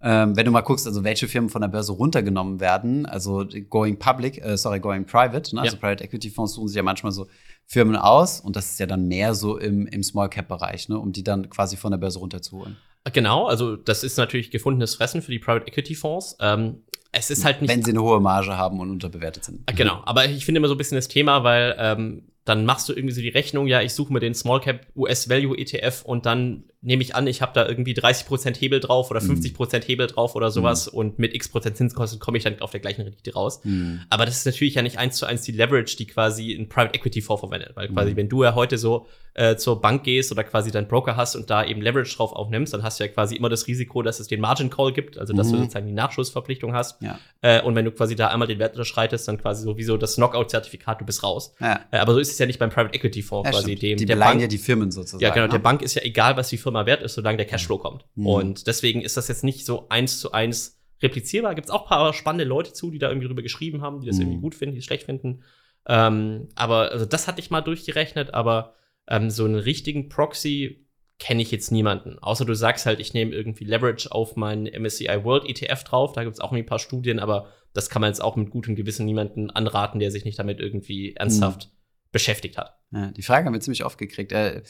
Ähm, 0.00 0.36
wenn 0.36 0.44
du 0.44 0.52
mal 0.52 0.60
guckst, 0.60 0.86
also 0.86 1.02
welche 1.02 1.26
Firmen 1.26 1.50
von 1.50 1.60
der 1.60 1.68
Börse 1.68 1.92
runtergenommen 1.92 2.60
werden, 2.60 3.04
also 3.06 3.44
going 3.68 3.98
public, 3.98 4.44
äh, 4.44 4.56
sorry, 4.56 4.78
going 4.78 5.04
private, 5.04 5.54
ne? 5.54 5.62
also 5.62 5.74
Ja. 5.74 5.80
Private 5.80 6.04
Equity 6.04 6.30
Fonds 6.30 6.54
suchen 6.54 6.68
sich 6.68 6.76
ja 6.76 6.84
manchmal 6.84 7.10
so 7.10 7.26
Firmen 7.66 7.96
aus 7.96 8.40
und 8.40 8.54
das 8.54 8.70
ist 8.70 8.80
ja 8.80 8.86
dann 8.86 9.08
mehr 9.08 9.34
so 9.34 9.58
im, 9.58 9.86
im 9.88 10.02
Small 10.02 10.28
Cap 10.28 10.48
Bereich, 10.48 10.88
ne? 10.88 10.98
um 10.98 11.12
die 11.12 11.24
dann 11.24 11.50
quasi 11.50 11.76
von 11.76 11.90
der 11.90 11.98
Börse 11.98 12.20
runterzuholen. 12.20 12.76
Genau, 13.12 13.46
also 13.46 13.76
das 13.76 14.04
ist 14.04 14.18
natürlich 14.18 14.50
gefundenes 14.50 14.94
Fressen 14.94 15.22
für 15.22 15.32
die 15.32 15.38
Private 15.38 15.66
Equity 15.66 15.94
Fonds. 15.94 16.36
Ähm, 16.40 16.82
es 17.10 17.30
ist 17.30 17.44
halt 17.44 17.60
nicht 17.62 17.70
Wenn 17.70 17.82
sie 17.82 17.90
eine 17.90 18.02
hohe 18.02 18.20
Marge 18.20 18.56
haben 18.56 18.80
und 18.80 18.90
unterbewertet 18.90 19.44
sind. 19.44 19.62
Ah, 19.66 19.72
Genau, 19.72 20.02
aber 20.04 20.26
ich 20.26 20.44
finde 20.44 20.58
immer 20.58 20.68
so 20.68 20.74
ein 20.74 20.78
bisschen 20.78 20.96
das 20.96 21.08
Thema, 21.08 21.42
weil 21.42 21.74
ähm, 21.78 22.24
dann 22.44 22.64
machst 22.64 22.88
du 22.88 22.92
irgendwie 22.94 23.14
so 23.14 23.20
die 23.20 23.28
Rechnung, 23.28 23.66
ja, 23.66 23.82
ich 23.82 23.92
suche 23.92 24.12
mir 24.12 24.20
den 24.20 24.34
Small 24.34 24.60
Cap 24.60 24.86
US 24.96 25.28
Value 25.28 25.56
ETF 25.56 26.02
und 26.04 26.24
dann 26.26 26.64
nehme 26.80 27.02
ich 27.02 27.14
an, 27.16 27.26
ich 27.26 27.42
habe 27.42 27.52
da 27.54 27.66
irgendwie 27.68 27.92
30% 27.92 28.56
Hebel 28.56 28.78
drauf 28.78 29.10
oder 29.10 29.20
Mhm. 29.20 29.32
50% 29.32 29.84
Hebel 29.84 30.06
drauf 30.06 30.36
oder 30.36 30.50
sowas 30.52 30.86
und 30.86 31.18
mit 31.18 31.34
x 31.34 31.48
Prozent 31.48 31.76
Zinskosten 31.76 32.20
komme 32.20 32.38
ich 32.38 32.44
dann 32.44 32.60
auf 32.60 32.70
der 32.70 32.78
gleichen 32.80 33.02
Rendite 33.02 33.32
raus. 33.34 33.60
Hm. 33.64 34.02
Aber 34.10 34.26
das 34.26 34.36
ist 34.38 34.46
natürlich 34.46 34.74
ja 34.74 34.82
nicht 34.82 34.96
eins 34.98 35.16
zu 35.16 35.26
eins 35.26 35.42
die 35.42 35.50
Leverage, 35.52 35.96
die 35.96 36.06
quasi 36.06 36.52
ein 36.54 36.68
Private 36.68 36.94
Equity 36.94 37.20
Fonds 37.20 37.40
verwendet. 37.40 37.72
Weil 37.74 37.88
quasi, 37.88 38.12
Mhm. 38.12 38.16
wenn 38.16 38.28
du 38.28 38.44
ja 38.44 38.54
heute 38.54 38.78
so 38.78 39.06
äh, 39.34 39.54
zur 39.56 39.80
Bank 39.80 40.02
gehst 40.02 40.32
oder 40.32 40.42
quasi 40.42 40.72
deinen 40.72 40.88
Broker 40.88 41.14
hast 41.16 41.36
und 41.36 41.48
da 41.48 41.64
eben 41.64 41.80
Leverage 41.80 42.16
drauf 42.16 42.32
aufnimmst, 42.32 42.74
dann 42.74 42.82
hast 42.82 42.98
du 42.98 43.04
ja 43.04 43.08
quasi 43.08 43.36
immer 43.36 43.48
das 43.48 43.68
Risiko, 43.68 44.02
dass 44.02 44.18
es 44.18 44.26
den 44.26 44.40
Margin 44.40 44.68
Call 44.68 44.92
gibt, 44.92 45.16
also 45.16 45.32
dass 45.32 45.48
du 45.50 45.54
Mhm. 45.54 45.60
sozusagen 45.60 45.86
die 45.86 45.92
Nachschussverpflichtung 45.92 46.74
hast. 46.74 47.00
Ja. 47.02 47.20
Äh, 47.40 47.62
und 47.62 47.76
wenn 47.76 47.84
du 47.84 47.92
quasi 47.92 48.16
da 48.16 48.28
einmal 48.28 48.48
den 48.48 48.58
Wert 48.58 48.72
unterschreitest, 48.72 49.28
dann 49.28 49.38
quasi 49.38 49.62
sowieso 49.62 49.96
das 49.96 50.16
Knockout-Zertifikat, 50.16 51.00
du 51.00 51.04
bist 51.04 51.22
raus. 51.22 51.54
Ja. 51.60 51.80
Äh, 51.92 51.98
aber 51.98 52.14
so 52.14 52.18
ist 52.18 52.32
es 52.32 52.38
ja 52.38 52.46
nicht 52.46 52.58
beim 52.58 52.70
Private 52.70 52.94
Equity 52.94 53.22
Fonds 53.22 53.46
Ja, 53.46 53.52
quasi. 53.52 53.64
stimmt. 53.76 53.82
Dem, 53.82 53.96
die 53.98 54.06
der 54.06 54.16
Bank, 54.16 54.40
ja 54.40 54.48
die 54.48 54.58
Firmen 54.58 54.90
sozusagen. 54.90 55.22
ja, 55.22 55.30
genau, 55.30 55.46
der 55.46 55.58
ne? 55.58 55.62
Bank 55.62 55.82
ist 55.82 55.94
ja 55.94 56.02
egal, 56.02 56.36
was 56.36 56.48
die 56.48 56.58
Firma 56.58 56.67
wert 56.72 57.02
ist, 57.02 57.14
solange 57.14 57.36
der 57.38 57.46
Cashflow 57.46 57.78
kommt. 57.78 58.06
Mhm. 58.14 58.26
Und 58.26 58.66
deswegen 58.66 59.00
ist 59.02 59.16
das 59.16 59.28
jetzt 59.28 59.44
nicht 59.44 59.64
so 59.66 59.88
eins 59.88 60.20
zu 60.20 60.32
eins 60.32 60.80
replizierbar. 61.02 61.54
Gibt 61.54 61.68
es 61.68 61.70
auch 61.70 61.82
ein 61.82 61.88
paar 61.88 62.12
spannende 62.14 62.44
Leute 62.44 62.72
zu, 62.72 62.90
die 62.90 62.98
da 62.98 63.08
irgendwie 63.08 63.28
drüber 63.28 63.42
geschrieben 63.42 63.82
haben, 63.82 64.00
die 64.00 64.06
das 64.06 64.16
Mhm. 64.16 64.22
irgendwie 64.22 64.40
gut 64.40 64.54
finden, 64.54 64.74
die 64.74 64.80
es 64.80 64.84
schlecht 64.84 65.04
finden. 65.04 65.42
Ähm, 65.86 66.48
aber 66.54 66.90
also 66.92 67.06
das 67.06 67.26
hatte 67.28 67.40
ich 67.40 67.50
mal 67.50 67.60
durchgerechnet, 67.60 68.34
aber 68.34 68.74
ähm, 69.08 69.30
so 69.30 69.44
einen 69.44 69.54
richtigen 69.54 70.08
Proxy 70.08 70.86
kenne 71.18 71.42
ich 71.42 71.50
jetzt 71.50 71.72
niemanden. 71.72 72.18
Außer 72.18 72.44
du 72.44 72.54
sagst 72.54 72.86
halt, 72.86 73.00
ich 73.00 73.14
nehme 73.14 73.34
irgendwie 73.34 73.64
Leverage 73.64 74.12
auf 74.12 74.36
meinen 74.36 74.66
MSCI 74.66 75.24
World 75.24 75.48
ETF 75.48 75.82
drauf. 75.84 76.12
Da 76.12 76.22
gibt 76.24 76.34
es 76.34 76.40
auch 76.40 76.52
ein 76.52 76.66
paar 76.66 76.78
Studien, 76.78 77.18
aber 77.18 77.48
das 77.72 77.90
kann 77.90 78.00
man 78.00 78.10
jetzt 78.10 78.22
auch 78.22 78.36
mit 78.36 78.50
gutem 78.50 78.76
Gewissen 78.76 79.06
niemanden 79.06 79.50
anraten, 79.50 79.98
der 80.00 80.10
sich 80.10 80.24
nicht 80.24 80.38
damit 80.38 80.60
irgendwie 80.60 81.14
ernsthaft 81.16 81.70
beschäftigt 82.12 82.56
hat. 82.56 82.78
Ja, 82.92 83.10
die 83.10 83.22
Frage 83.22 83.46
haben 83.46 83.52
wir 83.52 83.60
ziemlich 83.60 83.84
oft 83.84 83.98
gekriegt. 83.98 84.32
Äh, 84.32 84.62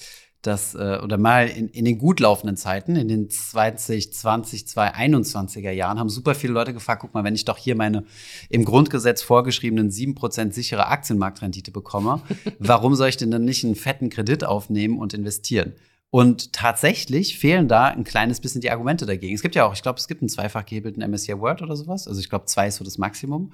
dass, 0.42 0.74
äh, 0.74 1.00
oder 1.02 1.18
mal 1.18 1.48
in, 1.48 1.68
in 1.68 1.84
den 1.84 1.98
gut 1.98 2.20
laufenden 2.20 2.56
Zeiten, 2.56 2.96
in 2.96 3.08
den 3.08 3.28
2020, 3.28 4.64
2021er 4.64 5.70
Jahren, 5.70 5.98
haben 5.98 6.08
super 6.08 6.34
viele 6.34 6.52
Leute 6.52 6.72
gefragt, 6.72 7.02
guck 7.02 7.14
mal, 7.14 7.24
wenn 7.24 7.34
ich 7.34 7.44
doch 7.44 7.58
hier 7.58 7.74
meine 7.74 8.04
im 8.48 8.64
Grundgesetz 8.64 9.22
vorgeschriebenen 9.22 9.90
7% 9.90 10.52
sichere 10.52 10.86
Aktienmarktrendite 10.86 11.70
bekomme, 11.72 12.22
warum 12.58 12.94
soll 12.94 13.08
ich 13.08 13.16
denn 13.16 13.30
dann 13.30 13.44
nicht 13.44 13.64
einen 13.64 13.74
fetten 13.74 14.10
Kredit 14.10 14.44
aufnehmen 14.44 14.98
und 14.98 15.12
investieren? 15.12 15.74
Und 16.10 16.52
tatsächlich 16.54 17.38
fehlen 17.38 17.68
da 17.68 17.88
ein 17.88 18.04
kleines 18.04 18.40
bisschen 18.40 18.62
die 18.62 18.70
Argumente 18.70 19.04
dagegen. 19.04 19.34
Es 19.34 19.42
gibt 19.42 19.54
ja 19.54 19.66
auch, 19.66 19.74
ich 19.74 19.82
glaube, 19.82 19.98
es 19.98 20.08
gibt 20.08 20.22
einen 20.22 20.30
zweifach 20.30 20.64
gehebelten 20.64 21.02
MSCI 21.02 21.38
World 21.38 21.60
oder 21.60 21.76
sowas. 21.76 22.08
Also 22.08 22.20
ich 22.20 22.30
glaube, 22.30 22.46
zwei 22.46 22.68
ist 22.68 22.76
so 22.76 22.84
das 22.84 22.96
Maximum. 22.96 23.52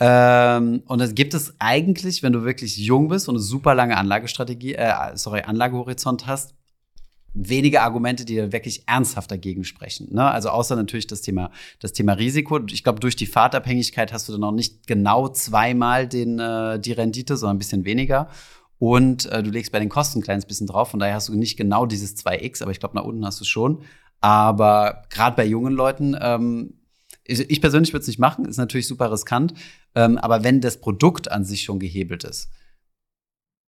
Ähm, 0.00 0.82
und 0.86 1.00
das 1.00 1.14
gibt 1.14 1.34
es 1.34 1.54
eigentlich, 1.58 2.22
wenn 2.22 2.32
du 2.32 2.44
wirklich 2.44 2.76
jung 2.76 3.08
bist 3.08 3.28
und 3.28 3.36
eine 3.36 3.42
super 3.42 3.74
lange 3.74 3.96
Anlagestrategie, 3.96 4.74
äh, 4.74 5.16
sorry, 5.16 5.42
Anlagehorizont 5.42 6.26
hast, 6.26 6.54
wenige 7.34 7.82
Argumente, 7.82 8.24
die 8.24 8.52
wirklich 8.52 8.88
ernsthaft 8.88 9.30
dagegen 9.30 9.64
sprechen. 9.64 10.14
Ne? 10.14 10.24
Also 10.24 10.50
außer 10.50 10.76
natürlich 10.76 11.06
das 11.06 11.20
Thema, 11.20 11.50
das 11.80 11.92
Thema 11.92 12.14
Risiko. 12.14 12.60
Ich 12.70 12.84
glaube, 12.84 13.00
durch 13.00 13.16
die 13.16 13.26
Fahrtabhängigkeit 13.26 14.12
hast 14.12 14.28
du 14.28 14.32
dann 14.32 14.44
auch 14.44 14.52
nicht 14.52 14.86
genau 14.86 15.28
zweimal 15.28 16.08
den, 16.08 16.38
äh, 16.38 16.78
die 16.78 16.92
Rendite, 16.92 17.36
sondern 17.36 17.56
ein 17.56 17.58
bisschen 17.58 17.84
weniger. 17.84 18.28
Und 18.78 19.26
äh, 19.26 19.42
du 19.42 19.50
legst 19.50 19.72
bei 19.72 19.80
den 19.80 19.88
Kosten 19.88 20.20
ein 20.20 20.22
kleines 20.22 20.46
bisschen 20.46 20.66
drauf. 20.66 20.90
Von 20.90 21.00
daher 21.00 21.14
hast 21.14 21.28
du 21.28 21.34
nicht 21.34 21.56
genau 21.56 21.86
dieses 21.86 22.16
2x, 22.16 22.62
aber 22.62 22.70
ich 22.70 22.80
glaube, 22.80 22.96
nach 22.96 23.04
unten 23.04 23.24
hast 23.24 23.40
du 23.40 23.44
schon. 23.44 23.82
Aber 24.20 25.02
gerade 25.10 25.36
bei 25.36 25.44
jungen 25.44 25.74
Leuten, 25.74 26.16
ähm, 26.20 26.74
ich 27.26 27.60
persönlich 27.60 27.92
würde 27.92 28.02
es 28.02 28.06
nicht 28.08 28.18
machen, 28.18 28.44
ist 28.44 28.58
natürlich 28.58 28.86
super 28.86 29.10
riskant. 29.10 29.54
Ähm, 29.94 30.18
aber 30.18 30.44
wenn 30.44 30.60
das 30.60 30.78
Produkt 30.78 31.30
an 31.30 31.44
sich 31.44 31.62
schon 31.62 31.78
gehebelt 31.78 32.24
ist, 32.24 32.50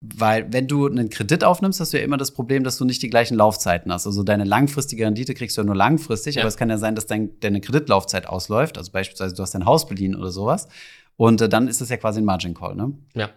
weil 0.01 0.53
wenn 0.53 0.69
du 0.69 0.87
einen 0.87 1.09
Kredit 1.09 1.43
aufnimmst, 1.43 1.81
hast 1.81 1.93
du 1.93 1.99
ja 1.99 2.05
immer 2.05 2.19
das 2.19 2.33
Problem, 2.33 2.65
dass 2.65 2.77
du 2.77 2.85
nicht 2.85 3.03
die 3.03 3.09
gleichen 3.09 3.35
Laufzeiten 3.35 3.91
hast. 3.93 4.07
Also 4.07 4.23
deine 4.23 4.45
langfristige 4.45 5.07
Rendite 5.07 5.35
kriegst 5.35 5.57
du 5.57 5.63
ja 5.63 5.65
nur 5.65 5.75
langfristig, 5.75 6.37
ja. 6.37 6.43
aber 6.43 6.49
es 6.49 6.57
kann 6.57 6.69
ja 6.69 6.79
sein, 6.79 6.95
dass 6.95 7.07
dein, 7.07 7.41
deine 7.41 7.61
Kreditlaufzeit 7.61 8.27
ausläuft. 8.27 8.77
Also 8.77 8.93
beispielsweise 8.93 9.35
du 9.35 9.43
hast 9.43 9.55
dein 9.55 9.65
Haus 9.65 9.87
beliehen 9.89 10.15
oder 10.15 10.31
sowas. 10.31 10.69
Und 11.17 11.41
äh, 11.41 11.49
dann 11.49 11.67
ist 11.67 11.81
das 11.81 11.89
ja 11.89 11.97
quasi 11.97 12.21
ein 12.21 12.27
Margin 12.27 12.55
Call, 12.55 12.77
ne? 12.77 12.93
Ja. 13.15 13.31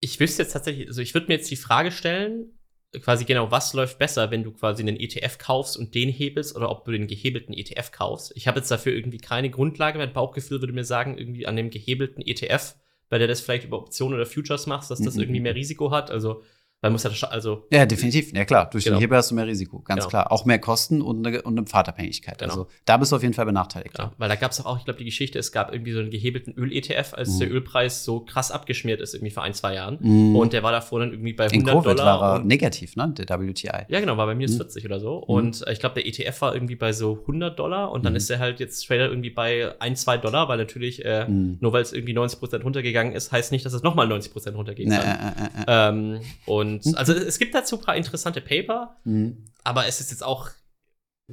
Ich 0.00 0.18
wüsste 0.18 0.42
jetzt 0.42 0.52
tatsächlich, 0.52 0.88
also 0.88 1.02
ich 1.02 1.12
würde 1.12 1.26
mir 1.26 1.34
jetzt 1.34 1.50
die 1.50 1.56
Frage 1.56 1.92
stellen, 1.92 2.58
quasi 3.00 3.24
genau, 3.24 3.50
was 3.50 3.72
läuft 3.72 3.98
besser, 3.98 4.30
wenn 4.30 4.42
du 4.42 4.52
quasi 4.52 4.82
einen 4.82 4.98
ETF 4.98 5.38
kaufst 5.38 5.76
und 5.76 5.94
den 5.94 6.08
hebelst 6.08 6.56
oder 6.56 6.70
ob 6.70 6.84
du 6.84 6.90
den 6.90 7.06
gehebelten 7.06 7.52
ETF 7.52 7.92
kaufst. 7.92 8.32
Ich 8.34 8.48
habe 8.48 8.58
jetzt 8.58 8.70
dafür 8.70 8.92
irgendwie 8.92 9.18
keine 9.18 9.50
Grundlage. 9.50 9.98
Mein 9.98 10.12
Bauchgefühl 10.12 10.60
würde 10.60 10.72
mir 10.72 10.84
sagen, 10.84 11.16
irgendwie 11.16 11.46
an 11.46 11.56
dem 11.56 11.70
gehebelten 11.70 12.22
ETF 12.22 12.74
bei 13.10 13.18
der 13.18 13.26
das 13.26 13.40
vielleicht 13.40 13.64
über 13.64 13.78
Optionen 13.78 14.14
oder 14.14 14.24
Futures 14.24 14.66
machst, 14.66 14.90
dass 14.90 15.02
das 15.02 15.16
mhm. 15.16 15.22
irgendwie 15.22 15.40
mehr 15.40 15.54
Risiko 15.54 15.90
hat. 15.90 16.10
Also 16.10 16.42
weil 16.82 16.90
muss 16.90 17.02
ja 17.02 17.10
also 17.28 17.66
ja 17.70 17.84
definitiv 17.84 18.32
ja 18.34 18.44
klar 18.44 18.70
durch 18.70 18.84
genau. 18.84 18.96
den 18.96 19.00
Hebel 19.00 19.18
hast 19.18 19.30
du 19.30 19.34
mehr 19.34 19.46
Risiko 19.46 19.80
ganz 19.80 20.00
genau. 20.00 20.08
klar 20.08 20.32
auch 20.32 20.44
mehr 20.46 20.58
Kosten 20.58 21.02
und 21.02 21.26
eine, 21.26 21.42
und 21.42 21.58
eine 21.58 21.66
Pfadabhängigkeit 21.66 22.38
genau. 22.38 22.52
also 22.52 22.66
da 22.86 22.96
bist 22.96 23.12
du 23.12 23.16
auf 23.16 23.22
jeden 23.22 23.34
Fall 23.34 23.44
benachteiligt 23.44 23.98
ja, 23.98 24.12
weil 24.16 24.28
da 24.28 24.36
gab 24.36 24.52
es 24.52 24.64
auch 24.64 24.78
ich 24.78 24.84
glaube 24.84 24.98
die 24.98 25.04
Geschichte 25.04 25.38
es 25.38 25.52
gab 25.52 25.72
irgendwie 25.72 25.92
so 25.92 26.00
einen 26.00 26.10
gehebelten 26.10 26.54
Öl 26.54 26.72
ETF 26.72 27.14
als 27.14 27.34
mhm. 27.34 27.38
der 27.40 27.52
Ölpreis 27.52 28.04
so 28.04 28.20
krass 28.20 28.50
abgeschmiert 28.50 29.00
ist 29.00 29.14
irgendwie 29.14 29.30
vor 29.30 29.42
ein 29.42 29.52
zwei 29.52 29.74
Jahren 29.74 29.98
mhm. 30.00 30.36
und 30.36 30.52
der 30.52 30.62
war 30.62 30.72
davor 30.72 31.00
dann 31.00 31.12
irgendwie 31.12 31.34
bei 31.34 31.44
100 31.44 31.60
In 31.60 31.66
Covid 31.66 31.98
Dollar 31.98 32.20
war 32.20 32.38
er 32.38 32.44
negativ 32.44 32.96
ne 32.96 33.12
der 33.12 33.40
WTI 33.40 33.86
ja 33.88 34.00
genau 34.00 34.16
war 34.16 34.26
bei 34.26 34.34
minus 34.34 34.52
mhm. 34.52 34.58
40 34.58 34.84
oder 34.86 35.00
so 35.00 35.18
mhm. 35.18 35.24
und 35.24 35.66
äh, 35.66 35.72
ich 35.72 35.80
glaube 35.80 36.00
der 36.00 36.06
ETF 36.06 36.40
war 36.40 36.54
irgendwie 36.54 36.76
bei 36.76 36.92
so 36.92 37.18
100 37.20 37.58
Dollar 37.58 37.92
und 37.92 38.06
dann 38.06 38.14
mhm. 38.14 38.18
ist 38.18 38.30
er 38.30 38.38
halt 38.38 38.58
jetzt 38.58 38.86
Trader 38.86 39.10
irgendwie 39.10 39.30
bei 39.30 39.74
ein 39.80 39.96
zwei 39.96 40.16
Dollar 40.16 40.48
weil 40.48 40.56
natürlich 40.56 41.04
äh, 41.04 41.26
mhm. 41.28 41.58
nur 41.60 41.74
weil 41.74 41.82
es 41.82 41.92
irgendwie 41.92 42.14
90 42.14 42.38
Prozent 42.38 42.64
runtergegangen 42.64 43.12
ist 43.12 43.32
heißt 43.32 43.52
nicht 43.52 43.66
dass 43.66 43.74
es 43.74 43.82
nochmal 43.82 44.08
90 44.08 44.32
Prozent 44.32 44.56
runtergehen 44.56 44.90
kann 44.90 45.02
äh, 45.02 45.62
äh, 45.66 45.88
ähm, 45.88 46.20
und 46.46 46.69
also 46.94 47.12
es 47.12 47.38
gibt 47.38 47.50
gibt 47.50 47.54
dazu 47.54 47.78
ein 47.78 47.84
paar 47.84 47.96
interessante 47.96 48.40
Paper, 48.40 48.96
mhm. 49.04 49.44
aber 49.64 49.86
es 49.86 50.00
ist 50.00 50.10
jetzt 50.10 50.22
auch, 50.22 50.50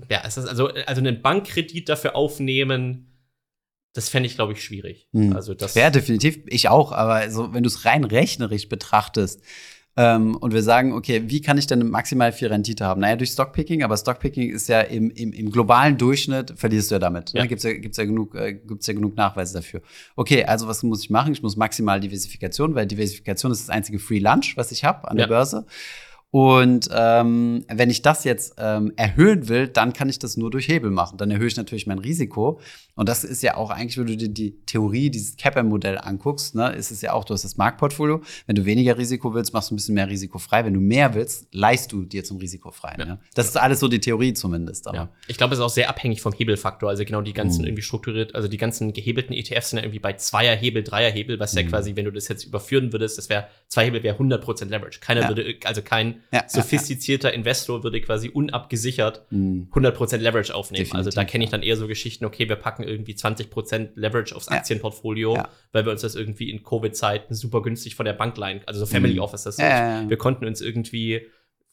ja, 0.10 0.22
es 0.26 0.38
ist 0.38 0.48
also, 0.48 0.68
also 0.68 1.00
einen 1.02 1.22
Bankkredit 1.22 1.88
dafür 1.88 2.16
aufnehmen, 2.16 3.14
das 3.94 4.10
fände 4.10 4.28
ich, 4.28 4.36
glaube 4.36 4.54
ich, 4.54 4.64
schwierig. 4.64 5.08
Mhm. 5.12 5.34
Also 5.36 5.54
das 5.54 5.76
ja, 5.76 5.90
definitiv. 5.90 6.40
Ich 6.48 6.70
auch, 6.70 6.92
aber 6.92 7.32
so, 7.32 7.54
wenn 7.54 7.64
du 7.64 7.68
es 7.68 7.86
rein 7.86 8.04
rechnerisch 8.04 8.70
betrachtest, 8.70 9.42
ähm, 9.98 10.36
und 10.36 10.54
wir 10.54 10.62
sagen, 10.62 10.94
okay, 10.94 11.24
wie 11.26 11.42
kann 11.42 11.58
ich 11.58 11.66
denn 11.66 11.90
maximal 11.90 12.32
viel 12.32 12.50
Rendite 12.50 12.86
haben? 12.86 13.02
Naja, 13.02 13.16
durch 13.16 13.32
Stockpicking, 13.32 13.84
aber 13.84 13.98
Stockpicking 13.98 14.52
ist 14.52 14.70
ja 14.70 14.82
im, 14.82 15.10
im, 15.10 15.34
im 15.34 15.52
globalen 15.52 15.98
Durchschnitt, 15.98 16.54
verlierst 16.56 16.92
du 16.92 16.96
ja 16.96 17.00
damit. 17.00 17.34
Ja. 17.34 17.42
Ne? 17.42 17.48
Gibt 17.48 17.60
es 17.60 17.64
ja, 17.64 17.74
gibt's 17.74 17.98
ja, 17.98 18.06
genug, 18.06 18.36
äh, 18.36 18.54
gibt's 18.54 18.86
ja 18.86 18.94
genug 18.94 19.18
Nachweise 19.18 19.56
dafür. 19.56 19.82
Okay, 20.16 20.46
also 20.46 20.68
was 20.68 20.84
muss 20.84 21.04
ich 21.04 21.10
machen? 21.10 21.34
Ich 21.34 21.42
muss 21.42 21.58
maximal 21.58 22.00
Diversifikation, 22.00 22.76
weil 22.76 22.86
Diversifikation 22.86 23.52
ist 23.52 23.68
das 23.68 23.70
einzige 23.72 23.98
Free 23.98 24.20
Lunch, 24.20 24.56
was 24.56 24.72
ich 24.72 24.84
habe 24.84 25.10
an 25.10 25.18
ja. 25.18 25.26
der 25.26 25.34
Börse. 25.34 25.66
Und 26.30 26.90
ähm, 26.92 27.64
wenn 27.70 27.90
ich 27.90 28.02
das 28.02 28.26
jetzt 28.26 28.56
ähm, 28.58 28.92
erhöhen 28.98 29.48
will, 29.48 29.70
dann 29.70 29.94
kann 29.94 30.10
ich 30.10 30.20
das 30.20 30.36
nur 30.36 30.52
durch 30.52 30.68
Hebel 30.68 30.92
machen. 30.92 31.18
Dann 31.18 31.32
erhöhe 31.32 31.48
ich 31.48 31.56
natürlich 31.56 31.88
mein 31.88 32.00
Risiko. 32.00 32.60
Und 32.96 33.08
das 33.08 33.24
ist 33.24 33.42
ja 33.44 33.56
auch 33.56 33.70
eigentlich, 33.70 33.98
wenn 33.98 34.08
du 34.08 34.18
dir 34.18 34.28
die 34.28 34.60
Theorie 34.66 35.10
dieses 35.10 35.38
Kappa-Modell 35.38 35.98
anguckst, 35.98 36.54
ne, 36.54 36.74
ist 36.74 36.92
es 36.92 37.02
ja 37.02 37.14
auch, 37.14 37.24
du 37.24 37.34
hast 37.34 37.46
das 37.46 37.56
Marktportfolio. 37.56 38.22
Wenn 38.46 38.58
du 38.58 38.66
weniger 38.66 38.98
Risiko 38.98 39.34
willst, 39.34 39.54
machst 39.54 39.72
du 39.72 39.76
ein 39.76 39.78
bisschen 39.78 39.96
mehr 39.96 40.10
risikofrei. 40.10 40.66
Wenn 40.66 40.74
du 40.74 40.82
mehr 40.82 41.14
willst, 41.14 41.48
leist 41.54 41.94
du 41.94 42.04
dir 42.04 42.26
zum 42.26 42.38
Risikofrei. 42.38 42.96
Ja. 43.00 43.06
Ne? 43.06 43.20
Das 43.34 43.48
ist 43.48 43.56
alles 43.56 43.80
so 43.80 43.88
die 43.88 44.00
Theorie 44.00 44.34
zumindest. 44.34 44.86
Ja. 44.88 45.10
Ich 45.28 45.38
glaube, 45.38 45.54
es 45.54 45.60
ist 45.60 45.66
auch 45.66 45.70
sehr 45.70 45.90
abhängig 45.90 46.22
vom 46.22 46.34
Hebelfaktor. 46.34 46.90
Also 46.90 47.06
genau 47.06 47.22
die 47.22 47.34
ganzen 47.34 47.62
mhm. 47.62 47.68
irgendwie 47.68 47.84
strukturiert, 47.84 48.36
also 48.36 48.50
die 48.50 48.58
ganzen 48.58 48.92
gehebelten 48.92 49.34
ETFs 49.34 49.70
sind 49.70 49.78
ja 49.78 49.86
irgendwie 49.86 50.00
bei 50.00 50.14
Zweierhebel, 50.14 50.84
Dreierhebel, 50.84 51.40
was 51.40 51.54
mhm. 51.54 51.62
ja 51.62 51.68
quasi, 51.68 51.96
wenn 51.96 52.06
du 52.06 52.12
das 52.12 52.28
jetzt 52.28 52.44
überführen 52.44 52.92
würdest, 52.92 53.18
das 53.18 53.30
wäre, 53.30 53.48
zwei 53.70 53.86
Hebel 53.86 54.04
wäre 54.04 54.18
100% 54.18 54.66
Leverage. 54.66 55.00
Keiner 55.00 55.22
ja. 55.22 55.28
würde, 55.30 55.56
also 55.64 55.82
kein 55.82 56.17
ja, 56.32 56.44
sophistizierter 56.48 57.34
Investor 57.34 57.84
würde 57.84 58.02
quasi 58.02 58.30
unabgesichert 58.30 59.26
100% 59.32 60.18
mhm. 60.18 60.24
Leverage 60.24 60.54
aufnehmen. 60.54 60.86
Definitiv. 60.86 60.96
Also 60.96 61.10
da 61.12 61.24
kenne 61.24 61.44
ich 61.44 61.50
dann 61.50 61.64
eher 61.64 61.78
so 61.78 61.88
Geschichten, 61.88 62.26
okay, 62.26 62.48
wir 62.50 62.56
packen 62.56 62.84
irgendwie 62.84 63.14
20% 63.14 63.90
Leverage 63.96 64.36
aufs 64.36 64.48
Aktienportfolio, 64.48 65.36
ja. 65.36 65.50
weil 65.72 65.86
wir 65.86 65.92
uns 65.92 66.02
das 66.02 66.16
irgendwie 66.16 66.50
in 66.50 66.64
Covid-Zeiten 66.64 67.34
super 67.34 67.62
günstig 67.62 67.96
von 67.96 68.06
der 68.06 68.14
Bank 68.14 68.38
leihen, 68.38 68.62
also 68.66 68.80
so 68.82 68.86
Family 68.86 69.16
mhm. 69.16 69.22
Office. 69.22 69.44
Das 69.44 69.58
ja, 69.58 70.08
wir 70.08 70.18
konnten 70.18 70.46
uns 70.46 70.62
irgendwie 70.62 71.28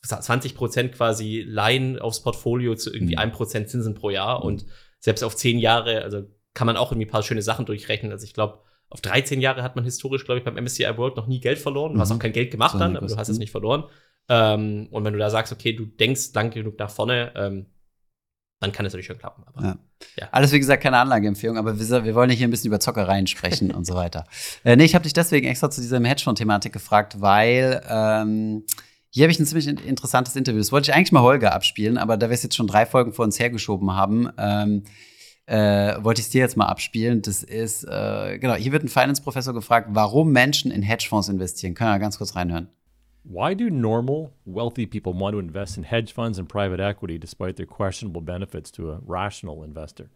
20% 0.05 0.89
quasi 0.89 1.45
leihen 1.47 1.99
aufs 1.99 2.23
Portfolio 2.23 2.75
zu 2.75 2.93
irgendwie 2.93 3.17
mhm. 3.17 3.33
1% 3.33 3.67
Zinsen 3.67 3.95
pro 3.95 4.11
Jahr 4.11 4.41
mhm. 4.41 4.47
und 4.47 4.67
selbst 5.01 5.23
auf 5.23 5.37
10 5.37 5.59
Jahre, 5.59 6.03
also 6.03 6.25
kann 6.55 6.67
man 6.67 6.77
auch 6.77 6.93
irgendwie 6.93 7.07
ein 7.07 7.11
paar 7.11 7.23
schöne 7.23 7.43
Sachen 7.43 7.67
durchrechnen. 7.67 8.13
Also 8.13 8.25
ich 8.25 8.33
glaube, 8.33 8.61
auf 8.91 9.01
13 9.01 9.41
Jahre 9.41 9.63
hat 9.63 9.77
man 9.77 9.85
historisch, 9.85 10.25
glaube 10.25 10.39
ich, 10.39 10.45
beim 10.45 10.55
MSCI 10.55 10.97
World 10.97 11.17
noch 11.17 11.27
nie 11.27 11.41
Geld 11.41 11.59
verloren. 11.59 11.95
Du 11.95 12.01
hast 12.01 12.11
mhm. 12.11 12.17
auch 12.17 12.21
kein 12.21 12.33
Geld 12.33 12.51
gemacht 12.51 12.73
so 12.73 12.79
dann, 12.79 12.97
aber 12.97 13.07
du 13.07 13.17
hast 13.17 13.29
es 13.29 13.39
nicht 13.39 13.51
verloren. 13.51 13.85
Ähm, 14.29 14.89
und 14.91 15.05
wenn 15.05 15.13
du 15.13 15.19
da 15.19 15.31
sagst, 15.31 15.53
okay, 15.53 15.73
du 15.73 15.85
denkst 15.87 16.33
lang 16.35 16.51
genug 16.51 16.79
nach 16.79 16.91
vorne, 16.91 17.33
ähm, 17.37 17.67
dann 18.61 18.73
kann 18.73 18.87
es 18.87 18.93
natürlich 18.93 19.07
schon 19.07 19.19
klappen. 19.19 19.45
Aber, 19.47 19.63
ja. 19.63 19.79
ja. 20.19 20.29
Alles, 20.33 20.53
wie 20.53 20.59
gesagt, 20.59 20.83
keine 20.83 20.99
Anlageempfehlung, 20.99 21.59
aber 21.59 21.79
wir, 21.79 22.05
wir 22.05 22.15
wollen 22.15 22.31
hier 22.31 22.49
ein 22.49 22.51
bisschen 22.51 22.69
über 22.69 22.81
Zockereien 22.81 23.27
sprechen 23.27 23.71
und 23.71 23.87
so 23.87 23.95
weiter. 23.95 24.25
Äh, 24.65 24.77
nee, 24.77 24.85
ich 24.85 24.95
habe 24.95 25.03
dich 25.03 25.13
deswegen 25.13 25.47
extra 25.47 25.71
zu 25.71 25.83
dieser 25.83 26.03
Hedgefonds-Thematik 26.03 26.73
gefragt, 26.73 27.21
weil 27.21 27.83
ähm, 27.87 28.65
hier 29.11 29.25
habe 29.25 29.33
ich 29.33 29.39
ein 29.39 29.47
ziemlich 29.47 29.67
interessantes 29.67 30.37
Interview. 30.37 30.59
Das 30.59 30.73
wollte 30.73 30.91
ich 30.91 30.97
eigentlich 30.97 31.13
mal 31.13 31.21
Holger 31.21 31.55
abspielen, 31.55 31.99
aber 31.99 32.17
da 32.17 32.31
wir 32.31 32.35
es 32.35 32.43
jetzt 32.43 32.57
schon 32.57 32.67
drei 32.67 32.87
Folgen 32.87 33.13
vor 33.13 33.27
uns 33.27 33.39
hergeschoben 33.39 33.93
haben, 33.93 34.31
ähm, 34.39 34.85
äh, 35.47 36.03
wollte 36.03 36.21
ich 36.21 36.27
es 36.27 36.31
dir 36.31 36.41
jetzt 36.41 36.57
mal 36.57 36.67
abspielen. 36.67 37.21
Das 37.21 37.43
ist, 37.43 37.85
äh, 37.85 38.39
genau, 38.39 38.55
hier 38.55 38.73
wird 38.73 38.85
ein 38.85 38.89
Finance-Professor 38.89 39.53
gefragt, 39.53 39.89
warum 39.93 40.33
Menschen 40.33 40.71
in 40.71 40.83
Hedgefonds 40.83 41.29
investieren. 41.29 41.75
Können 41.75 41.91
wir 41.91 41.99
ganz 41.99 42.17
kurz 42.17 42.35
reinhören. 42.35 42.69
Why 43.25 43.55
do 43.55 43.71
normal, 43.71 44.35
wealthy 44.45 44.85
people 44.85 45.15
want 45.15 45.33
to 45.33 45.39
invest 45.39 45.79
in 45.79 45.85
hedge 45.85 46.13
funds 46.13 46.39
and 46.39 46.47
private 46.47 46.79
equity 46.79 47.17
despite 47.17 47.57
their 47.57 47.65
questionable 47.65 48.21
benefits 48.21 48.71
to 48.73 48.91
a 48.91 49.01
rational 49.03 49.63
investor? 49.65 50.11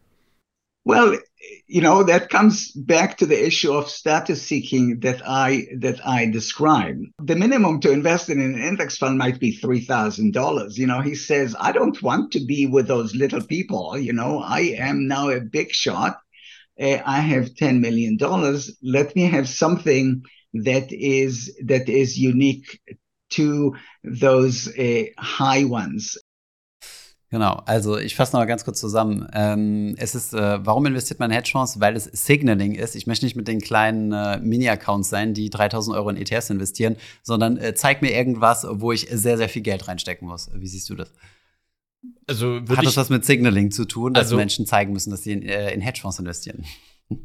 Well, 0.84 1.18
you 1.66 1.80
know 1.80 2.02
that 2.04 2.30
comes 2.30 2.70
back 2.72 3.18
to 3.18 3.26
the 3.26 3.46
issue 3.46 3.72
of 3.72 3.88
status 3.88 4.42
seeking 4.42 5.00
that 5.00 5.22
I 5.26 5.66
that 5.78 6.06
I 6.06 6.26
described. 6.26 7.06
The 7.22 7.36
minimum 7.36 7.80
to 7.80 7.90
invest 7.90 8.28
in 8.28 8.40
an 8.40 8.58
index 8.58 8.96
fund 8.96 9.18
might 9.18 9.40
be 9.40 9.52
three 9.52 9.80
thousand 9.80 10.32
dollars. 10.32 10.78
You 10.78 10.86
know, 10.86 11.00
he 11.00 11.14
says, 11.14 11.56
I 11.58 11.72
don't 11.72 12.00
want 12.02 12.32
to 12.32 12.44
be 12.44 12.66
with 12.66 12.88
those 12.88 13.14
little 13.14 13.42
people. 13.42 13.98
You 13.98 14.12
know, 14.12 14.38
I 14.40 14.76
am 14.78 15.08
now 15.08 15.30
a 15.30 15.40
big 15.40 15.72
shot. 15.72 16.20
Uh, 16.80 16.98
I 17.04 17.20
have 17.20 17.54
ten 17.54 17.80
million 17.80 18.16
dollars. 18.16 18.76
Let 18.82 19.16
me 19.16 19.22
have 19.24 19.48
something 19.48 20.22
that 20.52 20.92
is 20.92 21.56
that 21.66 21.88
is 21.88 22.16
unique 22.16 22.80
to 23.30 23.74
those 24.02 24.68
uh, 24.78 25.04
high 25.18 25.64
ones. 25.64 26.18
Genau, 27.30 27.62
also 27.66 27.98
ich 27.98 28.14
fasse 28.14 28.32
noch 28.32 28.40
mal 28.40 28.46
ganz 28.46 28.64
kurz 28.64 28.80
zusammen. 28.80 29.28
Ähm, 29.34 29.94
es 29.98 30.14
ist, 30.14 30.32
äh, 30.32 30.64
warum 30.64 30.86
investiert 30.86 31.20
man 31.20 31.30
in 31.30 31.34
Hedgefonds? 31.34 31.78
Weil 31.78 31.94
es 31.94 32.04
Signaling 32.04 32.74
ist. 32.74 32.96
Ich 32.96 33.06
möchte 33.06 33.26
nicht 33.26 33.36
mit 33.36 33.48
den 33.48 33.60
kleinen 33.60 34.12
äh, 34.12 34.40
Mini-Accounts 34.40 35.10
sein, 35.10 35.34
die 35.34 35.50
3000 35.50 35.94
Euro 35.94 36.08
in 36.08 36.16
ETFs 36.16 36.48
investieren, 36.48 36.96
sondern 37.22 37.58
äh, 37.58 37.74
zeig 37.74 38.00
mir 38.00 38.12
irgendwas, 38.12 38.66
wo 38.70 38.92
ich 38.92 39.08
sehr, 39.10 39.36
sehr 39.36 39.50
viel 39.50 39.60
Geld 39.60 39.88
reinstecken 39.88 40.26
muss. 40.26 40.48
Wie 40.54 40.66
siehst 40.66 40.88
du 40.88 40.94
das? 40.94 41.12
Also 42.26 42.60
Hat 42.66 42.86
das 42.86 42.96
was 42.96 43.10
mit 43.10 43.26
Signaling 43.26 43.72
zu 43.72 43.84
tun, 43.84 44.14
dass 44.14 44.26
also, 44.26 44.36
Menschen 44.36 44.64
zeigen 44.64 44.94
müssen, 44.94 45.10
dass 45.10 45.22
sie 45.22 45.32
in, 45.32 45.42
äh, 45.42 45.74
in 45.74 45.82
Hedgefonds 45.82 46.18
investieren? 46.18 46.64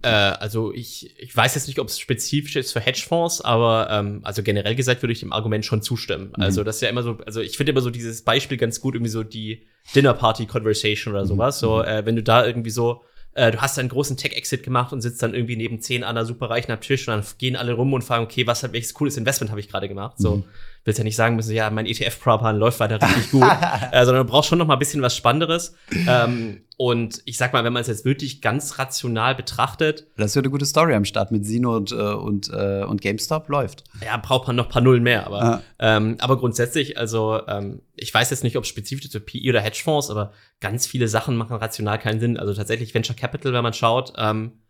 Äh, 0.02 0.08
also 0.08 0.74
ich, 0.74 1.14
ich 1.20 1.36
weiß 1.36 1.56
jetzt 1.56 1.68
nicht, 1.68 1.80
ob 1.80 1.90
es 1.90 2.00
spezifisch 2.00 2.56
ist 2.56 2.72
für 2.72 2.80
Hedgefonds, 2.80 3.42
aber 3.42 3.90
ähm, 3.92 4.22
also 4.24 4.42
generell 4.42 4.76
gesagt 4.76 5.02
würde 5.04 5.12
ich 5.12 5.20
dem 5.20 5.34
Argument 5.34 5.66
schon 5.66 5.82
zustimmen. 5.82 6.34
Mhm. 6.36 6.44
Also 6.44 6.64
das 6.64 6.76
ist 6.76 6.82
ja 6.82 6.90
immer 6.90 7.04
so, 7.04 7.18
also 7.26 7.42
ich 7.42 7.58
finde 7.58 7.72
immer 7.74 7.82
so 7.82 7.90
dieses 7.90 8.22
Beispiel 8.22 8.58
ganz 8.58 8.80
gut, 8.80 8.96
irgendwie 8.96 9.12
so 9.12 9.24
die 9.24 9.66
Dinner 9.94 10.14
Party 10.14 10.46
Conversation 10.46 11.14
oder 11.14 11.24
mhm. 11.24 11.28
sowas. 11.28 11.62
Mhm. 11.62 11.66
So, 11.66 11.84
äh, 11.84 12.06
wenn 12.06 12.16
du 12.16 12.24
da 12.24 12.46
irgendwie 12.46 12.70
so 12.70 13.04
äh, 13.36 13.52
du 13.52 13.62
hast 13.62 13.80
einen 13.80 13.90
großen 13.90 14.16
Tech-Exit 14.16 14.64
gemacht 14.64 14.94
und 14.94 15.02
sitzt 15.02 15.22
dann 15.24 15.34
irgendwie 15.34 15.56
neben 15.56 15.82
zehn 15.82 16.04
anderen 16.04 16.28
Superreichen 16.28 16.72
am 16.72 16.82
Tisch 16.82 17.08
und 17.08 17.16
dann 17.16 17.26
gehen 17.38 17.56
alle 17.56 17.74
rum 17.74 17.94
und 17.94 18.04
fragen, 18.04 18.24
okay, 18.24 18.46
was 18.46 18.64
hat 18.64 18.74
welches 18.74 18.94
cooles 18.94 19.18
Investment 19.18 19.50
habe 19.50 19.60
ich 19.60 19.70
gerade 19.70 19.88
gemacht? 19.88 20.18
So, 20.18 20.38
mhm. 20.38 20.44
Willst 20.86 20.98
ja 20.98 21.04
nicht 21.04 21.16
sagen 21.16 21.36
müssen, 21.36 21.54
ja, 21.54 21.70
mein 21.70 21.86
ETF-Propan 21.86 22.58
läuft 22.58 22.80
weiter 22.80 23.02
richtig 23.02 23.32
gut, 23.32 23.44
äh, 23.92 24.06
sondern 24.06 24.26
du 24.26 24.32
brauchst 24.32 24.50
schon 24.50 24.60
noch 24.60 24.68
mal 24.68 24.74
ein 24.74 24.80
bisschen 24.80 25.02
was 25.02 25.16
Spannenderes. 25.16 25.76
Ähm, 26.08 26.62
und 26.78 27.22
ich 27.26 27.38
sag 27.38 27.54
mal, 27.54 27.64
wenn 27.64 27.72
man 27.74 27.82
es 27.82 27.88
jetzt 27.88 28.04
wirklich 28.04 28.42
ganz 28.42 28.80
rational 28.80 29.36
betrachtet, 29.36 30.08
Das 30.18 30.36
wird 30.36 30.46
eine 30.46 30.52
gute 30.52 30.66
Story 30.66 30.94
am 30.96 31.06
Start 31.06 31.32
mit 31.32 31.46
Sino 31.46 31.76
und, 31.76 31.92
äh, 31.92 31.96
und, 31.96 32.50
äh, 32.52 32.84
und 32.84 33.02
GameStop 33.02 33.48
läuft. 33.50 33.84
ja, 34.04 34.18
braucht 34.18 34.48
man 34.48 34.56
noch 34.56 34.66
ein 34.66 34.72
paar 34.72 34.82
Nullen 34.82 35.04
mehr. 35.04 35.26
Aber, 35.28 35.40
Ja. 35.40 35.62
ähm, 35.80 36.18
aber 36.20 36.38
grundsätzlich, 36.38 36.98
also 36.98 37.40
ähm, 37.48 37.82
ich 37.96 38.14
weiß 38.14 38.32
jetzt 38.32 38.44
nicht, 38.44 38.58
ob 38.58 38.66
spezifisch 38.66 39.10
für 39.12 39.20
PI 39.20 39.50
oder 39.52 39.62
Hedgefonds, 39.62 40.10
aber 40.10 40.32
ganz 40.60 40.88
viele 40.88 41.08
Sachen 41.08 41.38
machen 41.38 41.56
rational 41.56 42.00
keinen 42.00 42.20
Sinn. 42.20 42.38
Also 42.38 42.54
tatsächlich 42.54 42.94
Venture 42.94 43.16
Capital, 43.16 43.54
wenn 43.54 43.64
man 43.64 43.74
schaut, 43.74 44.14
ähm, 44.18 44.54
äh, 44.54 44.63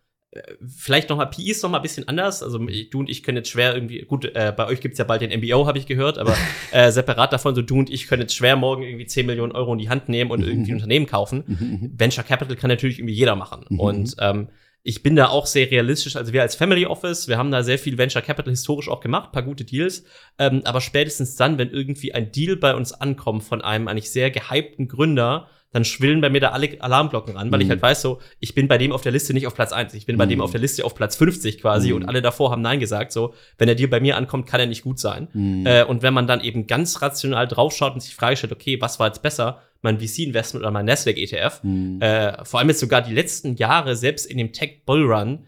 vielleicht 0.65 1.09
noch 1.09 1.17
mal 1.17 1.25
PI 1.25 1.51
ist 1.51 1.63
noch 1.63 1.69
mal 1.69 1.77
ein 1.77 1.83
bisschen 1.83 2.07
anders. 2.07 2.43
Also 2.43 2.57
du 2.57 2.99
und 2.99 3.09
ich 3.09 3.23
können 3.23 3.37
jetzt 3.37 3.49
schwer 3.49 3.75
irgendwie, 3.75 4.01
gut, 4.01 4.25
äh, 4.25 4.53
bei 4.55 4.67
euch 4.67 4.81
gibt's 4.81 4.97
ja 4.97 5.05
bald 5.05 5.21
den 5.21 5.31
MBO, 5.39 5.67
habe 5.67 5.77
ich 5.77 5.85
gehört, 5.85 6.17
aber 6.17 6.35
äh, 6.71 6.91
separat 6.91 7.33
davon, 7.33 7.55
so 7.55 7.61
du 7.61 7.79
und 7.79 7.89
ich 7.89 8.07
können 8.07 8.21
jetzt 8.21 8.35
schwer 8.35 8.55
morgen 8.55 8.83
irgendwie 8.83 9.05
10 9.05 9.25
Millionen 9.25 9.51
Euro 9.51 9.73
in 9.73 9.79
die 9.79 9.89
Hand 9.89 10.09
nehmen 10.09 10.31
und 10.31 10.43
irgendwie 10.43 10.71
ein 10.71 10.75
Unternehmen 10.75 11.05
kaufen. 11.05 11.91
Venture 11.97 12.23
Capital 12.23 12.55
kann 12.55 12.69
natürlich 12.69 12.99
irgendwie 12.99 13.15
jeder 13.15 13.35
machen. 13.35 13.65
Mhm. 13.69 13.79
Und 13.79 14.15
ähm, 14.19 14.47
ich 14.83 15.01
bin 15.01 15.15
da 15.15 15.29
auch 15.29 15.45
sehr 15.45 15.71
realistisch. 15.71 16.17
Also 16.17 16.33
wir 16.33 16.41
als 16.41 16.55
Family 16.55 16.85
Office, 16.85 17.29
wir 17.29 17.37
haben 17.37 17.51
da 17.51 17.63
sehr 17.63 17.79
viel 17.79 17.97
Venture 17.97 18.21
Capital 18.21 18.51
historisch 18.51 18.89
auch 18.89 18.99
gemacht, 18.99 19.31
paar 19.31 19.43
gute 19.43 19.63
Deals. 19.63 20.03
Ähm, 20.37 20.61
aber 20.65 20.81
spätestens 20.81 21.35
dann, 21.37 21.57
wenn 21.57 21.69
irgendwie 21.69 22.13
ein 22.13 22.31
Deal 22.31 22.57
bei 22.57 22.75
uns 22.75 22.91
ankommt 22.91 23.43
von 23.43 23.61
einem 23.61 23.87
eigentlich 23.87 24.11
sehr 24.11 24.29
gehypten 24.29 24.89
Gründer, 24.89 25.47
dann 25.73 25.83
schwillen 25.83 26.21
bei 26.21 26.29
mir 26.29 26.39
da 26.39 26.49
alle 26.51 26.79
Alarmglocken 26.81 27.35
an, 27.35 27.51
weil 27.51 27.59
ich 27.61 27.67
Mhm. 27.67 27.71
halt 27.71 27.81
weiß 27.81 28.01
so, 28.01 28.19
ich 28.39 28.53
bin 28.55 28.67
bei 28.67 28.77
dem 28.77 28.91
auf 28.91 29.01
der 29.01 29.11
Liste 29.11 29.33
nicht 29.33 29.47
auf 29.47 29.55
Platz 29.55 29.73
1, 29.73 29.93
ich 29.95 30.05
bin 30.05 30.17
bei 30.17 30.25
dem 30.27 30.37
Mhm. 30.37 30.43
auf 30.43 30.51
der 30.51 30.61
Liste 30.61 30.85
auf 30.85 30.93
Platz 30.95 31.15
50 31.15 31.59
quasi 31.59 31.89
Mhm. 31.89 31.95
und 31.95 32.05
alle 32.05 32.21
davor 32.21 32.51
haben 32.51 32.61
Nein 32.61 32.79
gesagt, 32.79 33.11
so, 33.11 33.33
wenn 33.57 33.65
der 33.65 33.75
Deal 33.75 33.89
bei 33.89 33.99
mir 33.99 34.15
ankommt, 34.15 34.45
kann 34.47 34.59
er 34.59 34.67
nicht 34.67 34.83
gut 34.83 34.99
sein. 34.99 35.27
Mhm. 35.33 35.65
Äh, 35.65 35.83
und 35.83 36.03
wenn 36.03 36.13
man 36.13 36.27
dann 36.27 36.41
eben 36.41 36.67
ganz 36.67 37.01
rational 37.01 37.47
draufschaut 37.47 37.93
und 37.93 37.99
sich 38.01 38.13
stellt, 38.13 38.51
okay, 38.53 38.79
was 38.79 38.99
war 38.99 39.07
jetzt 39.07 39.21
besser, 39.23 39.61
mein 39.81 39.99
VC-Investment 39.99 40.63
oder 40.63 40.71
mein 40.71 40.85
Nasdaq-ETF, 40.85 41.61
Mhm. 41.63 42.01
äh, 42.01 42.45
vor 42.45 42.59
allem 42.59 42.69
jetzt 42.69 42.79
sogar 42.79 43.01
die 43.01 43.13
letzten 43.13 43.55
Jahre, 43.55 43.95
selbst 43.95 44.25
in 44.27 44.37
dem 44.37 44.53
Tech-Bullrun, 44.53 45.47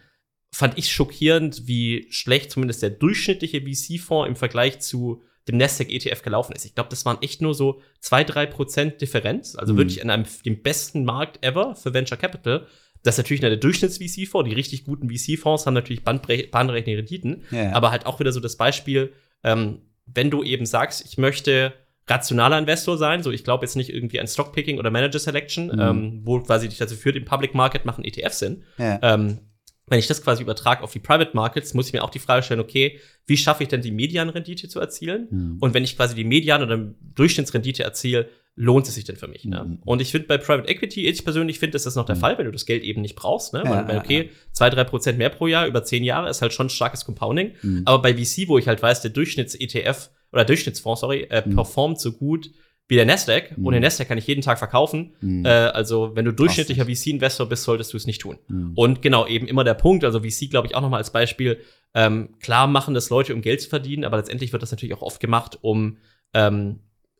fand 0.51 0.78
ich 0.78 0.91
schockierend, 0.91 1.67
wie 1.67 2.07
schlecht 2.09 2.49
zumindest 2.51 2.82
der 2.82 2.89
durchschnittliche 2.89 3.61
VC-Fonds 3.61 4.28
im 4.30 4.36
Vergleich 4.36 4.80
zu 4.80 5.21
dem 5.47 5.57
Nasdaq-ETF 5.57 6.21
gelaufen 6.23 6.53
ist. 6.55 6.65
Ich 6.65 6.73
glaube, 6.75 6.89
das 6.89 7.05
waren 7.05 7.21
echt 7.21 7.41
nur 7.41 7.53
so 7.53 7.81
zwei, 7.99 8.23
drei 8.23 8.45
Prozent 8.45 8.99
Differenz. 9.01 9.55
Also 9.55 9.73
Mhm. 9.73 9.77
wirklich 9.77 10.01
in 10.01 10.09
einem 10.09 10.25
dem 10.45 10.61
besten 10.61 11.05
Markt 11.05 11.45
ever 11.45 11.75
für 11.75 11.93
Venture 11.93 12.17
Capital. 12.17 12.65
Das 13.03 13.15
ist 13.15 13.19
natürlich 13.19 13.41
der 13.41 13.55
Durchschnitts-VC-Fonds. 13.57 14.49
Die 14.49 14.55
richtig 14.55 14.85
guten 14.85 15.07
VC-Fonds 15.09 15.65
haben 15.67 15.75
natürlich 15.75 16.03
bahnbrechende 16.03 16.97
Renditen. 16.97 17.43
Ja. 17.51 17.73
Aber 17.73 17.91
halt 17.91 18.05
auch 18.07 18.19
wieder 18.19 18.31
so 18.31 18.39
das 18.39 18.55
Beispiel, 18.57 19.13
ähm, 19.43 19.81
wenn 20.07 20.31
du 20.31 20.43
eben 20.43 20.65
sagst, 20.65 21.05
ich 21.05 21.17
möchte 21.17 21.73
rationaler 22.07 22.57
Investor 22.59 22.97
sein, 22.97 23.23
so 23.23 23.31
ich 23.31 23.43
glaube 23.43 23.65
jetzt 23.65 23.75
nicht 23.75 23.89
irgendwie 23.89 24.19
an 24.19 24.27
Stockpicking 24.27 24.77
oder 24.79 24.91
Manager 24.91 25.19
Selection, 25.19 25.67
Mhm. 25.67 25.79
ähm, 25.81 26.21
wo 26.23 26.39
quasi 26.39 26.67
dich 26.69 26.77
dazu 26.77 26.95
führt, 26.95 27.15
im 27.15 27.25
Public 27.25 27.53
Market 27.55 27.85
machen 27.85 28.03
ETFs 28.03 28.39
Sinn. 28.39 28.63
ja. 28.77 28.99
Ähm, 29.01 29.39
wenn 29.88 29.99
ich 29.99 30.07
das 30.07 30.23
quasi 30.23 30.41
übertrage 30.41 30.83
auf 30.83 30.91
die 30.93 30.99
Private 30.99 31.31
Markets, 31.33 31.73
muss 31.73 31.88
ich 31.88 31.93
mir 31.93 32.03
auch 32.03 32.09
die 32.09 32.19
Frage 32.19 32.41
stellen, 32.43 32.59
okay, 32.59 32.99
wie 33.27 33.38
schaffe 33.38 33.63
ich 33.63 33.69
denn 33.69 33.81
die 33.81 33.91
Medianrendite 33.91 34.67
zu 34.67 34.79
erzielen? 34.79 35.27
Mhm. 35.29 35.57
Und 35.59 35.73
wenn 35.73 35.83
ich 35.83 35.95
quasi 35.95 36.15
die 36.15 36.23
Median- 36.23 36.63
oder 36.63 36.77
Durchschnittsrendite 37.15 37.83
erziele, 37.83 38.29
lohnt 38.55 38.88
es 38.88 38.95
sich 38.95 39.03
denn 39.03 39.17
für 39.17 39.27
mich? 39.27 39.45
Ne? 39.45 39.63
Mhm. 39.63 39.79
Und 39.86 40.01
ich 40.01 40.11
finde 40.11 40.27
bei 40.27 40.38
Private 40.38 40.67
Equity, 40.69 41.07
ich 41.07 41.23
persönlich 41.23 41.59
finde, 41.59 41.75
ist 41.75 41.86
das 41.86 41.95
noch 41.95 42.05
der 42.05 42.15
Mhm. 42.15 42.19
Fall, 42.21 42.38
wenn 42.38 42.45
du 42.45 42.51
das 42.51 42.65
Geld 42.65 42.83
eben 42.83 43.01
nicht 43.01 43.15
brauchst. 43.15 43.53
Ne? 43.53 43.61
Weil, 43.65 43.88
weil, 43.88 43.95
ja, 43.95 44.01
okay, 44.01 44.29
zwei, 44.53 44.69
drei 44.69 44.86
Prozent 44.86 45.17
mehr 45.17 45.29
pro 45.29 45.45
Jahr 45.47 45.67
über 45.67 45.83
zehn 45.83 46.03
Jahre 46.03 46.29
ist 46.29 46.41
halt 46.41 46.53
schon 46.53 46.69
starkes 46.69 47.05
Compounding. 47.05 47.51
Mhm. 47.61 47.81
Aber 47.86 48.01
bei 48.01 48.13
VC, 48.15 48.47
wo 48.47 48.57
ich 48.57 48.67
halt 48.67 48.81
weiß, 48.81 49.01
der 49.01 49.11
Durchschnitts-ETF 49.11 50.09
oder 50.31 50.45
Durchschnittsfonds, 50.45 51.01
sorry, 51.01 51.27
äh, 51.29 51.43
Mhm. 51.45 51.55
performt 51.55 51.99
so 51.99 52.11
gut 52.13 52.49
wie 52.88 52.95
der 52.95 53.05
Nasdaq. 53.05 53.57
Mhm. 53.57 53.65
Und 53.65 53.73
den 53.73 53.81
Nasdaq 53.81 54.07
kann 54.07 54.17
ich 54.17 54.27
jeden 54.27 54.41
Tag 54.41 54.59
verkaufen. 54.59 55.13
Mhm. 55.21 55.45
Äh, 55.45 55.49
also, 55.49 56.15
wenn 56.15 56.25
du 56.25 56.31
durchschnittlicher 56.31 56.86
VC-Investor 56.86 57.47
bist, 57.49 57.63
solltest 57.63 57.93
du 57.93 57.97
es 57.97 58.05
nicht 58.05 58.21
tun. 58.21 58.38
Mhm. 58.47 58.73
Und 58.75 59.01
genau, 59.01 59.25
eben 59.27 59.47
immer 59.47 59.63
der 59.63 59.73
Punkt, 59.73 60.03
also 60.03 60.19
VC, 60.21 60.49
glaube 60.49 60.67
ich, 60.67 60.75
auch 60.75 60.81
nochmal 60.81 60.99
als 60.99 61.11
Beispiel, 61.11 61.59
ähm, 61.93 62.36
klar 62.39 62.67
machen 62.67 62.93
das 62.93 63.09
Leute, 63.09 63.33
um 63.33 63.41
Geld 63.41 63.61
zu 63.61 63.69
verdienen, 63.69 64.03
aber 64.03 64.17
letztendlich 64.17 64.51
wird 64.53 64.61
das 64.61 64.71
natürlich 64.71 64.93
auch 64.95 65.01
oft 65.01 65.19
gemacht, 65.19 65.57
um 65.61 65.97
ähm, 66.33 66.79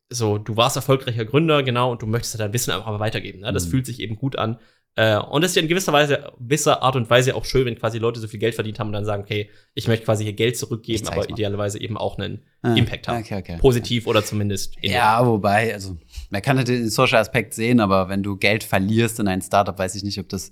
so, 0.10 0.38
du 0.38 0.56
warst 0.56 0.76
erfolgreicher 0.76 1.26
Gründer, 1.26 1.64
genau, 1.64 1.92
und 1.92 2.02
du 2.02 2.06
möchtest 2.06 2.40
dein 2.40 2.54
Wissen 2.54 2.72
einfach 2.72 2.88
mal 2.88 3.00
weitergeben. 3.00 3.40
Ne? 3.40 3.52
Das 3.52 3.66
Mhm. 3.66 3.72
fühlt 3.72 3.86
sich 3.88 4.00
eben 4.02 4.18
gut 4.18 4.38
an. 4.38 4.60
Äh, 4.98 5.18
und 5.18 5.42
das 5.44 5.52
ist 5.52 5.56
ja 5.56 5.62
in 5.62 5.68
gewisser 5.68 5.92
Weise, 5.92 6.32
gewisser 6.40 6.82
Art 6.82 6.96
und 6.96 7.10
Weise 7.10 7.36
auch 7.36 7.44
schön, 7.44 7.66
wenn 7.66 7.78
quasi 7.78 7.98
Leute 7.98 8.20
so 8.22 8.28
viel 8.28 8.40
Geld 8.40 8.56
verdient 8.56 8.80
haben 8.80 8.88
und 8.88 8.94
dann 8.94 9.04
sagen, 9.06 9.24
okay, 9.24 9.50
ich 9.74 9.88
möchte 9.88 10.06
quasi 10.06 10.24
hier 10.24 10.34
Geld 10.34 10.58
zurückgeben, 10.58 11.08
aber 11.08 11.18
mal. 11.18 11.30
idealerweise 11.30 11.82
eben 11.82 11.98
auch 11.98 12.18
einen 12.18 12.42
Ah, 12.62 12.74
Impact 12.76 13.08
haben. 13.08 13.20
Okay, 13.20 13.38
okay. 13.38 13.58
Positiv 13.58 14.08
oder 14.08 14.24
zumindest 14.24 14.76
in 14.82 14.92
Ja, 14.94 15.26
wobei, 15.26 15.74
also 15.74 15.98
man 16.30 16.42
kann 16.42 16.58
halt 16.58 16.70
den 16.70 16.90
Social 16.90 17.20
Aspekt 17.20 17.54
sehen, 17.54 17.80
aber 17.80 18.10
wenn 18.10 18.24
du 18.24 18.38
Geld 18.38 18.64
verlierst 18.64 19.20
in 19.20 19.28
ein 19.28 19.42
Startup, 19.42 19.78
weiß 19.78 19.96
ich 19.96 20.04
nicht, 20.04 20.18
ob 20.18 20.30
das, 20.30 20.52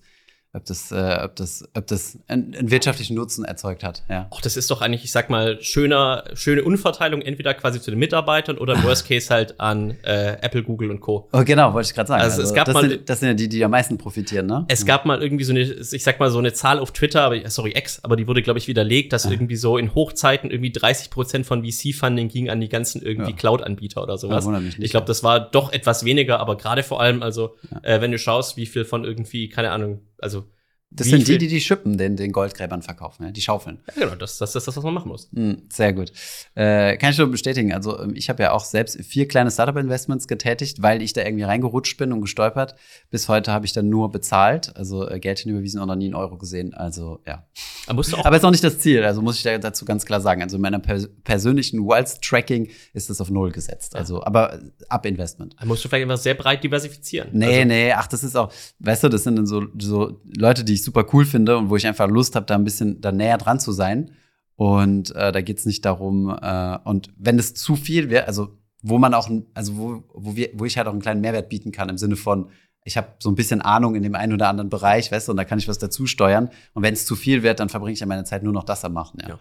ob 0.56 0.66
das, 0.66 0.92
äh, 0.92 1.20
ob 1.24 1.36
das, 1.36 1.64
ob 1.76 1.88
das 1.88 2.20
einen, 2.28 2.54
einen 2.54 2.70
wirtschaftlichen 2.72 3.16
Nutzen 3.16 3.44
erzeugt 3.44 3.84
hat. 3.84 4.04
Ja. 4.08 4.28
Ach, 4.34 4.40
das 4.42 4.56
ist 4.56 4.70
doch 4.70 4.82
eigentlich, 4.82 5.04
ich 5.04 5.12
sag 5.12 5.30
mal, 5.32 5.60
schöner, 5.62 6.26
schöne 6.36 6.64
Unverteilung, 6.64 7.22
entweder 7.24 7.54
quasi 7.56 7.82
zu 7.82 7.90
den 7.90 8.00
Mitarbeitern 8.00 8.58
oder 8.60 8.76
im 8.76 8.84
Worst 8.84 9.08
Case 9.08 9.34
halt 9.34 9.60
an 9.60 9.92
äh, 10.04 10.38
Apple, 10.42 10.62
Google 10.64 10.92
und 10.92 11.00
Co. 11.00 11.28
Oh, 11.34 11.44
genau, 11.44 11.74
wollte 11.74 11.88
ich 11.90 11.96
gerade 11.96 12.08
sagen. 12.08 12.22
Also 12.22 12.42
es 12.44 12.54
gab 12.54 12.66
das, 12.66 12.74
mal- 12.76 12.88
sind, 12.88 13.10
das 13.10 13.20
sind 13.20 13.30
ja 13.30 13.34
die, 13.34 13.50
die 13.50 13.64
am 13.66 13.72
meisten 13.72 13.98
profitieren, 13.98 14.46
ne? 14.46 14.66
Es 14.68 14.86
gab 14.86 15.06
mal 15.06 15.22
irgendwie 15.24 15.44
so 15.44 15.54
eine, 15.54 15.62
ich 15.62 16.04
sag 16.04 16.20
mal, 16.20 16.30
so 16.30 16.38
eine 16.38 16.54
Zahl 16.54 16.78
auf 16.80 16.92
Twitter, 16.92 17.22
aber 17.24 17.50
sorry, 17.50 17.74
X, 17.76 18.04
aber 18.04 18.16
die 18.16 18.28
wurde, 18.28 18.42
glaube 18.44 18.60
ich, 18.60 18.68
widerlegt, 18.68 19.12
dass 19.12 19.26
Ah. 19.26 19.32
irgendwie 19.32 19.56
so 19.56 19.78
in 19.78 19.96
Hochzeiten 19.96 20.52
irgendwie 20.52 20.72
30 20.72 21.10
Prozent 21.10 21.46
von 21.48 21.64
VC-Funding 21.66 22.28
ging 22.28 22.50
an 22.50 22.60
die 22.62 22.70
ganzen 22.70 23.02
irgendwie 23.02 23.32
Ja. 23.32 23.38
Cloud-Anbieter 23.38 24.04
oder 24.04 24.18
sowas. 24.20 24.46
Ja, 24.46 24.60
nicht, 24.60 24.78
ich 24.80 24.92
glaube, 24.92 25.06
ja. 25.06 25.08
das 25.08 25.24
war 25.24 25.40
doch 25.40 25.74
etwas 25.74 26.06
weniger, 26.06 26.40
aber 26.40 26.58
gerade 26.58 26.84
vor 26.84 27.02
allem, 27.02 27.24
also, 27.24 27.56
äh, 27.82 28.02
wenn 28.02 28.12
du 28.12 28.20
schaust, 28.20 28.56
wie 28.58 28.66
viel 28.68 28.86
von 28.86 29.04
irgendwie, 29.04 29.50
keine 29.50 29.72
Ahnung, 29.72 30.02
also 30.24 30.48
Das 30.96 31.08
wie 31.08 31.12
sind 31.12 31.28
die, 31.28 31.38
die 31.38 31.48
die 31.48 31.62
Schippen 31.62 31.98
den, 31.98 32.16
den 32.16 32.32
Goldgräbern 32.32 32.82
verkaufen, 32.82 33.24
ja? 33.24 33.32
die 33.32 33.42
Schaufeln. 33.42 33.80
Ja, 33.88 34.06
genau, 34.06 34.16
das, 34.16 34.38
das, 34.38 34.52
das 34.52 34.62
ist 34.62 34.68
das, 34.68 34.78
was 34.78 34.84
man 34.84 34.94
machen 34.94 35.10
muss. 35.10 35.30
Hm, 35.34 35.64
sehr 35.70 35.94
gut. 35.94 36.12
Äh, 36.56 36.98
kann 36.98 37.12
ich 37.12 37.18
nur 37.18 37.32
bestätigen. 37.32 37.74
Also 37.74 38.00
ähm, 38.00 38.14
ich 38.16 38.30
habe 38.30 38.44
ja 38.44 38.52
auch 38.52 38.64
selbst 38.64 39.00
vier 39.04 39.28
kleine 39.28 39.50
Startup-Investments 39.50 40.28
getätigt, 40.28 40.82
weil 40.82 41.02
ich 41.02 41.14
da 41.14 41.24
irgendwie 41.24 41.44
reingerutscht 41.44 41.98
bin 41.98 42.14
und 42.14 42.22
gestolpert. 42.22 42.76
Bis 43.10 43.28
heute 43.28 43.52
habe 43.52 43.66
ich 43.66 43.74
dann 43.74 43.90
nur 43.90 44.12
bezahlt, 44.12 44.76
also 44.76 45.10
äh, 45.10 45.20
Geld 45.20 45.40
hinüberwiesen 45.40 45.82
und 45.82 45.88
noch 45.88 45.96
nie 45.96 46.06
einen 46.06 46.16
Euro 46.16 46.38
gesehen. 46.38 46.74
Also 46.74 47.22
ja. 47.26 47.48
Da 47.88 47.94
musst 47.94 48.14
du 48.14 48.18
auch 48.18 48.26
Aber 48.26 48.38
ist 48.38 48.46
auch 48.46 48.52
nicht 48.52 48.64
das 48.64 48.80
Ziel. 48.80 49.04
Also 49.04 49.22
muss 49.22 49.38
ich 49.38 49.44
da 49.44 49.58
dazu 49.58 49.86
ganz 49.86 50.06
klar 50.06 50.22
sagen. 50.22 50.44
Also 50.44 50.58
in 50.58 50.62
meiner 50.62 50.80
pers 50.80 51.10
persönlichen 51.24 51.88
Wealth-Tracking 51.88 52.70
ist 52.94 53.10
das 53.10 53.20
auf 53.20 53.30
Null 53.30 53.52
gesetzt. 53.52 53.96
Also 53.96 54.24
aber 54.24 54.54
äh, 54.54 54.60
ab 54.90 55.06
Investment. 55.06 55.56
da 55.60 55.66
musst 55.66 55.84
du 55.84 55.90
vielleicht 55.90 56.04
einfach 56.04 56.18
sehr 56.18 56.36
breit 56.36 56.64
diversifizieren. 56.64 57.30
Nee, 57.32 57.62
also, 57.62 57.68
nee, 57.68 57.92
ach, 57.92 58.08
das 58.08 58.24
ist 58.24 58.36
auch, 58.36 58.52
weißt 58.80 59.04
du, 59.04 59.10
das 59.10 59.24
sind 59.24 59.38
dann 59.38 59.48
so, 59.48 59.66
so 59.78 60.22
Leute, 60.38 60.64
die 60.64 60.74
ich 60.74 60.83
super 60.84 61.06
cool 61.14 61.26
finde 61.26 61.58
und 61.58 61.70
wo 61.70 61.76
ich 61.76 61.88
einfach 61.88 62.08
Lust 62.08 62.36
habe, 62.36 62.46
da 62.46 62.56
ein 62.56 62.64
bisschen 62.64 63.02
da 63.02 63.12
näher 63.12 63.38
dran 63.38 63.60
zu 63.60 63.72
sein. 63.72 64.12
Und 64.56 65.16
äh, 65.16 65.32
da 65.32 65.42
geht's 65.42 65.66
nicht 65.66 65.84
darum, 65.84 66.30
äh, 66.30 66.78
und 66.84 67.10
wenn 67.18 67.40
es 67.40 67.54
zu 67.56 67.76
viel 67.76 68.10
wäre, 68.10 68.28
also 68.28 68.58
wo 68.84 69.00
man 69.00 69.14
auch, 69.14 69.30
also 69.54 69.78
wo, 69.78 70.04
wo, 70.14 70.36
wir, 70.36 70.50
wo 70.54 70.66
ich 70.66 70.78
halt 70.78 70.88
auch 70.88 70.92
einen 70.92 71.02
kleinen 71.02 71.22
Mehrwert 71.22 71.50
bieten 71.50 71.72
kann, 71.72 71.90
im 71.90 71.98
Sinne 71.98 72.16
von, 72.16 72.50
ich 72.86 72.98
habe 72.98 73.08
so 73.20 73.30
ein 73.30 73.36
bisschen 73.36 73.62
Ahnung 73.62 73.96
in 73.96 74.04
dem 74.04 74.14
einen 74.14 74.34
oder 74.34 74.50
anderen 74.50 74.70
Bereich, 74.70 75.12
weißt 75.12 75.28
du, 75.28 75.32
und 75.32 75.38
da 75.38 75.46
kann 75.46 75.58
ich 75.58 75.68
was 75.68 75.80
dazu 75.80 76.06
steuern. 76.06 76.50
Und 76.74 76.84
wenn 76.84 76.94
es 76.94 77.06
zu 77.06 77.16
viel 77.16 77.42
wird, 77.42 77.60
dann 77.60 77.70
verbringe 77.70 77.94
ich 77.94 78.02
ja 78.02 78.06
meine 78.06 78.26
Zeit 78.26 78.44
nur 78.44 78.54
noch 78.54 78.66
das 78.66 78.84
am 78.84 78.94
Machen. 78.94 79.20
Ja. 79.22 79.30
Ja. 79.30 79.40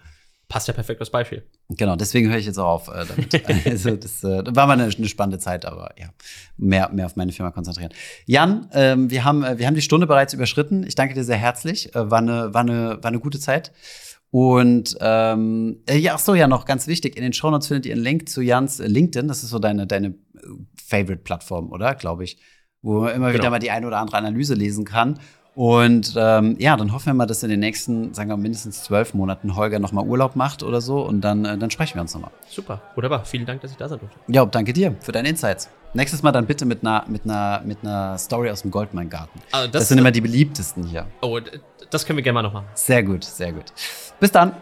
Passt 0.53 0.69
ja 0.69 0.75
perfekt 0.75 1.01
als 1.01 1.09
Beispiel. 1.09 1.43
Genau, 1.71 1.97
deswegen 1.97 2.29
höre 2.29 2.37
ich 2.37 2.45
jetzt 2.45 2.59
auch 2.59 2.69
auf 2.69 2.89
äh, 2.89 3.07
damit. 3.07 3.67
also 3.67 3.97
das 3.97 4.23
äh, 4.23 4.43
war 4.55 4.67
mal 4.67 4.75
eine, 4.75 4.85
eine 4.95 5.09
spannende 5.09 5.39
Zeit, 5.39 5.65
aber 5.65 5.95
ja, 5.99 6.11
mehr, 6.59 6.91
mehr 6.93 7.07
auf 7.07 7.17
meine 7.17 7.33
Firma 7.33 7.53
konzentrieren. 7.53 7.91
Jan, 8.27 8.69
ähm, 8.75 9.11
wir, 9.11 9.25
haben, 9.25 9.43
äh, 9.43 9.59
wir 9.59 9.67
haben 9.67 9.75
die 9.75 9.81
Stunde 9.81 10.07
bereits 10.07 10.35
überschritten. 10.35 10.87
Ich 10.87 10.95
danke 10.95 11.15
dir 11.15 11.25
sehr 11.25 11.39
herzlich. 11.39 11.95
Äh, 11.95 12.11
war, 12.11 12.19
eine, 12.19 12.53
war, 12.53 12.61
eine, 12.61 12.99
war 13.03 13.09
eine 13.09 13.19
gute 13.19 13.41
Zeit. 13.41 13.73
Und 14.31 14.95
ähm, 15.01 15.83
äh, 15.89 15.97
ja, 15.97 16.17
ach 16.17 16.19
so, 16.19 16.35
ja, 16.35 16.47
noch 16.47 16.67
ganz 16.67 16.87
wichtig, 16.87 17.17
in 17.17 17.23
den 17.23 17.33
Shownotes 17.33 17.69
findet 17.69 17.87
ihr 17.87 17.95
einen 17.95 18.03
Link 18.03 18.29
zu 18.29 18.43
Jans 18.43 18.79
LinkedIn. 18.79 19.29
Das 19.29 19.43
ist 19.43 19.49
so 19.49 19.59
deine, 19.59 19.87
deine 19.87 20.09
äh, 20.09 20.15
Favorite-Plattform, 20.87 21.73
oder? 21.73 21.95
Glaube 21.95 22.25
ich. 22.25 22.37
Wo 22.83 23.01
man 23.01 23.15
immer 23.15 23.29
wieder 23.29 23.39
Genau. 23.39 23.53
mal 23.53 23.59
die 23.59 23.71
eine 23.71 23.87
oder 23.87 24.01
andere 24.01 24.19
Analyse 24.19 24.53
lesen 24.53 24.85
kann. 24.85 25.19
Und 25.55 26.15
ähm, 26.17 26.57
ja, 26.59 26.77
dann 26.77 26.93
hoffen 26.93 27.07
wir 27.07 27.15
mal, 27.15 27.27
dass 27.27 27.43
in 27.43 27.51
den 27.51 27.61
nächsten, 27.61 28.15
sagen 28.15 28.31
wir 28.31 28.37
mindestens 28.39 28.85
zwölf 28.85 29.13
Monaten 29.13 29.55
Holger 29.55 29.79
noch 29.79 29.93
mal 29.93 30.03
Urlaub 30.05 30.35
macht 30.35 30.63
oder 30.63 30.81
so 30.81 31.03
und 31.03 31.21
dann, 31.21 31.45
äh, 31.45 31.59
dann 31.59 31.71
sprechen 31.71 31.97
wir 31.97 32.01
uns 32.03 32.15
noch 32.15 32.23
mal. 32.23 32.31
Super, 32.49 32.81
wunderbar. 32.95 33.25
Vielen 33.27 33.45
Dank, 33.45 33.61
dass 33.61 33.71
ich 33.71 33.77
da 33.77 33.87
sein 33.89 33.99
durfte. 33.99 34.19
Ja, 34.29 34.47
danke 34.47 34.73
dir 34.73 34.95
für 35.01 35.13
deine 35.13 35.29
Insights. 35.29 35.69
Nächstes 35.93 36.23
Mal 36.23 36.33
dann 36.33 36.47
bitte 36.47 36.65
mit 36.65 36.81
einer, 36.81 37.05
mit 37.07 37.25
einer, 37.25 37.61
mit 37.67 37.79
einer 37.83 38.17
Story 38.17 38.51
aus 38.51 38.63
dem 38.63 38.71
Goldmine-Garten. 38.71 39.41
Ah, 39.53 39.67
Das, 39.67 39.89
sind 39.89 39.99
immer 39.99 40.11
die 40.11 40.23
beliebtesten 40.23 40.85
hier. 40.85 41.07
oh, 41.21 41.39
das 41.91 42.07
können 42.07 42.17
wir 42.17 42.23
gerne 42.23 42.35
mal 42.35 42.43
noch 42.43 42.55
machen. 42.55 42.67
Sehr 42.73 43.03
gut, 43.03 43.23
sehr 43.23 43.53
gut. 43.53 43.67
Bis 44.19 44.33
dann. 44.33 44.55